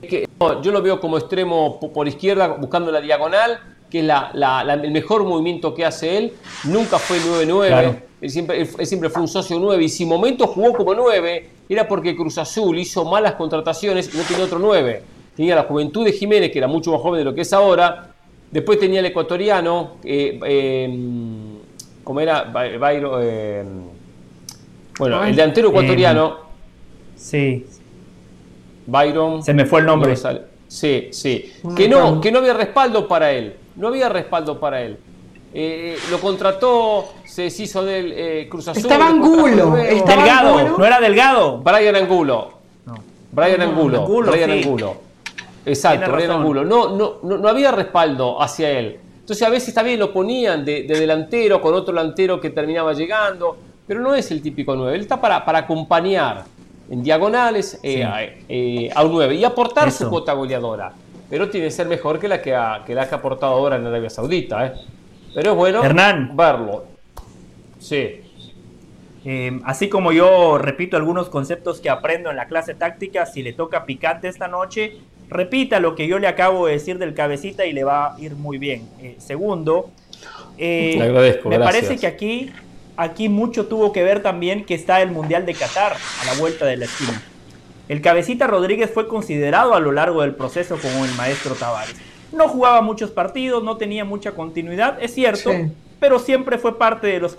[0.00, 4.30] Que, no, yo lo veo como extremo por izquierda, buscando la diagonal, que es la,
[4.34, 6.32] la, la, el mejor movimiento que hace él.
[6.64, 7.96] Nunca fue 9-9, claro.
[8.20, 11.48] él, siempre, él, él, siempre fue un socio 9 y si momentos jugó como 9,
[11.68, 15.02] era porque Cruz Azul hizo malas contrataciones y no tenía otro 9.
[15.36, 18.14] Tenía la juventud de Jiménez, que era mucho más joven de lo que es ahora.
[18.50, 20.98] Después tenía el ecuatoriano, eh, eh,
[22.02, 23.64] como era Bayro, eh,
[24.98, 26.38] bueno, el delantero ecuatoriano.
[27.16, 27.66] sí.
[28.86, 29.42] Byron.
[29.42, 30.14] Se me fue el nombre.
[30.14, 30.30] No
[30.68, 31.52] sí, sí.
[31.76, 33.54] Que no, que no había respaldo para él.
[33.76, 34.98] No había respaldo para él.
[35.52, 38.82] Eh, lo contrató, se deshizo del eh, Cruz Azul.
[38.82, 39.76] Estaba Angulo.
[39.76, 40.78] Estaba delgado, Angulo.
[40.78, 41.58] no era delgado.
[41.58, 42.50] Brian Angulo.
[42.84, 42.94] No.
[43.32, 44.02] Brian Angulo.
[44.02, 44.32] Angulo.
[44.32, 44.62] Brian sí.
[44.62, 44.96] Angulo.
[45.64, 46.64] Exacto, Brian Angulo.
[46.64, 48.98] No, no, no, no, había respaldo hacia él.
[49.20, 53.56] Entonces a veces también lo ponían de, de, delantero con otro delantero que terminaba llegando.
[53.86, 54.94] Pero no es el típico 9.
[54.94, 56.44] Él está para, para acompañar
[56.90, 58.02] en diagonales eh, sí.
[58.02, 60.04] a, eh, a, un 9 y aportar Eso.
[60.04, 60.92] su cuota goleadora.
[61.28, 63.76] Pero tiene que ser mejor que la que ha, que la que ha aportado ahora
[63.76, 64.66] en Arabia Saudita.
[64.66, 64.72] ¿eh?
[65.34, 66.36] Pero es bueno Hernán.
[66.36, 66.84] verlo.
[67.78, 68.22] Sí.
[69.24, 73.52] Eh, así como yo repito algunos conceptos que aprendo en la clase táctica, si le
[73.52, 74.98] toca picante esta noche,
[75.28, 78.36] repita lo que yo le acabo de decir del cabecita y le va a ir
[78.36, 78.88] muy bien.
[79.02, 79.90] Eh, segundo,
[80.56, 81.74] le agradezco, me gracias.
[81.86, 82.52] parece que aquí
[82.96, 86.64] aquí mucho tuvo que ver también que está el Mundial de Qatar a la vuelta
[86.64, 87.22] de la esquina.
[87.88, 91.94] El cabecita Rodríguez fue considerado a lo largo del proceso como el maestro Tavares.
[92.32, 95.52] No jugaba muchos partidos, no tenía mucha continuidad, es cierto,
[96.00, 97.36] pero siempre fue parte de los,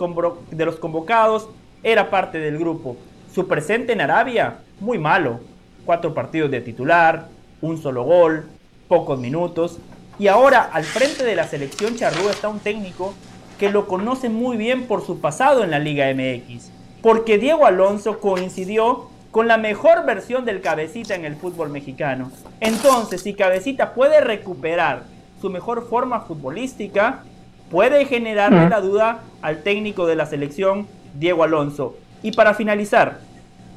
[0.52, 1.50] de los convocados,
[1.84, 2.96] era parte del grupo.
[3.34, 5.42] Su presente en Arabia, muy malo.
[5.86, 7.28] Cuatro partidos de titular,
[7.62, 8.46] un solo gol,
[8.88, 9.80] pocos minutos.
[10.18, 13.14] Y ahora al frente de la selección charrúa está un técnico
[13.60, 16.72] que lo conoce muy bien por su pasado en la Liga MX.
[17.02, 22.32] Porque Diego Alonso coincidió con la mejor versión del cabecita en el fútbol mexicano.
[22.60, 25.04] Entonces, si cabecita puede recuperar
[25.42, 27.24] su mejor forma futbolística,
[27.70, 31.98] puede generarle la duda al técnico de la selección, Diego Alonso.
[32.24, 33.20] Y para finalizar,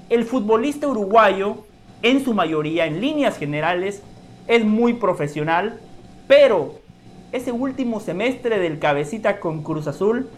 [0.09, 1.65] el futbolista uruguayo,
[2.03, 4.03] en su mayoría, en líneas generales,
[4.47, 5.79] es muy profesional,
[6.27, 6.81] pero
[7.33, 10.29] ese último semestre del cabecita con Cruz Azul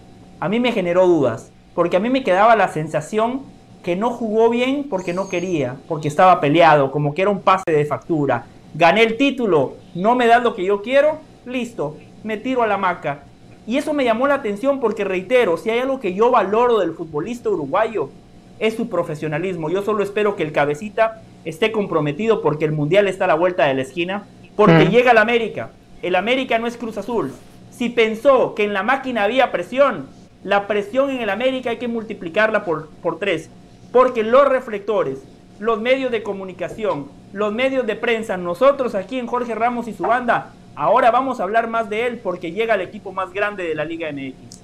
[0.40, 3.42] a mí me generó dudas, porque a mí me quedaba la sensación
[3.82, 7.70] que no jugó bien porque no quería, porque estaba peleado, como que era un pase
[7.72, 8.46] de factura.
[8.74, 12.78] Gané el título, no me da lo que yo quiero, listo, me tiro a la
[12.78, 13.24] maca.
[13.66, 16.94] Y eso me llamó la atención porque reitero, si hay algo que yo valoro del
[16.94, 18.10] futbolista uruguayo,
[18.58, 19.70] es su profesionalismo.
[19.70, 23.66] Yo solo espero que el cabecita esté comprometido porque el mundial está a la vuelta
[23.66, 24.24] de la esquina,
[24.56, 25.70] porque llega el América.
[26.02, 27.32] El América no es Cruz Azul.
[27.70, 30.06] Si pensó que en la máquina había presión,
[30.44, 33.50] la presión en el América hay que multiplicarla por, por tres.
[33.92, 35.18] Porque los reflectores,
[35.58, 40.02] los medios de comunicación, los medios de prensa, nosotros aquí en Jorge Ramos y su
[40.02, 43.74] banda, ahora vamos a hablar más de él porque llega el equipo más grande de
[43.74, 44.62] la Liga MX.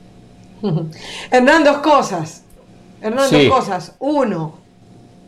[1.30, 2.44] Hernán, dos cosas.
[3.00, 3.94] Hernán, dos cosas.
[3.98, 4.58] Uno,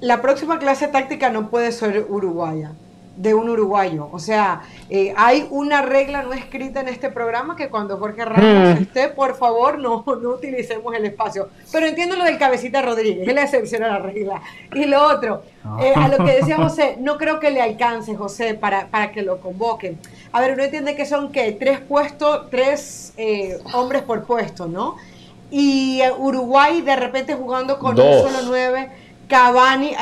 [0.01, 2.73] la próxima clase táctica no puede ser uruguaya,
[3.21, 4.09] de un uruguayo.
[4.11, 8.79] O sea, eh, hay una regla no escrita en este programa que cuando Jorge Ramos
[8.79, 8.83] mm.
[8.83, 11.51] esté, por favor, no, no utilicemos el espacio.
[11.71, 14.41] Pero entiendo lo del cabecita Rodríguez, es la excepción a la regla.
[14.73, 15.43] Y lo otro,
[15.83, 19.21] eh, a lo que decía José, no creo que le alcance, José, para, para que
[19.21, 19.99] lo convoquen.
[20.33, 21.53] A ver, uno entiende que son, ¿qué?
[21.53, 24.97] Tres puestos, tres eh, hombres por puesto, ¿no?
[25.51, 28.89] Y Uruguay de repente jugando con un solo nueve,
[29.29, 29.93] Cavani,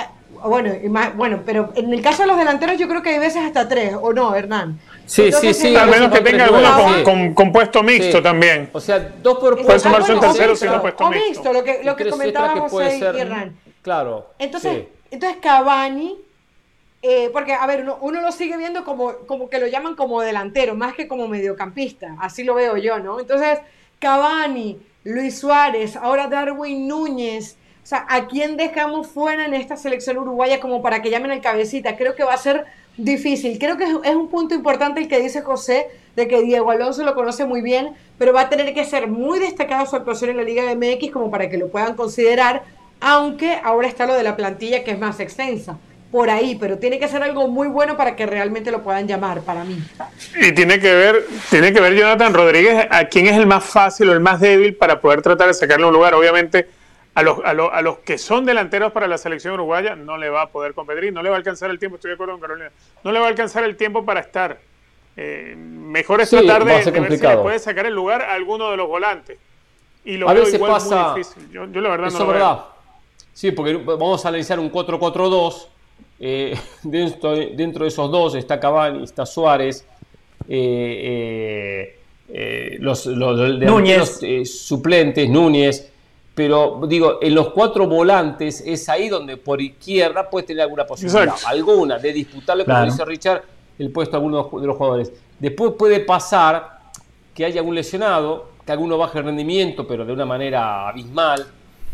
[0.44, 0.72] bueno,
[1.16, 3.94] bueno, pero en el caso de los delanteros yo creo que hay veces hasta tres,
[4.00, 4.78] ¿o no, Hernán?
[5.06, 5.74] Sí, sí, sí.
[5.74, 8.68] Al menos que tenga alguno con, con, puesto mixto también.
[8.72, 9.66] O sea, dos por puesto.
[9.66, 11.28] Puede sumarse un tercero sin un puesto mixto.
[11.28, 11.52] mixto.
[11.52, 13.56] Lo que, lo que comentaba José y Hernán.
[13.82, 14.34] Claro.
[14.38, 16.18] Entonces, entonces Cavani,
[17.02, 20.20] eh, porque, a ver, uno, uno, lo sigue viendo como, como que lo llaman como
[20.20, 22.16] delantero, más que como mediocampista.
[22.20, 23.18] Así lo veo yo, ¿no?
[23.18, 23.60] Entonces,
[23.98, 27.56] Cavani, Luis Suárez, ahora Darwin Núñez.
[27.88, 31.40] O sea, ¿a quién dejamos fuera en esta selección uruguaya como para que llamen al
[31.40, 31.96] cabecita?
[31.96, 32.66] Creo que va a ser
[32.98, 33.58] difícil.
[33.58, 37.14] Creo que es un punto importante el que dice José, de que Diego Alonso lo
[37.14, 40.42] conoce muy bien, pero va a tener que ser muy destacada su actuación en la
[40.42, 42.62] Liga MX como para que lo puedan considerar,
[43.00, 45.78] aunque ahora está lo de la plantilla que es más extensa
[46.12, 49.40] por ahí, pero tiene que ser algo muy bueno para que realmente lo puedan llamar,
[49.40, 49.82] para mí.
[50.36, 54.10] Y tiene que ver, tiene que ver Jonathan Rodríguez a quién es el más fácil
[54.10, 56.12] o el más débil para poder tratar de sacarle un lugar.
[56.12, 56.68] Obviamente,
[57.18, 60.30] a los, a, los, a los que son delanteros para la selección uruguaya no le
[60.30, 62.40] va a poder competir, no le va a alcanzar el tiempo, estoy de acuerdo con
[62.40, 62.70] Carolina,
[63.02, 64.58] no le va a alcanzar el tiempo para estar.
[65.16, 68.76] Eh, mejor es tratar de, ver si le puede sacar el lugar a alguno de
[68.76, 69.36] los volantes.
[70.04, 71.50] Y lo a veo veces pasa, muy difícil.
[71.50, 72.64] Yo, la verdad no lo verdad.
[73.32, 75.66] Sí, porque vamos a analizar un 4-4-2
[76.20, 79.84] eh, dentro, dentro, de esos dos está Cavani, está Suárez,
[80.48, 81.98] eh,
[82.28, 85.90] eh, los, los, suplentes, Núñez.
[86.38, 91.34] Pero digo, en los cuatro volantes es ahí donde por izquierda puedes tener alguna posibilidad,
[91.44, 93.42] alguna, de disputarle, como dice Richard,
[93.76, 95.12] el puesto a alguno de los jugadores.
[95.36, 96.78] Después puede pasar
[97.34, 101.44] que haya algún lesionado, que alguno baje el rendimiento, pero de una manera abismal,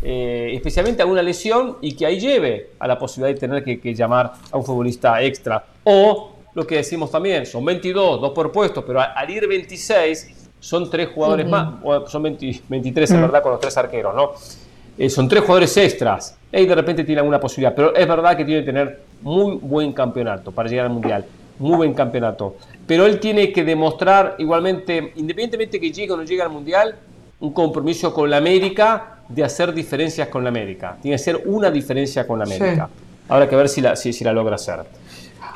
[0.03, 3.95] eh, especialmente a una lesión y que ahí lleve a la posibilidad de tener que,
[3.95, 5.65] llamar a un futbolista extra.
[5.85, 10.89] O lo que decimos también, son 22, dos por puesto, pero al, ir 26 son
[10.89, 11.75] tres jugadores más,
[12.07, 14.31] son 23 en verdad con los tres arqueros, ¿no?
[14.97, 16.39] Eh, son tres jugadores extras.
[16.51, 19.93] Y de repente tiene alguna posibilidad, pero es verdad que tiene que tener muy buen
[19.93, 21.23] campeonato para llegar al Mundial,
[21.59, 22.55] muy buen campeonato.
[22.87, 26.95] Pero él tiene que demostrar igualmente, independientemente que llegue o no llegue al Mundial,
[27.41, 30.97] un compromiso con la América de hacer diferencias con la América.
[30.99, 32.89] Tiene que ser una diferencia con la América.
[33.29, 34.79] Habrá que ver si la, si, si la logra hacer.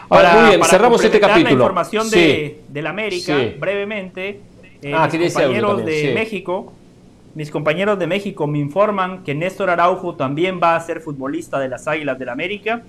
[0.08, 1.46] Ahora, muy bien, cerramos este capítulo.
[1.46, 4.42] La información de, la América, brevemente.
[4.82, 6.74] Eh, ah, mis compañeros de México,
[7.36, 11.70] mis compañeros de México me informan que Néstor Araujo también va a ser futbolista de
[11.70, 12.84] las Águilas del la América,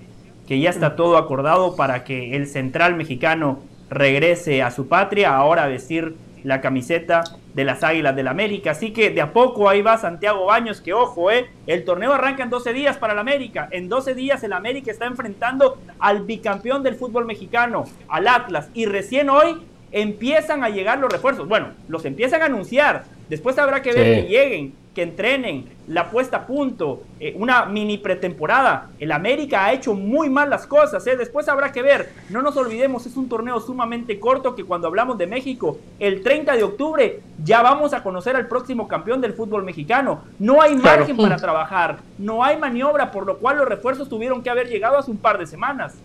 [0.47, 5.65] que ya está todo acordado para que el central mexicano regrese a su patria, ahora
[5.65, 8.71] a vestir la camiseta de las Águilas del América.
[8.71, 12.43] Así que de a poco ahí va Santiago Baños, que ojo, eh, el torneo arranca
[12.43, 13.67] en 12 días para el América.
[13.71, 18.69] En 12 días el América está enfrentando al bicampeón del fútbol mexicano, al Atlas.
[18.73, 19.57] Y recién hoy
[19.91, 21.47] empiezan a llegar los refuerzos.
[21.47, 23.03] Bueno, los empiezan a anunciar.
[23.29, 24.21] Después habrá que ver Sí.
[24.23, 28.89] que lleguen, que entrenen, la puesta a punto, eh, una mini pretemporada.
[28.99, 31.15] El América ha hecho muy mal las cosas, ¿eh?
[31.15, 32.09] después habrá que ver.
[32.29, 36.57] No nos olvidemos, es un torneo sumamente corto que cuando hablamos de México, el 30
[36.57, 40.23] de octubre ya vamos a conocer al próximo campeón del fútbol mexicano.
[40.39, 40.99] No hay Claro.
[40.99, 44.97] margen para trabajar, no hay maniobra, por lo cual los refuerzos tuvieron que haber llegado
[44.97, 45.95] hace un par de semanas.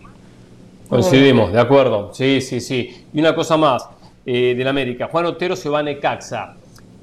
[0.89, 2.13] Coincidimos, de acuerdo.
[2.13, 3.05] Sí, sí, sí.
[3.13, 3.87] Y una cosa más
[4.25, 5.09] eh, del América.
[5.11, 6.55] Juan Otero se va a Necaxa.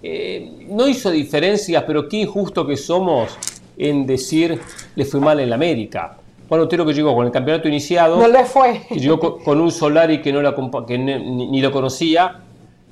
[0.03, 3.37] Eh, no hizo diferencias, pero qué injusto que somos
[3.77, 4.61] en decir
[4.95, 6.17] le fue mal en la América.
[6.49, 8.83] Juan Otero que llegó con el campeonato iniciado, No le fue.
[8.89, 10.55] que llegó con, con un Solari que, no la,
[10.87, 12.41] que ni lo conocía,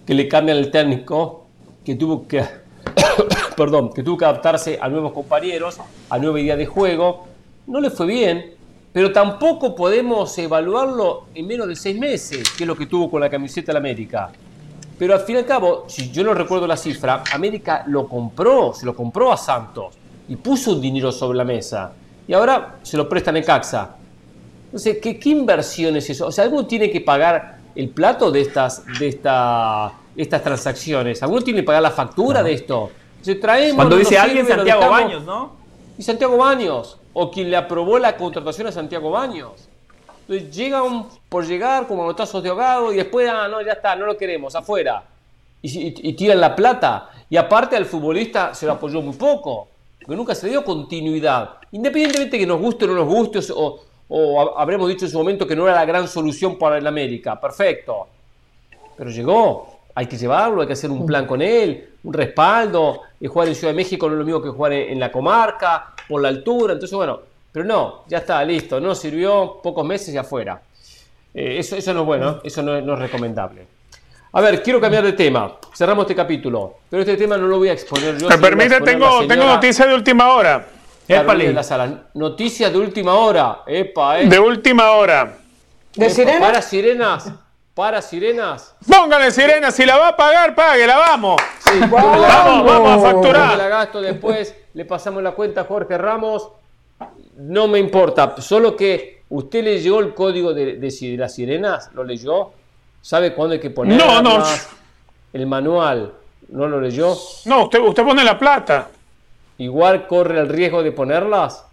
[0.06, 1.46] que le cambian el técnico,
[1.84, 2.42] que tuvo que,
[3.56, 7.26] perdón, que tuvo que adaptarse a nuevos compañeros, a nueva idea de juego.
[7.66, 8.54] No le fue bien,
[8.92, 13.20] pero tampoco podemos evaluarlo en menos de seis meses, que es lo que tuvo con
[13.20, 14.30] la camiseta de la América.
[14.98, 18.74] Pero al fin y al cabo, si yo no recuerdo la cifra, América lo compró,
[18.74, 19.94] se lo compró a Santos
[20.28, 21.92] y puso un dinero sobre la mesa.
[22.28, 23.96] Y ahora se lo prestan en Caxa.
[24.66, 26.26] Entonces, ¿qué, qué inversión es eso?
[26.26, 31.22] O sea, ¿alguno tiene que pagar el plato de estas, de esta, estas transacciones?
[31.22, 32.90] ¿Alguno tiene que pagar la factura de esto?
[33.40, 34.88] Traemos, Cuando dice alguien, Santiago.
[34.88, 35.52] Baños, ¿no?
[35.96, 39.68] Y Santiago Baños, o quien le aprobó la contratación a Santiago Baños.
[40.28, 44.06] Entonces llegan por llegar como notazos de ahogado y después, ah, no, ya está, no
[44.06, 45.02] lo queremos, afuera.
[45.60, 47.10] Y, y- y tiran la plata.
[47.28, 49.68] Y aparte al futbolista se lo apoyó muy poco,
[50.00, 51.50] porque nunca se dio continuidad.
[51.72, 55.18] Independientemente que nos guste o no nos guste, o, o ha- habremos dicho en su
[55.18, 58.06] momento que no era la gran solución para el América, perfecto.
[58.96, 63.00] Pero llegó, hay que llevarlo, hay que hacer un plan con él, un respaldo.
[63.20, 65.10] Y jugar en Ciudad de México no es lo mismo que jugar en, en la
[65.12, 66.74] comarca, por la altura.
[66.74, 67.20] Entonces, bueno,
[67.52, 70.60] pero no, ya está, listo, no sirvió, pocos meses y afuera.
[71.34, 73.66] Eh, eso, eso no es bueno, eso no es, no es recomendable.
[74.34, 75.56] A ver, quiero cambiar de tema.
[75.74, 78.28] Cerramos este capítulo, pero este tema no lo voy a exponer yo.
[78.28, 78.80] ¿Me permite?
[78.80, 80.66] Tengo, la tengo noticias de última hora.
[81.06, 82.04] De la Sala.
[82.14, 83.62] Noticias de última hora.
[83.66, 84.26] Epa, eh.
[84.28, 85.36] De última hora.
[85.94, 86.40] ¿De Epa, sirena?
[86.40, 87.30] Para sirenas.
[87.74, 88.74] Para sirenas.
[88.86, 91.40] Póngale sirena, si la va a pagar, páguela, vamos.
[91.60, 93.56] Sí, la- Vamos, vamos a Yo me facturar.
[93.58, 96.48] la gasto después, le pasamos la cuenta a Jorge Ramos.
[97.36, 101.90] No me importa, solo que usted leyó el código de, de si- de las sirenas,
[101.94, 102.50] ¿lo leyó?
[103.00, 103.98] ¿Sabe cuándo hay que poner?
[103.98, 104.44] No, no.
[105.32, 106.12] El manual,
[106.50, 107.16] ¿no lo leyó?
[107.46, 108.88] No, usted, usted pone la plata.
[109.58, 111.64] Igual corre el riesgo de ponerlas.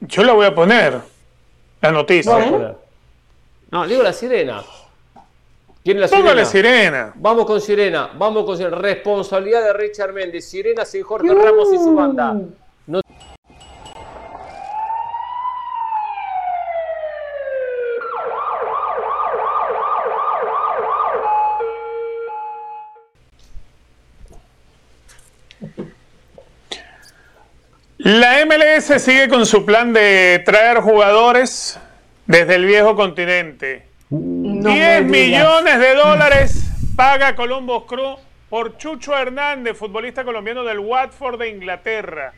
[0.00, 1.00] Yo la voy a poner.
[1.80, 2.74] La noticia.
[3.70, 4.62] No, digo la sirena.
[5.84, 6.78] ¿Quién es la Póngale sirena?
[6.80, 7.12] sirena.
[7.16, 8.76] Vamos con Sirena, vamos con Sirena.
[8.76, 10.48] Responsabilidad de Richard Méndez.
[10.48, 12.36] Sirena sin Jorge Ramos y su banda.
[12.86, 13.00] No-
[27.98, 31.78] La MLS sigue con su plan de traer jugadores
[32.26, 33.86] desde el viejo continente.
[34.12, 35.42] No 10 me digas.
[35.42, 38.16] millones de dólares paga Columbus Crew
[38.50, 42.32] por Chucho Hernández, futbolista colombiano del Watford de Inglaterra.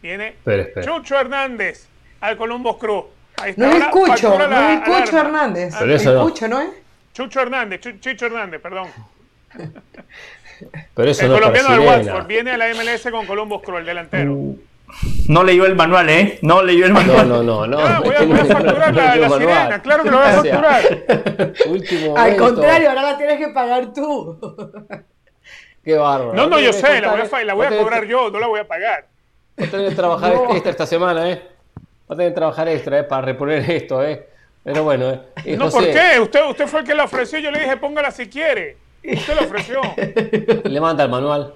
[0.00, 0.86] Viene Espera, espera.
[0.86, 1.88] Chucho Hernández
[2.20, 3.06] al Columbus Crew.
[3.38, 3.62] Ahí está.
[3.62, 5.20] No es el Ahora Cucho, factura no la es el Cucho alarma.
[5.20, 5.74] Hernández.
[5.78, 6.22] Pero El eso no.
[6.22, 6.68] Cucho, ¿no es?
[7.12, 8.88] Chucho Hernández, Chu- Chicho Hernández, perdón.
[10.94, 11.80] Pero eso el no colombiano del.
[11.80, 14.36] Watford viene a la MLS con Columbus Crew, el delantero.
[15.28, 16.38] No leyó el manual, ¿eh?
[16.42, 17.28] No leyó el No, manual.
[17.28, 17.78] no, no, no.
[17.78, 20.42] Ah, voy a- voy no- facturar no la- sirena, claro que lo voy a O
[20.42, 21.52] sea, facturar.
[21.68, 22.44] Último Al momento.
[22.44, 24.38] contrario, ahora la tienes que pagar tú.
[25.84, 26.32] Qué bárbaro.
[26.34, 28.66] No, no, yo sé, la voy a, la voy cobrar yo, no la voy a
[28.66, 29.06] pagar.
[29.60, 30.50] Va a tener que trabajar No.
[30.52, 31.42] extra esta semana, ¿eh?
[32.10, 33.04] Va a tener que trabajar extra, ¿eh?
[33.04, 34.26] Para reponer esto, ¿eh?
[34.64, 35.20] Pero bueno, ¿eh?
[35.44, 36.20] Y No, José, ¿por qué?
[36.20, 38.76] Usted, usted fue el que la ofreció, yo le dije póngala si quiere.
[39.04, 39.80] Usted la ofreció.
[40.64, 41.54] Le manda el manual.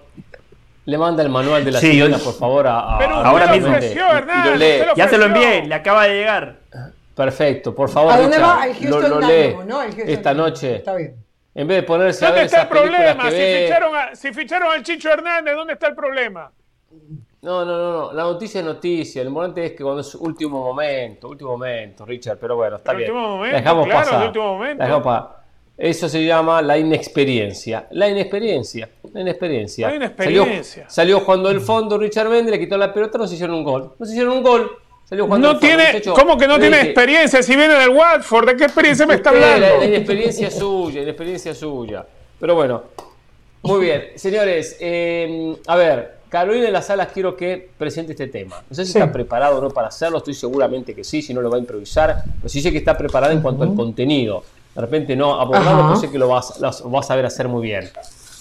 [0.90, 3.24] Le manda el manual de la Sí, sirena, yo- por favor, a, a- Pero a
[3.28, 3.68] Ahora mismo.
[3.68, 4.50] ofreció, Y- y Hernán.
[4.50, 4.64] lo lee.
[4.72, 6.56] usted la Ya se lo envié, le acaba de llegar.
[7.14, 8.62] Perfecto, por favor, ¿A dónde Richard, va?
[8.62, 9.30] Al Houston lo, lo Dynamo,
[9.62, 9.82] lee ¿no?
[9.82, 10.48] El Houston esta Dynamo.
[10.48, 10.76] noche.
[10.76, 11.14] Está bien.
[11.54, 13.22] En vez de ponerse a ¿Dónde ver está esas el problema?
[13.30, 13.62] Si ve...
[13.66, 16.50] ficharon, a- si ficharon al Chicho Hernández, ¿dónde está el problema?
[17.42, 18.12] No, no, no, no.
[18.12, 19.22] La noticia es noticia.
[19.22, 22.36] Lo importante es que cuando es último momento, último momento, Richard.
[22.38, 23.10] Pero bueno, está El bien.
[23.12, 24.20] último momento, La dejamos claro, pasar.
[24.22, 24.78] el último momento.
[24.78, 25.39] La dejamos pasar.
[25.80, 27.86] Eso se llama la inexperiencia.
[27.92, 28.86] La inexperiencia.
[29.14, 29.88] La inexperiencia.
[29.88, 30.82] La inexperiencia.
[30.90, 33.64] Salió, salió jugando el fondo Richard Méndez, le quitó la pelota, no se hicieron un
[33.64, 33.94] gol.
[33.98, 34.70] No se hicieron un gol.
[35.10, 37.42] no tiene, ¿Cómo que no tiene experiencia?
[37.42, 39.66] Si viene del Watford, ¿de qué experiencia me está hablando?
[39.78, 42.04] La, experiencia suya, la experiencia suya.
[42.38, 42.82] Pero bueno,
[43.62, 44.02] muy bien.
[44.16, 48.62] Señores, eh, a ver, Carolina de las Salas quiero que presente este tema.
[48.68, 51.40] No sé si está preparado o no para hacerlo, estoy seguramente que sí, si no
[51.40, 54.44] lo va a improvisar, pero sí sé que está preparada en cuanto al contenido.
[54.74, 57.62] De repente no abordarlo, pero sé que lo vas, lo vas a ver hacer muy
[57.62, 57.90] bien.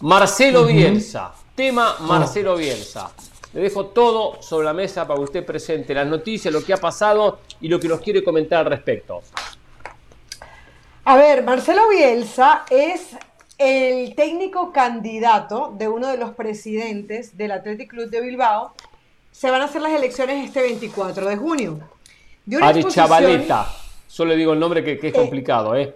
[0.02, 3.12] Marcelo Bielsa, tema Marcelo Bielsa.
[3.54, 6.78] Le dejo todo sobre la mesa para que usted presente las noticias, lo que ha
[6.78, 9.22] pasado y lo que nos quiere comentar al respecto.
[11.06, 13.18] A ver, Marcelo Bielsa es
[13.58, 18.74] el técnico candidato de uno de los presidentes del Athletic Club de Bilbao.
[19.32, 21.80] Se van a hacer las elecciones este 24 de junio.
[22.62, 23.68] Ari Chavaleta.
[24.08, 25.94] Solo digo el nombre que, es eh, complicado, ¿eh?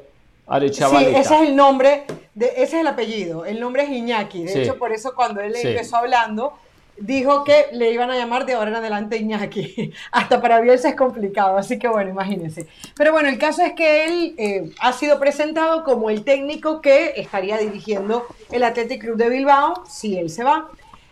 [0.48, 1.12] Ari Chavaleta.
[1.12, 2.04] Sí, ese es el nombre,
[2.36, 3.46] de, ese es el apellido.
[3.46, 4.44] El nombre es Iñaki.
[4.44, 6.54] De hecho, por eso cuando él empezó hablando,
[6.98, 9.92] dijo que le iban a llamar de ahora en adelante Iñaki.
[10.12, 12.68] Hasta para Bielsa es complicado, así que bueno, imagínense.
[12.96, 17.14] Pero bueno, el caso es que él eh, ha sido presentado como el técnico que
[17.16, 20.70] estaría dirigiendo el Athletic Club de Bilbao, si él se va.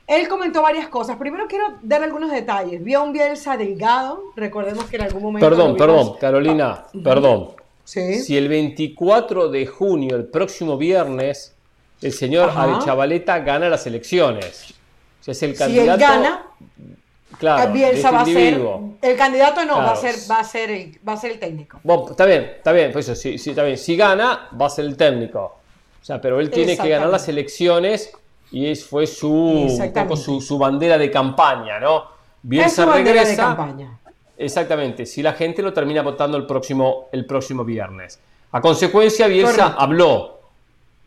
[0.07, 1.15] Él comentó varias cosas.
[1.15, 2.83] Primero quiero dar algunos detalles.
[2.83, 4.23] Vio a un Bielsa delgado.
[4.35, 5.47] Recordemos que en algún momento.
[5.47, 7.60] Perdón, perdón, Carolina, perdón.
[7.83, 8.19] ¿Sí?
[8.19, 11.55] Si el 24 de junio, el próximo viernes,
[12.01, 12.51] el señor
[12.83, 14.75] Chavaleta gana las elecciones
[15.21, 15.97] si es el candidato.
[15.97, 16.45] Si él gana,
[17.37, 18.61] claro, Bielsa este va a ser.
[19.01, 21.79] El candidato no, va, a ser, va, a ser el, va a ser el técnico.
[21.83, 23.77] Bueno, está bien, está bien, pues eso, sí, sí, está bien.
[23.77, 25.39] Si gana, va a ser el técnico.
[26.01, 28.11] O sea, pero él tiene que ganar las elecciones
[28.51, 29.69] y es, fue su,
[30.15, 32.05] su, su, bandera de campaña, ¿no?
[32.41, 33.29] Bielsa es regresa.
[33.29, 33.99] De campaña.
[34.45, 38.19] Exactamente, si la gente lo termina votando el próximo, el próximo viernes.
[38.51, 40.39] A consecuencia, Bielsa habló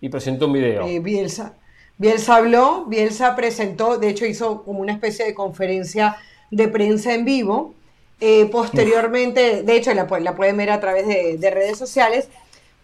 [0.01, 0.87] y presentó un video.
[0.87, 1.55] Eh, Bielsa,
[1.99, 6.17] Bielsa habló, Bielsa presentó, de hecho hizo como una especie de conferencia
[6.51, 7.75] de prensa en vivo.
[8.21, 12.29] Eh, posteriormente, de hecho la, la, pueden ver a través de, redes sociales.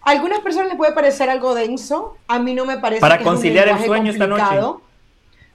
[0.02, 3.00] A algunas personas les puede parecer algo denso, a mí no me parece.
[3.00, 4.44] Para conciliar el sueño esta noche.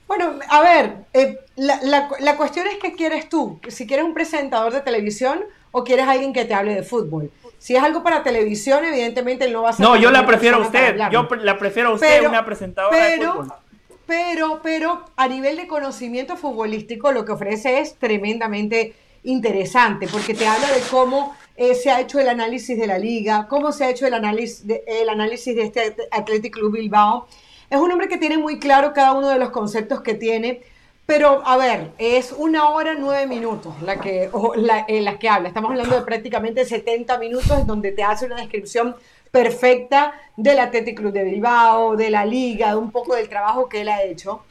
[0.08, 4.14] Bueno, a ver, eh, la, la, la cuestión es qué quieres tú, si quieres un
[4.14, 7.32] presentador de televisión o quieres alguien que te hable de fútbol.
[7.58, 9.86] Si es algo para televisión, evidentemente él no va a ser.
[9.86, 10.98] No, yo la prefiero a usted.
[11.12, 13.58] Yo la prefiero a usted, una presentadora pero, de fútbol.
[14.06, 18.94] Pero, pero a nivel de conocimiento futbolístico, lo que ofrece es tremendamente
[19.24, 23.48] interesante, porque te habla de cómo eh, se ha hecho el análisis de la liga,
[23.50, 27.28] cómo se ha hecho el análisis de, el análisis de este Athletic Club Bilbao.
[27.70, 30.62] Es un hombre que tiene muy claro cada uno de los conceptos que tiene
[31.06, 35.48] pero, a ver, es una hora nueve minutos la que, la, en las que habla.
[35.48, 38.96] Estamos hablando de prácticamente 70 minutos en donde te hace una descripción
[39.30, 43.82] perfecta del Athletic Club de Bilbao, de la liga, de un poco del trabajo que
[43.82, 44.42] él ha hecho.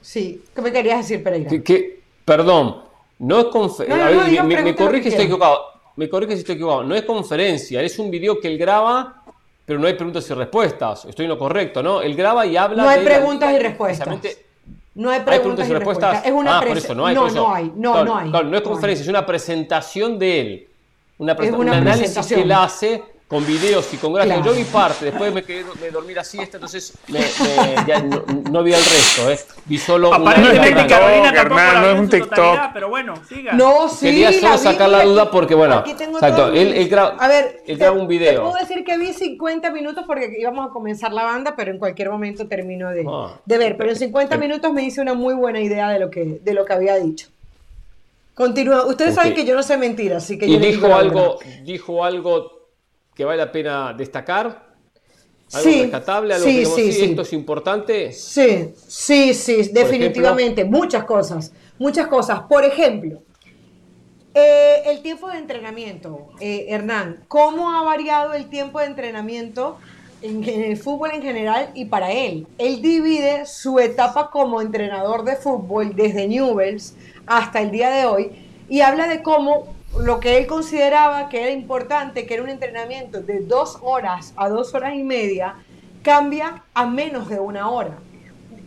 [0.00, 1.50] Sí, ¿qué me querías decir, Pereira?
[1.64, 2.82] Que, perdón,
[3.18, 4.44] no es conferencia.
[4.44, 5.62] me, corrige si estoy equivocado.
[5.96, 6.84] Me corrige si estoy equivocado.
[6.84, 9.24] No es conferencia, es un video que él graba,
[9.68, 11.04] pero no hay preguntas y respuestas.
[11.04, 12.00] Estoy en lo correcto, ¿no?
[12.00, 12.84] Él graba y habla.
[12.84, 14.08] No hay preguntas y respuestas.
[14.94, 16.24] No hay preguntas, y respuestas.
[16.24, 17.14] Es una ah, por eso, no hay.
[17.14, 17.72] No, no hay.
[17.76, 18.30] No, no, hay.
[18.30, 20.68] no es conferencia, es una presentación de él.
[21.18, 24.42] Una, un análisis que él hace con videos y con gráficos.
[24.42, 27.20] Yo vi parte, después me quedé me dormí la siesta, entonces me,
[27.86, 29.38] ya no, vi el resto, ¿eh?
[29.66, 32.58] Vi solo Aparentemente Carolina tampoco la no es un TikTok.
[32.72, 33.52] Pero bueno, siga.
[33.52, 37.62] No, sí, Quería solo sacar la duda porque, bueno, exacto, él, él, graba, a ver,
[37.66, 38.32] él graba un video.
[38.32, 41.78] Te puedo decir que vi 50 minutos porque íbamos a comenzar la banda, pero en
[41.78, 43.38] cualquier momento termino de, ah.
[43.44, 43.76] de ver.
[43.76, 46.64] Pero en 50 minutos me hice una muy buena idea de lo que, de lo
[46.64, 47.28] que había dicho.
[48.32, 48.86] Continúa.
[48.86, 52.57] Ustedes saben que yo no sé mentir, así que y dijo algo, dijo algo
[53.18, 54.46] que vale la pena destacar?
[55.52, 56.34] ¿Algo sí, rescatable?
[56.34, 58.12] ¿Algo sí, que sí, esto es importante?
[58.12, 60.64] Sí, sí, sí, definitivamente.
[60.64, 62.42] Muchas cosas, muchas cosas.
[62.42, 63.18] Por ejemplo,
[64.34, 67.24] eh, el tiempo de entrenamiento, eh, Hernán.
[67.26, 69.78] ¿Cómo ha variado el tiempo de entrenamiento
[70.22, 72.46] en, en, el fútbol en general y para él?
[72.56, 76.94] Él divide su etapa como entrenador de fútbol desde Newells
[77.26, 78.30] hasta el día de hoy
[78.68, 83.20] y habla de cómo lo que él consideraba que era importante, que era un entrenamiento
[83.20, 85.56] de dos horas a dos horas y media,
[86.02, 87.98] cambia a menos de una hora.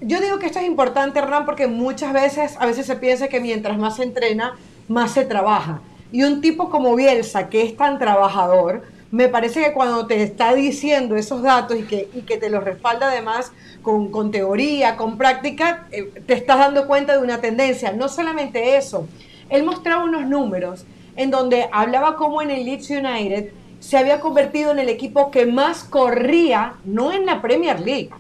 [0.01, 3.40] Yo digo que esto es importante, Hernán, porque muchas veces, a veces se piensa que
[3.40, 5.82] mientras más se entrena, más se trabaja.
[6.11, 10.53] Y un tipo como Bielsa, que es tan trabajador, me parece que cuando te está
[10.53, 13.51] diciendo esos datos y que, que te los respalda además
[13.82, 17.91] con, teoría, con práctica, eh, te estás dando cuenta de una tendencia.
[17.91, 19.08] No solamente eso,
[19.50, 24.72] él mostraba unos números en donde hablaba como en el Leeds United se había convertido
[24.72, 28.11] en el equipo que más corría, no en la Premier League,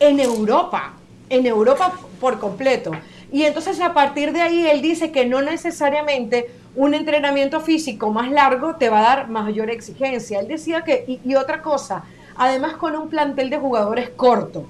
[0.00, 0.94] en Europa,
[1.28, 2.92] en Europa por completo.
[3.30, 8.30] Y entonces a partir de ahí él dice que no necesariamente un entrenamiento físico más
[8.30, 10.40] largo te va a dar mayor exigencia.
[10.40, 12.04] Él decía que, y, y otra cosa,
[12.36, 14.66] además con un plantel de jugadores corto.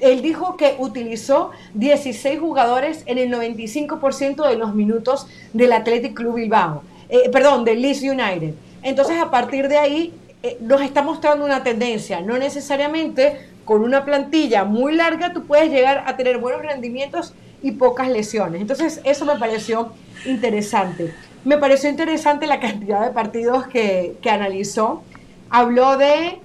[0.00, 6.36] Él dijo que utilizó 16 jugadores en el 95% de los minutos del Athletic Club
[6.36, 8.54] Bilbao, eh, perdón, del Leeds United.
[8.82, 12.22] Entonces, a partir de ahí, eh, nos está mostrando una tendencia.
[12.22, 17.72] No necesariamente con una plantilla muy larga tú puedes llegar a tener buenos rendimientos y
[17.72, 18.62] pocas lesiones.
[18.62, 19.92] Entonces, eso me pareció
[20.24, 21.12] interesante.
[21.44, 25.02] Me pareció interesante la cantidad de partidos que, que analizó.
[25.50, 26.40] Habló de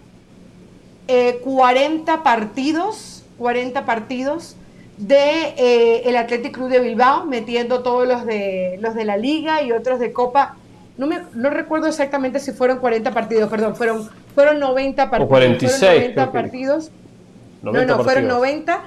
[1.08, 4.58] eh, 40 partidos, 40 partidos
[4.98, 9.62] de eh, el Athletic Club de Bilbao, metiendo todos los de los de la Liga
[9.62, 10.56] y otros de Copa.
[10.98, 15.26] No, me, no recuerdo exactamente si fueron 40 partidos, perdón, fueron, fueron 90 partidos.
[15.28, 15.80] O 46.
[15.80, 16.92] Fueron 90 creo que- partidos.
[17.62, 18.40] 90 no, no, fueron partidos.
[18.40, 18.82] 90.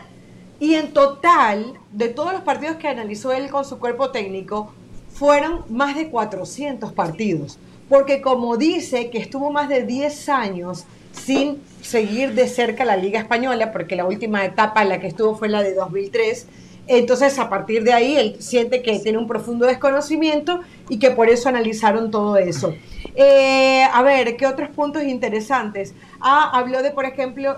[0.59, 4.73] Y en total, de todos los partidos que analizó él con su cuerpo técnico,
[5.13, 7.59] fueron más de 400 partidos.
[7.89, 13.19] Porque como dice que estuvo más de 10 años sin seguir de cerca la Liga
[13.21, 16.47] Española, porque la última etapa en la que estuvo fue la de 2003,
[16.87, 21.29] entonces a partir de ahí él siente que tiene un profundo desconocimiento y que por
[21.29, 22.75] eso analizaron todo eso.
[23.15, 25.95] Eh, a ver, ¿qué otros puntos interesantes?
[26.21, 27.57] Ah, habló de, por ejemplo,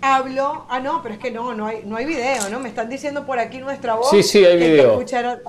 [0.00, 2.60] habló, ah no, pero es que no, no hay, no hay video, ¿no?
[2.60, 4.10] Me están diciendo por aquí nuestra voz.
[4.10, 5.00] Sí, sí, hay video.
[5.00, 5.40] escucharon-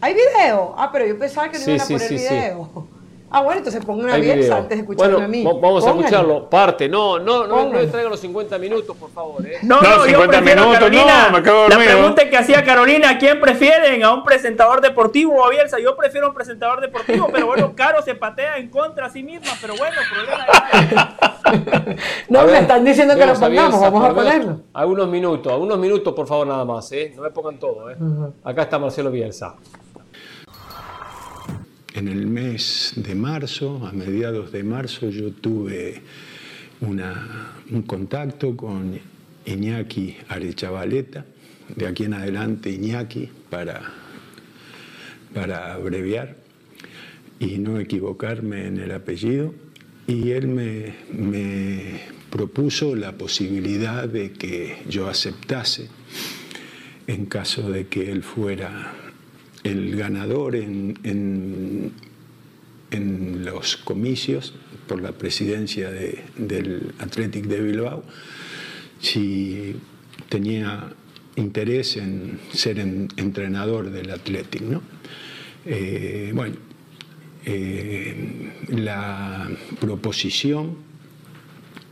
[0.00, 0.74] ¿Hay video?
[0.76, 2.14] Ah, pero yo pensaba que no Sí, iban a sí, poner sí.
[2.16, 2.86] video.
[3.36, 4.56] Ah, bueno, entonces a Hay Bielsa video.
[4.58, 5.44] antes de escucharme bueno, a mí.
[5.44, 6.48] va- vamos a escucharlo.
[6.48, 6.88] Parte.
[6.88, 7.78] No, no, no, no Pónganlo.
[7.80, 9.44] me traigan los 50 minutos, por favor.
[9.44, 9.58] ¿eh?
[9.62, 12.64] No, No, no, yo 50 prefiero, minutos, Carolina, no, me quedo La pregunta que hacía
[12.64, 14.04] Carolina, ¿a quién prefieren?
[14.04, 15.80] ¿A un presentador deportivo o a Bielsa?
[15.80, 19.50] Yo prefiero un presentador deportivo, pero bueno, Caro se patea en contra a sí misma,
[19.60, 20.46] pero bueno, problema
[21.82, 21.96] de
[22.28, 24.60] No, A me están diciendo que lo a pongamos, Bielsa, vamos a ponerlo.
[24.74, 27.12] Algunos minutos, algunos minutos, por favor, nada más, ¿eh?
[27.16, 27.96] No me pongan todo, ¿eh?
[28.44, 29.56] Acá está Marcelo Bielsa.
[31.94, 36.02] En el mes de marzo, a mediados de marzo, yo tuve
[36.80, 38.98] un contacto con
[39.46, 41.24] Iñaki Arechavaleta,
[41.68, 43.92] de aquí en adelante Iñaki, para,
[45.32, 46.36] para abreviar
[47.38, 49.54] y no equivocarme en el apellido.
[50.08, 55.88] Y él me, me propuso la posibilidad de que yo aceptase
[57.06, 59.03] en caso de que él fuera
[59.64, 61.92] el ganador en, en-
[63.44, 64.54] los comicios
[64.86, 68.04] por la presidencia de- del Athletic de Bilbao,
[69.00, 69.74] si
[70.28, 70.92] tenía
[71.36, 74.62] interés en ser en- entrenador del Athletic.
[74.62, 74.80] ¿no?
[75.66, 76.54] Eh, bueno,
[77.46, 80.76] eh, la proposición,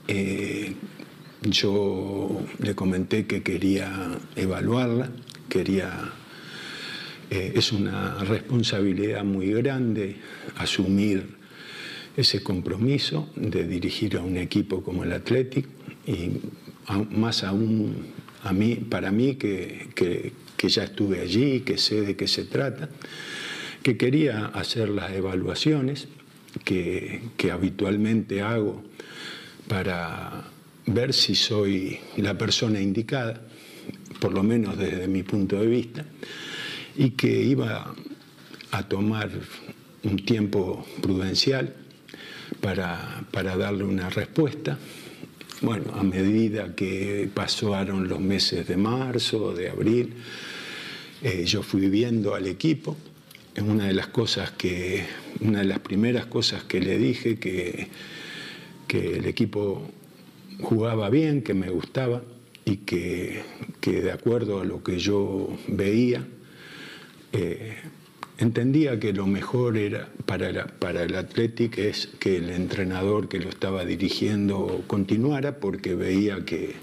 [0.09, 0.75] eh,
[1.43, 5.11] yo le comenté que quería evaluarla,
[5.49, 6.13] quería
[7.33, 10.17] eh, es una responsabilidad muy grande
[10.57, 11.41] asumir
[12.15, 15.67] ese compromiso de dirigir a un equipo como el Athletic
[16.07, 16.31] y
[16.87, 18.13] a- más aún
[18.45, 22.45] a mí, para mí que, que- que ya estuve allí, que sé de qué se
[22.45, 22.89] trata,
[23.83, 26.07] que quería hacer las evaluaciones
[26.65, 28.83] que, que habitualmente hago
[29.69, 30.45] para
[30.87, 33.41] ver si soy la persona indicada,
[34.21, 36.05] por lo menos desde mi punto de vista,
[36.97, 37.95] y que iba
[38.71, 39.31] a tomar
[40.05, 41.75] un tiempo prudencial
[42.61, 44.79] para, para darle una respuesta.
[45.61, 50.15] Bueno, a medida que pasaron los meses de marzo, de abril,
[51.23, 52.97] eh, yo fui viendo al equipo.
[53.59, 55.05] Una de las cosas que,
[55.41, 57.89] una de las primeras cosas que le dije que,
[58.89, 59.89] que el equipo
[60.61, 62.23] jugaba bien, que me gustaba
[62.65, 63.43] y que,
[63.81, 66.27] que de acuerdo a lo que yo veía,
[67.33, 67.77] eh,
[68.39, 73.39] entendía que lo mejor era para, la- para el Athletic es que el entrenador que
[73.41, 76.75] lo estaba dirigiendo continuara porque veía que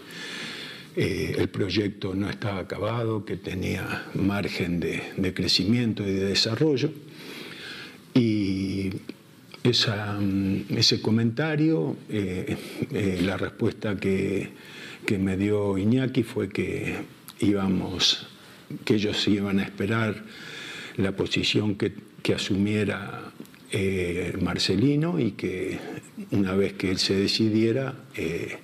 [0.96, 6.92] eh, el proyecto no estaba acabado, que tenía margen de, de crecimiento y de desarrollo.
[8.14, 8.90] Y
[9.64, 12.58] mm, ese comentario, eh,
[13.24, 14.50] la respuesta que,
[15.06, 16.96] que me dio Iñaki fue que
[17.40, 18.28] íbamos,
[18.86, 20.24] que ellos iban a esperar
[20.98, 23.32] la posición que, que asumiera
[23.72, 25.80] eh, Marcelino y que
[26.32, 28.58] una vez que él se decidiera eh,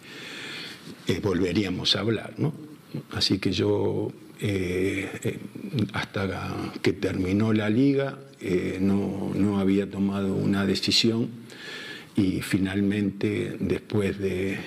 [1.08, 2.34] eh, volveríamos a hablar.
[2.38, 2.54] ¿no?
[3.12, 4.12] Así que yo,
[5.94, 8.20] hasta que terminó la liga,
[8.80, 11.30] no, no había tomado una decisión
[12.16, 14.58] y finalmente, después de-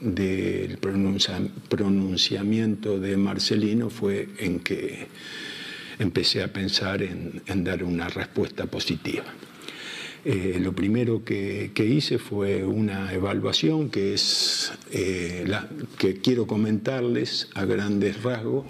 [0.00, 5.06] del pronuncia- pronunciamiento de Marcelino, fue en que
[5.98, 9.24] empecé a pensar en, dar una respuesta positiva.
[10.24, 17.48] Eh, lo primero que, hice fue una evaluación que es eh, la que quiero comentarles
[17.54, 18.66] a grandes rasgos.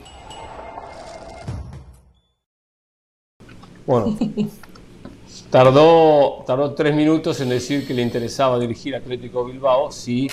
[3.86, 4.16] Bueno,
[5.50, 10.28] Tardó, tardó tres minutos en decir que le interesaba dirigir Atlético Bilbao si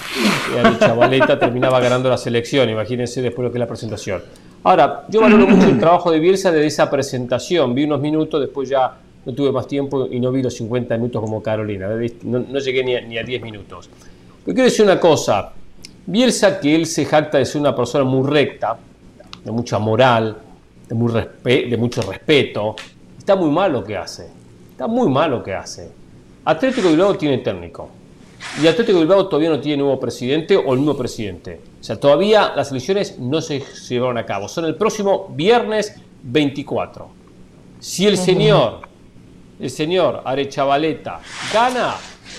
[0.53, 2.69] la Chavaleta terminaba ganando la selección.
[2.69, 4.21] Imagínense después lo que es la presentación.
[4.63, 7.73] Ahora, yo valoro mucho el trabajo de Bielsa desde esa presentación.
[7.73, 11.19] Vi unos minutos, después ya no tuve más tiempo y no vi los 50 minutos
[11.19, 11.89] como Carolina.
[12.21, 13.89] No, llegué ni a, ni a 10 minutos.
[14.45, 15.51] Pero quiero decir una cosa.
[16.05, 18.77] Bielsa, que él se jacta de ser una persona muy recta,
[19.43, 20.37] de mucha moral,
[20.87, 22.75] de, muy de mucho respeto,
[23.17, 24.36] está muy mal lo que hace
[24.77, 25.89] Está muy mal lo que hace.
[26.45, 27.89] Atlético Bilbao tiene técnico.
[28.61, 31.59] Y Atlético Bilbao todavía no tiene nuevo presidente o el nuevo presidente.
[31.81, 34.47] O sea, todavía las elecciones no se llevaron a cabo.
[34.47, 37.09] Son el próximo viernes 24.
[37.79, 38.81] Si el señor,
[39.59, 41.95] el señor Arechavaleta gana,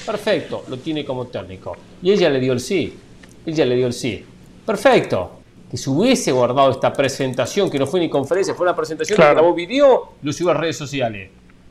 [0.07, 1.77] perfecto, lo tiene como técnico.
[2.01, 2.97] Y ella le dio el sí.
[3.45, 4.25] Ella le dio el sí.
[4.65, 5.33] Perfecto.
[5.69, 9.25] Que se hubiese guardado esta presentación, que no fue ni conferencia, fue una presentación que
[9.25, 11.31] grabó video, lo subió a redes sociales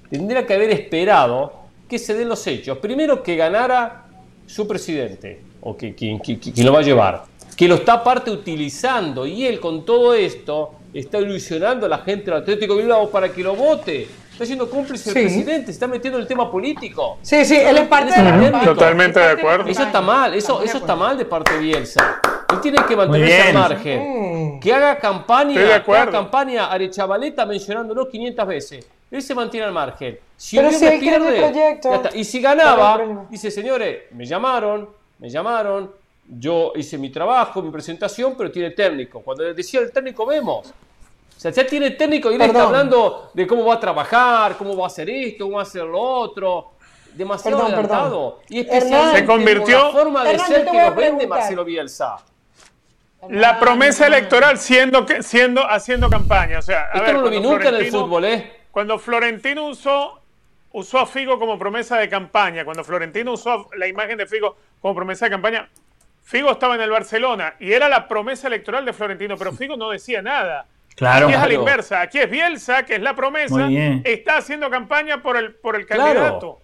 [0.10, 1.54] tendría que haber esperado
[1.88, 2.78] que se den los hechos.
[2.80, 4.06] Primero que ganara
[4.46, 6.22] su presidente, o que quien,
[6.64, 7.24] lo va a llevar,
[7.56, 12.26] que lo está aparte utilizando y él con todo esto está ilusionando a la gente
[12.26, 14.08] del Atlético Bilbao para que lo vote.
[14.32, 17.18] Está siendo cómplice del presidente, se está metiendo en el tema político.
[17.24, 19.68] Sí, sí, él es parte de Totalmente de acuerdo.
[19.68, 22.22] Eso está mal, eso, eso está mal de parte de Bielsa.
[22.54, 24.60] Él tiene que mantenerse al margen.
[24.60, 28.88] Que haga campaña, que haga campaña Arechavaleta mencionándolo 500 veces.
[29.10, 30.20] Él se mantiene al margen.
[30.36, 35.92] Si Pero si él pierde, proyecto, y si ganaba, dice, señores, me llamaron, me llamaron,
[36.28, 39.22] yo hice mi trabajo, mi presentación, pero tiene técnico.
[39.22, 40.68] Cuando decía el técnico, vemos.
[40.68, 44.76] O sea, ya tiene técnico y él está hablando de cómo va a trabajar, cómo
[44.76, 46.72] va a hacer esto, cómo va a hacer lo otro.
[47.14, 48.40] Demasiado adelantado.
[48.50, 52.18] Y especialmente se convirtió la forma de ser que nos vende Marcelo Bielsa.
[53.30, 56.60] La promesa electoral siendo, siendo haciendo campaña.
[56.60, 58.57] O sea, a Esto no lo vi nunca en el fútbol, ¿eh?
[58.78, 60.22] Cuando Florentino usó,
[60.72, 64.94] usó a Figo como promesa de campaña, cuando Florentino usó la imagen de Figo como
[64.94, 65.68] promesa de campaña,
[66.22, 69.90] Figo estaba en el Barcelona y era la promesa electoral de Florentino, pero Figo no
[69.90, 70.68] decía nada.
[70.96, 72.02] Claro, aquí es a la inversa.
[72.02, 73.68] Aquí es Bielsa, que es la promesa,
[74.04, 76.60] está haciendo campaña por el, por el candidato.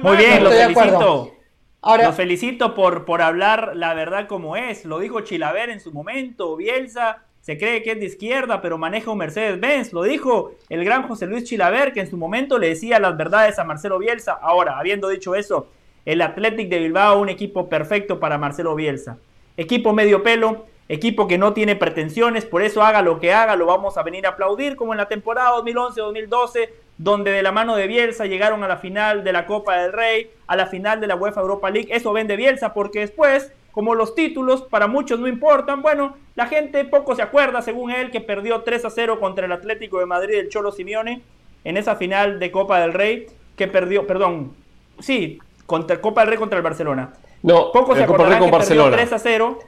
[0.00, 1.36] Muy bien, lo felicito.
[1.82, 4.84] Ahora, lo felicito por, por hablar la verdad como es.
[4.84, 9.10] Lo dijo Chilaver en su momento, Bielsa se cree que es de izquierda, pero maneja
[9.10, 9.92] un Mercedes-Benz.
[9.92, 13.58] Lo dijo el gran José Luis Chilaver, que en su momento le decía las verdades
[13.58, 14.38] a Marcelo Bielsa.
[14.40, 15.66] Ahora, habiendo dicho eso,
[16.04, 19.18] el Athletic de Bilbao, un equipo perfecto para Marcelo Bielsa.
[19.56, 23.66] Equipo medio pelo, equipo que no tiene pretensiones, por eso haga lo que haga, lo
[23.66, 27.88] vamos a venir a aplaudir, como en la temporada 2011-2012, donde de la mano de
[27.88, 31.16] Bielsa llegaron a la final de la Copa del Rey, a la final de la
[31.16, 31.88] UEFA Europa League.
[31.90, 36.84] Eso vende Bielsa, porque después como los títulos para muchos no importan, bueno, la gente
[36.84, 40.34] poco se acuerda, según él, que perdió 3 a 0 contra el Atlético de Madrid,
[40.34, 41.22] el Cholo Simeone,
[41.64, 43.26] en esa final de Copa del Rey,
[43.56, 44.52] que perdió, perdón,
[44.98, 47.12] sí, contra Copa del Rey contra el Barcelona.
[47.42, 49.58] No, poco se acordarán que perdió 3 a 0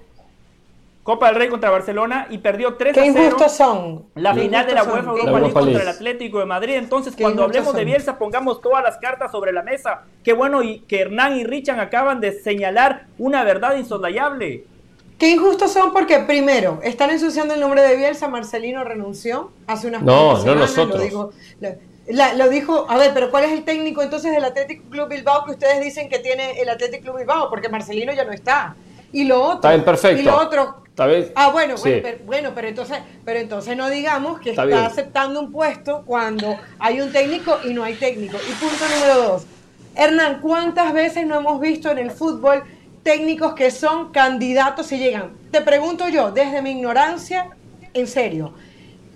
[1.02, 3.48] Copa del Rey contra Barcelona y perdió 3 a 0.
[3.48, 4.06] son.
[4.14, 6.74] La final de la UEFA Europa League contra el Atlético de Madrid.
[6.74, 10.02] Entonces, cuando hablemos de Bielsa, pongamos todas las cartas sobre la mesa.
[10.22, 14.64] Qué bueno y que Hernán y Richan acaban de señalar una verdad insoslayable.
[15.18, 18.28] Qué injustos son porque, primero, están ensuciando el nombre de Bielsa.
[18.28, 20.98] Marcelino renunció hace unas no, no nosotros.
[20.98, 21.31] Lo dijo,
[22.36, 25.52] lo dijo, a ver, pero ¿cuál es el técnico entonces del Atlético Club Bilbao que
[25.52, 27.50] ustedes dicen que tiene el Atlético Club Bilbao?
[27.50, 28.76] Porque Marcelino ya no está.
[29.12, 29.70] Y lo otro.
[29.70, 30.20] Está perfecto.
[30.20, 30.81] Y lo otro.
[31.34, 31.76] Ah, bueno,
[32.26, 37.10] bueno, pero, entonces, pero entonces no digamos que está, aceptando un puesto cuando hay un
[37.12, 38.36] técnico y no hay técnico.
[38.36, 39.46] Y punto número dos.
[39.94, 42.62] Hernán, ¿cuántas veces no hemos visto en el fútbol
[43.02, 45.32] técnicos que son candidatos y llegan?
[45.50, 47.48] Te pregunto yo, desde mi ignorancia,
[47.94, 48.52] en serio.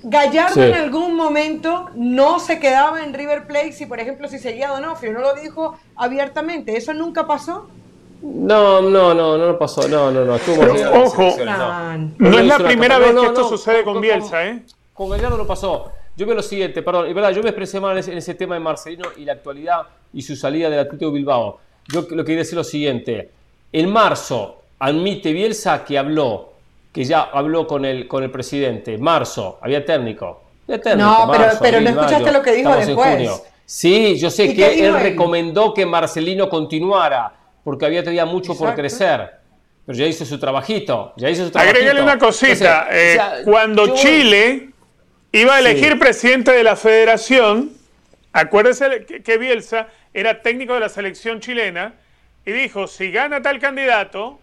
[0.03, 4.69] Gallardo en algún momento no se quedaba en River Plate si, por ejemplo, si seguía
[4.69, 6.77] Donofrio, no lo dijo abiertamente.
[6.77, 7.69] ¿Eso nunca pasó?
[8.23, 9.89] No, no, no, no pasó.
[9.89, 10.35] No, no, no.
[10.35, 11.37] ojo,
[12.19, 12.39] no.
[12.39, 14.63] es la primera vez que esto sucede con, Bielsa, ¿eh?
[14.93, 15.93] Con Gallardo no pasó.
[16.17, 18.61] Yo veo lo siguiente, perdón, y verdad, yo me expresé mal en ese, tema de
[18.61, 19.83] Marcelino y la actualidad
[20.15, 21.61] y su salida del Atlético de Bilbao.
[21.89, 23.31] Yo lo que quería decir lo siguiente.
[23.71, 26.53] En marzo admite Bielsa que habló,
[26.91, 28.97] que ya habló con el, con el presidente.
[28.97, 30.41] Marzo, había técnico.
[30.67, 33.43] no, pero, pero no escuchaste lo que dijo después.
[33.67, 37.36] Sí, yo sé que él recomendó que Marcelino continuara
[37.67, 39.29] porque había todavía mucho por crecer.
[39.85, 41.77] Pero ya hizo su trabajito, ya hizo su trabajito.
[41.77, 44.69] Agréguele una cosita, eh, cuando Chile
[45.33, 47.73] iba a elegir presidente de la federación.
[48.33, 51.95] Acuérdese que Bielsa era técnico de la selección chilena
[52.45, 54.39] y dijo, si gana tal candidato,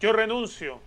[0.00, 0.80] yo renuncio.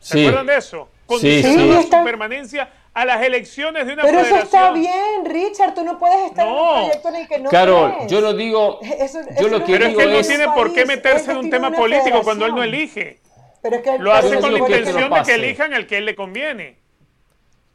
[0.00, 0.88] ¿Se acuerdan de eso?
[1.06, 4.38] Condicionaba su permanencia a las elecciones de una Pero federación.
[4.48, 5.74] eso está bien, Richard.
[5.74, 8.10] Tú no puedes estar en un proyecto en el que no Carol, crees.
[8.10, 8.80] yo no digo.
[9.40, 10.26] yo lo que Pero es que él no es.
[10.28, 13.20] tiene por qué meterse en un tema político cuando él no elige.
[13.60, 15.74] Pero es que Lo hace Yo no con la que intención no de que elijan
[15.74, 16.78] al que él le conviene.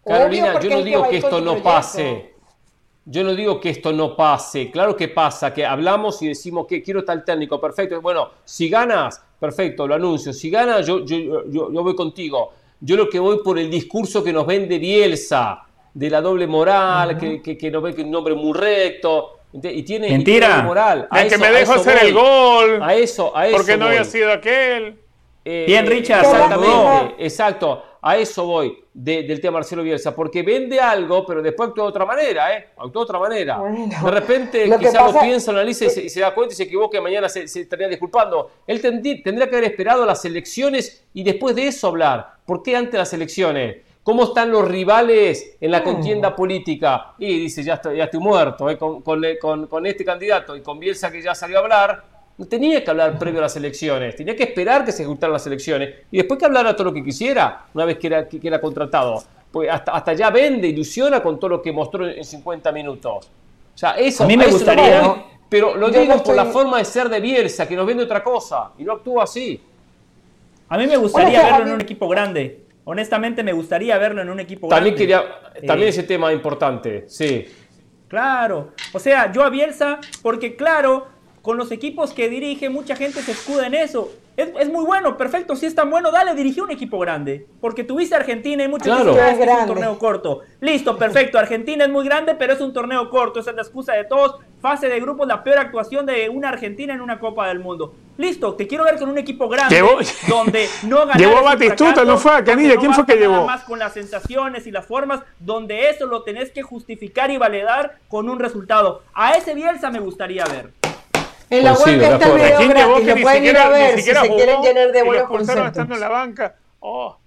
[0.03, 2.33] Carolina, yo no que digo que esto no pase.
[3.05, 4.71] Yo no digo que esto no pase.
[4.71, 7.61] Claro que pasa, que hablamos y decimos que quiero tal técnico.
[7.61, 8.01] Perfecto.
[8.01, 10.33] Bueno, si ganas, perfecto, lo anuncio.
[10.33, 12.53] Si ganas, yo, yo, yo, yo voy contigo.
[12.81, 15.61] Yo lo que voy por el discurso que nos vende Bielsa,
[15.93, 19.37] de la doble moral, que, que, que nos ve que es un hombre muy recto.
[19.53, 20.47] Y tiene, y Mentira.
[20.47, 21.07] tiene moral.
[21.11, 22.07] De que eso- me dejo eso hacer voy.
[22.07, 22.79] el gol.
[22.83, 23.57] A eso, a eso.
[23.57, 24.95] Porque no había sido aquel.
[25.43, 27.83] Eh, Bien, Richard, Exactamente, exacto.
[28.03, 31.89] A eso voy de- del tema Marcelo Bielsa, porque vende algo, pero después actúa de
[31.89, 32.67] otra manera, ¿eh?
[32.75, 33.57] Actúa de otra manera.
[33.59, 36.53] Bueno, de repente, lo quizá lo piensa, lo analiza y se, y se da cuenta
[36.53, 38.49] y se equivoca y mañana se, se estaría disculpando.
[38.65, 42.33] Él tendrí- tendría que haber esperado las elecciones y después de eso hablar.
[42.45, 43.77] ¿Por qué antes las elecciones?
[44.03, 47.13] ¿Cómo están los rivales en la contienda política?
[47.19, 48.75] Y dice, ya estoy, ya estoy muerto ¿eh?
[48.79, 52.03] con, con- con- con este candidato y con Bielsa que ya salió a hablar.
[52.41, 55.45] No tenía que hablar previo a las elecciones, tenía que esperar que se ejecutaran las
[55.45, 58.47] elecciones y después que hablara todo lo que quisiera, una vez que era, que, que
[58.47, 59.23] era contratado.
[59.51, 63.27] Pues hasta, hasta ya vende, ilusiona con todo lo que mostró en, en 50 minutos.
[63.75, 66.33] O sea, eso A mí me eso gustaría- no pero lo Yo digo no por
[66.35, 69.61] la forma de ser de Bielsa, que nos vende otra cosa y no actúa así.
[70.69, 72.61] A mí me gustaría verlo en un equipo grande.
[72.85, 74.89] Honestamente, me gustaría verlo en un equipo grande.
[74.89, 75.23] También quería,
[75.67, 77.45] también Eh, ese tema importante, sí.
[78.07, 78.71] Claro.
[78.93, 81.07] O sea, yo a Bielsa, porque claro,
[81.41, 84.11] con los equipos que dirige, mucha gente se escuda en eso.
[84.37, 87.47] Es, es muy bueno, perfecto, si es tan bueno, dale, dirige un equipo grande.
[87.59, 89.11] Porque tuviste a Argentina y muchos Claro.
[89.11, 90.39] dicen, "Ah, es que es un torneo corto.
[90.61, 93.93] Listo, perfecto, Argentina es muy grande, pero es un torneo corto, esa es la excusa
[93.93, 94.35] de todos.
[94.61, 97.95] Fase de grupos, la peor actuación de una Argentina en una Copa del Mundo.
[98.17, 99.97] Listo, te quiero ver con un equipo grande, Llevó-
[100.29, 103.15] donde no ganar Llevó Batistuta, fracaso, no fue a Canilla, donde ¿quién no fue que
[103.19, 103.45] llevó?
[103.45, 107.97] más con las sensaciones y las formas, donde eso lo tenés que justificar y validar
[108.07, 109.01] con un resultado.
[109.15, 110.71] A ese Bielsa me gustaría ver.
[111.51, 113.21] En la Pues sí, web de está el video ¿Quién llevó gratis, que lo ni
[113.21, 115.95] pueden ir siquiera, a ver si se quieren llenar de buenos expulsaron estando conceptos.
[115.95, 116.55] en la banca?
[116.79, 117.17] Oh.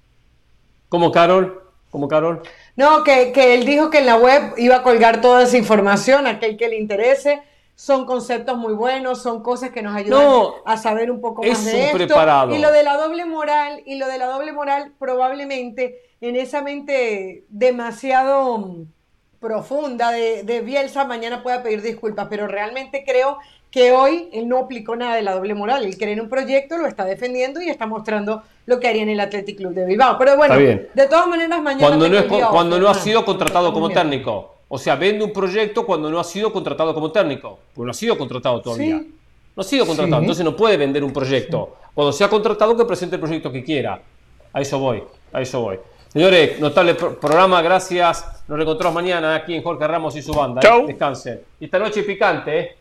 [0.88, 2.42] Como Carol, como Carol.
[2.76, 6.26] No, que, que él dijo que en la web iba a colgar toda esa información,
[6.26, 7.42] aquel que le interese.
[7.76, 11.50] Son conceptos muy buenos, son cosas que nos ayudan No, a saber un poco es
[11.58, 11.96] más de un esto.
[11.98, 12.54] preparado.
[12.54, 16.62] Y lo de la doble moral, y lo de la doble moral probablemente en esa
[16.62, 18.84] mente demasiado mm,
[19.40, 23.38] profunda de, de Bielsa mañana pueda pedir disculpas, pero realmente creo
[23.74, 25.84] que hoy él no aplicó nada de la doble moral.
[25.84, 29.08] Él cree en un proyecto, lo está defendiendo y está mostrando lo que haría en
[29.08, 30.16] el Athletic Club de Bilbao.
[30.16, 34.54] Pero bueno, de todas maneras mañana Cuando no, es, cuando ha sido contratado como técnico.
[34.68, 37.58] O sea, vende un proyecto cuando no ha sido contratado como técnico.
[37.74, 38.98] Porque no ha sido contratado todavía.
[39.00, 39.14] Sí.
[39.56, 40.24] No ha sido contratado, Sí.
[40.24, 41.76] entonces no puede vender un proyecto.
[41.92, 44.00] Cuando sea contratado, que presente el proyecto que quiera.
[44.52, 45.80] A eso voy, a eso voy.
[46.12, 48.24] Señores, notable pro- programa, gracias.
[48.46, 50.60] Nos reencontramos mañana aquí en Jorge Ramos y su banda.
[50.60, 50.62] ¿eh?
[50.64, 50.86] Chau.
[50.86, 51.40] Descansen.
[51.58, 52.76] Y esta noche picante, ¿eh?